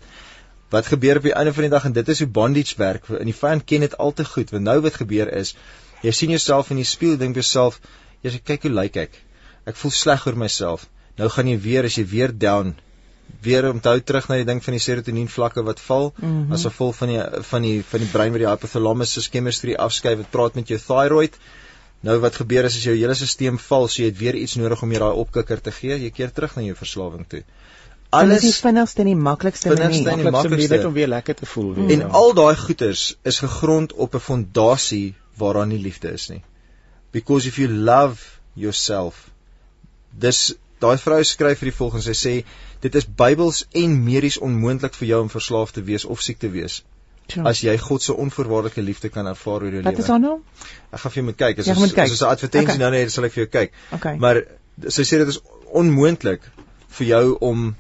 Wat 0.71 0.87
gebeur 0.87 1.19
op 1.19 1.27
die 1.27 1.35
einde 1.35 1.53
van 1.55 1.67
die 1.67 1.75
dag 1.75 1.85
en 1.91 1.99
dit 1.99 2.09
is 2.15 2.23
hoe 2.23 2.31
bondage 2.39 2.79
werk. 2.79 3.11
En 3.11 3.27
die 3.27 3.37
vyand 3.43 3.67
ken 3.67 3.83
dit 3.89 3.99
al 3.99 4.15
te 4.15 4.25
goed. 4.25 4.55
Want 4.55 4.71
nou 4.71 4.81
wat 4.87 5.03
gebeur 5.03 5.35
is, 5.43 5.57
jy 6.07 6.15
sien 6.15 6.31
jouself 6.35 6.71
in 6.71 6.81
die 6.81 6.89
spieël, 6.89 7.19
dink 7.19 7.35
jouself, 7.39 7.81
jy 8.23 8.39
kyk 8.39 8.69
hoe 8.69 8.77
lyk 8.79 9.03
ek. 9.09 9.25
Ek 9.65 9.77
voel 9.77 9.91
sleg 9.91 10.27
oor 10.27 10.37
myself. 10.37 10.89
Nou 11.19 11.29
gaan 11.29 11.49
jy 11.49 11.59
weer 11.61 11.85
as 11.85 11.97
jy 11.99 12.05
weer 12.07 12.33
down 12.33 12.75
weer 13.45 13.67
onthou 13.69 14.01
terug 14.01 14.29
na 14.29 14.37
die 14.41 14.47
ding 14.49 14.61
van 14.65 14.77
die 14.77 14.83
serotonien 14.83 15.29
vlakke 15.29 15.62
wat 15.65 15.81
val 15.81 16.12
mm. 16.17 16.31
-hmm. 16.31 16.53
as 16.53 16.65
gevolg 16.69 16.97
van 16.97 17.09
die 17.09 17.21
van 17.51 17.62
die 17.62 17.83
van 17.91 18.01
die 18.01 18.09
brein 18.12 18.33
wat 18.33 18.43
die 18.43 18.49
hypothalamus 18.49 19.12
se 19.12 19.21
chemistry 19.31 19.75
afskei 19.75 20.17
wat 20.17 20.31
praat 20.31 20.55
met 20.55 20.69
jou 20.69 20.79
thyroid. 20.79 21.39
Nou 22.01 22.19
wat 22.21 22.37
gebeur 22.37 22.65
is 22.65 22.77
as 22.77 22.85
jou 22.85 22.97
hele 22.97 23.15
stelsel 23.15 23.59
val, 23.59 23.89
so 23.89 24.03
jy 24.03 24.09
het 24.09 24.19
weer 24.19 24.35
iets 24.35 24.55
nodig 24.61 24.83
om 24.83 24.93
jy 24.93 24.99
daai 24.99 25.21
opkikker 25.25 25.61
te 25.61 25.73
gee, 25.73 25.99
jy 25.99 26.11
keer 26.11 26.33
terug 26.33 26.57
na 26.57 26.62
jou 26.62 26.77
verslawing 26.77 27.25
toe. 27.29 27.43
En 28.12 28.29
dit 28.29 28.37
is 28.37 28.43
die 28.43 28.49
Alles 28.49 28.61
vinnigste 28.61 29.01
en 29.01 29.07
die 29.07 29.17
maklikste 29.17 29.69
manier. 29.69 30.09
en 30.09 30.19
die 30.19 30.31
Maklikste 30.31 30.87
om 30.87 30.93
weer 30.93 31.09
lekker 31.09 31.35
te 31.35 31.47
voel. 31.47 31.75
weet 31.75 31.91
En 31.91 31.99
jy. 31.99 32.11
al 32.21 32.35
daai 32.35 32.57
goeters 32.57 33.17
is 33.23 33.39
gegrond 33.39 33.93
op 33.93 34.15
'n 34.15 34.21
fondasie 34.21 35.15
waaraan 35.37 35.69
nie 35.69 35.79
liefde 35.79 36.12
is 36.12 36.29
nie. 36.29 36.43
Because 37.11 37.49
if 37.49 37.57
you 37.57 37.69
love 37.69 38.21
yourself, 38.53 39.31
dis 40.19 40.55
daai 40.81 40.97
vrou 40.99 41.23
skryf 41.25 41.59
vir 41.59 41.71
die 41.71 41.77
volgende, 41.77 42.03
sy 42.05 42.15
sê 42.29 42.45
dit 42.81 42.95
is 42.95 43.07
Bybels 43.07 43.65
en 43.75 44.05
medies 44.05 44.39
onmoontlik 44.39 44.95
vir 44.95 45.09
jou 45.09 45.21
om 45.23 45.29
verslaaf 45.33 45.73
te 45.73 45.83
wees 45.83 46.05
of 46.05 46.21
siek 46.23 46.39
te 46.39 46.49
wees 46.51 46.83
Sure. 47.33 47.49
as 47.49 47.61
jy 47.65 47.73
God 47.79 48.03
se 48.03 48.12
onvoorwaardelike 48.12 48.83
liefde 48.85 49.09
kan 49.09 49.27
ervaar 49.27 49.62
oor 49.65 49.71
jou 49.73 49.83
Wat 49.83 49.93
is 49.99 49.99
lewe. 49.99 50.11
haar 50.11 50.21
naam? 50.21 50.43
Ek 50.93 51.01
gaan 51.01 51.11
vir 51.12 51.21
jou 51.21 51.25
moet 51.25 51.37
kyk, 51.39 51.59
as 51.59 51.67
Jy 51.67 51.73
ons 51.75 51.95
as 51.99 52.11
ons 52.11 52.21
'n 52.23 52.27
advertensie 52.29 52.69
Okay. 52.69 52.79
nou 52.79 52.91
net 52.91 53.12
sal 53.12 53.25
ek 53.25 53.33
vir 53.33 53.45
jou 53.45 53.51
kyk. 53.51 53.73
Okay. 53.93 54.17
Maar 54.19 54.43
sy 54.89 55.03
sê 55.03 55.19
dit 55.19 55.29
is 55.29 55.39
onmoontlik 55.73 56.43
vir 56.99 57.07
jou 57.07 57.37
om 57.41 57.75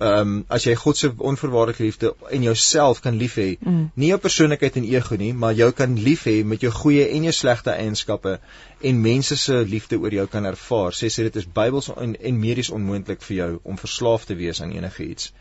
ehm 0.00 0.20
um, 0.20 0.44
as 0.48 0.64
jy 0.64 0.74
God 0.80 0.96
se 0.96 1.10
onvoorwaardelike 1.30 1.82
liefde 1.84 2.14
in 2.36 2.42
jouself 2.42 3.00
kan 3.04 3.18
lief 3.20 3.34
hê, 3.36 3.58
Mm. 3.60 3.90
nie 3.94 4.08
jou 4.08 4.18
persoonlikheid 4.18 4.76
en 4.76 4.84
ego 4.84 5.16
nie, 5.16 5.32
maar 5.32 5.52
jou 5.54 5.70
kan 5.72 5.96
lief 5.96 6.24
hê 6.24 6.44
met 6.44 6.60
jou 6.60 6.70
goeie 6.72 7.08
en 7.08 7.22
jou 7.28 7.32
slegte 7.32 7.70
eienskappe 7.70 8.38
en 8.80 9.02
mense 9.02 9.36
se 9.36 9.64
liefde 9.74 9.98
oor 9.98 10.10
jou 10.10 10.26
kan 10.26 10.46
ervaar. 10.46 10.92
Sy 10.92 11.06
sê 11.06 11.22
dit 11.28 11.36
is 11.36 11.46
Bybels 11.46 11.90
en, 11.96 12.16
en 12.16 12.40
medies 12.40 12.70
onmoontlik 12.70 13.22
vir 13.22 13.36
jou 13.36 13.50
om 13.62 13.76
verslaaf 13.76 14.24
te 14.24 14.34
wees 14.34 14.62
aan 14.62 14.72
enige 14.72 15.04
iets. 15.04 15.32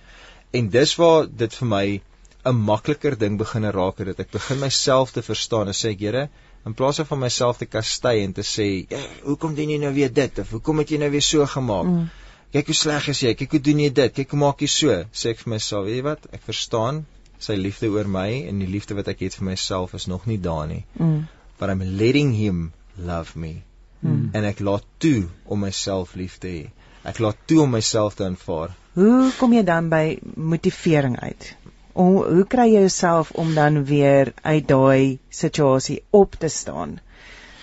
En 0.52 0.70
dis 0.70 0.96
waar 0.96 1.28
dit 1.28 1.56
vir 1.56 1.68
my 1.68 2.02
'n 2.46 2.56
makliker 2.56 3.18
ding 3.18 3.38
begin 3.38 3.72
raak 3.72 3.98
het 4.00 4.08
dat 4.08 4.20
ek 4.20 4.32
begin 4.32 4.60
myself 4.60 5.12
te 5.12 5.22
verstaan 5.22 5.68
en 5.68 5.74
sê 5.74 5.92
ek 5.96 6.00
Here 6.00 6.30
in 6.66 6.74
plaas 6.74 7.00
van 7.00 7.20
myself 7.20 7.58
te 7.58 7.66
kastei 7.66 8.24
en 8.24 8.34
te 8.34 8.44
sê 8.44 8.86
ja, 8.90 9.00
hoekom 9.24 9.56
doen 9.56 9.70
jy 9.70 9.78
nou 9.78 9.94
weer 9.94 10.12
dit 10.14 10.40
of 10.40 10.50
hoekom 10.50 10.82
het 10.84 10.90
jy 10.92 10.98
nou 10.98 11.10
weer 11.10 11.22
so 11.22 11.46
gemaak 11.46 11.86
mm. 11.86 12.10
Kyk 12.54 12.72
hoe 12.72 12.78
sleg 12.82 13.08
is 13.14 13.22
jy 13.24 13.34
kyk 13.38 13.56
hoe 13.56 13.62
doen 13.68 13.84
jy 13.84 13.90
dit 14.02 14.16
kyk 14.20 14.36
hoe 14.36 14.42
maak 14.44 14.64
jy 14.66 14.70
so 14.74 14.98
sê 15.22 15.34
ek 15.36 15.44
vir 15.44 15.54
myself 15.56 15.88
weet 15.88 16.00
jy 16.00 16.06
wat 16.10 16.28
ek 16.38 16.46
verstaan 16.48 17.04
sy 17.48 17.56
liefde 17.60 17.92
oor 17.94 18.10
my 18.18 18.30
en 18.50 18.64
die 18.64 18.70
liefde 18.76 18.98
wat 19.00 19.12
ek 19.14 19.24
het 19.28 19.38
vir 19.40 19.50
myself 19.52 19.96
is 20.00 20.10
nog 20.12 20.28
nie 20.32 20.40
daar 20.50 20.68
nie 20.72 20.84
mm. 20.98 21.22
but 21.62 21.70
I'm 21.70 21.86
letting 22.02 22.34
him 22.40 22.72
love 23.12 23.40
me 23.46 23.54
mm. 24.02 24.32
en 24.34 24.50
ek 24.52 24.64
laat 24.66 24.88
toe 25.06 25.28
om 25.46 25.66
myself 25.68 26.16
lief 26.20 26.40
te 26.44 26.56
hê 26.56 26.66
ek 27.14 27.22
laat 27.24 27.40
toe 27.48 27.64
om 27.68 27.78
myself 27.78 28.20
te 28.20 28.28
aanvaar 28.28 28.76
hoe 29.00 29.32
kom 29.40 29.54
jy 29.56 29.64
dan 29.68 29.94
by 29.94 30.06
motivering 30.36 31.20
uit 31.22 31.54
hoe 32.00 32.24
hoe 32.26 32.46
kry 32.48 32.68
jy 32.72 32.82
jouself 32.86 33.32
om 33.44 33.54
dan 33.56 33.84
weer 33.86 34.34
uit 34.42 34.68
daai 34.68 35.20
situasie 35.30 36.00
op 36.10 36.36
te 36.40 36.48
staan? 36.48 37.00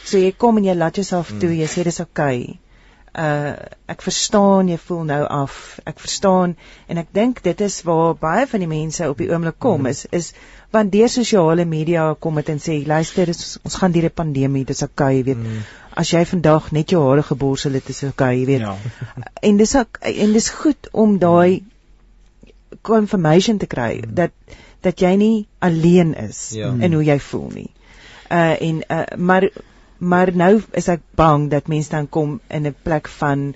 So 0.05 0.18
jy 0.18 0.32
kom 0.37 0.59
en 0.61 0.66
jy 0.68 0.74
laat 0.76 0.99
jouself 1.01 1.32
toe, 1.41 1.51
jy 1.57 1.68
sê 1.70 1.84
dis 1.87 2.01
oukei. 2.05 2.37
Okay. 2.43 2.66
Uh 3.17 3.55
ek 3.87 4.03
verstaan 4.03 4.69
jy 4.69 4.77
voel 4.83 5.05
nou 5.09 5.23
af. 5.25 5.79
Ek 5.87 6.01
verstaan 6.03 6.57
en 6.91 6.99
ek 6.99 7.12
dink 7.17 7.43
dit 7.43 7.61
is 7.61 7.83
waar 7.87 8.14
baie 8.19 8.47
van 8.51 8.61
die 8.61 8.69
mense 8.69 9.09
op 9.09 9.19
die 9.23 9.31
oomblik 9.31 9.59
kom 9.62 9.87
is 9.87 10.05
is 10.11 10.33
want 10.75 10.93
deur 10.93 11.09
sosiale 11.09 11.64
media 11.64 12.14
kom 12.21 12.41
dit 12.41 12.51
en 12.53 12.61
sê 12.61 12.77
luister 12.87 13.31
is, 13.33 13.59
ons 13.64 13.79
gaan 13.81 13.95
deur 13.95 14.09
'n 14.09 14.19
pandemie, 14.21 14.64
dis 14.64 14.83
oukei, 14.83 15.21
okay, 15.21 15.23
weet. 15.29 15.39
Mm. 15.39 15.62
As 15.97 16.11
jy 16.11 16.25
vandag 16.25 16.73
net 16.73 16.91
jou 16.91 17.01
hare 17.09 17.23
geborsel 17.23 17.79
het, 17.79 17.89
is 17.89 18.03
oukei, 18.03 18.43
okay, 18.43 18.47
weet. 18.47 18.61
Ja. 18.61 18.77
En 19.49 19.57
dis 19.57 19.77
ook 19.77 19.99
en 20.01 20.33
dis 20.33 20.51
goed 20.51 20.89
om 20.93 21.19
daai 21.19 21.64
confirmation 22.83 23.59
te 23.59 23.67
kry 23.67 24.03
mm. 24.03 24.14
dat 24.14 24.31
dat 24.81 25.01
jy 25.01 25.14
nie 25.17 25.47
alleen 25.59 26.14
is 26.14 26.51
ja. 26.55 26.75
in 26.81 26.93
hoe 26.93 27.05
jy 27.05 27.19
voel 27.31 27.49
nie. 27.55 27.71
Uh 28.31 28.55
en 28.61 28.83
uh 28.91 29.05
maar 29.17 29.49
maar 29.99 30.33
nou 30.35 30.63
is 30.73 30.89
ek 30.93 31.01
bang 31.15 31.51
dat 31.51 31.69
mense 31.73 31.91
dan 31.91 32.09
kom 32.09 32.41
in 32.49 32.67
'n 32.67 32.75
plek 32.83 33.09
van 33.09 33.55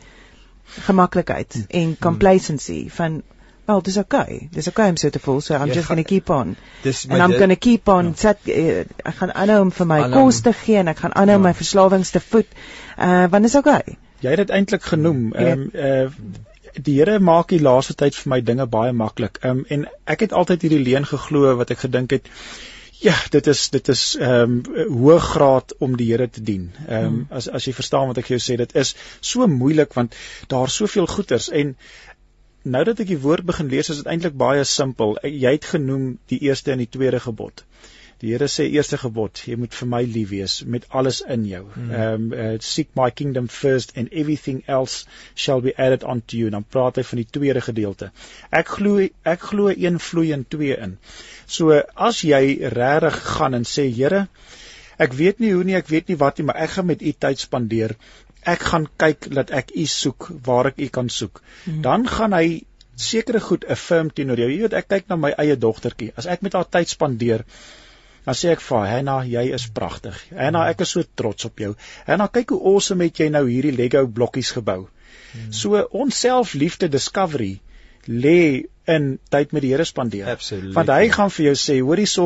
gemaklikheid 0.65 1.55
mm. 1.55 1.65
en 1.69 1.97
complacency 1.99 2.83
mm. 2.85 2.91
van 2.91 3.23
well 3.71 3.81
dis 3.83 3.97
okay. 3.97 4.49
Dis 4.53 4.69
okay 4.69 4.89
I'm 4.89 4.97
so 4.97 5.11
to 5.11 5.19
full 5.19 5.41
so 5.41 5.55
I'm 5.55 5.69
jy 5.69 5.75
just 5.75 5.89
going 5.89 6.03
to 6.03 6.09
keep 6.09 6.31
on. 6.31 6.57
Dis 6.83 7.07
and 7.09 7.23
I'm 7.23 7.37
going 7.39 7.55
to 7.55 7.57
keep 7.69 7.89
on 7.89 8.13
ja. 8.13 8.13
set 8.15 8.49
uh, 8.49 8.85
ek 9.05 9.17
gaan 9.23 9.33
aanhou 9.33 9.61
om 9.67 9.73
vir 9.79 9.91
my 9.93 10.01
kos 10.15 10.43
te 10.47 10.53
gee 10.65 10.81
en 10.83 10.93
ek 10.93 11.03
gaan 11.05 11.17
aanhou 11.23 11.39
ja. 11.39 11.45
my 11.49 11.55
verslawings 11.63 12.11
te 12.17 12.23
voed. 12.33 12.61
Uh 12.99 13.27
want 13.33 13.47
dis 13.47 13.59
okay. 13.61 13.97
Jy 14.25 14.35
het 14.35 14.43
dit 14.45 14.55
eintlik 14.59 14.87
genoem. 14.93 15.27
Ehm 15.33 15.67
um, 15.67 15.69
uh 15.75 16.49
die 16.71 17.01
Here 17.01 17.19
maak 17.19 17.49
die 17.51 17.59
laaste 17.59 17.97
tyd 17.99 18.15
vir 18.15 18.31
my 18.31 18.41
dinge 18.47 18.67
baie 18.71 18.93
maklik. 18.97 19.41
Ehm 19.43 19.63
um, 19.63 19.65
en 19.77 19.87
ek 20.17 20.27
het 20.27 20.37
altyd 20.43 20.67
hierdie 20.67 20.85
leuen 20.91 21.09
geglo 21.13 21.57
wat 21.63 21.73
ek 21.75 21.87
gedink 21.87 22.19
het 22.19 22.31
ja, 23.01 23.17
dit 23.31 23.47
is 23.47 23.69
dit 23.75 23.89
is 23.89 24.05
ehm 24.21 24.59
um, 24.61 24.87
hoë 25.01 25.19
graad 25.25 25.75
om 25.87 25.97
die 25.97 26.11
Here 26.11 26.29
te 26.29 26.43
dien. 26.45 26.69
Ehm 26.87 27.07
um, 27.07 27.19
as 27.31 27.49
as 27.49 27.67
jy 27.69 27.75
verstaan 27.77 28.11
wat 28.13 28.21
ek 28.23 28.33
jou 28.35 28.41
sê, 28.43 28.57
dit 28.61 28.75
is 28.83 28.95
so 29.33 29.47
moeilik 29.49 29.97
want 29.99 30.17
daar's 30.53 30.77
soveel 30.83 31.09
goeters 31.11 31.49
en 31.63 31.75
nou 32.63 32.85
dat 32.85 33.01
ek 33.01 33.09
die 33.09 33.21
woord 33.21 33.47
begin 33.49 33.71
lees, 33.73 33.89
is 33.89 34.03
dit 34.03 34.11
eintlik 34.13 34.37
baie 34.37 34.65
simpel. 34.69 35.17
Jy 35.25 35.55
het 35.57 35.71
genoem 35.73 36.19
die 36.33 36.43
eerste 36.49 36.75
en 36.75 36.83
die 36.85 36.91
tweede 36.93 37.21
gebod. 37.25 37.65
Die 38.21 38.35
Here 38.35 38.49
sê 38.53 38.67
eerste 38.69 38.99
gebod, 39.01 39.41
jy 39.49 39.57
moet 39.57 39.73
vir 39.73 39.89
my 39.89 40.01
lief 40.15 40.29
wees 40.35 40.55
met 40.75 40.85
alles 41.01 41.23
in 41.35 41.47
jou. 41.49 41.63
Hmm. 41.73 41.91
Ehm 41.91 42.27
um, 42.27 42.33
uh, 42.37 42.51
seek 42.71 42.91
my 42.99 43.09
kingdom 43.21 43.49
first 43.55 43.95
and 43.97 44.13
everything 44.23 44.59
else 44.67 45.07
shall 45.35 45.63
be 45.65 45.73
added 45.87 46.05
onto 46.15 46.37
you. 46.37 46.51
Dan 46.53 46.67
praat 46.77 47.01
hy 47.01 47.07
van 47.11 47.23
die 47.23 47.29
tweede 47.39 47.65
gedeelte. 47.65 48.11
Ek 48.61 48.75
glo 48.77 49.07
ek 49.35 49.47
glo 49.53 49.73
een 49.73 49.97
vloei 50.09 50.35
in 50.37 50.45
twee 50.57 50.77
in. 50.77 50.99
So 51.47 51.81
as 52.11 52.21
jy 52.27 52.43
regtig 52.77 53.21
gaan 53.39 53.57
en 53.57 53.65
sê 53.65 53.89
Here, 53.89 54.27
ek 55.01 55.17
weet 55.17 55.41
nie 55.41 55.55
hoe 55.57 55.65
nie, 55.65 55.79
ek 55.81 55.89
weet 55.89 56.13
nie 56.13 56.21
wat 56.21 56.39
nie, 56.39 56.49
maar 56.51 56.61
ek 56.61 56.77
gaan 56.77 56.91
met 56.93 57.01
u 57.03 57.17
tyd 57.27 57.41
spandeer. 57.41 57.97
Ek 58.45 58.69
gaan 58.73 58.89
kyk 59.01 59.31
dat 59.33 59.51
ek 59.63 59.73
u 59.73 59.87
soek 59.89 60.29
waar 60.45 60.75
ek 60.75 60.85
u 60.85 60.93
kan 60.93 61.09
soek. 61.09 61.41
Hmm. 61.65 61.81
Dan 61.89 62.09
gaan 62.09 62.37
hy 62.37 62.61
sekere 63.01 63.41
goed 63.41 63.65
affirm 63.65 64.13
teenoor 64.13 64.45
jou. 64.45 64.49
Jy 64.53 64.65
weet 64.67 64.77
ek 64.77 64.93
kyk 64.93 65.09
na 65.09 65.17
my 65.17 65.33
eie 65.41 65.57
dogtertjie. 65.57 66.13
As 66.21 66.29
ek 66.29 66.45
met 66.45 66.57
haar 66.59 66.69
tyd 66.69 66.93
spandeer, 66.93 67.49
Dan 68.25 68.35
sê 68.35 68.51
ek 68.53 68.61
vir 68.61 68.79
haar, 68.79 68.89
"Hanna, 68.89 69.25
jy 69.25 69.53
is 69.55 69.67
pragtig. 69.67 70.17
Hanna, 70.37 70.69
ek 70.69 70.81
is 70.81 70.91
so 70.91 71.03
trots 71.15 71.45
op 71.45 71.59
jou. 71.59 71.75
Hanna, 72.07 72.27
kyk 72.27 72.51
hoe 72.51 72.75
awesome 72.75 73.05
het 73.05 73.17
jy 73.19 73.29
nou 73.29 73.47
hierdie 73.49 73.77
Lego 73.77 74.07
blokkies 74.07 74.51
gebou." 74.51 74.89
Hmm. 75.33 75.53
So 75.53 75.89
ons 75.93 76.21
selfliefde 76.21 76.89
discovery 76.89 77.61
lê 78.07 78.67
in 78.91 79.19
tyd 79.31 79.53
met 79.53 79.63
die 79.63 79.71
Here 79.71 79.85
spandeer. 79.85 80.29
Absoluut. 80.33 80.73
Want 80.75 80.91
hy 80.91 81.11
gaan 81.13 81.31
vir 81.31 81.45
jou 81.51 81.55
sê, 81.63 81.77
hoor 81.85 82.01
hierso, 82.01 82.25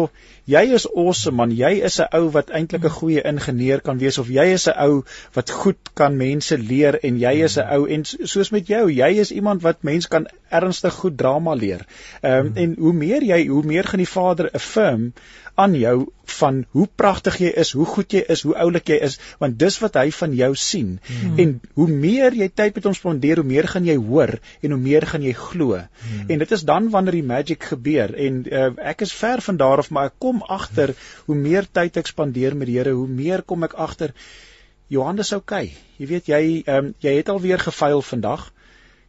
jy 0.49 0.63
is 0.77 0.87
awesome 0.89 1.37
man, 1.41 1.53
jy 1.53 1.73
is 1.89 1.99
'n 2.01 2.09
ou 2.19 2.31
wat 2.37 2.51
eintlik 2.51 2.85
'n 2.85 2.95
goeie 2.99 3.25
ingenieur 3.31 3.81
kan 3.81 3.99
wees 3.99 4.19
of 4.19 4.31
jy 4.31 4.47
is 4.55 4.67
'n 4.69 4.79
ou 4.87 5.05
wat 5.35 5.51
goed 5.51 5.91
kan 5.95 6.17
mense 6.17 6.57
leer 6.57 6.99
en 7.03 7.19
jy 7.19 7.35
is 7.45 7.59
'n 7.59 7.67
ou 7.77 7.87
en 7.87 8.05
soos 8.05 8.51
met 8.51 8.67
jou, 8.67 8.89
jy 8.91 9.11
is 9.21 9.33
iemand 9.33 9.63
wat 9.63 9.83
mense 9.83 10.09
kan 10.09 10.27
ernstig 10.51 10.95
goed 10.95 11.19
drama 11.19 11.55
leer. 11.55 11.87
Ehm 12.23 12.33
um, 12.33 12.47
mm. 12.47 12.57
en 12.57 12.77
hoe 12.79 12.93
meer 12.93 13.23
jy, 13.23 13.47
hoe 13.47 13.63
meer 13.63 13.85
gaan 13.85 14.05
die 14.05 14.15
Vader 14.17 14.51
affirm 14.55 15.13
aan 15.55 15.75
jou 15.79 15.97
van 16.35 16.63
hoe 16.75 16.87
pragtig 16.97 17.37
jy 17.43 17.51
is, 17.63 17.73
hoe 17.77 17.87
goed 17.87 18.15
jy 18.17 18.23
is, 18.33 18.43
hoe 18.47 18.55
oulik 18.59 18.89
jy 18.91 18.97
is, 19.07 19.19
want 19.43 19.59
dis 19.61 19.77
wat 19.83 19.99
hy 20.01 20.09
van 20.17 20.35
jou 20.35 20.51
sien. 20.59 20.95
Hmm. 21.07 21.37
En 21.39 21.53
hoe 21.79 21.89
meer 21.91 22.35
jy 22.35 22.49
tyd 22.49 22.79
met 22.79 22.89
hom 22.89 22.97
spandeer, 22.97 23.43
hoe 23.43 23.51
meer 23.51 23.69
gaan 23.71 23.87
jy 23.87 23.97
hoor 24.01 24.35
en 24.63 24.75
hoe 24.75 24.81
meer 24.81 25.07
gaan 25.11 25.27
jy 25.27 25.35
glo. 25.39 25.79
Hmm. 25.79 26.25
En 26.29 26.43
dit 26.43 26.57
is 26.57 26.65
dan 26.67 26.89
wanneer 26.95 27.19
die 27.21 27.29
magic 27.29 27.69
gebeur 27.71 28.17
en 28.27 28.41
uh, 28.51 28.71
ek 28.95 29.07
is 29.07 29.15
ver 29.15 29.45
van 29.45 29.61
daar 29.61 29.85
af, 29.85 29.93
maar 29.95 30.11
ek 30.11 30.19
kom 30.19 30.43
agter 30.43 30.95
hoe 31.29 31.39
meer 31.39 31.69
tyd 31.71 32.01
ek 32.03 32.11
spandeer 32.11 32.57
met 32.57 32.71
die 32.71 32.79
Here, 32.79 32.97
hoe 32.99 33.09
meer 33.09 33.45
kom 33.47 33.63
ek 33.63 33.77
agter 33.79 34.15
Johannes 34.91 35.33
oukei. 35.33 35.69
Okay. 35.71 35.85
Jy 35.99 36.07
weet 36.11 36.29
jy 36.29 36.43
um, 36.75 36.91
jy 37.05 37.15
het 37.21 37.31
alweer 37.31 37.63
gefaal 37.63 38.03
vandag. 38.03 38.49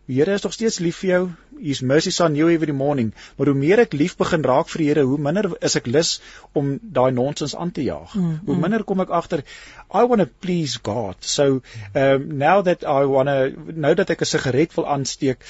Die 0.05 0.19
Here 0.19 0.33
is 0.37 0.43
nog 0.45 0.53
steeds 0.53 0.77
lief 0.85 0.99
vir 1.01 1.09
jou. 1.09 1.21
His 1.57 1.79
mercies 1.81 2.19
are 2.21 2.29
new 2.29 2.49
every 2.53 2.73
morning. 2.77 3.13
Maar 3.37 3.49
hoe 3.49 3.57
meer 3.57 3.79
ek 3.81 3.95
lief 3.97 4.13
begin 4.19 4.43
raak 4.45 4.69
vir 4.69 4.83
die 4.83 4.89
Here, 4.91 5.05
hoe 5.09 5.17
minder 5.17 5.47
is 5.65 5.75
ek 5.79 5.87
lus 5.89 6.19
om 6.53 6.75
daai 6.97 7.09
nonsens 7.15 7.55
aan 7.57 7.71
te 7.73 7.85
jaag. 7.87 8.13
Mm, 8.13 8.35
hoe 8.45 8.53
mm. 8.53 8.61
minder 8.61 8.83
kom 8.85 9.01
ek 9.01 9.09
agter 9.09 9.41
I 9.89 10.03
want 10.05 10.21
to 10.21 10.29
please 10.45 10.77
God. 10.83 11.17
So 11.21 11.61
um 11.97 12.29
now 12.37 12.61
that 12.61 12.85
I 12.85 13.09
want 13.09 13.33
to 13.33 13.73
nou 13.73 13.95
dat 13.97 14.13
ek 14.13 14.21
'n 14.21 14.29
sigaret 14.29 14.77
wil 14.77 14.85
aansteek, 14.93 15.41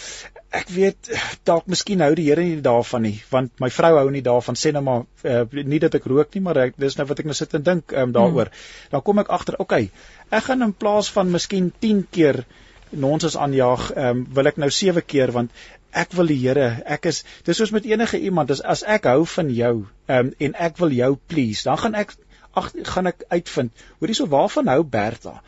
ek 0.56 0.72
weet 0.72 1.12
dalk 1.44 1.68
miskien 1.68 2.04
hou 2.06 2.14
die 2.16 2.30
Here 2.30 2.44
nie 2.44 2.62
daarvan 2.64 3.04
nie, 3.10 3.18
want 3.32 3.60
my 3.60 3.70
vrou 3.70 3.92
hou 3.98 4.10
nie 4.12 4.24
daarvan 4.24 4.56
sê 4.56 4.72
nou 4.72 4.84
maar 4.88 5.04
uh, 5.24 5.44
nie 5.52 5.80
dat 5.84 5.96
ek 6.00 6.08
rook 6.08 6.36
nie, 6.36 6.44
maar 6.48 6.58
ek, 6.68 6.78
dis 6.80 6.96
nou 6.96 7.08
wat 7.10 7.20
ek 7.20 7.28
nou 7.28 7.36
sit 7.36 7.54
en 7.60 7.64
dink 7.64 7.92
um, 7.92 8.16
daaroor. 8.16 8.54
Mm. 8.54 8.92
Dan 8.92 9.04
kom 9.04 9.20
ek 9.20 9.34
agter, 9.36 9.60
okay, 9.60 9.90
ek 10.32 10.48
gaan 10.48 10.64
in 10.64 10.72
plaas 10.74 11.12
van 11.12 11.32
miskien 11.32 11.74
10 11.84 12.06
keer 12.12 12.46
nonsens 12.90 13.38
aanjaag, 13.38 13.92
ehm 13.96 14.08
um, 14.08 14.28
wil 14.34 14.52
ek 14.52 14.58
nou 14.62 14.70
sewe 14.70 15.02
keer 15.02 15.32
want 15.32 15.52
ek 15.96 16.12
wil 16.14 16.28
die 16.28 16.40
Here, 16.42 16.82
ek 16.86 17.08
is 17.12 17.24
dis 17.48 17.58
soos 17.58 17.72
met 17.72 17.86
enige 17.88 18.20
iemand, 18.20 18.52
as, 18.52 18.62
as 18.62 18.84
ek 18.84 19.08
hou 19.12 19.26
van 19.38 19.50
jou, 19.54 19.74
ehm 20.08 20.28
um, 20.28 20.34
en 20.48 20.56
ek 20.68 20.78
wil 20.84 20.92
jou 20.92 21.16
please, 21.28 21.64
dan 21.64 21.80
gaan 21.82 21.96
ek 21.96 22.16
ag 22.56 22.72
gaan 22.92 23.12
ek 23.12 23.26
uitvind. 23.30 23.84
Hoorie 24.00 24.16
so 24.16 24.32
waarvan 24.32 24.72
hou 24.72 24.84
Bertha? 24.84 25.42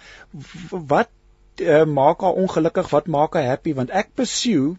Wat 0.72 1.12
uh, 1.64 1.86
maak 1.86 2.26
haar 2.26 2.40
ongelukkig? 2.42 2.90
Wat 2.92 3.08
maak 3.08 3.40
haar 3.40 3.48
happy? 3.48 3.74
Want 3.78 3.94
ek 3.96 4.12
pursue 4.16 4.76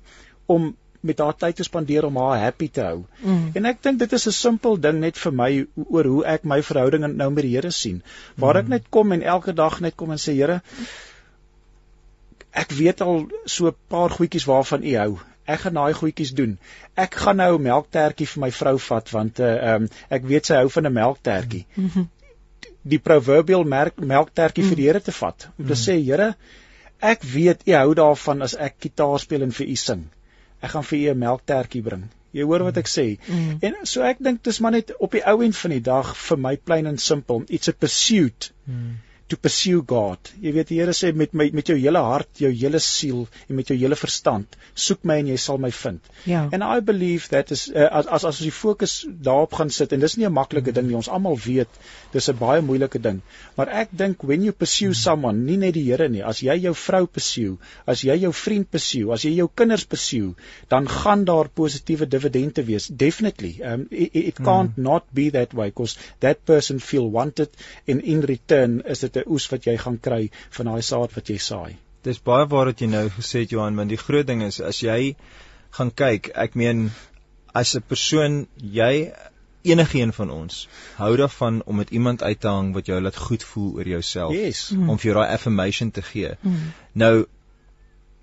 om 0.46 0.74
met 1.00 1.20
haar 1.22 1.36
tyd 1.38 1.56
te 1.56 1.64
spandeer 1.64 2.04
om 2.08 2.16
haar 2.18 2.40
happy 2.42 2.68
te 2.74 2.82
hou. 2.82 3.02
Mm. 3.22 3.50
En 3.56 3.68
ek 3.70 3.82
dink 3.86 4.00
dit 4.02 4.12
is 4.12 4.26
'n 4.26 4.34
simpel 4.34 4.80
ding 4.80 4.98
net 5.00 5.18
vir 5.18 5.32
my 5.32 5.50
oor 5.86 6.04
hoe 6.04 6.24
ek 6.26 6.44
my 6.44 6.58
verhouding 6.62 7.06
nou 7.14 7.30
met 7.30 7.44
die 7.46 7.54
Here 7.54 7.70
sien. 7.70 8.02
Waar 8.36 8.54
mm. 8.54 8.60
ek 8.60 8.68
net 8.68 8.90
kom 8.90 9.12
en 9.12 9.22
elke 9.22 9.54
dag 9.54 9.80
net 9.80 9.96
kom 9.96 10.10
en 10.10 10.18
sê 10.18 10.34
Here, 10.34 10.60
ek 12.60 12.74
weet 12.80 13.00
al 13.04 13.26
so 13.44 13.70
'n 13.70 13.76
paar 13.92 14.10
goedjies 14.10 14.46
waarvan 14.50 14.84
u 14.84 14.94
hou. 14.96 15.18
Ek 15.54 15.60
gaan 15.64 15.78
daai 15.78 15.94
goedjies 16.00 16.32
doen. 16.40 16.58
Ek 17.04 17.14
gaan 17.22 17.36
nou 17.40 17.52
'n 17.56 17.62
melktertjie 17.62 18.28
vir 18.32 18.40
my 18.44 18.50
vrou 18.60 18.76
vat 18.86 19.10
want 19.16 19.40
uh, 19.40 19.52
um, 19.74 19.88
ek 20.16 20.26
weet 20.32 20.50
sy 20.50 20.60
hou 20.60 20.68
van 20.76 20.86
'n 20.86 20.92
melktertjie. 20.92 21.64
Mm 21.74 21.90
-hmm. 21.94 22.08
Die 22.92 22.98
proverbial 22.98 23.64
merk 23.64 24.00
melktertjie 24.00 24.64
mm 24.64 24.68
-hmm. 24.68 24.76
vir 24.76 24.82
die 24.82 24.86
Here 24.90 25.00
te 25.00 25.12
vat. 25.12 25.48
Om 25.48 25.54
te 25.56 25.62
mm 25.62 25.68
-hmm. 25.68 25.84
sê, 25.86 26.04
Here, 26.04 26.36
ek 26.98 27.22
weet 27.22 27.66
u 27.66 27.72
hou 27.72 27.94
daarvan 27.94 28.42
as 28.42 28.56
ek 28.56 28.74
gitaar 28.78 29.18
speel 29.18 29.42
en 29.42 29.52
vir 29.52 29.66
u 29.66 29.76
sing. 29.76 30.06
Ek 30.60 30.70
gaan 30.70 30.84
vir 30.84 30.98
u 30.98 31.10
'n 31.10 31.18
melktertjie 31.18 31.82
bring. 31.82 32.04
Jy 32.30 32.42
hoor 32.42 32.62
wat 32.62 32.76
ek 32.76 32.88
sê. 32.88 33.18
Mm 33.26 33.34
-hmm. 33.34 33.58
En 33.60 33.74
so 33.82 34.02
ek 34.02 34.16
dink 34.20 34.44
dis 34.44 34.58
maar 34.58 34.70
net 34.70 34.96
op 34.96 35.12
die 35.12 35.26
ou 35.26 35.42
end 35.42 35.56
van 35.56 35.70
die 35.70 35.80
dag 35.80 36.16
vir 36.16 36.38
my 36.38 36.56
plain 36.56 36.86
en 36.86 36.98
simpel, 36.98 37.42
it's 37.46 37.68
a 37.68 37.72
pursuit. 37.72 38.52
Mm 38.64 38.74
-hmm 38.74 39.07
to 39.28 39.36
pursue 39.36 39.82
God. 39.82 40.32
Jy 40.40 40.52
weet 40.56 40.70
die 40.72 40.80
Here 40.80 40.94
sê 40.96 41.12
met 41.12 41.34
my 41.36 41.50
met 41.52 41.68
jou 41.68 41.76
hele 41.76 42.00
hart, 42.04 42.30
jou 42.40 42.50
hele 42.50 42.80
siel 42.80 43.26
en 43.48 43.58
met 43.58 43.68
jou 43.68 43.76
hele 43.76 43.96
verstand, 43.98 44.56
soek 44.74 45.04
my 45.08 45.18
en 45.22 45.32
jy 45.32 45.36
sal 45.40 45.58
my 45.60 45.70
vind. 45.74 46.00
Ja. 46.24 46.46
And 46.52 46.64
I 46.64 46.80
believe 46.80 47.28
that 47.34 47.52
is 47.52 47.68
uh, 47.68 47.88
as 47.90 48.06
as 48.06 48.24
as 48.24 48.38
ons 48.38 48.44
die 48.46 48.54
fokus 48.54 48.94
daarop 49.06 49.56
gaan 49.58 49.70
sit 49.74 49.92
en 49.92 50.00
dis 50.00 50.16
nie 50.16 50.26
'n 50.26 50.32
maklike 50.32 50.72
ding 50.72 50.88
nie. 50.88 50.96
Ons 50.96 51.08
almal 51.08 51.36
weet 51.36 51.68
dis 52.12 52.28
'n 52.28 52.38
baie 52.38 52.62
moeilike 52.62 53.00
ding. 53.02 53.20
Maar 53.56 53.68
ek 53.82 53.88
dink 53.92 54.22
when 54.22 54.42
you 54.42 54.52
pursue 54.52 54.94
someone, 54.94 55.44
nie 55.44 55.56
net 55.56 55.74
die 55.74 55.84
Here 55.88 56.08
nie, 56.08 56.22
as 56.22 56.40
jy 56.42 56.56
jou 56.62 56.74
vrou 56.74 57.06
pursue, 57.06 57.58
as 57.86 58.02
jy 58.04 58.16
jou 58.24 58.32
vriend 58.32 58.70
pursue, 58.70 59.12
as 59.12 59.24
jy 59.24 59.34
jou 59.36 59.48
kinders 59.54 59.84
pursue, 59.84 60.34
dan 60.68 60.88
gaan 60.88 61.24
daar 61.24 61.48
positiewe 61.48 62.08
dividende 62.08 62.64
wees. 62.64 62.88
Definitely. 62.88 63.60
Um 63.62 63.86
it, 63.90 64.10
it 64.14 64.36
can't 64.36 64.76
mm. 64.76 64.82
not 64.82 65.04
be 65.14 65.30
that 65.30 65.54
way 65.54 65.68
because 65.70 65.96
that 66.20 66.44
person 66.44 66.78
feel 66.78 67.10
wanted 67.10 67.48
and 67.86 68.02
in 68.02 68.20
return 68.20 68.82
is 68.86 69.00
dit 69.00 69.17
'n 69.18 69.28
oes 69.34 69.48
wat 69.52 69.66
jy 69.66 69.76
gaan 69.76 69.98
kry 70.08 70.30
van 70.56 70.72
daai 70.72 70.82
saad 70.82 71.14
wat 71.14 71.28
jy 71.28 71.38
saai. 71.38 71.76
Dis 72.02 72.22
baie 72.30 72.46
waar 72.46 72.66
wat 72.72 72.80
jy 72.80 72.86
nou 72.86 73.08
gesê 73.16 73.44
het 73.44 73.50
Johan, 73.50 73.76
want 73.76 73.90
die 73.90 74.00
groot 74.00 74.26
ding 74.26 74.42
is 74.42 74.60
as 74.60 74.80
jy 74.80 75.16
gaan 75.70 75.90
kyk, 75.90 76.30
ek 76.34 76.54
meen 76.54 76.90
as 77.54 77.74
'n 77.76 77.82
persoon 77.88 78.46
jy 78.62 79.12
enigeen 79.62 80.12
van 80.12 80.30
ons 80.30 80.68
hou 80.96 81.16
daarvan 81.16 81.62
om 81.64 81.76
met 81.76 81.90
iemand 81.90 82.22
uit 82.22 82.40
te 82.40 82.48
hang 82.48 82.72
wat 82.74 82.86
jou 82.86 83.00
laat 83.00 83.16
goed 83.16 83.44
voel 83.44 83.72
oor 83.80 83.88
jouself 83.88 84.32
yes. 84.32 84.70
mm. 84.70 84.88
om 84.88 84.98
vir 84.98 85.10
jou 85.10 85.16
daai 85.18 85.34
affirmation 85.34 85.90
te 85.90 86.02
gee. 86.02 86.36
Mm. 86.40 86.72
Nou 86.92 87.26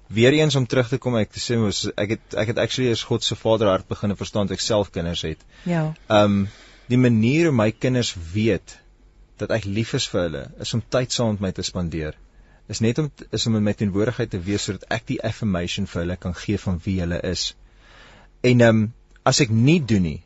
weer 0.07 0.33
eens 0.37 0.55
om 0.55 0.65
terug 0.65 0.89
te 0.89 0.97
kom 1.01 1.17
ek 1.17 1.31
te 1.33 1.41
sê 1.41 1.57
mos 1.59 1.85
ek 1.95 2.15
het 2.15 2.37
ek 2.43 2.53
het 2.53 2.61
actually 2.61 2.91
as 2.91 3.03
God 3.03 3.23
se 3.23 3.35
vaderhart 3.35 3.87
begin 3.89 4.15
verstaan 4.15 4.51
ek 4.53 4.63
self 4.63 4.91
kinders 4.91 5.25
het. 5.27 5.41
Ja. 5.63 5.91
Ehm 6.07 6.39
um, 6.39 6.47
die 6.87 7.01
manier 7.01 7.47
hoe 7.49 7.55
my 7.57 7.71
kinders 7.71 8.13
weet 8.33 8.77
dat 9.41 9.51
ek 9.55 9.65
lief 9.65 9.93
is 9.97 10.07
vir 10.11 10.21
hulle 10.25 10.43
is 10.65 10.73
om 10.77 10.83
tyd 10.95 11.15
saam 11.15 11.33
met 11.35 11.45
my 11.45 11.51
te 11.55 11.65
spandeer. 11.67 12.15
Is 12.71 12.81
net 12.81 12.99
om 13.01 13.11
is 13.37 13.45
om 13.47 13.57
in 13.59 13.65
my 13.67 13.73
teenwoordigheid 13.77 14.31
te 14.33 14.41
wees 14.49 14.67
sodat 14.67 14.85
ek 14.97 15.07
die 15.11 15.21
affirmation 15.29 15.89
vir 15.91 16.01
hulle 16.03 16.17
kan 16.25 16.37
gee 16.43 16.61
van 16.61 16.79
wie 16.85 16.99
hulle 17.03 17.19
is. 17.31 17.49
En 18.41 18.61
ehm 18.67 18.83
um, 18.83 18.85
as 19.25 19.41
ek 19.41 19.49
nie 19.49 19.79
doen 19.91 20.03
nie, 20.05 20.19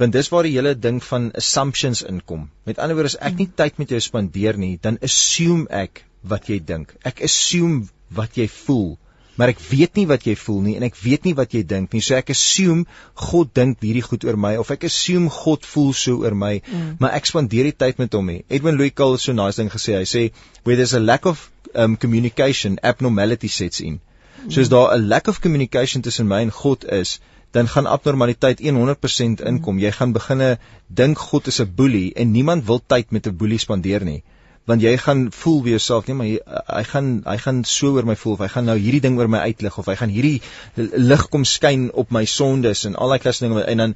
want 0.00 0.14
dis 0.16 0.30
waar 0.32 0.46
die 0.46 0.54
hele 0.54 0.74
ding 0.78 1.00
van 1.04 1.30
assumptions 1.40 2.00
inkom. 2.10 2.46
Met 2.64 2.78
ander 2.78 2.96
woorde, 2.96 3.12
as 3.12 3.18
ek 3.30 3.36
nie 3.40 3.48
tyd 3.60 3.80
met 3.82 3.90
jou 3.92 4.00
spandeer 4.00 4.56
nie, 4.56 4.76
dan 4.80 4.96
assume 5.08 5.66
ek 5.74 6.04
wat 6.32 6.48
jy 6.48 6.58
dink. 6.64 6.94
Ek 7.10 7.20
assume 7.26 7.88
wat 8.20 8.38
jy 8.40 8.46
voel 8.52 8.96
maar 9.38 9.52
ek 9.52 9.60
weet 9.62 9.98
nie 9.98 10.06
wat 10.10 10.24
jy 10.26 10.34
voel 10.38 10.58
nie 10.66 10.74
en 10.78 10.84
ek 10.88 10.96
weet 10.98 11.26
nie 11.28 11.34
wat 11.38 11.52
jy 11.54 11.62
dink 11.72 11.92
nie. 11.94 12.02
So 12.02 12.16
ek 12.18 12.32
assume 12.34 12.86
God 13.28 13.52
dink 13.54 13.84
hierdie 13.86 14.02
goed 14.02 14.26
oor 14.26 14.38
my 14.40 14.56
of 14.58 14.72
ek 14.74 14.88
assume 14.88 15.30
God 15.30 15.66
voel 15.72 15.92
so 15.94 16.24
oor 16.24 16.34
my, 16.34 16.56
mm. 16.58 16.88
maar 17.02 17.14
ek 17.18 17.30
spandeer 17.30 17.68
die 17.70 17.76
tyd 17.84 18.02
met 18.02 18.16
hom 18.18 18.26
nie. 18.32 18.40
Edwin 18.50 18.80
Louis 18.80 18.94
Cole 18.98 19.14
het 19.14 19.24
so 19.24 19.32
'n 19.32 19.38
nice 19.38 19.62
ding 19.62 19.70
gesê. 19.70 19.94
Hy 19.94 20.06
sê 20.10 20.22
where 20.64 20.76
there's 20.76 20.96
a 20.98 21.02
lack 21.02 21.26
of 21.30 21.50
um, 21.74 21.96
communication, 21.96 22.80
abnormality 22.82 23.48
sets 23.48 23.80
in. 23.80 24.00
Mm. 24.00 24.50
So 24.50 24.60
as 24.60 24.72
daar 24.74 24.96
'n 24.96 25.06
lack 25.08 25.28
of 25.28 25.40
communication 25.40 26.02
tussen 26.02 26.26
my 26.26 26.42
en 26.42 26.50
God 26.50 26.84
is, 26.84 27.20
dan 27.52 27.68
gaan 27.68 27.86
abnormaliteit 27.86 28.58
100% 28.60 29.40
inkom. 29.40 29.74
Mm. 29.74 29.82
Jy 29.86 29.92
gaan 30.00 30.12
beginne 30.12 30.58
dink 30.88 31.18
God 31.18 31.46
is 31.46 31.60
'n 31.60 31.70
boelie 31.74 32.12
en 32.14 32.30
niemand 32.30 32.66
wil 32.66 32.82
tyd 32.86 33.10
met 33.10 33.26
'n 33.26 33.36
boelie 33.36 33.58
spandeer 33.58 34.04
nie 34.04 34.22
want 34.68 34.84
jy 34.84 34.94
gaan 35.00 35.28
voel 35.32 35.62
weer 35.64 35.78
jouself 35.78 36.08
nie 36.08 36.16
maar 36.18 36.28
hy, 36.28 36.62
hy 36.68 36.84
gaan 36.92 37.10
hy 37.26 37.36
gaan 37.44 37.60
so 37.64 37.94
oor 37.96 38.08
my 38.08 38.16
voel 38.20 38.36
of 38.36 38.42
hy 38.44 38.50
gaan 38.54 38.68
nou 38.68 38.76
hierdie 38.78 39.02
ding 39.04 39.18
oor 39.20 39.30
my 39.32 39.40
uitlig 39.48 39.78
of 39.80 39.88
hy 39.88 39.96
gaan 40.00 40.12
hierdie 40.12 40.40
lig 40.76 41.28
kom 41.32 41.46
skyn 41.48 41.88
op 42.02 42.12
my 42.14 42.24
sondes 42.28 42.84
en 42.88 42.96
al 42.96 43.14
daai 43.14 43.22
klas 43.24 43.40
dinge 43.44 43.64
en 43.64 43.84
dan 43.84 43.94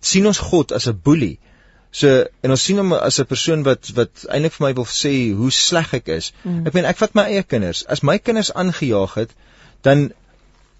sien 0.00 0.26
ons 0.30 0.38
God 0.50 0.72
as 0.72 0.88
'n 0.88 1.00
boelie. 1.04 1.38
So 1.90 2.24
en 2.42 2.50
ons 2.50 2.62
sien 2.62 2.78
hom 2.78 2.92
as 2.92 3.18
'n 3.20 3.26
persoon 3.26 3.62
wat 3.64 3.90
wat 3.94 4.26
eintlik 4.28 4.52
vir 4.56 4.66
my 4.66 4.72
wil 4.74 4.88
sê 4.94 5.12
hoe 5.34 5.50
sleg 5.50 5.94
ek 5.94 6.08
is. 6.08 6.32
Mm. 6.44 6.66
Ek 6.66 6.74
meen 6.74 6.84
ek 6.84 6.98
vat 6.98 7.14
my 7.14 7.24
eie 7.32 7.42
kinders. 7.42 7.84
As 7.88 8.02
my 8.02 8.18
kinders 8.18 8.52
aangejaag 8.52 9.14
het, 9.14 9.30
dan 9.82 10.12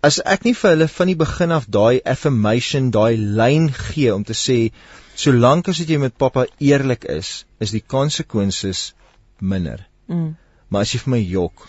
as 0.02 0.20
ek 0.24 0.44
nie 0.44 0.54
vir 0.54 0.70
hulle 0.70 0.88
van 0.88 1.06
die 1.06 1.16
begin 1.16 1.52
af 1.52 1.66
daai 1.66 2.00
affirmation, 2.04 2.90
daai 2.90 3.16
lyn 3.16 3.72
gee 3.72 4.14
om 4.14 4.24
te 4.24 4.34
sê 4.34 4.70
solank 5.16 5.68
as 5.68 5.78
jy 5.78 5.98
met 5.98 6.18
pappa 6.18 6.46
eerlik 6.60 7.04
is, 7.04 7.44
is 7.58 7.70
die 7.74 7.82
konsekwensies 7.82 8.92
minder. 9.40 9.86
Mm. 10.06 10.36
Maar 10.68 10.86
as 10.86 10.92
jy 10.92 11.02
vir 11.04 11.12
my 11.14 11.20
jok, 11.22 11.66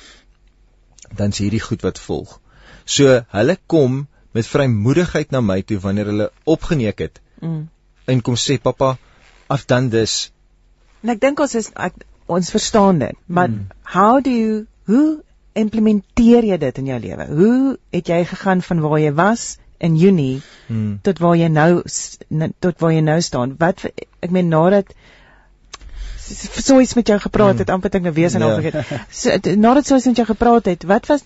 dan 1.16 1.36
is 1.36 1.42
hierdie 1.42 1.64
goed 1.64 1.84
wat 1.86 2.00
volg. 2.00 2.40
So 2.86 3.22
hulle 3.34 3.58
kom 3.68 4.08
met 4.38 4.48
vrymoedigheid 4.48 5.32
na 5.32 5.42
my 5.42 5.62
toe 5.62 5.80
wanneer 5.84 6.12
hulle 6.12 6.30
opgeneek 6.44 7.00
het. 7.06 7.22
Mm. 7.42 7.70
En 8.10 8.22
kom 8.26 8.38
sê 8.38 8.60
pappa, 8.62 8.98
I've 9.50 9.66
done 9.68 9.90
this. 9.90 10.32
En 11.04 11.14
ek 11.16 11.22
dink 11.22 11.40
ons 11.40 11.56
is 11.56 11.72
ek, 11.76 12.04
ons 12.30 12.52
verstaan 12.54 13.00
dit, 13.02 13.18
maar 13.26 13.50
mm. 13.50 13.82
how 13.96 14.20
do 14.22 14.34
you 14.34 14.66
hoe 14.90 15.22
implementeer 15.60 16.46
jy 16.46 16.58
dit 16.62 16.82
in 16.82 16.92
jou 16.92 17.00
lewe? 17.06 17.26
Hoe 17.40 17.78
het 17.94 18.10
jy 18.10 18.20
gegaan 18.30 18.62
van 18.66 18.84
waar 18.86 19.00
jy 19.02 19.14
was 19.18 19.58
in 19.80 19.96
Junie 19.98 20.42
mm. 20.68 21.00
tot 21.06 21.22
waar 21.24 21.38
jy 21.40 21.50
nou 21.54 21.82
tot 22.60 22.82
waar 22.82 22.94
jy 22.94 23.04
nou 23.06 23.20
staan? 23.26 23.56
Wat 23.62 23.86
ek 23.90 24.34
meen 24.36 24.52
nadat 24.54 24.94
so 26.38 26.80
iets 26.80 26.94
met 26.94 27.08
jou 27.08 27.20
gepraat 27.20 27.58
het, 27.58 27.68
mm. 27.68 27.74
amper 27.74 27.90
dinge 27.90 28.12
wees 28.12 28.34
en 28.34 28.42
al 28.42 28.60
ja. 28.60 28.62
vergeet. 28.62 29.08
So 29.12 29.56
nadat 29.56 29.88
so 29.88 29.96
iets 29.96 30.06
met 30.06 30.22
jou 30.22 30.28
gepraat 30.28 30.66
het, 30.66 30.84
wat 30.84 31.08
was 31.12 31.26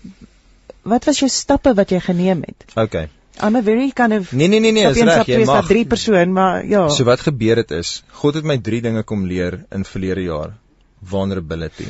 wat 0.83 1.05
was 1.05 1.19
jou 1.19 1.29
stappe 1.31 1.73
wat 1.73 1.89
jy 1.89 1.99
geneem 2.03 2.43
het? 2.45 2.65
Okay. 2.75 3.09
I'm 3.41 3.55
a 3.55 3.61
very 3.61 3.91
kind 3.91 4.13
of 4.13 4.31
Nee 4.31 4.47
nee 4.47 4.59
nee 4.59 4.71
nee, 4.71 4.85
is 4.85 4.99
reg, 5.01 5.25
jy 5.27 5.45
mag 5.49 5.67
drie 5.67 5.85
persoon, 5.89 6.33
maar 6.33 6.65
ja. 6.69 6.85
So 6.89 7.07
wat 7.07 7.23
gebeur 7.25 7.57
het 7.63 7.71
is, 7.71 8.03
God 8.21 8.37
het 8.37 8.45
my 8.45 8.59
drie 8.61 8.81
dinge 8.81 9.03
kom 9.03 9.25
leer 9.25 9.63
in 9.73 9.85
verlede 9.89 10.27
jaar. 10.27 10.53
Vulnerability. 11.01 11.87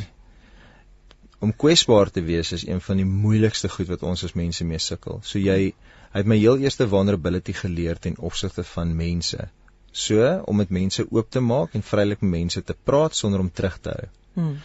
Om 1.43 1.51
kwesbaar 1.59 2.09
te 2.11 2.23
wees 2.23 2.53
is 2.55 2.63
een 2.67 2.79
van 2.81 3.01
die 3.01 3.07
moeilikste 3.07 3.69
goed 3.69 3.91
wat 3.91 4.05
ons 4.07 4.23
as 4.23 4.37
mense 4.39 4.63
mee 4.63 4.79
sukkel. 4.79 5.19
So 5.23 5.39
jy 5.39 5.73
hy 6.13 6.21
het 6.21 6.29
my 6.29 6.37
heel 6.37 6.61
eerste 6.61 6.87
vulnerability 6.87 7.55
geleer 7.57 7.99
ten 7.99 8.15
opsigte 8.17 8.63
van 8.63 8.95
mense. 8.95 9.49
So 9.93 10.29
om 10.49 10.57
met 10.57 10.69
mense 10.73 11.05
oop 11.09 11.29
te 11.29 11.39
maak 11.39 11.75
en 11.77 11.85
vrylik 11.85 12.21
met 12.21 12.39
mense 12.39 12.63
te 12.65 12.75
praat 12.83 13.15
sonder 13.15 13.39
om 13.39 13.51
terug 13.53 13.77
te 13.81 13.93
hou. 13.93 14.07
Hmm. 14.33 14.55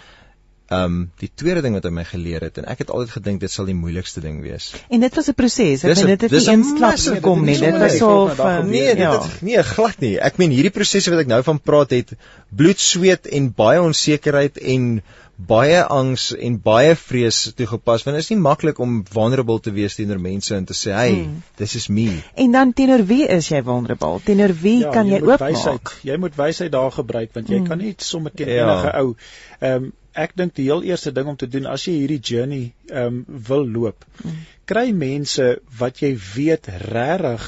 Ehm 0.68 0.84
um, 0.84 0.96
die 1.16 1.30
tweede 1.40 1.62
ding 1.64 1.76
wat 1.76 1.86
hy 1.88 1.90
my 1.96 2.02
geleer 2.04 2.44
het 2.44 2.58
en 2.60 2.66
ek 2.68 2.82
het 2.82 2.90
altyd 2.92 3.12
gedink 3.14 3.40
dit 3.40 3.52
sal 3.52 3.68
die 3.68 3.76
moeilikste 3.76 4.20
ding 4.20 4.42
wees. 4.44 4.66
En 4.92 5.00
dit 5.00 5.14
was 5.16 5.30
'n 5.32 5.36
proses. 5.36 5.84
Ek 5.84 5.96
meen 5.96 6.10
dit 6.12 6.24
het 6.26 6.34
nie 6.36 6.50
eensklaps 6.52 7.06
gekom 7.08 7.44
nie. 7.44 7.56
Dit 7.58 7.78
was 7.80 7.96
so 7.96 8.26
nee, 8.64 8.94
dit 8.94 8.98
ja. 9.04 9.12
het 9.14 9.40
nee, 9.40 9.62
glad 9.62 10.00
nie. 10.04 10.18
Ek 10.20 10.36
meen 10.36 10.52
hierdie 10.52 10.74
prosesse 10.74 11.10
wat 11.10 11.24
ek 11.24 11.32
nou 11.32 11.42
van 11.42 11.60
praat 11.60 11.96
het 11.96 12.12
bloed, 12.48 12.80
sweet 12.80 13.26
en 13.26 13.48
baie 13.52 13.80
onsekerheid 13.80 14.58
en 14.58 15.02
baie 15.38 15.82
angs 15.86 16.32
en 16.34 16.56
baie 16.62 16.94
vrees 16.98 17.36
toegepas 17.54 18.02
want 18.06 18.16
dit 18.16 18.24
is 18.24 18.30
nie 18.32 18.40
maklik 18.42 18.80
om 18.82 18.96
vulnerable 19.06 19.60
te 19.62 19.70
wees 19.76 19.94
teenoor 19.94 20.18
mense 20.22 20.54
en 20.56 20.66
te 20.66 20.74
sê 20.74 20.90
hey 20.96 21.12
hmm. 21.14 21.36
this 21.60 21.76
is 21.78 21.86
me 21.88 22.08
en 22.34 22.56
dan 22.56 22.72
teenoor 22.80 23.04
wie 23.06 23.22
is 23.36 23.50
jy 23.52 23.60
vulnerable 23.68 24.18
teenoor 24.26 24.54
wie 24.64 24.80
ja, 24.80 24.90
kan 24.96 25.06
jy, 25.06 25.20
jy 25.20 25.30
oopmaak 25.30 25.94
jy 26.10 26.18
moet 26.24 26.34
wysheid 26.40 26.74
daar 26.74 26.90
gebruik 26.96 27.30
want 27.38 27.52
jy 27.54 27.60
hmm. 27.60 27.70
kan 27.70 27.78
nie 27.84 27.94
sommer 28.02 28.34
teen 28.34 28.50
ja. 28.50 28.66
enige 28.66 28.94
ou 28.98 29.14
ehm 29.14 29.88
um, 29.88 29.88
ek 30.18 30.32
dink 30.34 30.56
die 30.56 30.64
heel 30.66 30.80
eerste 30.82 31.12
ding 31.14 31.28
om 31.30 31.36
te 31.38 31.46
doen 31.46 31.68
as 31.70 31.84
jy 31.86 31.94
hierdie 32.00 32.18
journey 32.32 32.62
ehm 32.90 33.22
um, 33.22 33.40
wil 33.50 33.62
loop 33.78 34.02
hmm. 34.24 34.42
kry 34.66 34.88
mense 35.06 35.46
wat 35.78 36.02
jy 36.02 36.16
weet 36.34 36.66
regtig 36.90 37.46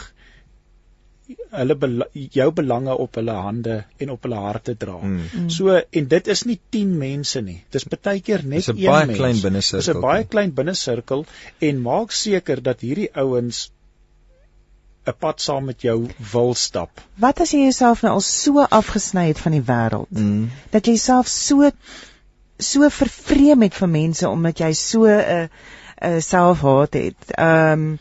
hulle 1.50 1.74
bela 1.82 2.06
jou 2.34 2.46
belange 2.56 2.94
op 3.04 3.18
hulle 3.18 3.34
hande 3.46 3.76
en 3.98 4.12
op 4.14 4.26
hulle 4.26 4.42
harte 4.44 4.76
dra. 4.76 4.96
Mm. 4.98 5.48
So 5.50 5.76
en 5.80 6.08
dit 6.14 6.30
is 6.34 6.44
nie 6.48 6.58
10 6.76 6.94
mense 6.98 7.42
nie. 7.46 7.58
Dis 7.74 7.86
baie 7.90 8.20
keer 8.20 8.44
net 8.44 8.68
een 8.68 8.76
mens. 8.76 8.76
Dis 8.76 8.76
'n 8.76 8.86
baie 8.86 9.16
klein 9.16 9.42
binnesirkel. 9.42 9.84
Dis 9.86 9.94
'n 9.94 10.00
baie 10.06 10.24
klein 10.24 10.54
binnesirkel 10.54 11.26
en 11.70 11.82
maak 11.82 12.10
seker 12.10 12.62
dat 12.62 12.80
hierdie 12.80 13.10
ouens 13.14 13.70
'n 15.06 15.16
pad 15.18 15.40
saam 15.40 15.64
met 15.64 15.82
jou 15.82 15.98
wil 16.32 16.54
stap. 16.54 17.00
Wat 17.14 17.40
as 17.40 17.52
jy 17.52 17.62
jouself 17.62 18.02
nou 18.02 18.12
al 18.14 18.20
so 18.20 18.60
afgesny 18.60 19.26
het 19.26 19.38
van 19.38 19.52
die 19.52 19.64
wêreld 19.72 20.10
mm. 20.10 20.50
dat 20.70 20.86
jy 20.86 20.92
jouself 20.92 21.28
so 21.28 21.70
so 22.58 22.88
vervreem 22.88 23.62
het 23.62 23.74
van 23.74 23.90
mense 23.90 24.28
omdat 24.28 24.58
jy 24.58 24.72
so 24.72 25.04
'n 25.06 25.20
uh, 25.20 25.48
'n 26.00 26.14
uh, 26.14 26.20
selfhaat 26.20 26.94
het. 26.94 27.30
Ehm 27.30 27.72
um, 27.72 27.98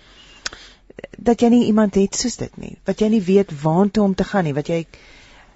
dat 1.17 1.41
jy 1.41 1.49
nie 1.53 1.65
iemand 1.69 1.95
het 1.95 2.15
soos 2.15 2.37
dit 2.41 2.57
nie. 2.57 2.75
Wat 2.87 3.01
jy 3.01 3.09
nie 3.13 3.23
weet 3.23 3.53
waartoe 3.61 4.03
om 4.03 4.15
te 4.15 4.27
gaan 4.27 4.47
nie. 4.47 4.55
Wat 4.57 4.67
jy 4.67 4.85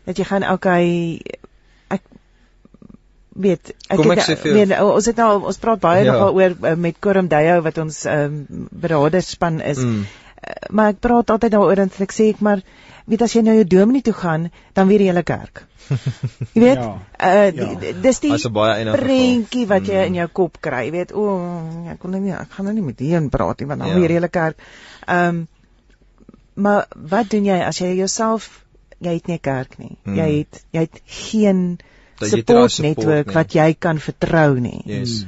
dat 0.05 0.19
jy 0.19 0.27
gaan 0.27 0.45
okay 0.51 1.21
ek 1.93 2.03
weet 3.33 3.73
ek 3.87 3.97
Kom 3.97 4.11
het 4.13 4.29
ek 4.29 4.43
weet 4.43 4.75
ons 4.79 5.09
het 5.09 5.21
nou 5.21 5.31
ons 5.41 5.61
praat 5.61 5.81
baie 5.83 6.03
ja. 6.05 6.17
nog 6.17 6.35
oor 6.37 6.57
uh, 6.59 6.75
met 6.75 6.99
Koram 6.99 7.29
Dayo 7.31 7.61
wat 7.65 7.77
ons 7.77 8.03
ehm 8.05 8.41
um, 8.49 8.67
beraderspan 8.71 9.61
is. 9.61 9.79
Mm. 9.79 10.03
Uh, 10.43 10.57
maar 10.69 10.95
ek 10.95 11.03
praat 11.03 11.29
altyd 11.29 11.55
daaroor 11.55 11.85
en 11.85 11.93
ek 12.07 12.15
sê 12.15 12.33
ek 12.33 12.43
maar 12.43 12.63
weet 13.09 13.23
as 13.25 13.35
jy 13.35 13.43
nou 13.43 13.55
jou 13.57 13.65
dominee 13.67 14.03
toe 14.03 14.15
gaan, 14.15 14.47
dan 14.73 14.87
weer 14.87 15.03
die 15.03 15.09
hele 15.11 15.23
kerk. 15.27 15.65
Jy 16.55 16.61
weet, 16.61 16.79
ja, 16.79 16.91
uh, 17.19 17.49
ja. 17.51 17.91
dis 18.01 18.21
die 18.23 18.31
prentjie 18.31 19.65
wat 19.67 19.89
jy 19.89 19.97
mm. 19.97 20.07
in 20.07 20.17
jou 20.21 20.27
kop 20.39 20.61
kry, 20.63 20.85
jy 20.87 20.93
weet, 20.93 21.11
o, 21.11 21.25
oh, 21.33 21.89
ek 21.91 21.99
kon 21.99 22.15
nou 22.15 22.21
nie 22.23 22.31
ek 22.37 22.55
gaan 22.55 22.69
nou 22.69 22.75
nie 22.77 22.85
met 22.85 23.03
hom 23.11 23.27
praat 23.33 23.59
nie 23.59 23.67
want 23.67 23.83
dan 23.83 23.91
ja. 23.91 23.97
weer 23.99 24.13
die 24.13 24.19
hele 24.21 24.31
kerk. 24.31 24.63
Ehm 25.05 25.27
um, 25.27 25.47
maar 26.53 26.85
wat 26.93 27.29
doen 27.29 27.45
jy 27.45 27.55
as 27.65 27.79
jy 27.81 27.95
jouself 27.97 28.63
jy 29.03 29.15
het 29.17 29.27
nie 29.31 29.39
kerk 29.41 29.77
nie. 29.77 29.95
Mm. 30.03 30.15
Jy 30.19 30.29
het 30.37 30.63
jy 30.75 30.85
het 30.85 31.01
geen 31.05 31.63
dat 32.21 32.31
daar 32.31 32.69
support 32.69 32.85
netwerk 32.85 33.25
nie. 33.25 33.35
wat 33.35 33.53
jy 33.57 33.69
kan 33.73 33.99
vertrou 33.99 34.59
nie. 34.59 34.81
Yes. 34.85 35.23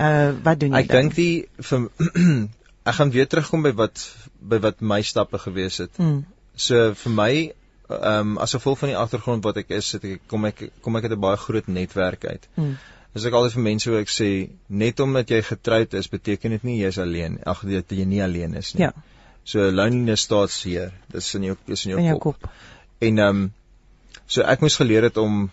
Uh 0.00 0.32
wat 0.44 0.60
doen 0.60 0.76
jy 0.76 0.84
Ek 0.84 0.92
dink 0.94 1.14
die 1.14 1.48
vir 1.58 1.88
ek 2.90 2.94
gaan 2.98 3.14
weer 3.14 3.28
terugkom 3.28 3.66
by 3.66 3.72
wat 3.76 4.04
by 4.40 4.60
wat 4.64 4.80
my 4.80 5.02
stappe 5.02 5.38
gewees 5.38 5.80
het. 5.82 5.96
Hmm. 5.96 6.22
So 6.54 6.94
vir 6.94 7.16
my 7.16 7.32
ehm 7.90 8.36
um, 8.36 8.38
as 8.38 8.54
gevolg 8.54 8.78
van 8.78 8.92
die 8.92 8.98
agtergrond 8.98 9.44
wat 9.44 9.58
ek 9.64 9.74
is, 9.74 9.92
het 9.96 10.04
ek 10.06 10.26
kom 10.30 10.46
ek 10.46 10.68
kom 10.80 10.96
ek 10.96 11.08
uit 11.08 11.16
'n 11.16 11.20
baie 11.20 11.36
groot 11.36 11.66
netwerk 11.66 12.24
uit. 12.24 12.48
Hmm. 12.54 12.76
Dis 13.14 13.24
ek 13.26 13.34
altyd 13.34 13.56
vir 13.56 13.62
mense 13.66 13.90
wat 13.90 14.04
ek 14.04 14.12
sê 14.14 14.28
net 14.68 15.00
omdat 15.02 15.30
jy 15.30 15.40
getroud 15.42 15.94
is 15.98 16.08
beteken 16.12 16.50
dit 16.56 16.66
nie 16.68 16.76
jy's 16.80 16.98
alleen. 17.02 17.38
Ag 17.46 17.64
dat 17.66 17.90
jy 17.90 18.04
nie 18.06 18.22
alleen 18.22 18.54
is 18.54 18.74
nie. 18.74 18.84
Ja. 18.86 18.92
So 19.44 19.70
loneliness 19.70 20.20
starts 20.28 20.62
here. 20.64 20.92
Dis 21.10 21.34
in 21.34 21.48
jou 21.48 21.56
is 21.66 21.86
in 21.86 21.90
jou, 21.94 21.98
In 21.98 22.06
jou 22.12 22.18
kop. 22.18 22.40
kop. 22.42 22.50
En 23.00 23.18
ehm 23.18 23.28
um, 23.42 23.52
so 24.26 24.42
ek 24.42 24.60
moes 24.62 24.76
geleer 24.78 25.02
het 25.08 25.16
om 25.16 25.50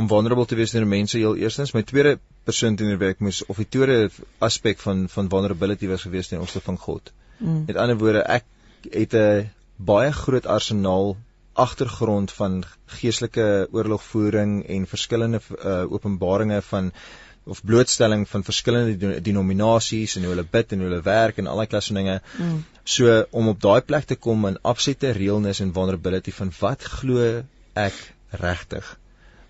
om 0.00 0.08
vulnerable 0.08 0.46
te 0.46 0.56
wees 0.56 0.70
teenoor 0.72 0.88
mense 0.88 1.18
heel 1.18 1.36
eerstens. 1.36 1.74
My 1.74 1.82
tweede 1.82 2.18
persoon 2.48 2.76
teenoor 2.76 2.98
wie 3.02 3.10
ek 3.12 3.20
moes 3.20 3.42
of 3.46 3.58
die 3.60 3.68
tweede 3.68 4.10
aspek 4.38 4.78
van 4.78 5.08
van 5.08 5.28
vulnerability 5.28 5.88
was 5.90 6.06
gewees 6.08 6.28
teenoor 6.30 6.46
opsigte 6.46 6.64
van 6.70 6.78
God. 6.78 7.12
Mm. 7.38 7.64
Met 7.66 7.76
ander 7.76 7.98
woorde, 8.00 8.22
ek 8.22 8.44
het 8.90 9.14
'n 9.14 9.50
baie 9.76 10.12
groot 10.12 10.46
arsenaal 10.46 11.16
agtergrond 11.52 12.32
van 12.32 12.62
geestelike 12.86 13.68
oorlogvoering 13.72 14.66
en 14.66 14.86
verskillende 14.86 15.40
uh, 15.64 15.92
openbaringe 15.92 16.62
van 16.62 16.92
of 17.44 17.64
blootstelling 17.64 18.28
van 18.28 18.44
verskillende 18.44 18.96
de- 18.96 19.20
denominasies 19.20 20.16
en 20.16 20.22
hoe 20.22 20.34
hulle 20.34 20.46
bid 20.50 20.72
en 20.72 20.78
hoe 20.78 20.88
hulle 20.88 21.02
werk 21.02 21.40
en 21.40 21.46
al 21.46 21.62
daai 21.62 21.66
klas 21.66 21.86
van 21.90 21.98
dinge. 22.00 22.20
Mm. 22.36 22.64
So 22.84 23.24
om 23.30 23.48
op 23.48 23.60
daai 23.60 23.80
plek 23.80 24.04
te 24.04 24.16
kom 24.16 24.46
in 24.46 24.60
absolute 24.62 25.10
realness 25.16 25.60
en 25.64 25.72
vulnerability 25.72 26.34
van 26.36 26.52
wat 26.60 26.84
glo 26.84 27.42
ek 27.74 27.98
regtig? 28.44 28.96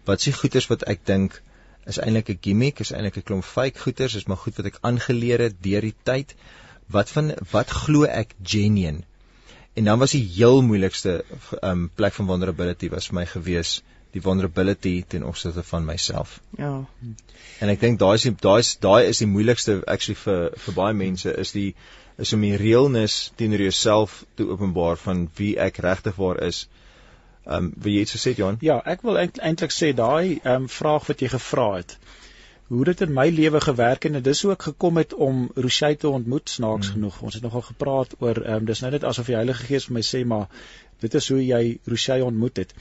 Wat 0.09 0.22
s'ie 0.22 0.32
goeders 0.32 0.70
wat 0.70 0.86
ek 0.94 1.05
dink 1.05 1.42
is 1.90 1.98
eintlik 1.98 2.30
'n 2.30 2.38
gimmick, 2.40 2.80
is 2.80 2.92
eintlik 2.92 3.16
'n 3.16 3.28
klomp 3.28 3.44
fake 3.44 3.78
goeders, 3.78 4.14
is 4.14 4.26
maar 4.26 4.36
goed 4.36 4.57
wat 4.57 4.66
ek 4.66 4.78
aangeleer 4.80 5.40
het 5.40 5.62
deur 5.62 5.80
die 5.80 5.96
tyd. 6.03 6.34
Wat 6.86 7.11
van 7.11 7.32
wat 7.51 7.70
glo 7.70 8.05
ek 8.05 8.34
genuine? 8.42 9.03
En 9.81 9.87
dan 9.89 9.99
was 9.99 10.12
die 10.12 10.24
heel 10.35 10.61
moeilikste 10.62 11.12
um 11.64 11.87
plek 11.95 12.12
van 12.12 12.26
vulnerability 12.28 12.91
was 12.93 13.07
vir 13.09 13.16
my 13.22 13.26
gewees 13.31 13.78
die 14.12 14.20
vulnerability 14.20 14.93
ten 15.09 15.24
opsigte 15.24 15.62
van 15.62 15.87
myself. 15.89 16.35
Ja. 16.59 16.72
En 17.64 17.72
ek 17.72 17.81
dink 17.81 18.01
daai 18.03 18.18
is 18.18 18.26
daai 18.45 18.59
is 18.64 18.74
daai 18.83 19.09
is 19.09 19.22
die 19.22 19.31
moeilikste 19.31 19.78
actually 19.95 20.18
vir 20.24 20.51
vir 20.64 20.76
baie 20.81 20.99
mense 20.99 21.33
is 21.45 21.55
die 21.57 21.70
is 22.20 22.35
om 22.37 22.45
die 22.45 22.59
realness 22.61 23.33
teenoor 23.41 23.64
jouself 23.70 24.20
te 24.37 24.45
openbaar 24.53 25.01
van 25.07 25.24
wie 25.41 25.55
ek 25.68 25.81
regtig 25.87 26.20
waar 26.20 26.43
is. 26.51 26.66
Um 27.47 27.72
wil 27.76 27.97
jy 27.97 28.05
iets 28.05 28.18
gesê 28.18 28.35
Johan? 28.37 28.61
Ja, 28.66 28.83
ek 28.85 29.07
wil 29.07 29.22
eintlik 29.24 29.72
sê 29.72 29.95
daai 29.97 30.41
ehm 30.43 30.66
um, 30.66 30.68
vraag 30.81 31.09
wat 31.09 31.24
jy 31.24 31.33
gevra 31.39 31.70
het. 31.78 31.97
Hoe 32.70 32.84
dit 32.86 33.00
in 33.02 33.12
my 33.12 33.26
lewe 33.34 33.60
gewerk 33.60 34.04
het 34.06 34.14
en 34.14 34.22
dis 34.22 34.40
ek 34.54 34.62
gekom 34.68 34.98
het 35.00 35.14
om 35.28 35.38
Rochelle 35.54 35.96
te 35.98 36.08
ontmoet 36.08 36.50
snaaks 36.50 36.86
Mm. 36.86 36.92
mm. 36.92 36.96
genoeg. 36.96 37.22
Ons 37.28 37.34
het 37.34 37.42
nogal 37.42 37.64
gepraat 37.68 38.14
oor 38.18 38.42
ehm 38.42 38.60
um, 38.62 38.68
dis 38.68 38.80
nou 38.84 38.90
net 38.94 39.04
asof 39.08 39.26
die 39.26 39.38
Heilige 39.38 39.66
Gees 39.70 39.88
vir 39.88 39.96
my 39.96 40.04
sê 40.08 40.20
maar 40.34 40.46
dit 41.00 41.14
is 41.14 41.28
hoe 41.32 41.40
jy 41.46 41.78
Rochelle 41.86 42.24
ontmoet 42.24 42.62
het. 42.62 42.74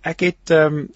Ek 0.00 0.20
het 0.20 0.54
ehm 0.54 0.78
um, 0.78 0.88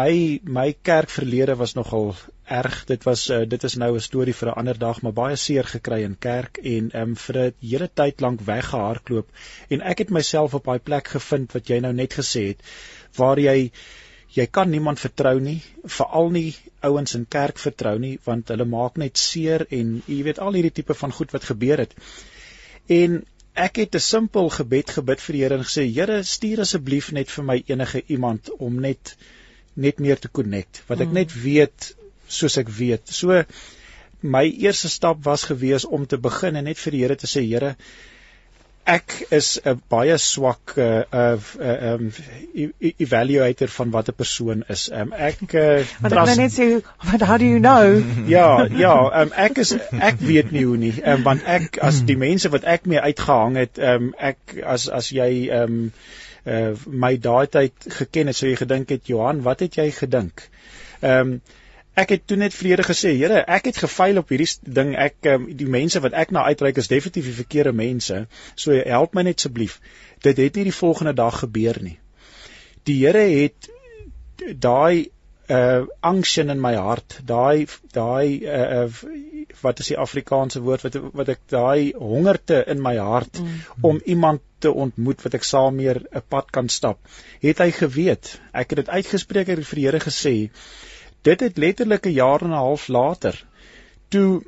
my 0.00 0.40
my 0.58 0.66
kerkverlede 0.82 1.56
was 1.62 1.74
nogal 1.78 2.14
erg. 2.58 2.84
Dit 2.90 3.04
was 3.04 3.30
uh, 3.30 3.42
dit 3.48 3.64
is 3.64 3.74
nou 3.76 3.94
'n 3.94 4.00
storie 4.00 4.34
vir 4.34 4.48
'n 4.48 4.58
ander 4.62 4.78
dag, 4.78 5.02
maar 5.02 5.12
baie 5.12 5.36
seer 5.36 5.64
gekry 5.64 6.02
in 6.02 6.18
kerk 6.18 6.58
en 6.58 6.90
ehm 6.90 7.02
um, 7.02 7.16
vir 7.16 7.38
'n 7.38 7.54
hele 7.60 7.90
tyd 7.94 8.20
lank 8.20 8.40
weggehardloop 8.40 9.28
en 9.68 9.80
ek 9.80 9.98
het 9.98 10.10
myself 10.10 10.54
op 10.54 10.64
daai 10.64 10.78
plek 10.78 11.08
gevind 11.08 11.52
wat 11.52 11.68
jy 11.68 11.78
nou 11.80 11.92
net 11.92 12.14
gesê 12.14 12.46
het 12.48 12.60
waar 13.16 13.38
jy 13.38 13.70
jy 14.32 14.46
kan 14.46 14.70
niemand 14.70 15.00
vertrou 15.00 15.38
nie, 15.40 15.60
veral 15.84 16.30
nie 16.30 16.54
ouens 16.80 17.14
in 17.14 17.26
kerk 17.30 17.58
vertrou 17.58 17.98
nie 17.98 18.18
want 18.24 18.48
hulle 18.48 18.64
maak 18.64 18.96
net 18.96 19.18
seer 19.18 19.66
en 19.70 20.02
jy 20.06 20.22
weet 20.26 20.38
al 20.38 20.52
hierdie 20.52 20.74
tipe 20.80 20.94
van 20.94 21.12
goed 21.12 21.32
wat 21.32 21.44
gebeur 21.44 21.78
het. 21.78 21.94
En 22.88 23.22
ek 23.54 23.76
het 23.76 23.94
'n 23.94 24.00
simpel 24.00 24.50
gebed 24.50 24.90
gebid 24.90 25.20
vir 25.20 25.32
die 25.32 25.42
Here 25.42 25.54
en 25.54 25.64
gesê 25.64 25.86
Here, 25.94 26.22
stuur 26.22 26.60
asseblief 26.60 27.12
net 27.12 27.30
vir 27.30 27.44
my 27.44 27.62
enige 27.66 28.02
iemand 28.06 28.50
om 28.58 28.80
net 28.80 29.16
net 29.76 29.98
meer 29.98 30.18
te 30.18 30.28
connect, 30.28 30.82
wat 30.86 31.00
ek 31.00 31.08
Mm. 31.08 31.14
net 31.14 31.42
weet 31.42 31.94
soos 32.28 32.58
ek 32.58 32.68
weet. 32.68 33.08
So 33.08 33.44
my 34.22 34.44
eerste 34.44 34.88
stap 34.88 35.24
was 35.24 35.44
gewees 35.44 35.84
om 35.84 36.06
te 36.06 36.16
begin 36.16 36.56
en 36.56 36.64
net 36.64 36.78
vir 36.78 36.90
die 36.92 37.00
Here 37.00 37.16
te 37.16 37.26
sê 37.26 37.42
Here, 37.46 37.76
ek 38.84 39.14
is 39.30 39.58
'n 39.64 39.80
baie 39.88 40.16
swak 40.18 40.74
uh 40.76 41.04
uh 41.12 41.92
um 41.92 42.10
evaluator 42.98 43.68
van 43.76 43.90
wat 43.90 44.08
'n 44.08 44.16
persoon 44.16 44.64
is. 44.68 44.90
Um 44.92 45.12
ek 45.12 45.54
uh, 45.54 45.84
Want 46.00 46.12
ek 46.12 46.26
wil 46.26 46.36
net 46.36 46.52
sê 46.52 46.68
what 47.04 47.22
how 47.22 47.38
do 47.38 47.44
you 47.44 47.60
know? 47.60 48.02
Ja, 48.36 48.66
ja, 48.66 49.22
um, 49.22 49.32
ek 49.36 49.58
is 49.58 49.72
ek 50.10 50.20
weet 50.20 50.52
nie 50.52 50.64
hoe 50.64 50.76
nie, 50.76 50.92
um, 51.02 51.22
want 51.22 51.42
ek 51.46 51.78
as 51.80 52.02
die 52.02 52.16
mense 52.16 52.50
wat 52.50 52.64
ek 52.64 52.86
mee 52.86 53.00
uitgehang 53.00 53.56
het, 53.56 53.78
um, 53.78 54.14
ek 54.18 54.60
as 54.62 54.88
as 54.88 55.10
jy 55.10 55.48
um, 55.50 55.92
uh, 56.46 56.76
my 56.86 57.16
daai 57.16 57.46
tyd 57.46 57.72
geken 57.88 58.26
het, 58.26 58.36
sou 58.36 58.48
jy 58.50 58.56
gedink 58.56 58.88
het 58.90 59.08
Johan, 59.08 59.42
wat 59.42 59.60
het 59.60 59.80
jy 59.80 59.90
gedink? 59.90 60.48
Ehm 61.00 61.20
um, 61.20 61.40
ek 61.94 62.14
het 62.14 62.26
toe 62.26 62.36
net 62.36 62.54
vrede 62.54 62.84
gesê, 62.86 63.14
Here, 63.18 63.44
ek 63.46 63.70
het 63.70 63.80
gefaal 63.84 64.18
op 64.22 64.32
hierdie 64.32 64.50
ding. 64.78 64.94
Ek 64.98 65.30
um, 65.30 65.46
die 65.56 65.68
mense 65.70 66.02
wat 66.04 66.16
ek 66.24 66.34
na 66.34 66.44
uitreik 66.48 66.80
is 66.82 66.90
definitief 66.90 67.30
die 67.30 67.38
verkeerde 67.40 67.72
mense. 67.72 68.24
So 68.54 68.74
help 68.74 69.14
my 69.14 69.22
net 69.22 69.42
asseblief. 69.42 69.80
Dit 70.24 70.40
het 70.42 70.56
nie 70.56 70.68
die 70.70 70.78
volgende 70.78 71.14
dag 71.14 71.38
gebeur 71.44 71.78
nie. 71.82 71.98
Die 72.84 73.00
Here 73.04 73.24
het 73.30 73.70
daai 74.60 75.10
uh 75.48 75.84
angsien 76.00 76.48
in 76.48 76.60
my 76.60 76.72
hart, 76.74 77.18
daai 77.28 77.66
daai 77.92 78.40
uh, 78.48 78.84
uh 78.84 79.52
wat 79.60 79.82
is 79.82 79.90
die 79.92 79.98
Afrikaanse 80.00 80.62
woord 80.64 80.86
wat 80.86 80.96
wat 81.12 81.28
ek 81.34 81.42
daai 81.52 81.92
hongerte 81.92 82.62
in 82.72 82.80
my 82.80 82.94
hart 82.96 83.40
mm. 83.40 83.58
om 83.84 84.00
iemand 84.04 84.40
te 84.64 84.72
ontmoet 84.72 85.20
wat 85.22 85.36
ek 85.36 85.44
saam 85.44 85.76
meer 85.76 86.00
'n 86.00 86.24
pad 86.28 86.50
kan 86.50 86.68
stap. 86.68 86.98
Het 87.44 87.60
hy 87.60 87.70
geweet. 87.76 88.40
Ek 88.52 88.72
het 88.72 88.84
dit 88.84 88.88
uitgespreek 88.88 89.48
en 89.48 89.64
vir 89.64 89.80
die 89.80 89.86
Here 89.86 90.00
gesê. 90.00 90.34
Dit 91.24 91.40
het 91.40 91.56
letterlik 91.56 92.04
'n 92.06 92.12
jaar 92.12 92.40
en 92.42 92.48
'n 92.48 92.62
half 92.66 92.88
later 92.88 93.46
toe 94.08 94.42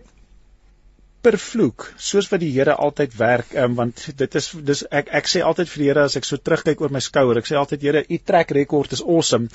per 1.26 1.38
vloek 1.42 1.88
soos 2.08 2.28
wat 2.30 2.42
die 2.42 2.52
Here 2.54 2.76
altyd 2.86 3.14
werk 3.18 3.54
um, 3.58 3.74
want 3.80 4.04
dit 4.20 4.36
is 4.38 4.48
dis 4.68 4.82
ek 5.00 5.08
ek 5.18 5.30
sê 5.30 5.42
altyd 5.42 5.70
vir 5.72 5.82
die 5.82 5.88
Here 5.90 6.04
as 6.06 6.16
ek 6.20 6.28
so 6.28 6.38
terugkyk 6.38 6.82
oor 6.84 6.94
my 6.94 7.02
skouer 7.02 7.40
ek 7.40 7.48
sê 7.50 7.58
altyd 7.58 7.86
Here 7.86 8.02
u 8.06 8.18
trek 8.30 8.54
rekord 8.54 8.94
is 8.96 9.02
awesome. 9.02 9.48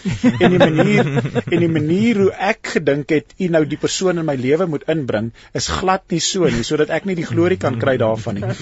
En 0.43 0.55
die 0.55 0.59
manier 0.59 1.07
en 1.55 1.63
die 1.63 1.71
manier 1.71 2.19
hoe 2.23 2.29
ek 2.51 2.73
gedink 2.75 3.13
het 3.15 3.35
u 3.39 3.49
nou 3.55 3.63
die 3.73 3.79
persoon 3.79 4.19
in 4.19 4.27
my 4.27 4.35
lewe 4.39 4.67
moet 4.73 4.85
inbring 4.91 5.31
is 5.57 5.69
glad 5.71 6.03
nie 6.11 6.21
so 6.27 6.51
nie 6.51 6.67
sodat 6.67 6.91
ek 6.97 7.07
nie 7.09 7.17
die 7.21 7.27
glorie 7.31 7.59
kan 7.61 7.79
kry 7.81 7.95
daarvan 8.01 8.41
nie. 8.41 8.53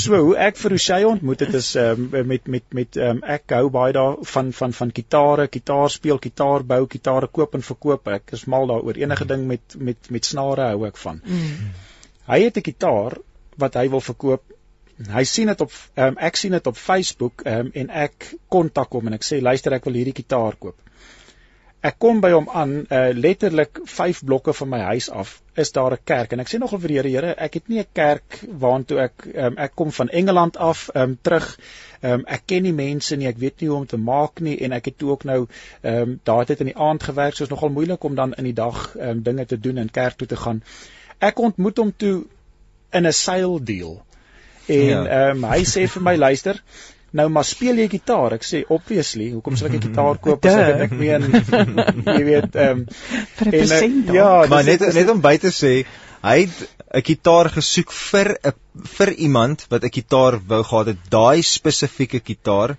So 0.00 0.16
hoe 0.16 0.36
ek 0.48 0.58
vir 0.62 0.76
Rochelle 0.76 1.10
ontmoet 1.10 1.44
het 1.44 1.54
is 1.60 1.74
um, 1.80 2.08
met 2.32 2.48
met 2.56 2.78
met 2.80 3.00
um, 3.08 3.22
ek 3.36 3.56
hou 3.58 3.68
baie 3.74 3.94
daarvan 3.96 4.52
van 4.60 4.76
van 4.80 4.94
gitare 5.00 5.48
gitaar 5.52 5.92
speel 5.92 6.22
gitaar 6.28 6.64
bou 6.74 6.84
gitare 6.96 7.28
koop 7.28 7.58
en 7.58 7.66
verkoop. 7.72 8.08
Ek 8.18 8.36
is 8.38 8.48
mal 8.50 8.70
daaroor. 8.72 9.00
Enige 9.04 9.28
ding 9.28 9.48
met 9.50 9.76
met 9.78 10.14
met 10.16 10.32
snare 10.32 10.72
hou 10.72 10.86
ek 10.88 11.00
van. 11.06 11.20
Mm. 11.24 11.74
Hy 12.26 12.40
het 12.44 12.56
'n 12.56 12.64
gitaar 12.64 13.18
wat 13.56 13.74
hy 13.74 13.88
wil 13.88 14.00
verkoop. 14.00 14.42
Hy 15.10 15.24
sien 15.24 15.50
dit 15.50 15.60
op 15.60 15.72
um, 15.96 16.16
ek 16.18 16.36
sien 16.36 16.52
dit 16.54 16.66
op 16.66 16.76
Facebook 16.76 17.42
um, 17.44 17.70
en 17.74 17.90
ek 17.90 18.34
kontak 18.48 18.92
hom 18.94 19.06
en 19.06 19.16
ek 19.18 19.26
sê 19.26 19.40
luister 19.42 19.74
ek 19.74 19.84
wil 19.84 19.98
hierdie 19.98 20.16
gitaar 20.22 20.56
koop. 20.56 20.78
Ek 21.84 21.98
kom 22.00 22.22
by 22.24 22.30
hom 22.32 22.46
aan, 22.48 22.70
uh, 22.88 23.10
letterlik 23.12 23.82
5 23.84 24.22
blokke 24.24 24.54
van 24.56 24.70
my 24.72 24.78
huis 24.94 25.10
af 25.10 25.34
is 25.60 25.72
daar 25.72 25.92
'n 25.92 26.04
kerk 26.04 26.32
en 26.32 26.40
ek 26.40 26.48
sê 26.48 26.58
nogal 26.58 26.80
vir 26.80 26.88
die 26.88 26.96
Here, 26.96 27.10
Here, 27.10 27.34
ek 27.36 27.54
het 27.54 27.68
nie 27.68 27.80
'n 27.80 27.92
kerk 27.92 28.40
waartoe 28.62 29.02
ek 29.02 29.26
um, 29.34 29.58
ek 29.58 29.74
kom 29.74 29.92
van 29.92 30.08
Engeland 30.08 30.56
af 30.56 30.88
um, 30.94 31.18
terug. 31.22 31.58
Um, 32.00 32.24
ek 32.26 32.46
ken 32.46 32.62
nie 32.62 32.72
mense 32.72 33.16
nie, 33.16 33.28
ek 33.28 33.38
weet 33.38 33.60
nie 33.60 33.68
hoe 33.68 33.78
om 33.78 33.86
te 33.86 33.96
maak 33.96 34.40
nie 34.40 34.56
en 34.64 34.72
ek 34.72 34.84
het 34.84 34.98
toe 34.98 35.10
ook 35.10 35.24
nou 35.24 35.46
ehm 35.82 36.02
um, 36.02 36.20
daai 36.24 36.44
tyd 36.46 36.60
in 36.60 36.72
die 36.72 36.80
aand 36.88 37.02
gewerk, 37.02 37.34
so 37.34 37.44
is 37.44 37.50
nogal 37.50 37.68
moeilik 37.68 38.04
om 38.04 38.14
dan 38.14 38.32
in 38.34 38.44
die 38.44 38.56
dag 38.56 38.96
ehm 38.96 39.08
um, 39.08 39.22
dinge 39.22 39.46
te 39.46 39.60
doen 39.60 39.78
en 39.78 39.90
kerk 39.90 40.16
toe 40.16 40.28
te 40.28 40.36
gaan. 40.36 40.62
Ek 41.20 41.38
ontmoet 41.38 41.76
hom 41.78 41.92
toe 41.96 42.24
in 42.92 43.06
'n 43.06 43.12
sale 43.12 43.60
deal. 43.62 44.02
En 44.66 44.84
Ja. 44.86 45.04
ehm 45.04 45.44
um, 45.44 45.50
hy 45.50 45.62
sê 45.64 45.86
vir 45.88 46.02
my 46.02 46.16
luister, 46.16 46.62
nou 47.12 47.28
maar 47.28 47.44
speel 47.44 47.76
jy 47.76 47.88
gitaar? 47.88 48.32
Ek 48.32 48.42
sê 48.42 48.64
obviously, 48.68 49.30
hoekom 49.32 49.56
sal 49.56 49.68
ek 49.68 49.74
'n 49.74 49.80
gitaar 49.90 50.18
koop 50.18 50.44
as 50.44 50.54
ek 50.54 50.66
dit 50.72 50.82
ek 50.82 50.92
meen 50.92 51.22
jy 52.06 52.24
weet 52.24 52.54
ehm 52.56 52.70
um, 52.78 52.86
Vir 53.36 53.46
'n 53.46 53.50
persent. 53.50 54.12
ja, 54.12 54.46
maar 54.46 54.64
net 54.64 54.80
dis- 54.80 54.94
net 54.94 55.08
om 55.10 55.20
by 55.20 55.36
te 55.38 55.48
sê, 55.52 55.84
hy 56.22 56.40
het 56.40 56.68
'n 56.94 57.02
gitaar 57.02 57.50
gesoek 57.50 57.92
vir 57.92 58.38
'n 58.44 58.52
vir 58.96 59.10
iemand 59.12 59.66
wat 59.70 59.84
'n 59.84 59.90
gitaar 59.92 60.40
wou 60.48 60.62
gehad 60.62 60.86
het, 60.86 60.96
daai 61.10 61.42
spesifieke 61.42 62.20
gitaar 62.24 62.76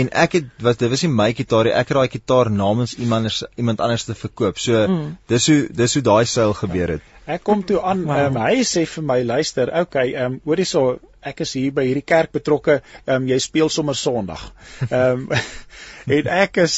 en 0.00 0.10
ek 0.24 0.38
het 0.38 0.48
wat 0.62 0.80
dit 0.82 0.92
was 0.92 1.02
nie 1.06 1.12
my 1.12 1.28
gitaar 1.36 1.68
nie 1.68 1.74
ek 1.74 1.90
het 1.90 1.98
daai 1.98 2.12
gitaar 2.12 2.50
namens 2.52 2.94
iemand 2.96 3.16
anders 3.16 3.42
iemand 3.56 3.80
anders 3.80 4.04
te 4.04 4.14
verkoop. 4.14 4.58
So 4.58 4.86
mm. 4.86 5.16
dis 5.32 5.46
hoe 5.50 5.60
dis 5.82 5.94
hoe 5.94 6.02
daai 6.02 6.24
seil 6.26 6.54
gebeur 6.54 6.96
het. 6.96 7.12
Ek 7.26 7.42
kom 7.42 7.64
toe 7.66 7.80
aan 7.82 8.04
wow. 8.06 8.28
um, 8.28 8.40
hy 8.44 8.62
sê 8.62 8.84
vir 8.86 9.04
my 9.06 9.20
luister 9.26 9.72
okay 9.80 10.12
ehm 10.14 10.36
um, 10.36 10.40
hoorie 10.46 10.68
so 10.68 10.98
ek 11.26 11.40
is 11.42 11.54
hier 11.58 11.72
by 11.74 11.82
hierdie 11.88 12.06
kerk 12.06 12.30
betrokke 12.36 12.76
ehm 12.78 13.16
um, 13.16 13.26
jy 13.30 13.38
speel 13.42 13.72
sommer 13.72 13.98
Sondag. 13.98 14.44
Ehm 14.90 15.26
um, 15.26 15.40
en 16.16 16.28
ek 16.30 16.60
is 16.62 16.76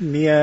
nee 0.00 0.34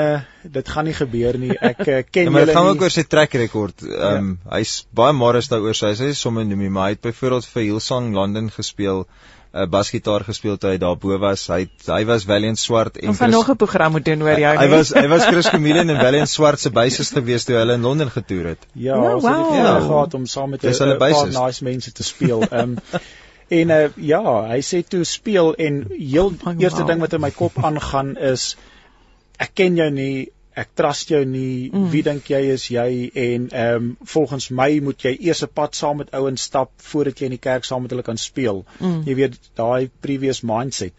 dit 0.56 0.72
gaan 0.74 0.90
nie 0.90 0.96
gebeur 0.98 1.38
nie. 1.38 1.54
Ek 1.54 1.84
uh, 1.86 2.02
ken 2.10 2.32
ja, 2.32 2.32
julle 2.32 2.46
nie 2.50 2.58
gaan 2.58 2.72
ook 2.72 2.88
oor 2.88 2.96
sy 2.96 3.06
track 3.06 3.38
record 3.42 3.86
ehm 3.86 4.18
um, 4.24 4.34
ja. 4.40 4.58
hy's 4.58 4.80
baie 4.98 5.14
modest 5.14 5.54
daaroor 5.54 5.78
sy 5.78 5.94
sê 6.00 6.12
sommer 6.18 6.48
noem 6.48 6.66
hy 6.66 6.74
maar 6.80 6.90
hy 6.90 6.98
het 6.98 7.06
byvoorbeeld 7.06 7.54
vir 7.54 7.68
Hillsong 7.70 8.14
London 8.18 8.50
gespeel. 8.58 9.06
'n 9.06 9.35
uh, 9.56 9.66
basgitaar 9.72 10.26
gespeel 10.28 10.58
toe 10.60 10.74
hy 10.74 10.78
daarbo 10.82 11.18
was. 11.22 11.48
Hy 11.52 11.66
hy 11.88 12.02
was 12.10 12.28
Valiant 12.28 12.60
Swart 12.60 13.00
en 13.00 13.14
Ons 13.14 13.24
nog 13.32 13.50
'n 13.50 13.56
program 13.56 13.96
moet 13.96 14.06
doen 14.06 14.22
oor 14.22 14.40
jou 14.40 14.54
nie. 14.54 14.64
Hy 14.64 14.70
was 14.76 14.94
hy 14.94 15.08
was 15.08 15.26
Chris 15.26 15.50
Chameleon 15.54 15.90
en 15.90 16.00
Valiant 16.02 16.30
Swart 16.30 16.60
se 16.60 16.70
bassist 16.70 17.14
gewees 17.14 17.48
toe 17.48 17.56
hulle 17.56 17.74
in 17.80 17.82
Londen 17.82 18.12
getoer 18.12 18.46
het. 18.54 18.68
Ja, 18.74 18.98
oh, 18.98 19.02
wow. 19.02 19.16
ons 19.16 19.26
het 19.56 19.66
ja. 19.66 19.80
gehad 19.80 20.14
om 20.14 20.26
saam 20.26 20.50
met 20.50 20.64
'n 20.64 20.98
paar 20.98 21.28
nice 21.32 21.64
mense 21.64 21.92
te 21.92 22.04
speel. 22.04 22.42
Ehm 22.42 22.76
um, 22.76 22.80
en 23.60 23.70
uh, 23.70 23.90
ja, 23.96 24.22
hy 24.50 24.62
sê 24.62 24.84
toe 24.88 25.04
speel 25.04 25.54
en 25.56 25.86
heel 25.90 26.34
oh, 26.46 26.54
eerste 26.58 26.82
wow. 26.82 26.88
ding 26.88 27.00
wat 27.00 27.14
in 27.14 27.22
my 27.22 27.32
kop 27.32 27.64
aangaan 27.64 28.18
is 28.18 28.56
ek 29.38 29.52
ken 29.54 29.76
jou 29.76 29.90
nie 29.92 30.32
ek 30.56 30.72
trust 30.80 31.12
jou 31.12 31.22
nie. 31.28 31.70
Mm. 31.72 31.90
Wie 31.92 32.04
dink 32.04 32.30
jy 32.32 32.42
is 32.54 32.68
jy? 32.72 32.88
En 33.26 33.50
ehm 33.50 33.76
um, 33.76 33.92
volgens 34.16 34.50
my 34.50 34.70
moet 34.84 35.04
jy 35.08 35.16
eers 35.28 35.44
'n 35.44 35.52
pad 35.54 35.76
saam 35.76 35.98
met 35.98 36.12
ouens 36.12 36.42
stap 36.42 36.72
voordat 36.92 37.20
jy 37.20 37.26
in 37.30 37.38
die 37.38 37.44
kerk 37.50 37.68
saam 37.68 37.82
met 37.82 37.92
hulle 37.92 38.08
kan 38.08 38.18
speel. 38.18 38.66
Mm. 38.80 39.02
Jy 39.06 39.16
weet 39.16 39.40
daai 39.56 39.90
previous 40.00 40.42
mindset. 40.42 40.94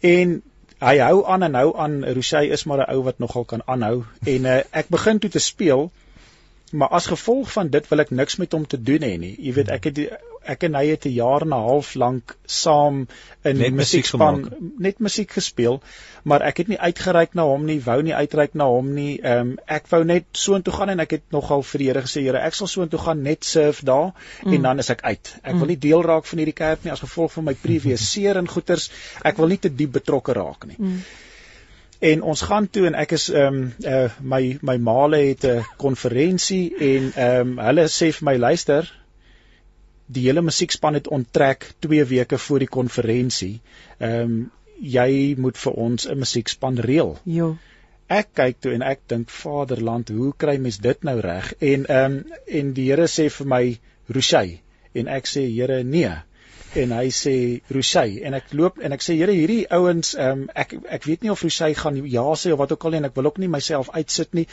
En 0.00 0.40
hy 0.84 0.96
hou 0.98 1.24
aan 1.26 1.42
en 1.42 1.54
hou 1.54 1.76
aan. 1.76 2.00
Rochey 2.04 2.48
is 2.56 2.64
maar 2.64 2.86
'n 2.86 2.94
ou 2.94 3.02
wat 3.02 3.18
nogal 3.18 3.44
kan 3.44 3.62
aanhou 3.66 4.04
en 4.26 4.44
uh, 4.44 4.60
ek 4.70 4.88
begin 4.88 5.18
toe 5.18 5.30
te 5.30 5.38
speel. 5.38 5.90
Maar 6.72 6.88
as 6.88 7.06
gevolg 7.06 7.52
van 7.52 7.68
dit 7.68 7.88
wil 7.88 8.00
ek 8.00 8.10
niks 8.10 8.36
met 8.36 8.52
hom 8.52 8.66
te 8.66 8.82
doen 8.82 9.02
hê 9.02 9.18
nie. 9.18 9.36
Jy 9.38 9.52
weet 9.52 9.68
ek 9.68 9.84
het 9.84 9.94
die, 9.94 10.08
ek 10.44 10.66
en 10.68 10.74
hy 10.78 10.86
het 10.92 11.06
'n 11.06 11.14
jaar 11.14 11.42
en 11.42 11.52
'n 11.54 11.66
half 11.68 11.94
lank 11.94 12.36
saam 12.46 13.06
in 13.42 13.56
net 13.56 13.72
musiekspan 13.72 14.52
net 14.78 14.98
musiek 14.98 15.30
gespeel, 15.30 15.80
maar 16.22 16.42
ek 16.42 16.56
het 16.56 16.68
nie 16.68 16.78
uitgereik 16.78 17.34
na 17.34 17.44
hom 17.44 17.64
nie, 17.64 17.80
wou 17.80 18.02
nie 18.02 18.14
uitreik 18.14 18.54
na 18.54 18.66
hom 18.68 18.94
nie. 18.94 19.20
Ehm 19.20 19.40
um, 19.40 19.58
ek 19.66 19.88
wou 19.88 20.04
net 20.04 20.24
soontoe 20.32 20.72
gaan 20.72 20.94
en 20.94 21.00
ek 21.00 21.10
het 21.10 21.22
nogal 21.30 21.62
vir 21.62 21.78
die 21.78 21.88
Here 21.88 22.02
gesê, 22.02 22.22
Here, 22.22 22.38
ek 22.38 22.54
sal 22.54 22.66
soontoe 22.66 22.98
gaan 22.98 23.22
net 23.22 23.44
surf 23.44 23.80
daar 23.80 24.12
mm. 24.44 24.52
en 24.52 24.62
dan 24.62 24.78
is 24.78 24.90
ek 24.90 25.02
uit. 25.02 25.36
Ek 25.42 25.52
mm. 25.52 25.58
wil 25.58 25.68
nie 25.68 25.78
deel 25.78 26.02
raak 26.02 26.26
van 26.26 26.38
hierdie 26.38 26.56
kerk 26.56 26.84
nie 26.84 26.92
as 26.92 27.04
gevolg 27.04 27.32
van 27.32 27.44
my 27.44 27.54
previous 27.54 28.10
seer 28.12 28.36
en 28.36 28.48
goeters. 28.48 28.90
Ek 29.22 29.36
wil 29.36 29.48
nie 29.48 29.58
te 29.58 29.74
diep 29.74 29.92
betrokke 29.92 30.32
raak 30.32 30.66
nie. 30.66 30.76
Mm. 30.78 31.00
En 32.04 32.22
ons 32.22 32.40
gaan 32.40 32.66
toe 32.70 32.86
en 32.86 32.94
ek 32.94 33.14
is 33.16 33.28
ehm 33.32 33.54
um, 33.54 33.72
uh, 33.86 34.08
my 34.20 34.58
my 34.62 34.76
maale 34.76 35.20
het 35.28 35.44
'n 35.44 35.64
konferensie 35.76 36.74
en 36.78 37.12
ehm 37.14 37.40
um, 37.40 37.58
hulle 37.58 37.88
sê 37.88 38.12
vir 38.12 38.24
my 38.32 38.36
luister 38.36 38.90
die 40.06 40.26
hele 40.26 40.42
musiekspan 40.44 40.94
het 40.98 41.08
onttrek 41.08 41.70
2 41.78 42.04
weke 42.04 42.38
voor 42.38 42.58
die 42.58 42.68
konferensie. 42.68 43.60
Ehm 43.98 44.20
um, 44.20 44.50
jy 44.84 45.34
moet 45.38 45.56
vir 45.56 45.72
ons 45.72 46.08
'n 46.08 46.18
musiekspan 46.18 46.78
reël. 46.78 47.16
Ja. 47.24 47.54
Ek 48.06 48.28
kyk 48.34 48.60
toe 48.60 48.72
en 48.74 48.82
ek 48.82 49.00
dink 49.08 49.30
Vaderland, 49.30 50.08
hoe 50.08 50.32
kry 50.36 50.56
mens 50.58 50.78
dit 50.78 51.02
nou 51.02 51.20
reg? 51.20 51.54
En 51.58 51.86
ehm 51.86 52.12
um, 52.12 52.32
en 52.46 52.72
die 52.72 52.90
Here 52.90 53.06
sê 53.06 53.30
vir 53.30 53.46
my 53.46 53.78
Rochey 54.08 54.60
en 54.92 55.08
ek 55.08 55.26
sê 55.26 55.46
Here 55.48 55.82
nee. 55.84 56.12
En 56.74 56.90
hy 56.90 57.08
sê 57.08 57.62
Rochey 57.70 58.20
en 58.26 58.34
ek 58.34 58.52
loop 58.52 58.78
en 58.78 58.92
ek 58.92 59.02
sê 59.02 59.16
Here 59.16 59.32
hierdie 59.32 59.66
ouens 59.70 60.14
um, 60.18 60.50
ek 60.54 60.74
ek 60.88 61.04
weet 61.04 61.22
nie 61.22 61.30
of 61.30 61.42
Rochey 61.42 61.74
gaan 61.74 62.02
ja 62.06 62.26
sê 62.34 62.52
of 62.52 62.58
wat 62.58 62.72
ook 62.72 62.84
al 62.84 62.90
nie 62.90 62.98
en 62.98 63.04
ek 63.04 63.16
wil 63.16 63.30
ook 63.30 63.38
nie 63.38 63.48
myself 63.48 63.90
uitsit 63.94 64.34
nie. 64.34 64.46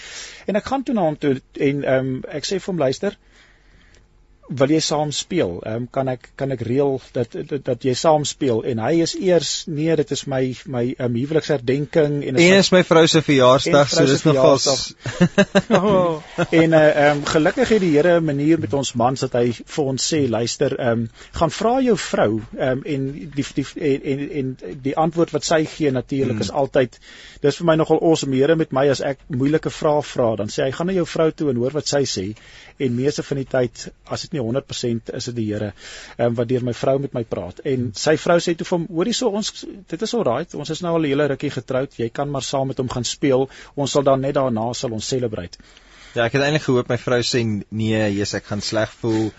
En 0.47 0.55
ek 0.55 0.65
gaan 0.65 0.83
toe 0.83 0.95
na 0.95 1.01
hom 1.01 1.17
toe 1.17 1.41
en 1.59 1.83
um, 1.97 2.23
ek 2.29 2.45
sê 2.45 2.59
vir 2.59 2.73
hom 2.73 2.79
luister 2.79 3.17
wil 4.57 4.71
jy 4.73 4.79
saam 4.83 5.11
speel? 5.15 5.59
Ehm 5.63 5.83
um, 5.83 5.87
kan 5.91 6.09
ek 6.11 6.31
kan 6.39 6.51
ek 6.51 6.61
reël 6.67 6.99
dat, 7.15 7.35
dat 7.49 7.63
dat 7.65 7.85
jy 7.87 7.93
saam 7.97 8.25
speel 8.27 8.61
en 8.67 8.81
hy 8.83 9.01
is 9.05 9.13
eers 9.15 9.51
nee, 9.67 9.95
dit 9.95 10.11
is 10.11 10.23
my 10.29 10.41
my 10.65 10.83
um, 10.99 11.15
huweliksherdenking 11.15 12.17
en 12.27 12.39
is, 12.39 12.47
en 12.49 12.57
is 12.59 12.71
my 12.75 12.81
vrou 12.87 13.05
se 13.07 13.21
verjaarsdag, 13.25 13.89
so 13.93 14.05
dis 14.09 14.25
nogal 14.27 14.59
oh. 15.79 16.19
En 16.61 16.75
uh, 16.75 16.81
ehm 16.81 17.21
um, 17.21 17.25
gelukkig 17.31 17.73
het 17.75 17.83
die 17.83 17.93
Here 17.95 18.19
'n 18.19 18.25
manier 18.25 18.59
met 18.59 18.73
ons 18.73 18.93
mans 18.93 19.19
dat 19.19 19.37
hy 19.39 19.51
vir 19.53 19.91
ons 19.93 20.09
sê, 20.13 20.21
luister, 20.29 20.77
ehm 20.79 21.05
um, 21.05 21.09
gaan 21.39 21.55
vra 21.59 21.73
jou 21.81 21.97
vrou 21.97 22.41
ehm 22.57 22.81
um, 22.81 22.83
en 22.83 23.07
die 23.35 23.45
die 23.55 23.67
en 23.75 24.01
en, 24.13 24.25
en 24.41 24.81
die 24.83 24.95
antwoord 24.97 25.31
wat 25.31 25.47
sy 25.47 25.63
gee 25.65 25.91
natuurlik 25.91 26.37
hmm. 26.37 26.47
is 26.47 26.51
altyd 26.51 26.99
dis 27.41 27.57
vir 27.57 27.71
my 27.71 27.75
nogal 27.79 28.01
awesome 28.01 28.35
Here 28.35 28.55
met 28.55 28.71
my 28.71 28.87
as 28.89 29.01
ek 29.01 29.23
moeilike 29.27 29.69
vrae 29.69 30.01
vra, 30.01 30.35
dan 30.35 30.49
sê 30.49 30.63
hy 30.67 30.71
gaan 30.75 30.87
na 30.87 30.93
jou 30.93 31.07
vrou 31.07 31.31
toe 31.31 31.49
en 31.51 31.59
hoor 31.63 31.79
wat 31.79 31.87
sy 31.87 32.03
sê 32.09 32.27
en 32.81 32.95
meeste 32.95 33.23
van 33.23 33.41
die 33.41 33.49
tyd 33.49 33.87
as 34.05 34.25
dit 34.25 34.33
nie 34.33 34.40
100% 34.43 35.13
is 35.17 35.29
dit 35.29 35.37
die 35.37 35.47
Here 35.51 35.71
um, 36.17 36.35
wat 36.37 36.49
deur 36.49 36.65
my 36.65 36.73
vrou 36.77 36.97
met 37.03 37.13
my 37.17 37.23
praat. 37.27 37.61
En 37.67 37.89
sy 37.97 38.15
vrou 38.21 38.37
sê 38.43 38.55
toe 38.57 38.67
vir 38.67 38.77
hom 38.77 38.87
hoorie 38.89 39.15
so 39.17 39.31
ons 39.41 39.65
dit 39.65 40.05
is 40.07 40.15
alright. 40.17 40.55
Ons 40.55 40.73
is 40.75 40.83
nou 40.85 40.95
al 40.95 41.05
'n 41.05 41.13
hele 41.13 41.27
rukkie 41.33 41.53
getroud. 41.53 41.97
Jy 41.99 42.09
kan 42.09 42.29
maar 42.31 42.45
saam 42.47 42.67
met 42.67 42.77
hom 42.77 42.89
gaan 42.89 43.07
speel. 43.07 43.49
Ons 43.75 43.91
sal 43.91 44.03
dan 44.03 44.21
net 44.21 44.35
daarna 44.35 44.73
sal 44.73 44.91
ons 44.91 45.07
celebrate. 45.07 45.57
Ja 46.15 46.25
ek 46.25 46.33
het 46.33 46.43
eintlik 46.43 46.67
gehoop 46.67 46.89
my 46.89 46.97
vrou 46.97 47.21
sê 47.21 47.43
nee 47.69 48.03
jy's 48.17 48.33
ek 48.33 48.45
gaan 48.45 48.61
sleg 48.61 48.89
voel. 49.01 49.31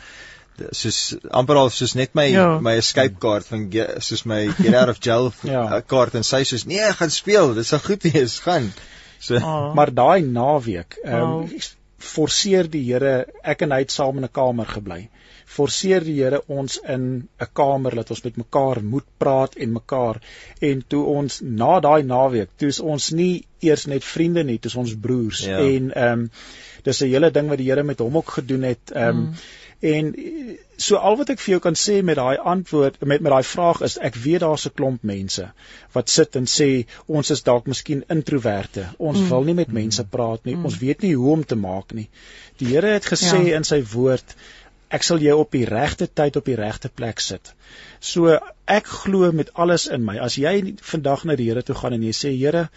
Soos 0.70 1.16
amper 1.30 1.56
al 1.56 1.70
soos 1.70 1.94
net 1.94 2.14
my 2.14 2.26
ja. 2.28 2.58
my 2.60 2.76
escape 2.76 3.18
kaart 3.18 3.46
van 3.46 3.68
soos 3.98 4.24
my 4.24 4.46
get 4.58 4.74
out 4.74 4.88
of 4.88 5.00
jail 5.00 5.32
ja. 5.54 5.80
kaart. 5.80 6.14
En 6.14 6.24
sy 6.24 6.42
sê 6.44 6.64
nee 6.66 6.92
gaan 6.92 7.10
speel. 7.10 7.54
Dit 7.54 7.66
sal 7.66 7.78
goed 7.78 8.02
wees. 8.02 8.38
Gaan. 8.40 8.72
So 9.18 9.36
oh. 9.36 9.74
maar 9.74 9.94
daai 9.94 10.22
naweek 10.22 10.98
ehm 11.04 11.22
um, 11.22 11.30
oh 11.44 11.72
forceer 12.02 12.68
die 12.70 12.82
Here 12.88 13.26
ek 13.42 13.62
en 13.66 13.74
hy 13.74 13.82
het 13.84 13.94
saam 13.94 14.18
in 14.18 14.24
'n 14.24 14.32
kamer 14.38 14.66
gebly. 14.66 15.08
Forceer 15.46 16.04
die 16.04 16.16
Here 16.18 16.42
ons 16.48 16.78
in 16.94 17.28
'n 17.40 17.48
kamer 17.52 17.94
dat 17.94 18.10
ons 18.10 18.24
met 18.24 18.36
mekaar 18.36 18.82
moet 18.82 19.06
praat 19.18 19.54
en 19.54 19.72
mekaar 19.72 20.20
en 20.60 20.84
toe 20.88 21.04
ons 21.04 21.40
na 21.40 21.80
daai 21.80 22.02
naweek, 22.02 22.50
toe 22.56 22.68
is 22.68 22.80
ons 22.80 23.10
nie 23.10 23.44
eers 23.60 23.86
net 23.86 24.04
vriende 24.04 24.44
nie, 24.44 24.58
toe 24.58 24.72
ons 24.76 24.94
broers 24.94 25.44
ja. 25.46 25.58
en 25.58 25.92
ehm 25.94 26.12
um, 26.12 26.30
dis 26.82 27.02
'n 27.02 27.12
hele 27.14 27.30
ding 27.30 27.48
wat 27.48 27.58
die 27.58 27.70
Here 27.70 27.82
met 27.82 27.98
hom 27.98 28.16
ook 28.16 28.30
gedoen 28.38 28.62
het. 28.62 28.90
Ehm 28.90 29.08
um, 29.08 29.16
mm. 29.16 29.34
En 29.82 30.12
so 30.78 30.96
al 30.96 31.16
wat 31.18 31.30
ek 31.34 31.40
vir 31.42 31.52
jou 31.56 31.60
kan 31.62 31.76
sê 31.78 31.96
met 32.06 32.18
daai 32.18 32.38
antwoord 32.52 33.00
met 33.00 33.22
met 33.24 33.32
daai 33.34 33.46
vraag 33.46 33.80
is 33.86 33.96
ek 34.08 34.18
weet 34.24 34.44
daar's 34.44 34.66
'n 34.68 34.74
klomp 34.78 35.02
mense 35.10 35.46
wat 35.96 36.12
sit 36.16 36.38
en 36.40 36.46
sê 36.52 36.68
ons 37.06 37.30
is 37.34 37.42
dalk 37.48 37.66
miskien 37.66 38.04
introverte. 38.16 38.84
Ons 38.98 39.18
mm. 39.18 39.28
wil 39.28 39.48
nie 39.48 39.56
met 39.60 39.72
mense 39.78 40.04
praat 40.04 40.44
nie. 40.44 40.54
Mm. 40.54 40.64
Ons 40.70 40.78
weet 40.78 41.02
nie 41.02 41.14
hoe 41.14 41.32
om 41.32 41.44
te 41.44 41.58
maak 41.66 41.94
nie. 41.98 42.08
Die 42.62 42.70
Here 42.74 42.92
het 42.94 43.10
gesê 43.14 43.40
ja. 43.48 43.56
in 43.56 43.64
sy 43.64 43.82
woord 43.94 44.36
ek 44.92 45.02
sal 45.02 45.18
jou 45.24 45.38
op 45.40 45.50
die 45.50 45.64
regte 45.64 46.06
tyd 46.06 46.36
op 46.36 46.44
die 46.44 46.56
regte 46.62 46.88
plek 46.88 47.20
sit. 47.20 47.54
So 48.00 48.38
ek 48.66 48.86
glo 48.86 49.32
met 49.32 49.50
alles 49.54 49.88
in 49.88 50.04
my. 50.04 50.18
As 50.18 50.36
jy 50.36 50.76
vandag 50.94 51.24
na 51.24 51.34
die 51.34 51.50
Here 51.50 51.62
toe 51.62 51.74
gaan 51.74 51.98
en 51.98 52.06
jy 52.06 52.14
sê 52.22 52.36
Here 52.38 52.68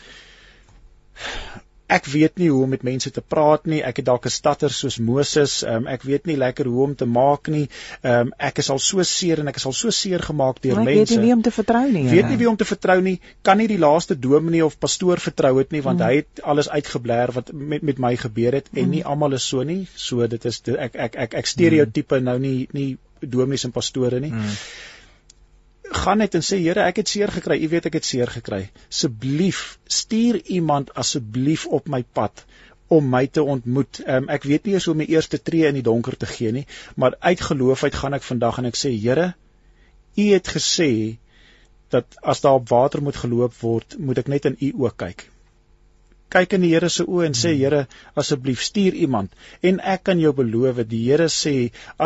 ek 1.88 2.08
weet 2.10 2.40
nie 2.42 2.50
hoe 2.50 2.64
om 2.64 2.72
met 2.74 2.84
mense 2.84 3.12
te 3.14 3.22
praat 3.22 3.66
nie. 3.70 3.82
Ek 3.86 4.00
het 4.02 4.06
dalk 4.06 4.26
'n 4.26 4.34
statter 4.34 4.72
soos 4.74 4.98
Moses. 4.98 5.64
Um, 5.64 5.88
ek 5.88 6.04
weet 6.04 6.26
nie 6.26 6.38
lekker 6.38 6.66
hoe 6.66 6.84
om 6.84 6.96
te 6.96 7.06
maak 7.06 7.48
nie. 7.48 7.70
Um, 8.02 8.34
ek 8.38 8.58
is 8.58 8.70
al 8.70 8.80
so 8.80 9.04
seer 9.04 9.40
en 9.40 9.48
ek 9.48 9.56
is 9.62 9.66
al 9.66 9.74
so 9.74 9.90
seer 9.90 10.20
gemaak 10.20 10.62
deur 10.62 10.82
mense. 10.82 10.92
Ek 10.92 10.98
weet 10.98 11.10
nie 11.10 11.26
wie 11.26 11.34
om 11.34 11.42
te 11.42 11.52
vertrou 11.52 11.92
nie. 11.92 12.10
Weet 12.10 12.30
nie 12.30 12.38
wie 12.38 12.50
om 12.50 12.58
te 12.58 12.66
vertrou 12.66 13.02
nie. 13.02 13.20
Kan 13.42 13.58
nie 13.58 13.68
die 13.68 13.78
laaste 13.78 14.20
dominee 14.20 14.66
of 14.66 14.80
pastoor 14.80 15.20
vertrou 15.20 15.58
het 15.60 15.72
nie 15.72 15.82
want 15.82 16.00
mm. 16.00 16.06
hy 16.06 16.16
het 16.16 16.42
alles 16.44 16.70
uitgebler 16.70 17.32
wat 17.32 17.52
met 17.54 17.82
met 17.82 18.00
my 18.00 18.16
gebeur 18.16 18.54
het 18.54 18.70
en 18.74 18.86
mm. 18.86 18.90
nie 18.90 19.06
almal 19.06 19.34
is 19.34 19.48
so 19.48 19.64
nie. 19.64 19.88
So 19.96 20.28
dit 20.28 20.46
is 20.46 20.62
ek 20.66 20.96
ek 20.96 21.16
ek 21.16 21.34
ek 21.34 21.46
stereotipe 21.46 22.20
mm. 22.20 22.24
nou 22.24 22.40
nie 22.40 22.68
nie 22.72 22.98
dominees 23.22 23.66
en 23.66 23.72
pastore 23.72 24.20
nie. 24.20 24.32
Mm 24.32 24.60
gaan 25.96 26.22
net 26.24 26.36
en 26.38 26.44
sê 26.46 26.60
Here, 26.62 26.84
ek 26.86 27.02
het 27.02 27.12
seer 27.12 27.32
gekry. 27.34 27.58
U 27.66 27.70
weet 27.74 27.90
ek 27.90 28.00
het 28.00 28.08
seer 28.08 28.32
gekry. 28.32 28.62
Asseblief 28.90 29.64
stuur 30.00 30.42
iemand 30.58 30.94
asseblief 30.94 31.66
op 31.66 31.90
my 31.92 32.04
pad 32.04 32.46
om 32.88 33.08
my 33.10 33.26
te 33.28 33.44
ontmoet. 33.44 34.02
Um, 34.06 34.30
ek 34.30 34.46
weet 34.46 34.66
nie 34.68 34.76
eens 34.78 34.86
hoe 34.86 34.94
om 34.94 35.02
my 35.02 35.10
eerste 35.10 35.42
tree 35.42 35.66
in 35.68 35.80
die 35.80 35.86
donker 35.86 36.18
te 36.18 36.30
gee 36.30 36.52
nie, 36.54 36.66
maar 36.96 37.18
uit 37.20 37.42
geloof 37.42 37.84
uit 37.84 37.96
gaan 38.02 38.18
ek 38.18 38.28
vandag 38.28 38.62
en 38.62 38.72
ek 38.72 38.80
sê 38.80 38.94
Here, 38.94 39.34
U 40.16 40.26
het 40.32 40.48
gesê 40.48 40.92
dat 41.92 42.20
as 42.24 42.42
daar 42.42 42.62
op 42.62 42.70
water 42.70 43.02
moet 43.04 43.18
geloop 43.20 43.56
word, 43.60 43.98
moet 44.00 44.22
ek 44.22 44.32
net 44.32 44.46
in 44.48 44.60
U 44.62 44.72
oë 44.86 44.94
kyk 44.96 45.30
kyk 46.36 46.56
in 46.58 46.66
die 46.66 46.72
Here 46.74 46.90
se 46.92 47.06
oë 47.08 47.30
en 47.30 47.38
sê 47.38 47.52
hmm. 47.54 47.62
Here 47.64 47.82
asseblief 48.22 48.64
stuur 48.68 48.98
iemand 49.06 49.36
en 49.70 49.82
ek 49.94 50.06
kan 50.10 50.22
jou 50.22 50.34
beloof 50.38 50.82
die 50.92 51.02
Here 51.08 51.28
sê 51.32 51.56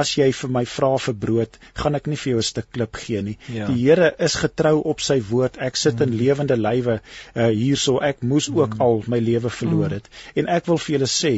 as 0.01 0.15
jy 0.17 0.29
vir 0.41 0.53
my 0.57 0.65
vra 0.73 0.91
vir 1.05 1.17
brood 1.25 1.59
gaan 1.81 1.99
ek 1.99 2.09
nie 2.11 2.19
vir 2.23 2.33
jou 2.33 2.43
'n 2.43 2.49
stuk 2.49 2.71
klip 2.77 2.99
gee 3.03 3.21
nie 3.29 3.37
ja. 3.57 3.69
die 3.69 3.79
Here 3.83 4.11
is 4.29 4.39
getrou 4.43 4.75
op 4.93 5.05
sy 5.09 5.19
woord 5.31 5.61
ek 5.69 5.79
sit 5.83 6.01
in 6.01 6.13
hmm. 6.13 6.19
lewende 6.23 6.59
lywe 6.59 6.99
uh, 6.99 7.47
hierso 7.61 7.99
ek 8.11 8.21
moes 8.33 8.49
ook 8.49 8.77
hmm. 8.77 8.85
al 8.87 9.03
my 9.07 9.21
lewe 9.29 9.53
verloor 9.61 9.97
het 9.99 10.11
en 10.35 10.51
ek 10.57 10.69
wil 10.71 10.81
vir 10.83 10.97
julle 10.97 11.13
sê 11.15 11.33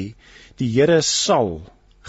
die 0.62 0.72
Here 0.76 1.02
sal 1.02 1.62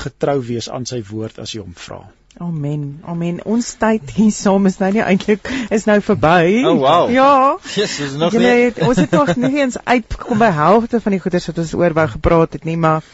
getrou 0.05 0.41
wees 0.49 0.69
aan 0.73 0.89
sy 0.89 1.03
woord 1.13 1.39
as 1.39 1.55
jy 1.55 1.63
hom 1.63 1.77
vra 1.87 2.03
Amen. 2.41 3.01
Amen. 3.05 3.41
Ons 3.45 3.75
tyd 3.79 4.11
hier 4.17 4.33
saam 4.33 4.67
is 4.67 4.79
nou 4.81 4.91
nie 4.93 5.03
eintlik 5.05 5.49
is 5.71 5.85
nou 5.85 5.99
verby. 6.01 6.63
Oh, 6.65 6.79
wow. 6.81 7.11
Ja. 7.13 7.59
Jesus, 7.75 8.15
nog 8.17 8.33
Julle 8.33 8.55
nie. 8.55 8.65
het 8.71 8.79
ons 8.87 8.97
het 8.97 9.11
nog 9.11 9.35
nie 9.37 9.59
eens 9.61 9.77
uitgekom 9.85 10.39
by 10.39 10.49
helfte 10.57 11.01
van 11.01 11.13
die 11.13 11.21
goeders 11.21 11.47
wat 11.47 11.59
ons 11.59 11.75
oor 11.75 11.93
wou 11.93 12.07
gepraat 12.09 12.53
het 12.57 12.65
nie, 12.65 12.77
maar 12.77 13.05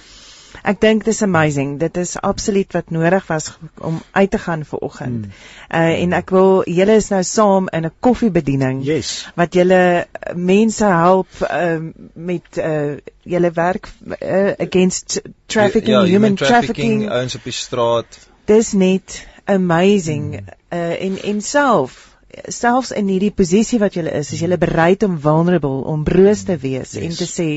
ek 0.63 0.81
dink 0.81 1.05
dis 1.05 1.23
amazing. 1.23 1.75
Dit 1.81 1.97
is 1.97 2.15
absoluut 2.21 2.73
wat 2.73 2.91
nodig 2.95 3.27
was 3.27 3.51
om 3.85 3.99
uit 4.13 4.31
te 4.31 4.39
gaan 4.39 4.65
vir 4.65 4.79
oggend. 4.87 5.27
Hmm. 5.27 5.83
Uh 5.83 6.03
en 6.05 6.13
ek 6.13 6.31
wil 6.31 6.63
julle 6.67 6.97
is 7.03 7.11
nou 7.11 7.23
saam 7.23 7.69
in 7.73 7.85
'n 7.87 7.93
koffiebediening 8.01 8.85
Yes. 8.87 9.27
wat 9.37 9.55
julle 9.55 10.07
uh, 10.07 10.35
mense 10.35 10.85
help 10.85 11.29
um, 11.51 11.93
met 12.15 12.57
uh 12.57 12.97
julle 13.23 13.51
werk 13.51 13.89
uh, 14.23 14.53
against 14.59 15.21
trafficking, 15.47 15.97
ja, 15.97 16.05
human, 16.05 16.35
trafficking. 16.35 17.11
ouens 17.11 17.35
op 17.35 17.45
die 17.45 17.53
straat. 17.53 18.28
Dis 18.49 18.73
net 18.73 19.19
amazing. 19.45 20.31
Mm. 20.41 20.55
Uh 20.73 20.95
en 21.07 21.19
en 21.33 21.41
self 21.43 22.05
selfs 22.53 22.91
in 22.93 23.09
hierdie 23.09 23.33
posisie 23.33 23.79
wat 23.81 23.95
julle 23.97 24.11
is, 24.13 24.33
is 24.37 24.41
julle 24.45 24.59
bereid 24.61 25.03
om 25.07 25.15
vulnerable, 25.21 25.81
om 25.89 26.03
broos 26.05 26.43
te 26.45 26.57
wees 26.61 26.93
yes. 26.93 27.03
en 27.05 27.15
te 27.17 27.27
sê 27.29 27.49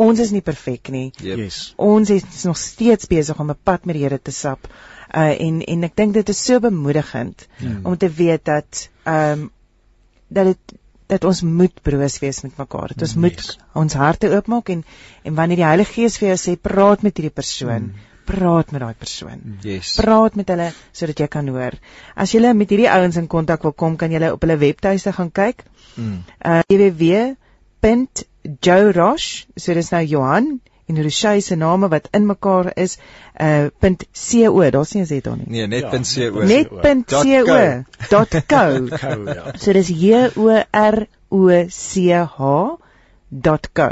ons 0.00 0.18
is 0.24 0.30
nie 0.32 0.40
perfek 0.40 0.88
nie. 0.90 1.10
Yep. 1.20 1.38
Yes. 1.38 1.58
Ons 1.76 2.10
is 2.10 2.44
nog 2.48 2.56
steeds 2.56 3.06
besig 3.10 3.38
om 3.40 3.50
'n 3.52 3.58
pad 3.62 3.84
met 3.84 3.94
die 3.98 4.02
Here 4.04 4.18
te 4.18 4.32
stap. 4.32 4.68
Uh 5.14 5.34
en 5.46 5.60
en 5.62 5.84
ek 5.84 5.96
dink 5.96 6.14
dit 6.14 6.28
is 6.28 6.44
so 6.44 6.60
bemoedigend 6.60 7.46
Hmm. 7.58 7.80
om 7.86 7.96
te 7.96 8.08
weet 8.08 8.44
dat 8.44 8.88
ehm 9.04 9.40
um, 9.42 9.50
dat 10.28 10.44
dit 10.44 10.78
dat 11.06 11.24
ons 11.24 11.42
moet 11.42 11.82
broos 11.82 12.18
wees 12.18 12.40
met 12.42 12.56
mekaar. 12.56 12.88
Dat 12.88 13.02
ons 13.02 13.14
moet 13.14 13.36
Yes. 13.36 13.58
ons 13.74 13.92
harte 13.92 14.30
oopmaak 14.30 14.68
en 14.68 14.84
en 15.22 15.34
wanneer 15.34 15.56
die 15.56 15.64
Heilige 15.68 15.92
Gees 15.92 16.16
vir 16.18 16.28
jou 16.28 16.38
sê 16.40 16.56
praat 16.60 17.02
met 17.02 17.16
hierdie 17.16 17.34
persoon, 17.34 17.92
Hmm. 17.92 17.94
Praat 18.24 18.70
met 18.72 18.80
daai 18.80 18.94
persoon. 18.98 19.58
Yes. 19.62 19.94
Praat 20.00 20.34
met 20.38 20.48
hulle 20.48 20.72
sodat 20.92 21.18
jy 21.18 21.28
kan 21.28 21.48
hoor. 21.48 21.72
As 22.14 22.32
jy 22.32 22.52
met 22.54 22.70
hierdie 22.70 22.90
ouens 22.90 23.16
in 23.16 23.26
kontak 23.26 23.62
wil 23.62 23.72
kom, 23.72 23.96
kan 23.96 24.10
jy 24.10 24.30
op 24.30 24.42
hulle 24.42 24.56
webtuiste 24.58 25.12
gaan 25.12 25.30
kyk. 25.32 25.64
Mm. 25.96 26.22
Uh 26.44 26.60
www.joerosh, 27.82 29.28
so 29.56 29.74
dis 29.74 29.90
nou 29.92 30.04
Johan 30.04 30.60
en 30.88 31.02
Roshey 31.02 31.40
se 31.40 31.56
name 31.56 31.88
wat 31.88 32.08
in 32.12 32.26
mekaar 32.26 32.72
is 32.76 32.98
uh 33.40 33.68
.co, 33.80 34.70
daar's 34.70 34.92
nie 34.94 35.02
'n 35.02 35.06
Z 35.06 35.20
daar 35.22 35.36
nie. 35.36 35.46
Nee, 35.48 35.66
net 35.66 35.80
Ja, 35.80 35.90
.co. 35.90 36.44
net 36.44 36.70
net 36.82 37.06
.co.co. 38.08 38.42
Kou, 38.96 39.26
ja. 39.26 39.52
So 39.58 39.72
dis 39.72 39.88
J 39.88 40.30
O 40.36 40.62
R 40.72 41.06
O 41.30 41.48
C 41.68 42.12
H 42.12 42.78
.co. 43.72 43.88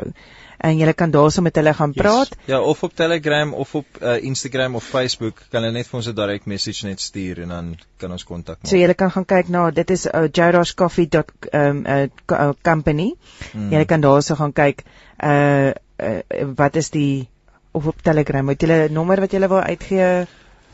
En 0.61 0.77
jy 0.77 0.93
kan 0.93 1.11
daarso 1.11 1.41
met 1.43 1.57
hulle 1.57 1.73
gaan 1.75 1.93
Yes. 1.95 2.03
praat. 2.03 2.37
Ja, 2.45 2.61
of 2.61 2.83
op 2.83 2.95
Telegram 2.95 3.55
of 3.55 3.75
op 3.75 3.87
uh, 4.03 4.23
Instagram 4.23 4.75
of 4.75 4.85
Facebook 4.85 5.43
kan 5.51 5.63
hulle 5.63 5.73
net 5.73 5.89
vir 5.89 5.97
ons 5.97 6.09
'n 6.09 6.15
direct 6.15 6.47
message 6.47 6.87
net 6.87 7.01
stuur 7.01 7.41
en 7.43 7.49
dan 7.49 7.79
kan 7.97 8.13
ons 8.13 8.25
kontak 8.25 8.59
maak. 8.61 8.69
So 8.69 8.77
jy 8.77 8.95
kan 8.95 9.11
gaan 9.11 9.25
kyk 9.25 9.49
na 9.49 9.71
dit 9.71 9.91
is 9.91 10.07
uh, 10.07 10.29
joeroshcoffee.um 10.33 11.87
uh, 11.87 12.09
co- 12.27 12.37
uh, 12.37 12.51
company. 12.63 13.15
Mm. 13.55 13.73
Jy 13.73 13.85
kan 13.85 14.01
daarso 14.01 14.35
gaan 14.35 14.53
kyk 14.53 14.85
uh, 15.23 15.71
uh 15.99 16.21
wat 16.57 16.77
is 16.77 16.91
die 16.91 17.29
of 17.73 17.87
op 17.87 18.03
Telegram. 18.03 18.49
Het 18.49 18.63
jy 18.63 18.69
'n 18.89 18.93
nommer 18.93 19.21
wat 19.21 19.33
jy 19.33 19.39
wil 19.49 19.61
uitgee? 19.61 20.27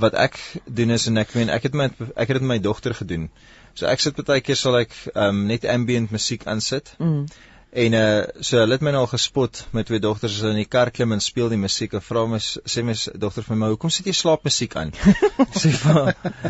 wat 0.00 0.14
ek 0.16 0.38
doen 0.64 0.94
is 0.94 1.06
en 1.10 1.20
ek 1.20 1.34
meen 1.36 1.50
ek 1.52 1.68
het 1.68 1.76
met 1.76 1.96
ek 2.00 2.30
het 2.30 2.38
dit 2.38 2.44
met 2.44 2.54
my 2.54 2.58
dogter 2.64 2.94
gedoen. 2.96 3.28
So 3.74 3.86
ek 3.86 4.02
sit 4.02 4.18
baie 4.26 4.42
keer 4.44 4.58
sal 4.58 4.78
ek 4.80 4.96
um, 5.14 5.46
net 5.46 5.64
ambient 5.64 6.10
musiek 6.10 6.46
aansit. 6.46 6.94
Mm. 6.98 7.24
En 7.70 7.94
uh 7.94 8.22
so 8.42 8.58
hulle 8.58 8.74
het 8.74 8.82
my 8.82 8.90
nou 8.90 9.04
al 9.04 9.10
gespot 9.12 9.60
met 9.76 9.86
twee 9.86 10.02
dogters 10.02 10.34
as 10.34 10.40
hulle 10.42 10.56
in 10.56 10.64
die 10.64 10.70
kar 10.70 10.90
klim 10.90 11.12
en 11.14 11.20
speel 11.22 11.52
die 11.52 11.60
musiek 11.60 11.92
en 11.94 12.02
vra 12.02 12.24
my 12.26 12.40
sê 12.42 12.82
my 12.82 12.96
dogter 13.24 13.46
vir 13.46 13.60
my 13.60 13.68
hoekom 13.70 13.92
sit 13.94 14.08
jy 14.10 14.14
slaapmusiek 14.18 14.74
aan? 14.80 14.90
sê 15.62 15.70
vir 15.82 16.00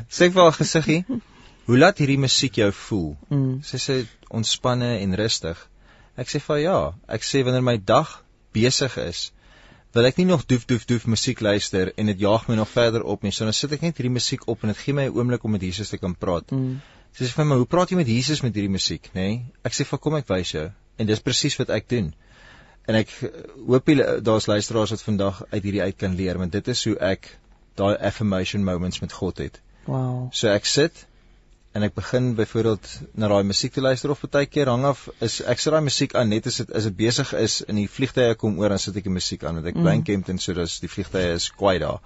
sê 0.09 0.31
vir 0.31 0.43
haar 0.43 0.57
gesiggie, 0.57 1.03
hoe 1.67 1.77
laat 1.79 2.01
hierdie 2.01 2.17
musiek 2.23 2.57
jou 2.63 2.71
voel? 2.87 3.11
Mm. 3.29 3.59
Sy 3.69 3.83
sê 3.85 3.99
ontspanne 4.31 4.95
en 5.03 5.19
rustig. 5.21 5.61
Ek 6.17 6.33
sê 6.33 6.41
vir 6.47 6.63
ja, 6.65 6.79
ek 7.09 7.27
sê 7.27 7.45
wanneer 7.45 7.69
my 7.69 7.77
dag 7.77 8.17
besig 8.57 8.97
is, 9.05 9.29
wil 9.93 10.09
ek 10.09 10.23
nie 10.23 10.29
nog 10.31 10.47
doef 10.49 10.65
doef 10.71 10.87
doef 10.89 11.05
musiek 11.11 11.41
luister 11.45 11.93
en 11.99 12.09
dit 12.11 12.25
jaag 12.25 12.49
my 12.49 12.57
nog 12.57 12.73
verder 12.73 13.05
op 13.05 13.27
nie. 13.27 13.33
So 13.35 13.45
dan 13.45 13.57
sit 13.57 13.77
ek 13.77 13.85
net 13.85 14.01
hierdie 14.01 14.17
musiek 14.17 14.49
op 14.49 14.65
en 14.65 14.73
dit 14.73 14.81
gee 14.87 14.97
my 14.97 15.05
'n 15.11 15.17
oomblik 15.19 15.45
om 15.45 15.53
met 15.53 15.69
Jesus 15.69 15.93
te 15.93 15.99
kan 15.99 16.17
praat. 16.17 16.51
Mm. 16.51 16.81
Sy 17.17 17.25
sê 17.25 17.35
vir 17.37 17.49
my, 17.51 17.57
"Hoe 17.57 17.67
praat 17.67 17.91
jy 17.91 17.97
met 17.97 18.09
Jesus 18.09 18.43
met 18.43 18.55
hierdie 18.55 18.73
musiek?" 18.73 19.11
nê? 19.15 19.15
Nee? 19.15 19.45
Ek 19.65 19.73
sê, 19.73 19.85
"Vir 19.85 19.99
kom 19.99 20.17
ek 20.17 20.29
wys 20.29 20.53
jou." 20.53 20.71
En 20.99 21.07
dis 21.07 21.21
presies 21.21 21.57
wat 21.57 21.71
ek 21.71 21.89
doen. 21.89 22.15
En 22.87 22.95
ek 22.95 23.09
eh, 23.23 23.29
hoop 23.67 23.87
julle 23.87 24.21
daar's 24.21 24.47
luisteraars 24.47 24.91
wat 24.91 25.03
vandag 25.03 25.43
uit 25.51 25.63
hierdie 25.63 25.83
uit 25.83 25.97
kan 25.97 26.15
leer, 26.15 26.39
want 26.39 26.53
dit 26.53 26.69
is 26.69 26.85
hoe 26.85 26.97
ek 26.99 27.39
daai 27.75 27.97
affirmation 27.97 28.65
moments 28.65 29.01
met 29.01 29.13
God 29.13 29.39
het. 29.39 29.61
Wow. 29.87 30.29
So 30.33 30.49
ek 30.49 30.67
sit 30.67 31.07
en 31.73 31.85
ek 31.87 31.93
begin 31.95 32.33
byvoorbeeld 32.35 32.87
na 33.15 33.29
daai 33.31 33.45
musiek 33.47 33.73
te 33.73 33.83
luister 33.83 34.11
of 34.11 34.23
baie 34.35 34.47
keer 34.51 34.67
hang 34.73 34.85
af 34.89 35.05
is 35.27 35.37
ek 35.53 35.61
sit 35.63 35.71
daai 35.71 35.85
musiek 35.87 36.15
aan 36.19 36.33
net 36.33 36.49
as 36.51 36.57
dit 36.59 36.73
as 36.75 36.89
dit 36.89 36.97
besig 36.99 37.31
is 37.39 37.61
en 37.63 37.79
die 37.79 37.87
vliegtye 37.97 38.35
kom 38.41 38.57
oor 38.59 38.75
dan 38.75 38.83
sit 38.83 38.97
ek 38.99 39.07
die 39.07 39.13
musiek 39.15 39.45
aan 39.47 39.61
want 39.61 39.69
ek 39.71 39.79
bly 39.79 39.93
in 39.95 40.01
Mm. 40.01 40.07
Kempton 40.09 40.41
so 40.43 40.55
dis 40.59 40.81
die 40.83 40.91
vliegtye 40.91 41.37
is 41.37 41.47
kwaai 41.61 41.79
daar. 41.79 42.01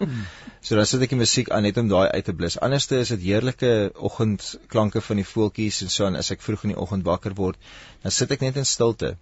So 0.61 0.77
dan 0.77 0.87
sit 0.91 1.07
ek 1.07 1.15
die 1.15 1.21
musiek 1.21 1.49
aan 1.51 1.65
net 1.65 1.81
om 1.81 1.89
daai 1.89 2.11
uit 2.13 2.25
te 2.25 2.35
blus. 2.35 2.59
Anderste 2.61 2.99
is 2.99 3.15
dit 3.15 3.25
heerlike 3.25 3.71
oggendklanke 4.11 5.01
van 5.01 5.23
die 5.23 5.27
voeltjies 5.31 5.81
en 5.87 5.95
so 5.97 6.07
en 6.07 6.21
as 6.21 6.31
ek 6.31 6.45
vroeg 6.45 6.65
in 6.69 6.75
die 6.75 6.81
oggend 6.85 7.09
wakker 7.09 7.35
word, 7.41 7.57
dan 8.03 8.13
sit 8.13 8.37
ek 8.37 8.45
net 8.45 8.61
in 8.61 8.69
stilte. 8.69 9.17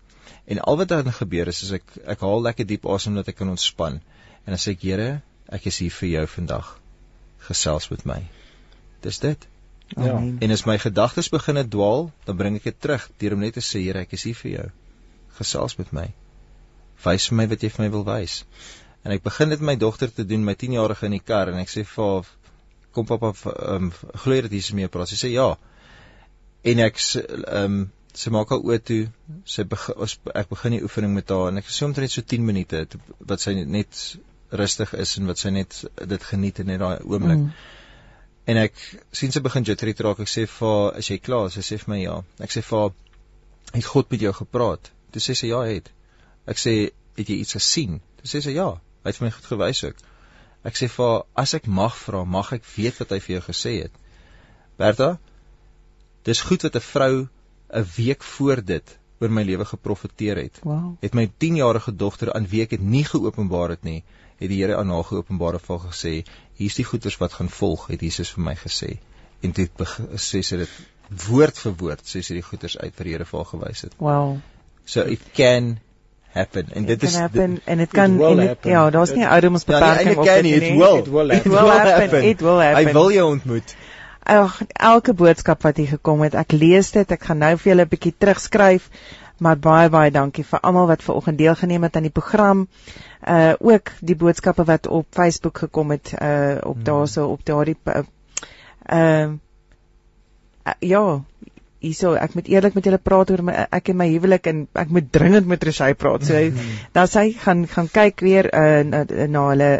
En 0.46 0.58
al 0.58 0.76
wat 0.82 0.88
dan 0.88 1.12
gebeur 1.20 1.48
is 1.54 1.62
is 1.62 1.72
ek 1.78 1.86
ek 2.16 2.26
haal 2.26 2.42
lekker 2.42 2.66
diep 2.66 2.90
asem 2.96 3.14
dat 3.14 3.28
ek 3.28 3.38
kan 3.44 3.54
ontspan. 3.54 4.02
En 4.42 4.56
dan 4.56 4.58
sê 4.58 4.74
ek 4.74 4.82
Here, 4.82 5.22
ek 5.46 5.70
is 5.70 5.78
hier 5.78 5.94
vir 6.00 6.08
jou 6.16 6.26
vandag. 6.34 6.76
Gesels 7.46 7.90
met 7.94 8.04
my. 8.04 8.20
Dis 9.06 9.22
dit. 9.22 9.51
Ja. 9.96 10.16
Amen. 10.16 10.36
En 10.40 10.50
as 10.50 10.64
my 10.68 10.78
gedagtes 10.78 11.28
begin 11.32 11.56
het 11.60 11.70
dwaal, 11.70 12.10
dan 12.24 12.36
bring 12.36 12.58
ek 12.58 12.70
dit 12.70 12.80
terug 12.80 13.08
deur 13.22 13.36
om 13.36 13.42
net 13.44 13.56
te 13.58 13.64
sê, 13.64 13.82
Here, 13.84 14.04
ek 14.06 14.14
is 14.16 14.26
hier 14.28 14.38
vir 14.38 14.50
jou. 14.50 14.68
Gesels 15.38 15.76
met 15.80 15.92
my. 15.96 16.06
Wys 17.04 17.28
vir 17.30 17.38
my 17.40 17.48
wat 17.50 17.64
jy 17.64 17.72
vir 17.72 17.84
my 17.84 17.90
wil 17.96 18.04
wys. 18.08 18.42
En 19.02 19.14
ek 19.14 19.24
begin 19.24 19.50
dit 19.50 19.60
met 19.60 19.74
my 19.74 19.78
dogter 19.80 20.12
te 20.12 20.26
doen, 20.26 20.44
my 20.46 20.54
10-jarige 20.58 21.08
in 21.08 21.16
die 21.18 21.24
kar 21.24 21.50
en 21.50 21.58
ek 21.62 21.72
sê 21.72 21.82
vir 21.88 22.04
haar, 22.04 22.30
kom 22.92 23.08
pappa, 23.08 23.32
ehm 23.32 23.88
um, 23.88 23.92
glo 24.22 24.36
jy 24.36 24.44
dat 24.46 24.54
Jesus 24.54 24.76
mee 24.78 24.90
praat? 24.92 25.10
Sy 25.10 25.18
sê 25.24 25.32
ja. 25.32 25.50
En 26.62 26.86
ek 26.86 27.00
ehm 27.00 27.64
um, 27.64 27.82
sy 28.12 28.30
maak 28.32 28.50
haar 28.52 28.60
oë 28.60 28.78
toe. 28.84 29.02
Sy 29.48 29.64
begin 29.68 29.96
ons 30.04 30.18
ek 30.36 30.50
begin 30.52 30.76
die 30.76 30.82
oefening 30.84 31.14
met 31.16 31.32
haar 31.32 31.48
en 31.50 31.60
ek 31.62 31.70
sê 31.72 31.86
omtrent 31.86 32.12
so 32.12 32.24
10 32.34 32.44
minute 32.44 32.84
wat 33.18 33.40
sy 33.44 33.54
net 33.56 34.02
rustig 34.52 34.92
is 35.00 35.16
en 35.18 35.30
wat 35.30 35.40
sy 35.40 35.52
net 35.54 35.78
dit 35.96 36.26
geniet 36.28 36.60
in 36.60 36.68
net 36.68 36.82
daai 36.82 36.98
oomblik. 37.00 37.40
Mm. 37.40 37.80
En 38.44 38.58
ek 38.58 38.78
sien 39.14 39.32
sy 39.32 39.40
begin 39.40 39.66
jittery 39.66 39.94
te 39.94 40.06
raak. 40.06 40.20
Ek 40.24 40.30
sê 40.30 40.46
vir 40.50 40.68
haar, 40.68 40.98
"Is 40.98 41.08
jy 41.10 41.18
klaar?" 41.18 41.50
Sy 41.50 41.60
sê 41.60 41.78
vir 41.78 41.94
my, 41.94 42.00
"Ja." 42.02 42.22
Ek 42.40 42.50
sê 42.50 42.62
vir 42.62 42.78
haar, 42.78 42.92
"Het 43.72 43.84
God 43.84 44.10
met 44.10 44.20
jou 44.20 44.32
gepraat?" 44.32 44.90
Toe 45.12 45.20
sê 45.20 45.36
sy, 45.36 45.46
"Ja, 45.46 45.60
het." 45.60 45.90
Ek 46.46 46.56
sê, 46.56 46.90
"Het 47.16 47.28
jy 47.28 47.36
iets 47.40 47.52
gesien?" 47.52 48.00
Toe 48.16 48.26
sê 48.26 48.42
sy, 48.42 48.50
"Ja." 48.50 48.80
Hy 49.02 49.10
het 49.10 49.16
vir 49.16 49.26
my 49.26 49.30
goed 49.30 49.44
gewys 49.44 49.84
ook. 49.84 49.96
Ek 50.64 50.74
sê 50.74 50.88
vir 50.88 51.06
haar, 51.06 51.22
"As 51.34 51.54
ek 51.54 51.66
mag 51.66 51.96
vra, 51.96 52.24
mag 52.24 52.52
ek 52.52 52.64
weet 52.76 52.98
wat 52.98 53.10
hy 53.10 53.18
vir 53.20 53.40
jou 53.40 53.52
gesê 53.52 53.82
het?" 53.82 53.92
Bertha, 54.78 55.18
dis 56.24 56.40
goed 56.40 56.62
wat 56.62 56.76
'n 56.76 56.80
vrou 56.80 57.28
'n 57.72 57.86
week 57.96 58.22
voor 58.22 58.64
dit 58.64 58.98
oor 59.20 59.30
my 59.30 59.42
lewe 59.42 59.64
geprofeteer 59.64 60.36
het. 60.36 60.60
Wow. 60.62 60.96
Het 61.00 61.14
my 61.14 61.30
10-jarige 61.38 61.96
dogter 61.96 62.32
aan 62.32 62.46
wie 62.46 62.62
ek 62.62 62.70
dit 62.70 62.80
nie 62.80 63.04
geopenbaar 63.04 63.68
het 63.68 63.82
nie, 63.82 64.02
het 64.42 64.50
die 64.50 64.60
Here 64.62 64.76
aan 64.76 64.90
haar 64.90 65.06
geopenbaar 65.08 65.58
en 65.58 65.64
vir 65.66 65.76
haar 65.76 65.92
gesê, 65.92 66.14
hier's 66.58 66.78
die 66.78 66.86
goeders 66.88 67.18
wat 67.22 67.38
gaan 67.38 67.50
volg, 67.52 67.86
het 67.92 68.02
Jesus 68.02 68.32
vir 68.34 68.44
my 68.50 68.56
gesê. 68.58 68.96
En 69.42 69.54
dit 69.56 69.86
sê 70.22 70.42
sy 70.42 70.60
dit 70.64 70.74
woord 71.28 71.58
vir 71.64 71.78
woord, 71.84 72.04
sê 72.06 72.22
sy 72.22 72.38
die 72.38 72.46
goeders 72.46 72.76
uit 72.78 72.92
wat 72.92 73.06
die 73.06 73.14
Here 73.16 73.28
vir 73.28 73.42
haar 73.42 73.50
gewys 73.54 73.86
het. 73.86 73.96
Wow. 74.02 74.36
So 74.84 75.06
it 75.06 75.32
can 75.36 75.78
happen 76.32 76.70
en 76.72 76.84
dit 76.88 77.02
is 77.02 77.16
happen, 77.20 77.60
en 77.64 77.78
dit 77.78 77.90
kan 77.90 78.10
en 78.10 78.36
dit, 78.36 78.46
happen. 78.48 78.70
ja, 78.70 78.90
daar's 78.90 79.12
nie 79.12 79.26
ouderdomsbeperking 79.26 80.14
ja, 80.14 80.20
op 80.20 80.24
dit 80.24 80.42
nie, 80.42 80.54
nie. 80.60 80.70
it 80.70 80.78
will 80.78 80.98
It 80.98 81.08
will 81.08 81.30
It 81.30 81.44
will 81.44 81.70
happen. 81.70 82.24
It 82.24 82.40
will 82.40 82.60
happen. 82.60 82.86
Hy 82.86 82.92
wil 82.92 83.12
jou 83.12 83.26
ontmoet. 83.30 83.74
Ag, 84.22 84.60
elke 84.72 85.12
boodskap 85.18 85.62
wat 85.66 85.76
hier 85.76 85.90
gekom 85.96 86.22
het, 86.22 86.36
ek 86.38 86.54
lees 86.54 86.92
dit, 86.94 87.10
ek 87.10 87.24
gaan 87.26 87.42
nou 87.42 87.56
vir 87.58 87.72
julle 87.72 87.84
'n 87.84 87.90
bietjie 87.90 88.14
terugskryf, 88.18 88.88
maar 89.42 89.58
baie 89.58 89.90
baie 89.90 90.10
dankie 90.14 90.44
vir 90.46 90.60
almal 90.62 90.86
wat 90.90 91.02
vanoggend 91.02 91.38
deelgeneem 91.38 91.82
het 91.82 91.96
aan 91.98 92.06
die 92.06 92.14
program. 92.14 92.66
Uh 93.28 93.52
ook 93.58 93.90
die 94.00 94.16
boodskappe 94.16 94.64
wat 94.68 94.86
op 94.86 95.06
Facebook 95.10 95.58
gekom 95.64 95.90
het 95.90 96.14
uh 96.18 96.56
op 96.62 96.76
Hmm. 96.76 96.84
daarso 96.84 97.26
op 97.26 97.44
daardie 97.44 97.76
uh, 97.84 98.02
uh 98.92 99.30
ja, 100.78 101.02
hierso 101.82 102.14
ek 102.14 102.34
moet 102.38 102.48
eerlik 102.48 102.74
met 102.78 102.84
julle 102.84 102.98
praat 103.02 103.30
oor 103.34 103.42
my 103.42 103.66
ek 103.70 103.88
en 103.88 103.96
my 103.98 104.08
huwelik 104.12 104.46
en 104.46 104.66
ek 104.78 104.90
moet 104.94 105.12
dringend 105.12 105.46
met 105.50 105.64
Roshey 105.64 105.94
praat. 105.94 106.26
So 106.26 106.38
Hmm. 106.38 106.78
dan 106.92 107.06
sy 107.08 107.32
gaan 107.32 107.66
gaan 107.66 107.88
kyk 107.90 108.20
weer 108.20 108.50
uh, 108.54 108.82
na, 108.86 109.04
na 109.26 109.48
hulle 109.48 109.70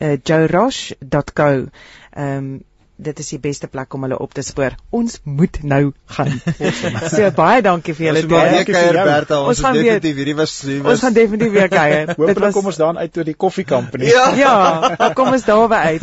uh, 0.00 0.16
joerosh.co. 0.16 1.48
Ehm 2.12 2.36
um, 2.36 2.60
dit 3.02 3.18
is 3.18 3.28
die 3.34 3.38
beste 3.42 3.66
plek 3.68 3.94
om 3.94 4.02
hulle 4.06 4.18
op 4.18 4.34
te 4.34 4.42
spoor. 4.42 4.74
Ons 4.90 5.18
moet 5.24 5.58
nou 5.62 5.92
gaan. 6.16 6.30
so 7.14 7.30
baie 7.36 7.62
dankie 7.62 7.94
vir 7.98 8.06
julle 8.06 8.22
Ons 8.22 8.28
moet 8.30 8.38
weer 8.38 8.52
dankie 8.52 8.74
vir 8.74 8.80
kuier 8.80 8.94
jou. 8.98 9.04
Bertha, 9.08 9.38
Ons 9.40 9.48
ons 9.48 9.60
gaan 9.66 9.74
definitief 9.78 10.16
hierdie 10.16 10.34
was 10.38 10.54
hierdie 10.62 10.90
Ons 10.92 11.00
gaan 11.04 11.12
definitief 11.18 11.52
weer 11.52 11.68
kuier. 11.72 12.06
Dit 12.12 12.16
Hoopelik 12.22 12.52
kom 12.56 12.66
ons 12.72 12.76
daan 12.80 12.98
uit 12.98 13.12
tot 13.12 13.26
die 13.26 13.34
koffie 13.46 13.64
company. 13.64 14.10
Ja. 14.12 14.28
Ja, 14.42 14.94
dan 14.98 15.12
kom 15.14 15.28
ons 15.32 15.44
daarby 15.44 15.74
uit. 15.74 16.02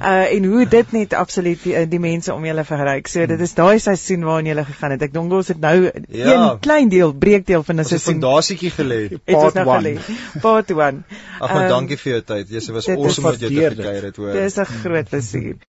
Uh 0.00 0.34
en 0.36 0.44
hoe 0.44 0.66
dit 0.68 0.92
net 0.92 1.12
absoluut 1.14 1.62
die, 1.62 1.74
die 1.88 2.00
mense 2.00 2.32
om 2.34 2.44
julle 2.44 2.64
verryk. 2.64 3.08
So 3.08 3.26
dit 3.26 3.40
is 3.40 3.54
daai 3.54 3.78
seisoen 3.78 4.24
waarin 4.24 4.46
julle 4.52 4.64
gegaan 4.64 4.94
het. 4.96 5.02
Ek 5.02 5.12
dink 5.12 5.32
ons 5.32 5.48
het 5.48 5.60
nou 5.60 5.90
Ja. 6.08 6.32
een 6.32 6.58
klein 6.60 6.88
deel 6.88 7.12
breekdeel 7.12 7.62
van 7.62 7.76
'n 7.76 7.78
Ons 7.84 7.90
het 7.90 8.00
seisoen 8.02 8.20
fondasietjie 8.22 8.70
gelê. 8.70 9.00
Part 9.24 9.54
nou 9.54 9.66
one. 9.68 9.80
gelê. 9.80 10.40
Part 10.40 10.70
1. 10.70 11.04
Ag, 11.40 11.50
Ehm, 11.50 11.68
dankie 11.68 11.96
vir 11.98 12.12
jou 12.12 12.22
tyd. 12.22 12.48
Jy 12.50 12.72
was 12.72 12.88
awesome 12.88 13.26
om 13.26 13.32
met 13.32 13.40
jou 13.40 13.50
te 13.50 13.54
waardeer 13.60 13.76
dit. 13.76 13.78
gekuier 13.84 14.04
het 14.04 14.16
hoor. 14.16 14.32
Dis 14.32 14.56
'n 14.58 14.64
groot 14.64 15.08
plesier. 15.10 15.56